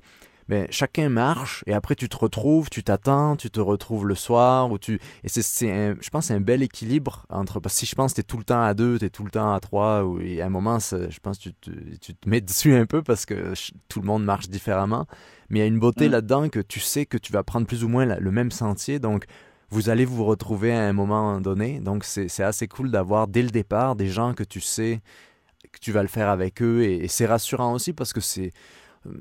ben, 0.52 0.68
chacun 0.70 1.08
marche 1.08 1.64
et 1.66 1.72
après 1.72 1.96
tu 1.96 2.10
te 2.10 2.18
retrouves, 2.18 2.70
tu 2.70 2.84
t'attends, 2.84 3.38
tu 3.38 3.50
te 3.50 3.62
retrouves 3.62 4.06
le 4.06 4.16
soir. 4.16 4.70
Ou 4.70 4.78
tu... 4.78 5.00
Et 5.24 5.30
c'est, 5.30 5.96
je 5.98 6.10
pense 6.10 6.26
c'est 6.26 6.34
un 6.34 6.42
bel 6.42 6.62
équilibre 6.62 7.26
entre. 7.30 7.62
Parce 7.62 7.76
que 7.76 7.80
si 7.80 7.86
je 7.86 7.96
pense 7.96 8.12
que 8.12 8.16
tu 8.16 8.20
es 8.20 8.24
tout 8.26 8.38
le 8.38 8.44
temps 8.44 8.62
à 8.62 8.74
deux, 8.74 9.00
tu 9.00 9.06
es 9.06 9.10
tout 9.10 9.24
le 9.24 9.32
temps 9.32 9.54
à 9.54 9.62
trois, 9.62 10.04
ou, 10.04 10.20
et 10.20 10.42
à 10.42 10.48
un 10.48 10.50
moment, 10.50 10.78
je 10.80 11.20
pense 11.22 11.38
que 11.38 11.44
tu 11.44 11.54
te, 11.54 11.72
tu 12.02 12.14
te 12.14 12.28
mets 12.28 12.42
dessus 12.42 12.76
un 12.76 12.86
peu 12.86 13.02
parce 13.02 13.26
que 13.26 13.54
tout 13.88 14.02
le 14.02 14.06
monde 14.06 14.26
marche 14.26 14.50
différemment. 14.50 15.06
Mais 15.50 15.60
il 15.60 15.62
y 15.62 15.64
a 15.64 15.68
une 15.68 15.80
beauté 15.80 16.10
mm. 16.10 16.12
là-dedans 16.12 16.50
que 16.50 16.60
tu 16.60 16.82
sais 16.82 17.06
que 17.06 17.18
tu 17.18 17.32
vas 17.32 17.44
prendre 17.44 17.66
plus 17.66 17.86
ou 17.86 17.88
moins 17.88 18.04
le 18.06 18.32
même 18.32 18.52
sentier. 18.52 19.00
Donc 19.00 19.28
vous 19.70 19.88
allez 19.88 20.04
vous 20.04 20.26
retrouver 20.26 20.74
à 20.74 20.82
un 20.82 20.92
moment 20.92 21.40
donné. 21.40 21.80
Donc 21.80 22.04
c'est 22.04 22.44
assez 22.44 22.68
cool 22.68 22.92
d'avoir 22.92 23.30
dès 23.30 23.42
le 23.44 23.52
départ 23.52 23.96
des 23.96 24.08
gens 24.08 24.34
que 24.34 24.44
tu 24.44 24.60
sais 24.60 25.00
que 25.72 25.80
tu 25.80 25.94
vas 25.94 26.02
le 26.02 26.10
faire 26.10 26.28
avec 26.28 26.62
eux. 26.62 26.84
et 26.84 27.08
c'est 27.08 27.26
rassurant 27.26 27.72
aussi 27.74 27.94
parce 27.94 28.12
que 28.12 28.20
c'est 28.20 28.52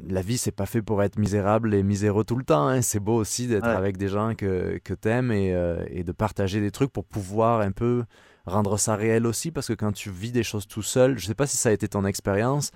la 0.09 0.21
vie, 0.21 0.39
c'est 0.39 0.51
pas 0.51 0.67
fait 0.67 0.83
pour 0.83 1.03
être 1.03 1.19
misérable 1.19 1.75
et 1.75 1.83
miséreux 1.83 2.25
tout 2.25 2.37
le 2.37 2.45
temps. 2.45 2.69
Hein. 2.69 2.83
C'est 2.83 3.01
beau 3.01 3.15
aussi 3.15 3.47
d'être 3.47 3.67
avec 3.67 3.97
des 3.97 4.09
gens 4.09 4.35
que, 4.35 4.79
que 4.85 4.95
t'aimes 4.95 5.33
et, 5.33 5.55
euh, 5.55 5.85
et, 5.89 6.05
de 6.05 6.13
partager 6.13 6.61
des 6.61 6.71
trucs 6.71 6.93
pour 6.93 7.05
pouvoir 7.05 7.61
un 7.61 7.73
peu 7.73 8.05
rendre 8.47 8.79
ça 8.79 8.95
réel 8.97 9.27
aussi. 9.27 9.51
Parce 9.51 9.69
que 9.69 9.73
quand 9.73 9.93
tu 9.93 10.11
vis 10.11 10.33
des 10.33 10.43
choses 10.43 10.67
tout 10.67 10.83
seul, 10.83 11.19
je 11.19 11.27
sais 11.27 11.35
pas 11.35 11.47
si 11.47 11.57
ça 11.57 11.71
a 11.71 11.73
été 11.73 11.89
ton 11.89 12.05
expérience, 12.05 12.73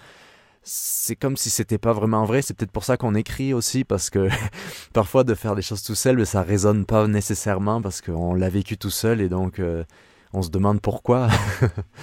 c'est 0.63 1.15
comme 1.15 1.37
si 1.37 1.51
c'était 1.51 1.79
pas 1.79 1.93
vraiment 1.93 2.25
vrai. 2.25 2.43
C'est 2.43 2.55
peut-être 2.55 2.73
pour 2.73 2.85
ça 2.85 2.97
qu'on 2.97 3.15
écrit 3.15 3.53
aussi, 3.53 3.85
parce 3.85 4.09
que 4.09 4.29
parfois 4.93 5.25
de 5.25 5.35
faire 5.35 5.55
des 5.55 5.63
choses 5.63 5.83
tout 5.83 5.95
seul, 5.95 6.17
mais 6.17 6.25
ça 6.25 6.43
résonne 6.43 6.87
pas 6.87 7.07
nécessairement 7.07 7.83
parce 7.83 8.01
qu'on 8.01 8.35
l'a 8.35 8.49
vécu 8.49 8.79
tout 8.79 8.91
seul 8.91 9.21
et 9.21 9.29
donc 9.29 9.59
euh, 9.59 9.85
on 10.33 10.41
se 10.41 10.49
demande 10.49 10.81
pourquoi. 10.81 11.29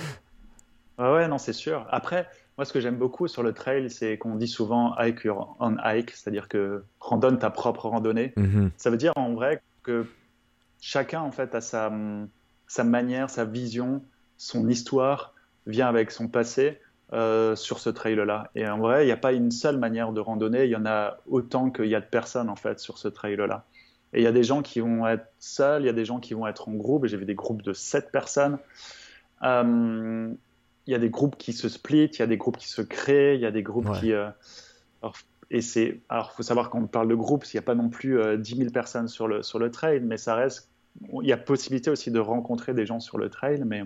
ouais, 1.00 1.28
non, 1.28 1.40
c'est 1.40 1.54
sûr. 1.54 1.88
Après, 1.90 2.30
moi, 2.62 2.66
ce 2.68 2.74
que 2.74 2.80
j'aime 2.80 2.98
beaucoup 2.98 3.28
sur 3.28 3.42
le 3.42 3.54
trail, 3.54 3.90
c'est 3.90 4.20
qu'on 4.20 4.36
dit 4.36 4.48
souvent 4.48 4.94
hike 5.00 5.24
your 5.24 5.56
own 5.60 5.82
hike, 5.84 6.12
c'est-à-dire 6.12 6.48
que 6.48 6.84
randonne 7.00 7.40
ta 7.40 7.50
propre 7.50 7.88
randonnée. 7.88 8.34
Mhm. 8.36 8.70
Ça 8.78 8.92
veut 8.92 8.98
dire 8.98 9.14
en 9.16 9.34
vrai 9.34 9.64
que 9.82 10.06
chacun 10.80 11.22
en 11.22 11.32
fait 11.32 11.56
a 11.56 11.62
sa, 11.62 11.92
sa 12.68 12.84
manière, 12.84 13.32
sa 13.32 13.46
vision, 13.46 14.04
son 14.38 14.70
histoire 14.70 15.34
vient 15.66 15.88
avec 15.88 16.12
son 16.12 16.28
passé 16.28 16.80
euh, 17.14 17.56
sur 17.56 17.80
ce 17.80 17.90
trail-là. 17.90 18.52
Et 18.54 18.68
en 18.68 18.78
vrai, 18.78 19.06
il 19.06 19.08
n'y 19.08 19.12
a 19.12 19.18
pas 19.18 19.34
une 19.34 19.50
seule 19.50 19.80
manière 19.80 20.12
de 20.12 20.20
randonner, 20.20 20.66
il 20.66 20.70
y 20.70 20.76
en 20.76 20.86
a 20.86 21.18
autant 21.26 21.72
qu'il 21.72 21.88
y 21.88 21.96
a 21.96 22.00
de 22.00 22.06
personnes 22.06 22.48
en 22.48 22.56
fait 22.56 22.80
sur 22.80 23.00
ce 23.00 23.08
trail-là. 23.08 23.66
Et 24.14 24.20
il 24.20 24.24
y 24.24 24.28
a 24.28 24.32
des 24.32 24.44
gens 24.44 24.62
qui 24.62 24.82
vont 24.82 25.08
être 25.08 25.26
seuls, 25.40 25.82
il 25.82 25.86
y 25.88 25.90
a 25.90 25.94
des 25.94 26.06
gens 26.06 26.20
qui 26.20 26.36
vont 26.36 26.46
être 26.46 26.70
en 26.70 26.74
groupe, 26.74 27.08
j'ai 27.08 27.18
vu 27.18 27.26
des 27.26 27.34
groupes 27.34 27.64
de 27.64 27.74
7 27.74 28.12
personnes. 28.12 28.60
Euh, 29.42 30.32
y 30.92 30.96
a 30.96 31.00
des 31.00 31.10
groupes 31.10 31.38
qui 31.38 31.54
se 31.54 31.70
split, 31.70 32.06
il 32.06 32.20
y 32.20 32.22
a 32.22 32.28
des 32.28 32.38
groupes 32.38 32.58
qui 32.58 32.70
se 32.70 32.82
créent, 32.82 33.36
il 33.36 33.42
y 33.42 33.46
a 33.46 33.52
des 33.52 33.64
groupes 33.64 33.92
qui. 34.00 34.14
Euh, 34.14 34.30
alors, 35.02 35.16
et 35.50 35.62
c'est. 35.62 36.02
Alors, 36.10 36.32
faut 36.32 36.44
savoir 36.44 36.70
quand 36.70 36.80
on 36.80 36.88
parle 36.88 37.08
de 37.08 37.16
groupe, 37.16 37.46
il 37.46 37.56
n'y 37.56 37.60
a 37.60 37.64
pas 37.64 37.76
non 37.76 37.90
plus 37.90 38.18
10 38.38 38.54
euh, 38.54 38.58
000 38.58 38.70
personnes 38.72 39.08
sur 39.08 39.28
le, 39.28 39.44
sur 39.44 39.60
le 39.60 39.72
trail, 39.72 40.02
mais 40.02 40.18
ça 40.18 40.36
reste. 40.36 40.70
Il 41.22 41.28
y 41.28 41.32
a 41.32 41.38
possibilité 41.38 41.90
aussi 41.90 42.12
de 42.12 42.20
rencontrer 42.20 42.74
des 42.74 42.86
gens 42.86 43.00
sur 43.00 43.18
le 43.18 43.30
trail, 43.30 43.64
mais, 43.66 43.84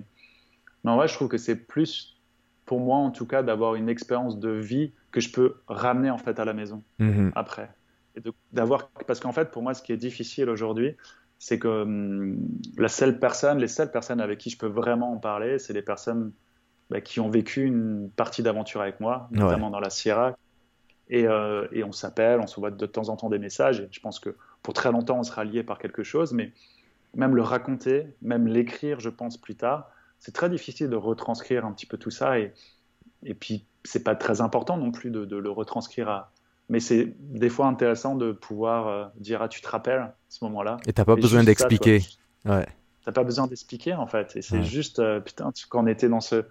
mais 0.83 0.91
en 0.91 0.95
vrai, 0.95 1.07
je 1.07 1.13
trouve 1.13 1.27
que 1.27 1.37
c'est 1.37 1.55
plus, 1.55 2.19
pour 2.65 2.79
moi 2.79 2.97
en 2.97 3.11
tout 3.11 3.27
cas, 3.27 3.43
d'avoir 3.43 3.75
une 3.75 3.89
expérience 3.89 4.39
de 4.39 4.49
vie 4.49 4.91
que 5.11 5.19
je 5.19 5.31
peux 5.31 5.57
ramener 5.67 6.09
en 6.09 6.17
fait 6.17 6.39
à 6.39 6.45
la 6.45 6.53
maison 6.53 6.83
mm-hmm. 6.99 7.31
après. 7.35 7.69
Et 8.15 8.21
d'avoir, 8.53 8.89
parce 9.05 9.19
qu'en 9.19 9.33
fait, 9.33 9.51
pour 9.51 9.61
moi, 9.61 9.73
ce 9.73 9.83
qui 9.83 9.91
est 9.91 9.97
difficile 9.97 10.49
aujourd'hui, 10.49 10.95
c'est 11.37 11.59
que 11.59 11.67
hum, 11.67 12.37
la 12.77 12.87
seule 12.87 13.19
personne, 13.19 13.59
les 13.59 13.67
seules 13.67 13.91
personnes 13.91 14.21
avec 14.21 14.39
qui 14.39 14.49
je 14.49 14.57
peux 14.57 14.67
vraiment 14.67 15.11
en 15.13 15.17
parler, 15.17 15.59
c'est 15.59 15.73
les 15.73 15.81
personnes 15.81 16.31
bah, 16.89 17.01
qui 17.01 17.19
ont 17.19 17.29
vécu 17.29 17.65
une 17.65 18.09
partie 18.15 18.43
d'aventure 18.43 18.81
avec 18.81 18.99
moi, 18.99 19.27
notamment 19.31 19.69
dans 19.69 19.79
la 19.79 19.89
Sierra. 19.89 20.37
Et, 21.09 21.27
euh, 21.27 21.67
et 21.71 21.83
on 21.83 21.91
s'appelle, 21.91 22.39
on 22.39 22.47
se 22.47 22.59
voit 22.59 22.71
de 22.71 22.85
temps 22.85 23.09
en 23.09 23.15
temps 23.15 23.29
des 23.29 23.39
messages. 23.39 23.79
Et 23.79 23.87
je 23.91 23.99
pense 23.99 24.19
que 24.19 24.35
pour 24.63 24.73
très 24.73 24.91
longtemps, 24.91 25.19
on 25.19 25.23
sera 25.23 25.43
lié 25.43 25.63
par 25.63 25.77
quelque 25.77 26.03
chose. 26.03 26.33
Mais 26.33 26.51
même 27.15 27.35
le 27.35 27.41
raconter, 27.41 28.07
même 28.21 28.47
l'écrire, 28.47 28.99
je 28.99 29.09
pense, 29.09 29.37
plus 29.37 29.55
tard, 29.55 29.89
c'est 30.19 30.33
très 30.33 30.49
difficile 30.49 30.89
de 30.89 30.95
retranscrire 30.95 31.65
un 31.65 31.71
petit 31.71 31.85
peu 31.85 31.97
tout 31.97 32.11
ça. 32.11 32.39
Et, 32.39 32.53
et 33.23 33.33
puis, 33.33 33.65
c'est 33.83 34.03
pas 34.03 34.15
très 34.15 34.41
important 34.41 34.77
non 34.77 34.91
plus 34.91 35.11
de, 35.11 35.35
le 35.35 35.49
retranscrire 35.49 36.09
à, 36.09 36.31
mais 36.69 36.79
c'est 36.79 37.13
des 37.19 37.49
fois 37.49 37.67
intéressant 37.67 38.15
de 38.15 38.31
pouvoir 38.31 38.87
euh, 38.87 39.05
dire 39.17 39.41
ah 39.41 39.47
tu 39.47 39.61
te 39.61 39.67
rappelles 39.67 39.99
à 39.99 40.15
ce 40.29 40.43
moment-là 40.45 40.77
et 40.87 40.93
t'as 40.93 41.05
pas 41.05 41.15
besoin 41.15 41.43
d'expliquer 41.43 42.01
ouais 42.45 42.65
t'as 43.03 43.11
pas 43.11 43.23
besoin 43.23 43.45
d'expliquer 43.45 43.93
en 43.93 44.07
fait 44.07 44.35
et 44.35 44.41
c'est 44.41 44.63
juste 44.63 44.99
euh, 44.99 45.19
putain 45.19 45.51
quand 45.69 45.83
on 45.83 45.87
était 45.87 46.09
dans 46.09 46.21
ce 46.21 46.43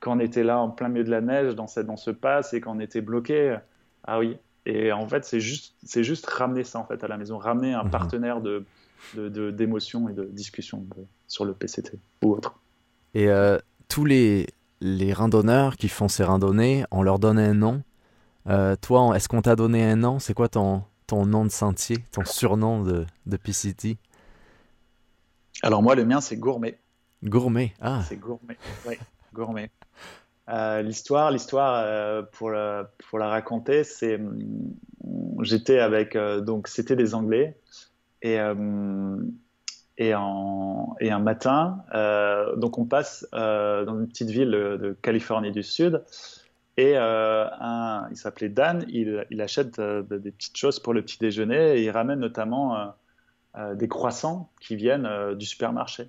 quand 0.00 0.16
on 0.16 0.20
était 0.20 0.44
là 0.44 0.58
en 0.58 0.70
plein 0.70 0.88
milieu 0.88 1.04
de 1.04 1.10
la 1.10 1.20
neige, 1.20 1.54
dans, 1.54 1.66
cette, 1.66 1.86
dans 1.86 1.96
ce 1.96 2.10
pass, 2.10 2.54
et 2.54 2.60
qu'on 2.60 2.80
était 2.80 3.00
bloqué. 3.00 3.56
Ah 4.04 4.18
oui. 4.18 4.36
Et 4.66 4.92
en 4.92 5.08
fait, 5.08 5.24
c'est 5.24 5.40
juste, 5.40 5.74
c'est 5.82 6.04
juste 6.04 6.26
ramener 6.26 6.62
ça 6.62 6.78
en 6.78 6.84
fait 6.84 7.02
à 7.02 7.08
la 7.08 7.16
maison, 7.16 7.38
ramener 7.38 7.72
un 7.72 7.84
mhm. 7.84 7.90
partenaire 7.90 8.40
de, 8.40 8.64
d'émotion 9.50 10.08
et 10.08 10.12
de 10.12 10.24
discussion 10.24 10.86
sur 11.26 11.44
le 11.44 11.54
PCT 11.54 11.98
ou 12.22 12.32
autre. 12.32 12.60
Et 13.14 13.28
euh, 13.28 13.58
tous 13.88 14.04
les, 14.04 14.46
les 14.80 15.12
randonneurs 15.12 15.76
qui 15.76 15.88
font 15.88 16.08
ces 16.08 16.24
randonnées, 16.24 16.84
on 16.90 17.02
leur 17.02 17.18
donne 17.18 17.38
un 17.38 17.54
nom. 17.54 17.82
Euh, 18.48 18.76
toi, 18.76 19.16
est-ce 19.16 19.28
qu'on 19.28 19.42
t'a 19.42 19.56
donné 19.56 19.84
un 19.84 19.96
nom? 19.96 20.18
C'est 20.18 20.34
quoi 20.34 20.48
ton, 20.48 20.82
ton 21.06 21.24
nom 21.24 21.44
de 21.44 21.50
sentier, 21.50 21.98
ton 22.12 22.24
surnom 22.24 22.82
de, 22.82 23.06
de 23.26 23.36
PCT 23.36 23.96
Alors 25.62 25.82
moi, 25.82 25.94
le 25.94 26.04
mien, 26.04 26.20
c'est 26.20 26.36
Gourmet. 26.36 26.78
Gourmet, 27.24 27.74
ah. 27.80 28.02
C'est 28.06 28.16
Gourmet, 28.16 28.56
oui, 28.86 28.96
Gourmet. 29.32 29.70
Euh, 30.48 30.82
l'histoire, 30.82 31.30
l'histoire 31.30 31.82
euh, 31.84 32.22
pour, 32.32 32.50
la, 32.50 32.88
raconter, 33.12 33.84
c'est 33.84 34.16
hum, 34.16 34.74
j'étais 35.42 35.78
avec 35.78 36.16
donc 36.16 36.68
c'était 36.68 36.96
des 36.96 37.14
Anglais 37.14 37.58
et 38.22 38.38
et, 39.98 40.12
un 40.12 41.18
matin, 41.18 41.84
euh, 41.94 42.54
donc 42.56 42.78
on 42.78 42.84
passe 42.86 43.26
euh, 43.34 43.84
dans 43.84 43.98
une 43.98 44.06
petite 44.06 44.30
ville 44.30 44.50
de, 44.50 44.96
Californie 45.02 45.50
du 45.50 45.62
Sud, 45.62 46.04
et 46.76 46.92
euh, 46.96 47.46
il 48.10 48.16
s'appelait 48.16 48.48
Dan, 48.48 48.84
il, 48.88 49.26
il 49.30 49.42
achète 49.42 49.80
des 49.80 50.30
petites 50.30 50.56
choses 50.56 50.78
pour 50.78 50.94
le 50.94 51.02
petit 51.02 51.18
déjeuner, 51.18 51.78
et 51.78 51.84
il 51.84 51.90
ramène 51.90 52.20
notamment 52.20 52.94
des 53.74 53.88
croissants 53.88 54.50
qui 54.60 54.76
viennent 54.76 55.34
du 55.34 55.44
supermarché. 55.44 56.08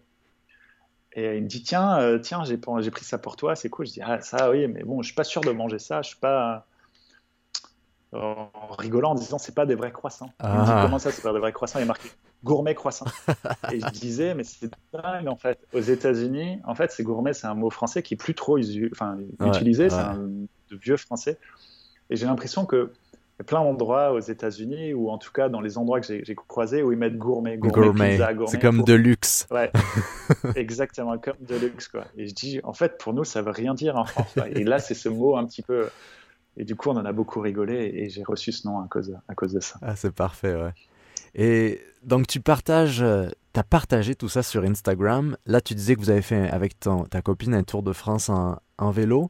Et 1.14 1.38
il 1.38 1.44
me 1.44 1.48
dit 1.48 1.64
tiens, 1.64 2.20
tiens, 2.22 2.44
j'ai 2.46 2.58
pris 2.58 3.04
ça 3.04 3.18
pour 3.18 3.36
toi, 3.36 3.56
c'est 3.56 3.70
cool. 3.70 3.88
Je 3.88 3.94
dis 3.94 4.02
ah 4.02 4.22
ça 4.22 4.52
oui, 4.52 4.68
mais 4.68 4.84
bon, 4.84 5.02
je 5.02 5.08
suis 5.08 5.16
pas 5.16 5.24
sûr 5.24 5.42
de 5.42 5.52
manger 5.52 5.80
ça, 5.80 6.02
je 6.02 6.10
suis 6.10 6.20
pas 6.20 6.66
en 8.12 8.50
rigolant 8.78 9.12
en 9.12 9.16
disant 9.16 9.38
c'est 9.38 9.56
pas 9.56 9.66
des 9.66 9.76
vrais 9.76 9.92
croissants. 9.92 10.32
Il 10.44 10.50
me 10.50 10.66
dit 10.66 10.72
ah. 10.72 10.82
comment 10.86 11.00
ça 11.00 11.12
c'est 11.12 11.22
pas 11.22 11.34
des 11.34 11.40
vrais 11.40 11.52
croissants? 11.52 11.80
Il 11.80 11.84
est 11.84 11.86
marqué 11.86 12.10
gourmet 12.44 12.76
croissant. 12.76 13.06
et 13.72 13.80
je 13.80 13.90
disais, 13.90 14.34
mais 14.34 14.44
c'est 14.44 14.72
dingue 14.94 15.28
en 15.28 15.36
fait. 15.36 15.60
Aux 15.74 15.82
États-Unis, 15.82 16.60
en 16.66 16.76
fait, 16.76 16.92
c'est 16.92 17.04
gourmet, 17.04 17.34
c'est 17.34 17.48
un 17.48 17.56
mot 17.56 17.70
français 17.70 18.04
qui 18.04 18.14
est 18.14 18.18
plus 18.18 18.36
trop 18.36 18.58
enfin, 18.92 19.18
utilisé, 19.46 19.90
c'est 19.90 19.98
un 19.98 20.16
de 20.18 20.76
vieux 20.78 20.98
français. 20.98 21.38
Et 22.10 22.16
j'ai 22.16 22.26
l'impression 22.26 22.66
que 22.66 22.92
y 23.40 23.42
a 23.42 23.46
plein 23.46 23.64
d'endroits 23.64 24.12
aux 24.12 24.20
États-Unis, 24.20 24.94
ou 24.94 25.10
en 25.10 25.18
tout 25.18 25.32
cas 25.32 25.48
dans 25.48 25.62
les 25.62 25.78
endroits 25.78 26.02
que 26.02 26.08
j'ai 26.08 26.36
croisés, 26.36 26.84
où 26.84 26.92
ils 26.92 26.98
mettent 26.98 27.18
gourmet, 27.18 27.58
gourmet, 27.58 28.18
gourmet. 28.18 28.48
c'est 28.48 28.60
comme 28.60 28.84
de 28.84 28.94
luxe. 28.94 29.48
Ouais, 29.50 29.72
exactement, 30.56 31.18
comme 31.18 31.38
de 31.40 31.56
luxe. 31.56 31.88
Quoi. 31.88 32.06
Et 32.18 32.28
je 32.28 32.34
dis, 32.34 32.60
en 32.64 32.74
fait, 32.74 32.98
pour 32.98 33.14
nous, 33.14 33.24
ça 33.24 33.42
veut 33.42 33.52
rien 33.52 33.74
dire 33.74 33.96
en 33.96 34.06
France. 34.06 34.36
Et 34.54 34.64
là, 34.66 34.80
c'est 34.80 34.94
ce 34.94 35.08
mot 35.08 35.38
un 35.38 35.46
petit 35.46 35.62
peu. 35.62 35.90
Et 36.58 36.66
du 36.66 36.76
coup, 36.76 36.90
on 36.90 36.98
en 36.98 37.06
a 37.06 37.14
beaucoup 37.14 37.40
rigolé, 37.40 37.92
et 37.96 38.10
j'ai 38.10 38.24
reçu 38.24 38.52
ce 38.52 38.68
nom 38.68 38.80
à 38.82 38.88
cause, 38.90 39.18
à 39.30 39.36
cause 39.36 39.54
de 39.54 39.62
ça. 39.62 39.80
Ah, 39.82 39.96
c'est 39.96 40.14
parfait, 40.14 40.56
ouais. 40.56 40.74
Et 41.34 41.80
donc, 42.04 42.28
tu 42.28 42.42
partages, 42.42 43.02
euh, 43.02 43.28
tu 43.54 43.60
as 43.60 43.64
partagé 43.64 44.16
tout 44.16 44.28
ça 44.28 44.44
sur 44.44 44.64
Instagram. 44.64 45.38
Là, 45.46 45.62
tu 45.62 45.76
disais 45.76 45.96
que 45.96 46.02
vous 46.02 46.10
avez 46.10 46.22
fait 46.22 46.50
avec 46.50 46.78
ton, 46.78 47.06
ta 47.06 47.22
copine 47.22 47.54
un 47.54 47.64
tour 47.64 47.84
de 47.84 47.94
France 47.94 48.30
en, 48.30 48.58
en 48.78 48.92
vélo. 48.92 49.30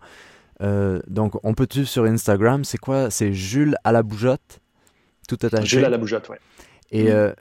Euh, 0.61 0.99
donc, 1.07 1.33
on 1.43 1.53
peut 1.53 1.67
te 1.67 1.73
suivre 1.73 1.87
sur 1.87 2.03
Instagram. 2.03 2.63
C'est 2.63 2.77
quoi? 2.77 3.09
C'est 3.09 3.33
Jules 3.33 3.75
à 3.83 3.91
la 3.91 4.03
bougeotte 4.03 4.59
Tout 5.27 5.37
attaché 5.41 5.65
Jules 5.65 5.85
à 5.85 5.89
la 5.89 5.97
bougeotte, 5.97 6.29
ouais. 6.29 6.39
Et 6.91 7.05
mm. 7.05 7.07
euh, 7.07 7.33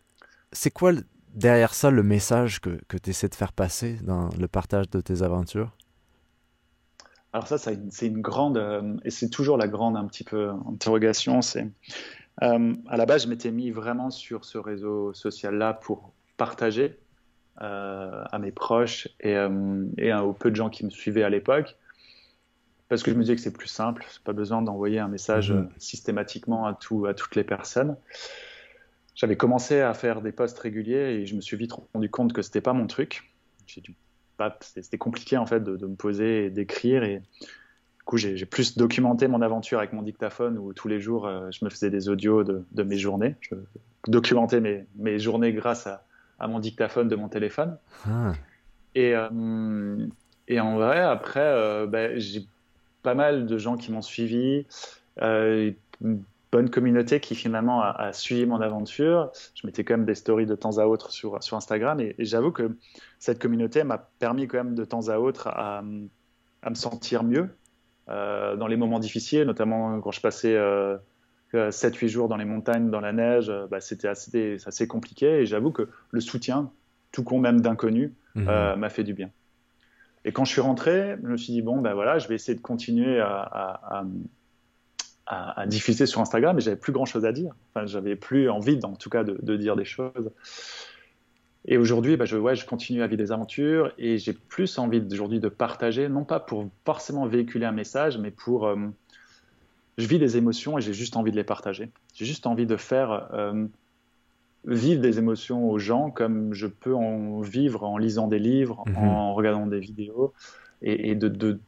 c'est 0.53 0.71
quoi 0.71 0.93
derrière 1.35 1.75
ça 1.75 1.91
le 1.91 2.03
message 2.03 2.61
que, 2.61 2.81
que 2.89 2.97
tu 2.97 3.11
essaies 3.11 3.29
de 3.29 3.35
faire 3.35 3.53
passer 3.53 3.99
dans 4.03 4.29
le 4.39 4.49
partage 4.49 4.89
de 4.91 5.01
tes 5.01 5.23
aventures? 5.23 5.73
Alors 7.33 7.47
ça, 7.47 7.59
c'est 7.59 8.07
une 8.07 8.23
grande, 8.23 8.59
et 9.05 9.11
c'est 9.11 9.29
toujours 9.29 9.59
la 9.59 9.69
grande 9.69 9.97
un 9.97 10.07
petit 10.07 10.25
peu 10.25 10.51
interrogation, 10.67 11.43
c'est 11.43 11.69
euh, 12.43 12.75
à 12.89 12.97
la 12.97 13.07
base, 13.07 13.25
je 13.25 13.29
m'étais 13.29 13.51
mis 13.51 13.71
vraiment 13.71 14.11
sur 14.11 14.45
ce 14.45 14.59
réseau 14.59 15.13
social-là 15.13 15.75
pour 15.75 16.13
partager 16.37 16.99
euh, 17.61 18.23
à 18.31 18.39
mes 18.39 18.53
proches 18.53 19.09
et, 19.21 19.35
euh, 19.35 19.85
et 19.97 20.13
aux 20.15 20.33
peu 20.33 20.51
de 20.51 20.57
gens 20.57 20.71
qui 20.71 20.85
me 20.85 20.91
suivaient 20.91 21.25
à 21.25 21.31
l'époque. 21.31 21.77
Parce 22.89 23.03
que 23.03 23.11
je 23.11 23.17
me 23.17 23.23
disais 23.23 23.37
que 23.37 23.43
c'est 23.43 23.53
plus 23.53 23.69
simple, 23.69 24.07
pas 24.25 24.33
besoin 24.33 24.63
d'envoyer 24.63 24.99
un 24.99 25.09
message 25.09 25.53
mhm. 25.53 25.69
systématiquement 25.77 26.67
à, 26.67 26.75
tout, 26.75 27.07
à 27.07 27.15
toutes 27.15 27.37
les 27.37 27.45
personnes. 27.45 27.97
J'avais 29.15 29.37
commencé 29.37 29.81
à 29.81 29.93
faire 29.95 30.23
des 30.23 30.33
posts 30.33 30.59
réguliers 30.59 31.21
et 31.21 31.27
je 31.27 31.35
me 31.35 31.41
suis 31.41 31.57
vite 31.57 31.73
rendu 31.73 32.09
compte 32.09 32.33
que 32.33 32.41
c'était 32.41 32.61
pas 32.61 32.73
mon 32.73 32.87
truc. 32.87 33.33
C'était 34.61 34.99
compliqué 34.99 35.37
en 35.37 35.45
fait 35.45 35.61
de, 35.61 35.77
de 35.77 35.87
me 35.87 35.97
poser 35.97 36.47
et 36.47 36.51
d'écrire 36.51 37.03
et 37.03 37.23
coup, 38.09 38.17
j'ai 38.17 38.47
plus 38.47 38.79
documenté 38.79 39.29
mon 39.29 39.43
aventure 39.43 39.79
avec 39.79 39.93
mon 39.93 40.01
dictaphone 40.01 40.57
où 40.57 40.73
tous 40.73 40.89
les 40.89 40.99
jours, 40.99 41.27
euh, 41.27 41.51
je 41.51 41.63
me 41.63 41.69
faisais 41.69 41.91
des 41.91 42.09
audios 42.09 42.43
de, 42.43 42.83
mes 42.83 42.97
journées. 42.97 43.37
Je 43.41 43.55
documentais 44.07 44.61
mes, 44.61 44.87
mes 44.97 45.19
journées 45.19 45.53
grâce 45.53 45.87
à, 45.87 46.07
à, 46.39 46.49
mon 46.49 46.59
dictaphone 46.59 47.09
de 47.09 47.17
mon 47.17 47.29
téléphone. 47.29 47.77
Ah. 48.07 48.33
Et, 48.95 49.15
euh, 49.15 50.07
et, 50.49 50.59
en 50.59 50.77
vrai, 50.77 51.01
après, 51.01 51.41
euh, 51.41 51.87
ben, 51.87 52.19
j'ai 52.19 52.47
pas 53.03 53.15
mal 53.15 53.47
de 53.47 53.59
gens 53.59 53.77
qui 53.77 53.93
m'ont 53.93 54.03
suivi, 54.03 54.67
une 55.21 56.23
bonne 56.51 56.71
communauté 56.71 57.21
qui 57.21 57.35
finalement 57.35 57.83
a, 57.83 58.13
suivi 58.13 58.47
mon 58.47 58.61
aventure. 58.61 59.31
Je 59.55 59.67
mettais 59.67 59.85
quand 59.85 59.95
même 59.95 60.07
des 60.07 60.15
stories 60.15 60.47
de 60.47 60.55
temps 60.55 60.79
à 60.79 60.87
autre 60.87 61.11
sur, 61.13 61.43
sur 61.43 61.57
Instagram 61.57 62.01
et, 62.01 62.15
j'avoue 62.19 62.53
que 62.53 62.77
cette 63.19 63.41
communauté 63.41 63.85
m'a 63.85 63.99
permis 64.19 64.47
quand 64.47 64.59
même 64.59 64.75
de 64.75 64.85
temps 64.85 65.09
à 65.09 65.19
autre 65.19 65.49
à, 65.49 65.83
à 66.63 66.71
me 66.71 66.75
sentir 66.75 67.25
mieux 67.25 67.49
euh, 68.09 68.57
dans 68.57 68.67
les 68.67 68.77
moments 68.77 68.99
difficiles, 68.99 69.45
notamment 69.45 70.01
quand 70.01 70.13
je 70.13 70.21
passais 70.21 70.57
7-8 71.53 71.55
euh, 71.55 72.09
jours 72.09 72.29
dans 72.29 72.37
les 72.37 72.47
montagnes, 72.47 72.91
dans 72.91 73.01
la 73.01 73.13
neige, 73.13 73.51
euh, 73.51 73.67
bah, 73.67 73.81
c'était 73.81 74.09
assez, 74.09 74.57
assez, 74.65 74.89
compliqué. 74.89 75.41
Et 75.41 75.47
j'avoue 75.47 75.73
que 75.73 75.89
le 76.11 76.21
soutien, 76.21 76.71
tout 77.13 77.23
con 77.23 77.39
même 77.39 77.61
d'inconnus, 77.61 78.13
mhm. 78.35 78.77
m'a 78.77 78.89
fait 78.89 79.05
du 79.05 79.13
bien. 79.13 79.31
Et 80.25 80.33
quand 80.33 80.45
je 80.45 80.53
suis 80.53 80.61
rentré, 80.61 81.17
je 81.23 81.29
me 81.29 81.37
suis 81.37 81.53
dit, 81.53 81.63
bon, 81.63 81.81
ben 81.81 81.95
voilà, 81.95 82.19
je 82.19 82.29
vais 82.29 82.35
essayer 82.35 82.57
de 82.57 82.63
continuer 82.63 83.21
à, 83.21 84.05
diffuser 85.67 86.07
sur 86.07 86.21
Instagram, 86.21 86.57
mais 86.57 86.63
j'avais 86.63 86.77
plus 86.77 86.93
grand 86.93 87.05
chose 87.05 87.25
à 87.25 87.33
dire. 87.33 87.55
Enfin, 87.71 87.87
j'avais 87.87 88.17
plus 88.17 88.49
envie, 88.49 88.81
en 88.83 88.95
tout 88.95 89.11
cas, 89.11 89.25
de, 89.25 89.57
dire 89.57 89.77
des 89.77 89.85
choses. 89.85 90.31
Et 91.67 91.77
aujourd'hui, 91.77 92.17
bah, 92.17 92.25
je, 92.25 92.37
ouais, 92.37 92.55
je 92.57 92.65
continue 92.65 93.03
à 93.03 93.07
vivre 93.07 93.19
des 93.19 93.31
aventures 93.31 93.93
et 93.99 94.17
j'ai 94.17 94.33
plus 94.33 94.79
envie 94.79 95.03
aujourd'hui 95.13 95.39
de 95.39 95.49
partager, 95.49 96.09
non 96.09 96.25
pas 96.25 96.41
pour 96.41 96.67
forcément 96.87 97.27
véhiculer 97.27 97.67
un 97.67 97.73
message, 97.73 98.19
mais 98.19 98.31
pour... 98.31 98.67
Euh, 98.67 98.77
je 99.99 100.07
vis 100.07 100.19
des 100.19 100.37
émotions 100.37 100.79
et 100.79 100.81
j'ai 100.81 100.95
juste 100.95 101.17
envie 101.17 101.33
de 101.33 101.37
les 101.37 101.45
partager. 101.45 101.91
J'ai 102.15 102.25
juste 102.25 102.47
envie 102.47 102.67
de 102.67 102.77
faire 102.77 103.29
euh, 103.35 103.67
vivre 104.65 105.01
des 105.01 105.19
émotions 105.19 105.71
aux 105.71 105.79
gens 105.79 106.11
comme 106.11 106.53
je 106.53 106.67
peux 106.67 106.95
en 106.95 107.41
vivre 107.41 107.85
en 107.85 107.99
lisant 107.99 108.29
des 108.29 108.39
livres, 108.39 108.85
mhm. 108.87 108.97
en 108.97 109.35
regardant 109.35 109.67
des 109.67 109.81
vidéos, 109.81 110.33
et, 110.83 111.15
de, 111.15 111.29
de, 111.29 111.59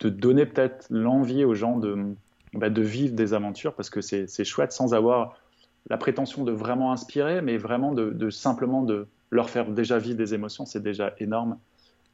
de, 0.00 0.08
donner 0.08 0.46
peut-être 0.46 0.86
l'envie 0.88 1.44
aux 1.44 1.54
gens 1.54 1.76
de, 1.76 2.14
bah, 2.52 2.70
de 2.70 2.82
vivre 2.82 3.14
des 3.14 3.34
aventures 3.34 3.74
parce 3.74 3.90
que 3.90 4.00
c'est 4.00 4.44
chouette 4.44 4.70
sans 4.70 4.94
avoir 4.94 5.36
la 5.90 5.96
prétention 5.96 6.44
de 6.44 6.52
vraiment 6.52 6.92
inspirer, 6.92 7.42
mais 7.42 7.56
vraiment 7.56 7.92
de, 7.92 8.10
de 8.10 8.30
simplement 8.30 8.82
de 8.82 9.08
leur 9.30 9.50
faire 9.50 9.68
déjà 9.70 9.98
vivre 9.98 10.16
des 10.16 10.34
émotions, 10.34 10.64
c'est 10.64 10.82
déjà 10.82 11.14
énorme. 11.18 11.58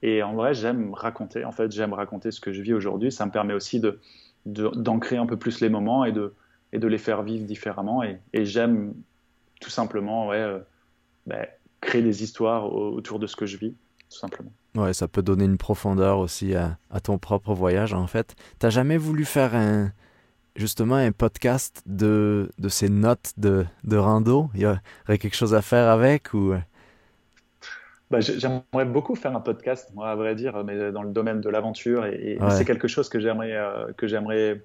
Et 0.02 0.22
en 0.22 0.34
vrai, 0.34 0.54
j'aime 0.54 0.94
raconter. 0.94 1.44
En 1.44 1.52
fait, 1.52 1.70
j'aime 1.70 1.92
raconter 1.92 2.30
ce 2.30 2.40
que 2.40 2.52
je 2.52 2.62
vis 2.62 2.72
aujourd'hui. 2.72 3.12
Ça 3.12 3.26
me 3.26 3.30
permet 3.30 3.54
aussi 3.54 3.80
de 3.80 3.98
d'ancrer 4.46 5.18
un 5.18 5.26
peu 5.26 5.36
plus 5.36 5.60
les 5.60 5.68
moments 5.68 6.06
et 6.06 6.12
de 6.12 6.32
et 6.72 6.78
de 6.78 6.86
les 6.86 6.98
faire 6.98 7.22
vivre 7.22 7.44
différemment. 7.44 8.02
Et, 8.02 8.44
j'aime 8.44 8.94
tout 9.60 9.70
simplement, 9.70 10.28
ouais, 10.28 10.38
euh, 10.38 10.58
ben, 11.26 11.46
créer 11.80 12.02
des 12.02 12.22
histoires 12.22 12.72
autour 12.72 13.18
de 13.18 13.26
ce 13.26 13.36
que 13.36 13.46
je 13.46 13.56
vis, 13.56 13.74
tout 14.10 14.18
simplement. 14.18 14.52
Ouais, 14.74 14.92
ça 14.92 15.08
peut 15.08 15.22
donner 15.22 15.44
une 15.44 15.58
profondeur 15.58 16.18
aussi 16.18 16.54
à, 16.54 16.78
à 16.90 17.00
ton 17.00 17.18
propre 17.18 17.54
voyage, 17.54 17.94
en 17.94 18.06
fait. 18.06 18.34
T'as 18.58 18.70
jamais 18.70 18.96
voulu 18.96 19.24
faire 19.24 19.54
un 19.54 19.92
justement 20.56 20.96
un 20.96 21.12
podcast 21.12 21.82
de, 21.86 22.50
de 22.58 22.68
ces 22.68 22.88
notes 22.88 23.32
de, 23.36 23.64
de 23.84 23.96
rando? 23.96 24.50
Il 24.54 24.60
y 24.60 24.66
aurait 24.66 25.18
quelque 25.18 25.36
chose 25.36 25.54
à 25.54 25.62
faire 25.62 25.88
avec 25.88 26.34
ou? 26.34 26.54
Bah, 28.10 28.20
j'aimerais 28.20 28.86
beaucoup 28.86 29.14
faire 29.14 29.36
un 29.36 29.40
podcast, 29.40 29.90
moi, 29.94 30.10
à 30.10 30.16
vrai 30.16 30.34
dire, 30.34 30.64
mais 30.64 30.90
dans 30.90 31.04
le 31.04 31.12
domaine 31.12 31.40
de 31.40 31.48
l'aventure. 31.48 32.06
Et, 32.06 32.38
c'est 32.50 32.64
quelque 32.64 32.88
chose 32.88 33.08
que 33.08 33.20
j'aimerais 33.20 33.52
euh, 33.52 33.92
que 33.96 34.08
j'aimerais 34.08 34.64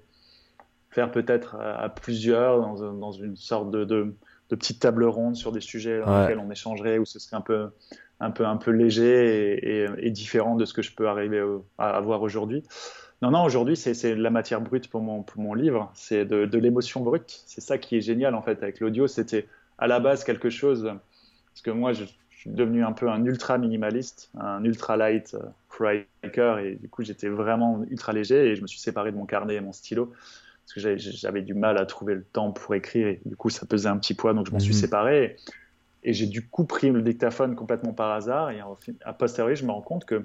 faire 0.90 1.10
peut-être 1.12 1.56
à, 1.56 1.88
plusieurs, 1.88 2.60
dans, 2.60 2.92
dans, 2.92 3.12
une 3.12 3.36
sorte 3.36 3.70
de, 3.70 3.84
de, 3.84 4.16
de, 4.50 4.56
petite 4.56 4.80
table 4.80 5.04
ronde 5.04 5.36
sur 5.36 5.52
des 5.52 5.60
sujets 5.60 6.00
dans 6.00 6.22
lesquels 6.22 6.38
on 6.38 6.50
échangerait, 6.50 6.98
où 6.98 7.04
ce 7.04 7.18
serait 7.18 7.36
un 7.36 7.40
peu, 7.40 7.68
un 8.20 8.30
peu, 8.30 8.46
un 8.46 8.56
peu 8.56 8.70
léger 8.70 9.82
et, 9.82 9.86
et 9.98 10.10
différent 10.10 10.56
de 10.56 10.64
ce 10.64 10.74
que 10.74 10.82
je 10.82 10.94
peux 10.94 11.08
arriver 11.08 11.42
à 11.78 11.90
avoir 11.90 12.22
aujourd'hui. 12.22 12.62
Non, 13.22 13.30
non, 13.30 13.44
aujourd'hui, 13.44 13.76
c'est 13.76 14.14
la 14.14 14.30
matière 14.30 14.60
brute 14.60 14.88
pour 14.88 15.00
mon, 15.00 15.22
pour 15.22 15.40
mon 15.40 15.54
livre. 15.54 15.90
C'est 15.94 16.24
de, 16.24 16.44
de 16.44 16.58
l'émotion 16.58 17.00
brute. 17.00 17.42
C'est 17.46 17.62
ça 17.62 17.78
qui 17.78 17.96
est 17.96 18.02
génial, 18.02 18.34
en 18.34 18.42
fait, 18.42 18.62
avec 18.62 18.80
l'audio. 18.80 19.06
C'était 19.06 19.46
à 19.78 19.86
la 19.86 20.00
base 20.00 20.22
quelque 20.22 20.50
chose. 20.50 20.84
Parce 20.84 21.62
que 21.62 21.70
moi, 21.70 21.94
je, 21.94 22.04
devenu 22.46 22.84
un 22.84 22.92
peu 22.92 23.08
un 23.08 23.24
ultra 23.24 23.58
minimaliste, 23.58 24.30
un 24.38 24.62
ultra 24.64 24.96
light 24.96 25.34
euh, 25.34 25.48
writer, 25.78 26.54
et 26.64 26.74
du 26.76 26.88
coup 26.88 27.02
j'étais 27.02 27.28
vraiment 27.28 27.82
ultra 27.90 28.12
léger 28.12 28.46
et 28.46 28.56
je 28.56 28.62
me 28.62 28.66
suis 28.66 28.78
séparé 28.78 29.12
de 29.12 29.16
mon 29.16 29.26
carnet 29.26 29.56
et 29.56 29.60
mon 29.60 29.72
stylo 29.72 30.12
parce 30.66 30.84
que 30.84 30.96
j'avais 30.98 31.42
du 31.42 31.54
mal 31.54 31.78
à 31.78 31.86
trouver 31.86 32.14
le 32.14 32.24
temps 32.24 32.50
pour 32.50 32.74
écrire 32.74 33.06
et 33.06 33.20
du 33.24 33.36
coup 33.36 33.50
ça 33.50 33.66
pesait 33.66 33.88
un 33.88 33.98
petit 33.98 34.14
poids 34.14 34.34
donc 34.34 34.46
je 34.46 34.52
m'en 34.52 34.58
suis 34.58 34.74
mhm. 34.74 34.80
séparé 34.80 35.36
et, 36.02 36.12
j'ai 36.12 36.26
du 36.26 36.46
coup 36.46 36.64
pris 36.64 36.90
le 36.90 37.02
dictaphone 37.02 37.56
complètement 37.56 37.92
par 37.92 38.12
hasard 38.12 38.50
et 38.50 38.60
à 39.04 39.12
posteriori 39.12 39.56
je 39.56 39.64
me 39.64 39.72
rends 39.72 39.82
compte 39.82 40.04
que 40.04 40.24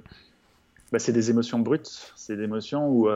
bah, 0.92 1.00
c'est 1.00 1.14
des 1.14 1.30
émotions 1.30 1.60
brutes, 1.60 2.14
c'est 2.16 2.36
des 2.36 2.44
émotions 2.44 2.88
où, 2.90 3.10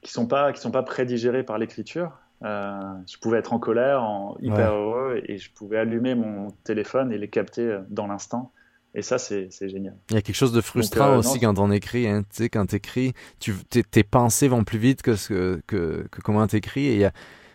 qui 0.00 0.10
sont 0.10 0.26
pas 0.26 0.52
qui 0.52 0.60
sont 0.60 0.70
pas 0.70 0.82
prédigérées 0.82 1.42
par 1.42 1.58
l'écriture. 1.58 2.10
je 2.42 3.18
pouvais 3.20 3.38
être 3.38 3.52
en 3.52 3.58
colère, 3.58 4.02
en 4.02 4.36
hyper 4.40 4.72
heureux, 4.72 5.20
et 5.26 5.36
je 5.36 5.52
pouvais 5.52 5.78
allumer 5.78 6.14
mon 6.14 6.50
téléphone 6.64 7.12
et 7.12 7.18
les 7.18 7.28
capter 7.28 7.78
dans 7.90 8.06
l'instant. 8.06 8.50
Et 8.96 9.02
ça, 9.02 9.18
c'est 9.18 9.50
génial. 9.60 9.94
Il 10.10 10.14
y 10.14 10.16
a 10.16 10.22
quelque 10.22 10.36
chose 10.36 10.52
de 10.52 10.62
frustrant 10.62 11.18
aussi 11.18 11.38
quand 11.38 11.58
on 11.58 11.70
écrit. 11.70 12.08
Hein. 12.08 12.22
Tu 12.30 12.44
sais, 12.44 12.48
quand 12.48 12.64
tu 12.64 12.76
écris, 12.76 13.12
tu, 13.38 13.54
tes, 13.68 14.02
pensées 14.02 14.48
vont 14.48 14.64
plus 14.64 14.78
vite 14.78 15.02
que, 15.02 15.16
ce, 15.16 15.60
que, 15.66 16.08
que 16.10 16.20
comment 16.22 16.46
tu 16.46 16.56
écris. 16.56 16.86
Et 16.86 17.08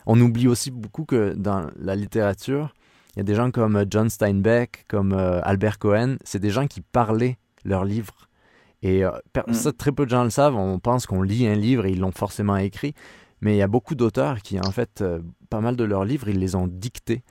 on 0.05 0.21
oublie 0.21 0.47
aussi 0.47 0.69
beaucoup 0.69 1.03
que 1.03 1.33
dans 1.33 1.67
la 1.79 1.95
littérature, 1.95 2.75
il 3.15 3.19
y 3.19 3.21
a 3.21 3.23
des 3.23 3.33
gens 3.33 3.49
comme 3.49 3.75
euh, 3.75 3.85
John 3.89 4.09
Steinbeck, 4.09 4.85
comme 4.87 5.13
euh, 5.13 5.41
Albert 5.43 5.79
Cohen, 5.79 6.17
c'est 6.23 6.39
des 6.39 6.51
gens 6.51 6.67
qui 6.67 6.81
parlaient 6.81 7.37
leurs 7.65 7.85
livres. 7.85 8.29
Et 8.83 9.03
euh, 9.03 9.11
mm. 9.47 9.53
ça, 9.53 9.71
très 9.71 9.91
peu 9.91 10.05
de 10.05 10.11
gens 10.11 10.23
le 10.23 10.29
savent. 10.29 10.55
On 10.55 10.79
pense 10.79 11.07
qu'on 11.07 11.23
lit 11.23 11.47
un 11.47 11.55
livre 11.55 11.87
et 11.87 11.91
ils 11.91 11.99
l'ont 11.99 12.11
forcément 12.11 12.55
écrit. 12.57 12.93
Mais 13.41 13.55
il 13.55 13.57
y 13.57 13.63
a 13.63 13.67
beaucoup 13.67 13.95
d'auteurs 13.95 14.43
qui, 14.43 14.59
en 14.59 14.71
fait, 14.71 15.03
pas 15.49 15.61
mal 15.61 15.75
de 15.75 15.83
leurs 15.83 16.05
livres, 16.05 16.29
ils 16.29 16.37
les 16.37 16.53
ont 16.53 16.67
dictés. 16.67 17.23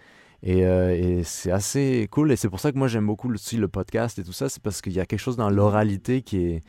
Et, 0.42 0.60
et 0.60 1.22
c'est 1.24 1.50
assez 1.50 2.08
cool. 2.10 2.32
Et 2.32 2.36
c'est 2.36 2.48
pour 2.48 2.60
ça 2.60 2.72
que 2.72 2.78
moi, 2.78 2.88
j'aime 2.88 3.06
beaucoup 3.06 3.32
aussi 3.32 3.56
le 3.56 3.68
podcast 3.68 4.18
et 4.18 4.24
tout 4.24 4.32
ça. 4.32 4.48
C'est 4.48 4.62
parce 4.62 4.80
qu'il 4.80 4.92
y 4.92 5.00
a 5.00 5.06
quelque 5.06 5.20
chose 5.20 5.36
dans 5.36 5.50
l'oralité 5.50 6.22
qui 6.22 6.44
est. 6.44 6.62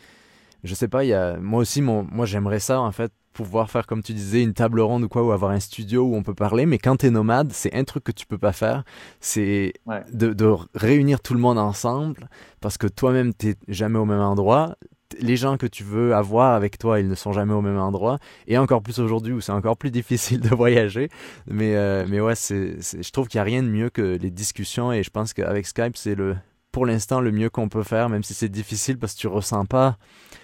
Je 0.64 0.76
sais 0.76 0.88
pas, 0.88 1.04
il 1.04 1.08
y 1.08 1.14
a, 1.14 1.38
moi 1.38 1.62
aussi, 1.62 1.82
mon, 1.82 2.04
moi, 2.04 2.28
j'aimerais 2.28 2.60
ça, 2.60 2.82
en 2.82 2.92
fait, 2.92 3.12
pouvoir 3.34 3.70
faire, 3.70 3.88
comme 3.88 4.04
tu 4.04 4.14
disais, 4.14 4.44
une 4.44 4.54
table 4.54 4.82
ronde 4.82 5.04
ou 5.04 5.10
quoi, 5.10 5.24
ou 5.24 5.32
avoir 5.32 5.52
un 5.52 5.60
studio 5.60 6.04
où 6.04 6.16
on 6.16 6.24
peut 6.24 6.34
parler. 6.34 6.66
Mais 6.66 6.78
quand 6.78 6.98
tu 6.98 7.08
es 7.08 7.10
nomade, 7.10 7.52
c'est 7.54 7.74
un 7.74 7.84
truc 7.84 8.04
que 8.04 8.12
tu 8.12 8.26
peux 8.26 8.38
pas 8.38 8.52
faire. 8.52 8.84
C'est 9.20 9.74
de, 10.12 10.34
de, 10.34 10.54
réunir 10.76 11.22
tout 11.22 11.34
le 11.34 11.40
monde 11.40 11.58
ensemble 11.58 12.30
parce 12.60 12.78
que 12.78 12.88
toi-même, 12.88 13.34
tu 13.34 13.56
jamais 13.68 14.00
au 14.00 14.06
même 14.06 14.20
endroit. 14.20 14.76
Les 15.20 15.36
gens 15.36 15.58
que 15.58 15.68
tu 15.68 15.84
veux 15.84 16.16
avoir 16.16 16.54
avec 16.54 16.78
toi, 16.78 17.00
ils 17.00 17.08
ne 17.08 17.16
sont 17.16 17.34
jamais 17.34 17.54
au 17.54 17.62
même 17.62 17.78
endroit. 17.78 18.18
Et 18.48 18.58
encore 18.58 18.82
plus 18.82 19.00
aujourd'hui 19.00 19.34
où 19.34 19.42
c'est 19.42 19.52
encore 19.52 19.78
plus 19.78 19.92
difficile 20.00 20.40
de 20.42 20.50
voyager. 20.50 21.10
Mais, 21.48 21.76
euh, 21.76 22.06
mais 22.08 22.20
ouais, 22.20 22.36
c'est, 22.36 22.78
je 22.80 23.12
trouve 23.12 23.28
qu'il 23.28 23.38
n'y 23.38 23.42
a 23.42 23.46
rien 23.46 23.64
de 23.64 23.70
mieux 23.70 23.90
que 23.90 24.18
les 24.18 24.32
discussions. 24.32 24.92
Et 24.92 25.04
je 25.04 25.10
pense 25.10 25.34
qu'avec 25.34 25.66
Skype, 25.66 25.98
c'est 25.98 26.16
le, 26.16 26.36
pour 26.72 26.86
l'instant 26.86 27.22
le 27.22 27.32
mieux 27.32 27.50
qu'on 27.50 27.70
peut 27.70 27.84
faire, 27.84 28.10
même 28.10 28.24
si 28.24 28.34
c'est 28.34 28.50
difficile 28.50 28.98
parce 28.98 29.14
que 29.14 29.20
tu 29.20 29.28
ressens 29.28 29.66
pas. 29.66 29.98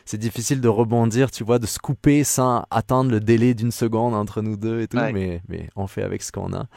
C'est 0.06 0.18
difficile 0.18 0.62
de 0.62 0.68
rebondir, 0.68 1.32
tu 1.32 1.44
vois, 1.44 1.60
de 1.60 1.66
se 1.66 1.80
couper 1.80 2.24
sans 2.24 2.66
attendre 2.70 3.12
le 3.12 3.20
délai 3.20 3.54
d'une 3.54 3.72
seconde 3.72 4.14
entre 4.14 4.42
nous 4.42 4.56
deux 4.56 4.82
et 4.82 4.88
tout, 4.88 4.98
mais, 4.98 5.42
mais 5.48 5.70
on 5.76 5.88
fait 5.88 6.04
avec 6.04 6.24
ce 6.24 6.32
qu'on 6.32 6.54
a. 6.54 6.68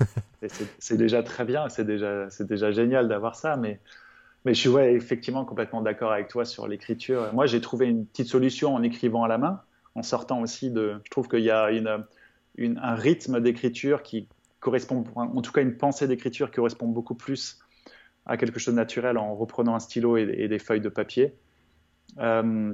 c'est 0.78 0.96
déjà 0.96 1.22
très 1.22 1.44
bien, 1.44 1.68
c'est 1.68 1.84
déjà, 1.84 2.28
déjà 2.40 2.70
génial 2.70 3.08
d'avoir 3.08 3.34
ça, 3.34 3.56
mais, 3.56 3.80
mais 4.46 4.54
je 4.54 4.60
suis 4.60 4.78
effectivement 4.78 5.44
complètement 5.44 5.82
d'accord 5.82 6.12
avec 6.12 6.28
toi 6.28 6.44
sur 6.44 6.68
l'écriture. 6.68 7.32
Moi, 7.34 7.46
j'ai 7.46 7.60
trouvé 7.60 7.86
une 7.86 8.06
petite 8.06 8.28
solution 8.28 8.76
en 8.76 8.82
écrivant 8.84 9.24
à 9.24 9.28
la 9.28 9.38
main, 9.38 9.60
en 9.96 10.04
sortant 10.04 10.40
aussi 10.40 10.70
de. 10.70 11.00
Je 11.02 11.10
trouve 11.10 11.26
qu'il 11.26 11.40
y 11.40 11.50
a 11.50 11.72
une, 11.72 12.78
un 12.78 12.94
rythme 12.94 13.40
d'écriture 13.40 14.04
qui 14.04 14.28
correspond, 14.60 15.02
en 15.16 15.42
tout 15.42 15.50
cas 15.50 15.62
une 15.62 15.76
pensée 15.76 16.06
d'écriture 16.06 16.52
qui 16.52 16.56
correspond 16.56 16.86
beaucoup 16.86 17.16
plus 17.16 17.58
à 18.24 18.36
quelque 18.36 18.60
chose 18.60 18.74
de 18.74 18.78
naturel 18.78 19.18
en 19.18 19.34
reprenant 19.34 19.74
un 19.74 19.80
stylo 19.80 20.16
et, 20.16 20.46
des 20.46 20.58
feuilles 20.60 20.80
de 20.80 20.88
papier. 20.88 21.34
Euh, 22.18 22.72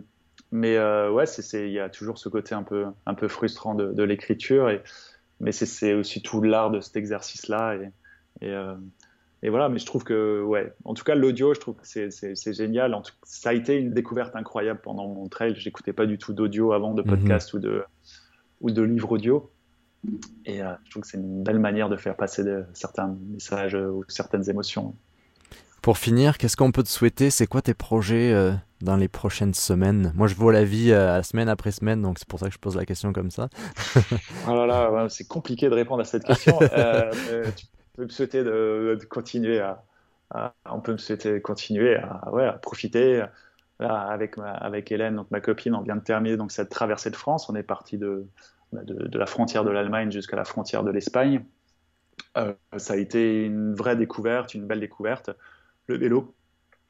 mais 0.50 0.76
euh, 0.76 1.10
ouais, 1.10 1.24
il 1.24 1.70
y 1.70 1.80
a 1.80 1.88
toujours 1.88 2.18
ce 2.18 2.28
côté 2.28 2.54
un 2.54 2.64
peu, 2.64 2.84
un 3.06 3.14
peu 3.14 3.28
frustrant 3.28 3.74
de, 3.74 4.02
l'écriture, 4.02 4.70
mais 5.40 5.52
c'est 5.52 5.94
aussi 5.94 6.20
tout 6.20 6.42
l'art 6.42 6.70
de 6.70 6.80
cet 6.80 6.96
exercice-là. 6.96 7.76
Et, 8.42 8.50
euh, 8.50 8.74
et, 9.42 9.50
voilà, 9.50 9.68
mais 9.68 9.78
je 9.78 9.86
trouve 9.86 10.04
que, 10.04 10.42
ouais, 10.42 10.72
en 10.84 10.94
tout 10.94 11.04
cas, 11.04 11.14
l'audio, 11.14 11.54
je 11.54 11.60
trouve 11.60 11.76
que 11.76 11.86
c'est 11.86 12.52
génial. 12.52 12.94
En 12.94 13.02
tout, 13.02 13.12
ça 13.24 13.50
a 13.50 13.52
été 13.52 13.76
une 13.76 13.92
découverte 13.92 14.36
incroyable 14.36 14.80
pendant 14.82 15.08
mon 15.08 15.28
trail. 15.28 15.54
J'écoutais 15.56 15.92
pas 15.92 16.06
du 16.06 16.18
tout 16.18 16.32
d'audio 16.32 16.72
avant, 16.72 16.94
de 16.94 17.02
mhm. 17.02 17.08
podcast 17.08 17.52
ou, 17.54 17.58
de, 17.58 17.82
ou 18.60 18.70
de 18.70 18.82
livres 18.82 19.12
audio. 19.12 19.50
Et 20.46 20.58
je 20.58 20.90
trouve 20.90 21.02
que 21.02 21.08
c'est 21.08 21.18
une 21.18 21.42
belle 21.42 21.60
manière 21.60 21.88
de 21.88 21.96
faire 21.96 22.16
passer 22.16 22.42
de, 22.42 22.64
certains 22.74 23.16
messages 23.30 23.74
ou 23.74 24.04
certaines 24.08 24.48
émotions. 24.50 24.94
Pour 25.82 25.98
finir, 25.98 26.38
qu'est-ce 26.38 26.56
qu'on 26.56 26.70
peut 26.70 26.84
te 26.84 26.88
souhaiter? 26.88 27.30
C'est 27.30 27.48
quoi 27.48 27.60
tes 27.60 27.74
projets 27.74 28.32
euh, 28.32 28.52
dans 28.82 28.94
les 28.94 29.08
prochaines 29.08 29.52
semaines? 29.52 30.12
Moi, 30.14 30.28
je 30.28 30.36
vois 30.36 30.52
la 30.52 30.64
vie 30.64 30.92
euh, 30.92 31.20
semaine 31.24 31.48
après 31.48 31.72
semaine, 31.72 32.00
donc 32.00 32.20
c'est 32.20 32.28
pour 32.28 32.38
ça 32.38 32.46
que 32.46 32.54
je 32.54 32.58
pose 32.60 32.76
la 32.76 32.86
question 32.86 33.12
comme 33.12 33.32
ça. 33.32 33.48
oh 34.48 34.54
là 34.54 34.66
là, 34.66 35.08
c'est 35.08 35.26
compliqué 35.26 35.68
de 35.68 35.74
répondre 35.74 36.00
à 36.00 36.04
cette 36.04 36.24
question. 36.24 36.58
Euh, 36.72 37.44
tu 37.56 37.66
peux 37.94 38.04
me 38.04 38.08
souhaiter 38.08 38.42
de, 38.44 38.98
continuer 39.08 39.60
à, 39.60 39.84
on 40.70 40.80
peut 40.80 40.92
me 40.92 40.98
souhaiter 40.98 41.40
continuer 41.40 41.96
à, 41.96 42.30
ouais, 42.32 42.46
à 42.46 42.52
profiter. 42.52 43.24
avec, 43.78 44.36
avec 44.38 44.92
Hélène, 44.92 45.16
donc 45.16 45.30
ma 45.30 45.40
copine, 45.40 45.74
on 45.74 45.82
vient 45.82 45.96
de 45.96 46.02
terminer 46.02 46.36
donc 46.36 46.52
cette 46.52 46.68
traversée 46.68 47.10
de 47.10 47.16
France. 47.16 47.48
On 47.48 47.54
est 47.54 47.62
parti 47.62 47.98
de, 47.98 48.26
de, 48.72 49.08
de 49.08 49.18
la 49.18 49.26
frontière 49.26 49.64
de 49.64 49.70
l'Allemagne 49.70 50.10
jusqu'à 50.10 50.36
la 50.36 50.44
frontière 50.44 50.84
de 50.84 50.90
l'Espagne. 50.90 51.44
ça 52.76 52.94
a 52.94 52.96
été 52.96 53.44
une 53.44 53.74
vraie 53.74 53.96
découverte, 53.96 54.54
une 54.54 54.66
belle 54.66 54.80
découverte 54.80 55.30
le 55.86 55.96
vélo. 55.96 56.34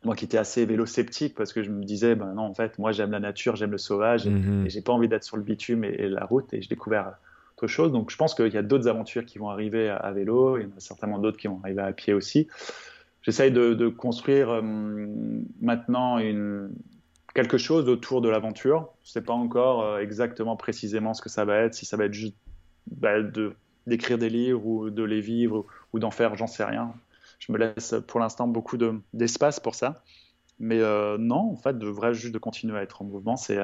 Moi 0.05 0.17
qui 0.17 0.25
étais 0.25 0.39
assez 0.39 0.67
vélo 0.67 0.85
sceptique 0.85 1.35
parce 1.37 1.53
que 1.53 1.63
je 1.63 1.71
me 1.71 1.85
disais, 1.85 2.17
ben 2.17 2.35
non, 2.35 2.43
en 2.43 2.55
fait, 2.55 2.79
moi 2.79 2.91
j'aime 2.91 3.13
la 3.13 3.21
nature, 3.21 3.55
j'aime 3.55 3.71
le 3.71 3.79
sauvage 3.79 4.27
mhm. 4.27 4.67
et, 4.67 4.71
j'ai 4.71 4.83
pas 4.83 4.93
envie 4.93 5.09
d'être 5.09 5.23
sur 5.23 5.37
le 5.37 5.45
bitume 5.45 5.85
et, 5.85 6.09
la 6.09 6.25
route 6.25 6.53
et 6.53 6.61
j'ai 6.61 6.69
découvert 6.69 7.15
chose. 7.67 7.93
Donc 7.93 8.11
je 8.11 8.17
pense 8.17 8.35
qu'il 8.35 8.53
y 8.53 8.59
a 8.59 8.63
d'autres 8.63 8.89
aventures 8.89 9.25
qui 9.25 9.39
vont 9.39 9.49
arriver 9.49 9.89
à, 9.89 10.11
vélo, 10.13 10.59
il 10.59 10.65
y 10.65 10.67
en 10.67 10.77
a 10.77 10.81
certainement 10.81 11.19
d'autres 11.19 11.39
qui 11.39 11.49
vont 11.49 11.61
arriver 11.63 11.83
à 11.83 11.93
pied 11.93 12.13
aussi. 12.15 12.49
J'essaye 13.23 13.53
de, 13.53 13.89
construire 13.89 14.51
euh, 14.51 14.63
maintenant 15.61 16.19
une, 16.19 16.71
quelque 17.35 17.59
chose 17.59 17.89
autour 17.89 18.21
de 18.21 18.29
l'aventure. 18.29 18.89
Je 19.05 19.11
ne 19.11 19.13
sais 19.13 19.23
pas 19.23 19.33
encore 19.33 19.83
euh, 19.83 19.99
exactement 19.99 20.57
précisément 20.57 21.15
ce 21.15 21.23
que 21.23 21.29
ça 21.29 21.45
va 21.45 21.59
être, 21.59 21.75
si 21.75 21.87
ça 21.87 21.97
va 21.97 22.07
être 22.07 22.15
juste 22.15 22.35
bah, 22.91 23.19
d'écrire 23.87 24.19
des 24.19 24.29
livres 24.29 24.67
ou 24.67 24.91
de 24.91 25.03
les 25.05 25.21
vivre 25.21 25.67
ou 25.93 25.99
d'en 25.99 26.11
faire, 26.11 26.35
j'en 26.35 26.49
sais 26.49 26.65
rien 26.65 26.93
je 27.47 27.53
me 27.53 27.59
laisse 27.59 27.95
pour 28.07 28.21
l'instant 28.21 28.47
beaucoup 28.47 28.79
d'espace 29.13 29.59
pour 29.59 29.75
ça. 29.75 30.03
Mais 30.61 30.79
euh, 30.81 31.19
non, 31.19 31.51
en 31.53 31.57
fait, 31.57 31.77
de 31.77 31.89
vrai 31.89 32.15
juste 32.15 32.33
de 32.33 32.39
continuer 32.39 32.79
à 32.79 32.83
être 32.83 33.03
en 33.03 33.05
mouvement, 33.05 33.37
c'est 33.37 33.59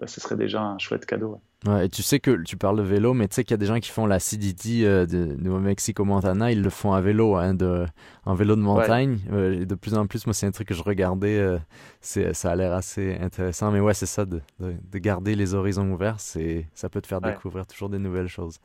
bah, 0.00 0.06
ce 0.06 0.20
serait 0.20 0.36
déjà 0.36 0.62
un 0.62 0.78
chouette 0.78 1.06
cadeau. 1.06 1.40
Ouais. 1.66 1.86
et 1.86 1.88
tu 1.88 2.02
sais 2.02 2.20
que 2.20 2.42
tu 2.44 2.56
parles 2.56 2.76
de 2.76 2.82
vélo, 2.82 3.14
mais 3.14 3.26
tu 3.26 3.34
sais 3.34 3.42
qu'il 3.42 3.50
y 3.50 3.54
a 3.54 3.58
des 3.58 3.66
gens 3.66 3.80
qui 3.80 3.90
font 3.90 4.06
la 4.06 4.20
CDT 4.20 4.84
euh, 4.86 5.06
de 5.06 5.34
Nouveau-Mexique 5.38 5.98
au 5.98 6.04
Montana, 6.04 6.52
ils 6.52 6.62
le 6.62 6.70
font 6.70 6.92
à 6.92 7.00
vélo, 7.00 7.34
hein, 7.34 7.54
de, 7.54 7.84
en 8.24 8.34
vélo 8.34 8.54
de 8.54 8.60
montagne. 8.60 9.18
de 9.28 9.74
plus 9.74 9.94
en 9.94 10.06
plus, 10.06 10.26
moi, 10.26 10.34
c'est 10.34 10.46
un 10.46 10.52
truc 10.52 10.68
que 10.68 10.74
je 10.74 10.82
regardais, 10.82 11.58
c'est 12.00 12.32
ça 12.32 12.52
a 12.52 12.56
l'air 12.56 12.72
assez 12.72 13.16
intéressant. 13.20 13.72
Mais 13.72 13.80
ouais, 13.80 13.94
c'est 13.94 14.06
ça, 14.06 14.24
de, 14.24 14.40
de, 14.60 14.98
garder 14.98 15.34
les 15.34 15.54
horizons 15.54 15.90
ouverts, 15.90 16.20
ça 16.20 16.88
peut 16.88 17.00
te 17.00 17.06
faire 17.08 17.20
découvrir 17.20 17.66
toujours 17.66 17.88
des 17.88 17.98
nouvelles 17.98 18.28
choses. 18.28 18.60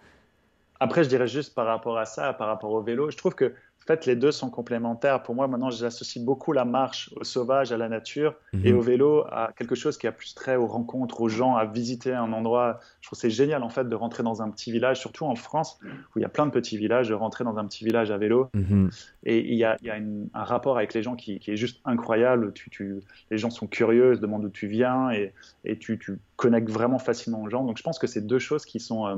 Après, 0.80 1.04
je 1.04 1.10
dirais 1.10 1.28
juste 1.28 1.56
par 1.56 1.66
rapport 1.66 1.98
à 1.98 2.06
ça, 2.06 2.34
par 2.34 2.48
rapport 2.48 2.72
au 2.72 2.82
vélo, 2.82 3.10
je 3.10 3.16
trouve 3.16 3.36
que 3.36 3.54
en 3.84 3.86
fait, 3.86 4.06
les 4.06 4.16
deux 4.16 4.32
sont 4.32 4.50
complémentaires. 4.50 5.24
Pour 5.24 5.36
moi, 5.36 5.50
maintenant, 5.50 5.70
j'associe 5.70 6.24
beaucoup 6.24 6.54
la 6.54 6.64
marche 6.64 7.12
au 7.18 7.26
sauvage, 7.26 7.74
à 7.74 7.78
la 7.78 7.90
nature, 7.90 8.34
et 8.64 8.72
mhm. 8.72 8.80
au 8.80 8.82
vélo 8.82 9.26
à 9.30 9.52
quelque 9.58 9.76
chose 9.76 9.98
qui 9.98 10.08
a 10.08 10.14
plus 10.14 10.34
trait 10.36 10.56
aux 10.56 10.68
rencontres, 10.68 11.20
aux 11.20 11.28
gens, 11.28 11.58
à 11.58 11.66
visiter 11.66 12.14
un 12.14 12.32
endroit. 12.32 12.80
Je 13.02 13.10
trouve 13.10 13.20
c'est 13.20 13.30
génial, 13.30 13.62
en 13.62 13.70
fait, 13.70 13.90
de 13.90 13.96
rentrer 13.96 14.24
dans 14.24 14.42
un 14.42 14.50
petit 14.52 14.72
village, 14.72 15.02
surtout 15.02 15.26
en 15.26 15.36
France, 15.36 15.80
où 15.84 16.20
il 16.20 16.22
y 16.22 16.26
a 16.26 16.30
plein 16.30 16.46
de 16.46 16.52
petits 16.52 16.78
villages, 16.78 17.10
de 17.10 17.14
rentrer 17.14 17.44
dans 17.44 17.58
un 17.58 17.66
petit 17.66 17.84
village 17.84 18.10
à 18.10 18.18
vélo. 18.18 18.50
Mhm. 18.54 18.90
Et 19.26 19.52
il 19.52 19.58
y 19.58 19.66
a, 19.66 19.78
un 19.86 20.44
rapport 20.44 20.78
avec 20.78 20.94
les 20.94 21.04
gens 21.04 21.16
qui, 21.16 21.42
est 21.46 21.58
juste 21.58 21.82
incroyable. 21.84 22.54
Tu, 22.54 23.02
les 23.32 23.38
gens 23.38 23.50
sont 23.50 23.68
curieux, 23.68 24.16
se 24.16 24.22
demandent 24.22 24.44
d'où 24.44 24.50
tu 24.50 24.68
viens, 24.68 25.10
et, 25.12 25.78
tu, 25.78 26.00
connectes 26.38 26.70
vraiment 26.70 27.00
facilement 27.00 27.42
aux 27.42 27.50
gens. 27.50 27.66
Donc, 27.66 27.78
je 27.78 27.84
pense 27.84 28.00
que 28.00 28.08
c'est 28.08 28.26
deux 28.26 28.40
choses 28.40 28.64
qui 28.64 28.80
sont... 28.80 29.08
Euh, 29.08 29.16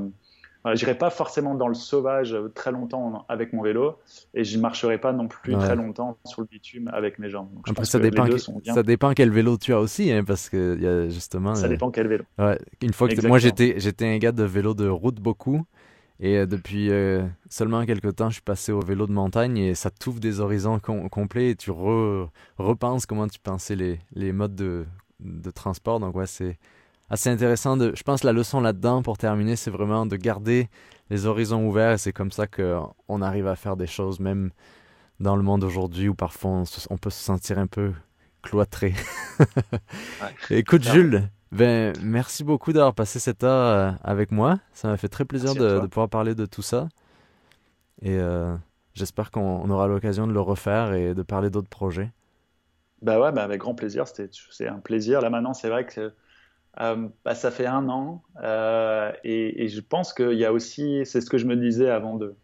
je 0.74 0.84
n'irai 0.84 0.96
pas 0.98 1.10
forcément 1.10 1.54
dans 1.54 1.68
le 1.68 1.74
sauvage 1.74 2.32
euh, 2.32 2.48
très 2.48 2.72
longtemps 2.72 3.24
avec 3.28 3.52
mon 3.52 3.62
vélo 3.62 3.98
et 4.34 4.44
je 4.44 4.56
ne 4.56 4.62
marcherai 4.62 4.98
pas 4.98 5.12
non 5.12 5.28
plus 5.28 5.54
très 5.54 5.76
longtemps 5.76 6.16
sur 6.24 6.40
le 6.42 6.46
bitume 6.46 6.88
avec 6.92 7.18
mes 7.18 7.30
jambes. 7.30 7.48
Après, 7.68 7.84
ça 7.84 7.98
dépend, 7.98 8.26
ça 8.64 8.82
dépend 8.82 9.12
quel 9.12 9.30
vélo 9.30 9.56
tu 9.56 9.72
as 9.72 9.80
aussi, 9.80 10.10
hein, 10.10 10.24
parce 10.24 10.48
que 10.48 10.78
y 10.80 10.86
a 10.86 11.08
justement. 11.08 11.54
Ça 11.54 11.66
euh, 11.66 11.68
dépend 11.68 11.90
quel 11.90 12.08
vélo. 12.08 12.24
Une 12.82 12.92
fois 12.92 13.08
que 13.08 13.26
moi 13.26 13.38
j'étais 13.38 13.74
j'étais 13.78 14.06
un 14.06 14.18
gars 14.18 14.32
de 14.32 14.44
vélo 14.44 14.74
de 14.74 14.88
route 14.88 15.20
beaucoup. 15.20 15.64
Et 16.18 16.38
euh, 16.38 16.46
depuis 16.46 16.90
seulement 17.50 17.84
quelques 17.84 18.16
temps, 18.16 18.30
je 18.30 18.34
suis 18.34 18.42
passé 18.42 18.72
au 18.72 18.80
vélo 18.80 19.06
de 19.06 19.12
montagne 19.12 19.58
et 19.58 19.74
ça 19.74 19.90
t'ouvre 19.90 20.18
des 20.18 20.40
horizons 20.40 20.78
complets 20.78 21.50
et 21.50 21.56
tu 21.56 21.70
repenses 21.70 23.04
comment 23.04 23.28
tu 23.28 23.38
pensais 23.38 23.76
les, 23.76 24.00
les 24.14 24.32
modes 24.32 24.54
de, 24.54 24.86
de 25.20 25.50
transport. 25.50 26.00
Donc, 26.00 26.16
ouais, 26.16 26.26
c'est 26.26 26.58
assez 27.10 27.30
intéressant. 27.30 27.76
De, 27.76 27.92
je 27.94 28.02
pense 28.02 28.22
que 28.22 28.26
la 28.26 28.32
leçon 28.32 28.60
là-dedans, 28.60 29.02
pour 29.02 29.18
terminer, 29.18 29.56
c'est 29.56 29.70
vraiment 29.70 30.06
de 30.06 30.16
garder 30.16 30.68
les 31.10 31.26
horizons 31.26 31.66
ouverts. 31.66 31.92
Et 31.92 31.98
c'est 31.98 32.12
comme 32.12 32.32
ça 32.32 32.46
qu'on 32.46 33.22
arrive 33.22 33.46
à 33.46 33.56
faire 33.56 33.76
des 33.76 33.86
choses, 33.86 34.20
même 34.20 34.50
dans 35.20 35.36
le 35.36 35.42
monde 35.42 35.64
aujourd'hui 35.64 36.08
où 36.08 36.14
parfois 36.14 36.62
on, 36.90 36.98
peut 36.98 37.10
se 37.10 37.22
sentir 37.22 37.58
un 37.58 37.66
peu 37.66 37.92
cloîtré. 38.42 38.94
Écoute, 40.50 40.82
Jules, 40.82 41.28
ben, 41.52 41.94
merci 42.02 42.44
beaucoup 42.44 42.72
d'avoir 42.72 42.94
passé 42.94 43.18
cette 43.18 43.44
heure 43.44 43.66
euh, 43.66 43.92
avec 44.02 44.30
moi. 44.30 44.58
Ça 44.72 44.88
m'a 44.88 44.96
fait 44.96 45.08
très 45.08 45.24
plaisir 45.24 45.54
de, 45.54 45.86
pouvoir 45.86 46.08
parler 46.08 46.34
de 46.34 46.46
tout 46.46 46.62
ça. 46.62 46.88
Et 48.02 48.18
euh, 48.18 48.54
j'espère 48.94 49.30
qu'on 49.30 49.70
aura 49.70 49.86
l'occasion 49.86 50.26
de 50.26 50.32
le 50.32 50.40
refaire 50.40 50.92
et 50.92 51.14
de 51.14 51.22
parler 51.22 51.48
d'autres 51.48 51.68
projets. 51.68 52.10
Bah 53.02 53.20
ouais, 53.20 53.30
bah 53.32 53.42
avec 53.42 53.60
grand 53.60 53.74
plaisir. 53.74 54.08
C'était, 54.08 54.28
c'est 54.50 54.68
un 54.68 54.80
plaisir. 54.80 55.20
Là 55.20 55.30
maintenant, 55.30 55.54
c'est 55.54 55.68
vrai 55.68 55.86
que 55.86 56.12
euh, 56.80 57.08
bah, 57.24 57.34
ça 57.34 57.50
fait 57.50 57.66
un 57.66 57.88
an 57.88 58.22
euh, 58.42 59.12
et, 59.24 59.64
et, 59.64 59.68
je 59.68 59.80
pense 59.80 60.12
qu'il 60.12 60.34
y 60.34 60.44
a 60.44 60.52
aussi, 60.52 61.06
c'est 61.06 61.20
ce 61.20 61.30
que 61.30 61.38
je 61.38 61.46
me 61.46 61.56
disais 61.56 61.90
avant 61.90 62.16
de, 62.16 62.36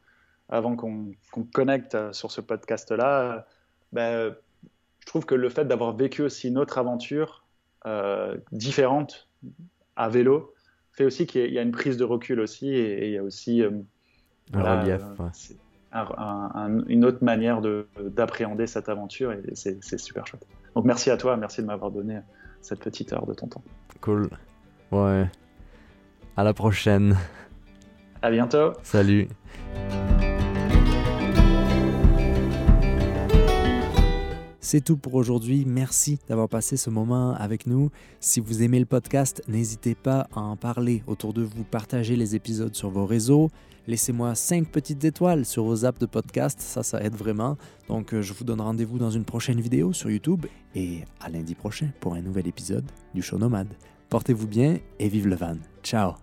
avant 0.48 0.74
qu'on, 0.76 1.12
qu'on 1.32 1.44
connecte 1.44 1.96
sur 2.12 2.30
ce 2.30 2.40
podcast-là. 2.40 3.46
Bah, 3.92 4.30
je 4.30 5.06
trouve 5.06 5.26
que 5.26 5.34
le 5.34 5.48
fait 5.48 5.66
d'avoir 5.66 5.94
vécu 5.94 6.22
aussi 6.22 6.48
une 6.48 6.58
autre 6.58 6.78
aventure 6.78 7.44
euh, 7.86 8.36
différente 8.52 9.28
à 9.96 10.08
vélo 10.08 10.54
fait 10.92 11.04
aussi 11.04 11.26
qu'il 11.26 11.52
y 11.52 11.58
a 11.58 11.62
une 11.62 11.72
prise 11.72 11.96
de 11.96 12.04
recul 12.04 12.40
aussi 12.40 12.68
et, 12.68 13.04
et 13.04 13.06
il 13.08 13.12
y 13.12 13.18
a 13.18 13.22
aussi 13.22 13.62
un 13.62 14.80
relief. 14.80 15.02
Ouais 15.18 15.26
une 16.88 17.04
autre 17.04 17.22
manière 17.22 17.60
d'appréhender 17.98 18.66
cette 18.66 18.88
aventure 18.88 19.32
et 19.32 19.42
c'est 19.54 19.98
super 19.98 20.26
chouette. 20.26 20.46
Donc 20.74 20.84
merci 20.84 21.10
à 21.10 21.16
toi, 21.16 21.36
merci 21.36 21.60
de 21.60 21.66
m'avoir 21.66 21.90
donné 21.90 22.20
cette 22.62 22.80
petite 22.80 23.12
heure 23.12 23.26
de 23.26 23.34
ton 23.34 23.48
temps. 23.48 23.62
Cool. 24.00 24.30
Ouais. 24.90 25.26
À 26.36 26.44
la 26.44 26.54
prochaine. 26.54 27.16
À 28.22 28.30
bientôt. 28.30 28.72
Salut. 28.82 29.28
C'est 34.60 34.80
tout 34.80 34.96
pour 34.96 35.16
aujourd'hui. 35.16 35.64
Merci 35.66 36.18
d'avoir 36.28 36.48
passé 36.48 36.78
ce 36.78 36.88
moment 36.88 37.34
avec 37.34 37.66
nous. 37.66 37.90
Si 38.20 38.40
vous 38.40 38.62
aimez 38.62 38.78
le 38.78 38.86
podcast, 38.86 39.42
n'hésitez 39.46 39.94
pas 39.94 40.28
à 40.32 40.40
en 40.40 40.56
parler 40.56 41.02
autour 41.06 41.34
de 41.34 41.42
vous, 41.42 41.64
partagez 41.64 42.16
les 42.16 42.36
épisodes 42.36 42.74
sur 42.74 42.88
vos 42.88 43.04
réseaux. 43.04 43.50
Laissez-moi 43.86 44.34
5 44.34 44.68
petites 44.68 45.04
étoiles 45.04 45.44
sur 45.44 45.64
vos 45.64 45.84
apps 45.84 45.98
de 45.98 46.06
podcast, 46.06 46.60
ça, 46.60 46.82
ça 46.82 47.02
aide 47.02 47.14
vraiment. 47.14 47.56
Donc, 47.88 48.14
euh, 48.14 48.22
je 48.22 48.32
vous 48.32 48.44
donne 48.44 48.60
rendez-vous 48.60 48.98
dans 48.98 49.10
une 49.10 49.24
prochaine 49.24 49.60
vidéo 49.60 49.92
sur 49.92 50.10
YouTube 50.10 50.46
et 50.74 51.00
à 51.20 51.28
lundi 51.28 51.54
prochain 51.54 51.90
pour 52.00 52.14
un 52.14 52.20
nouvel 52.20 52.46
épisode 52.46 52.84
du 53.14 53.22
Show 53.22 53.38
Nomade. 53.38 53.74
Portez-vous 54.08 54.46
bien 54.46 54.78
et 54.98 55.08
vive 55.08 55.26
le 55.26 55.36
van. 55.36 55.56
Ciao! 55.82 56.14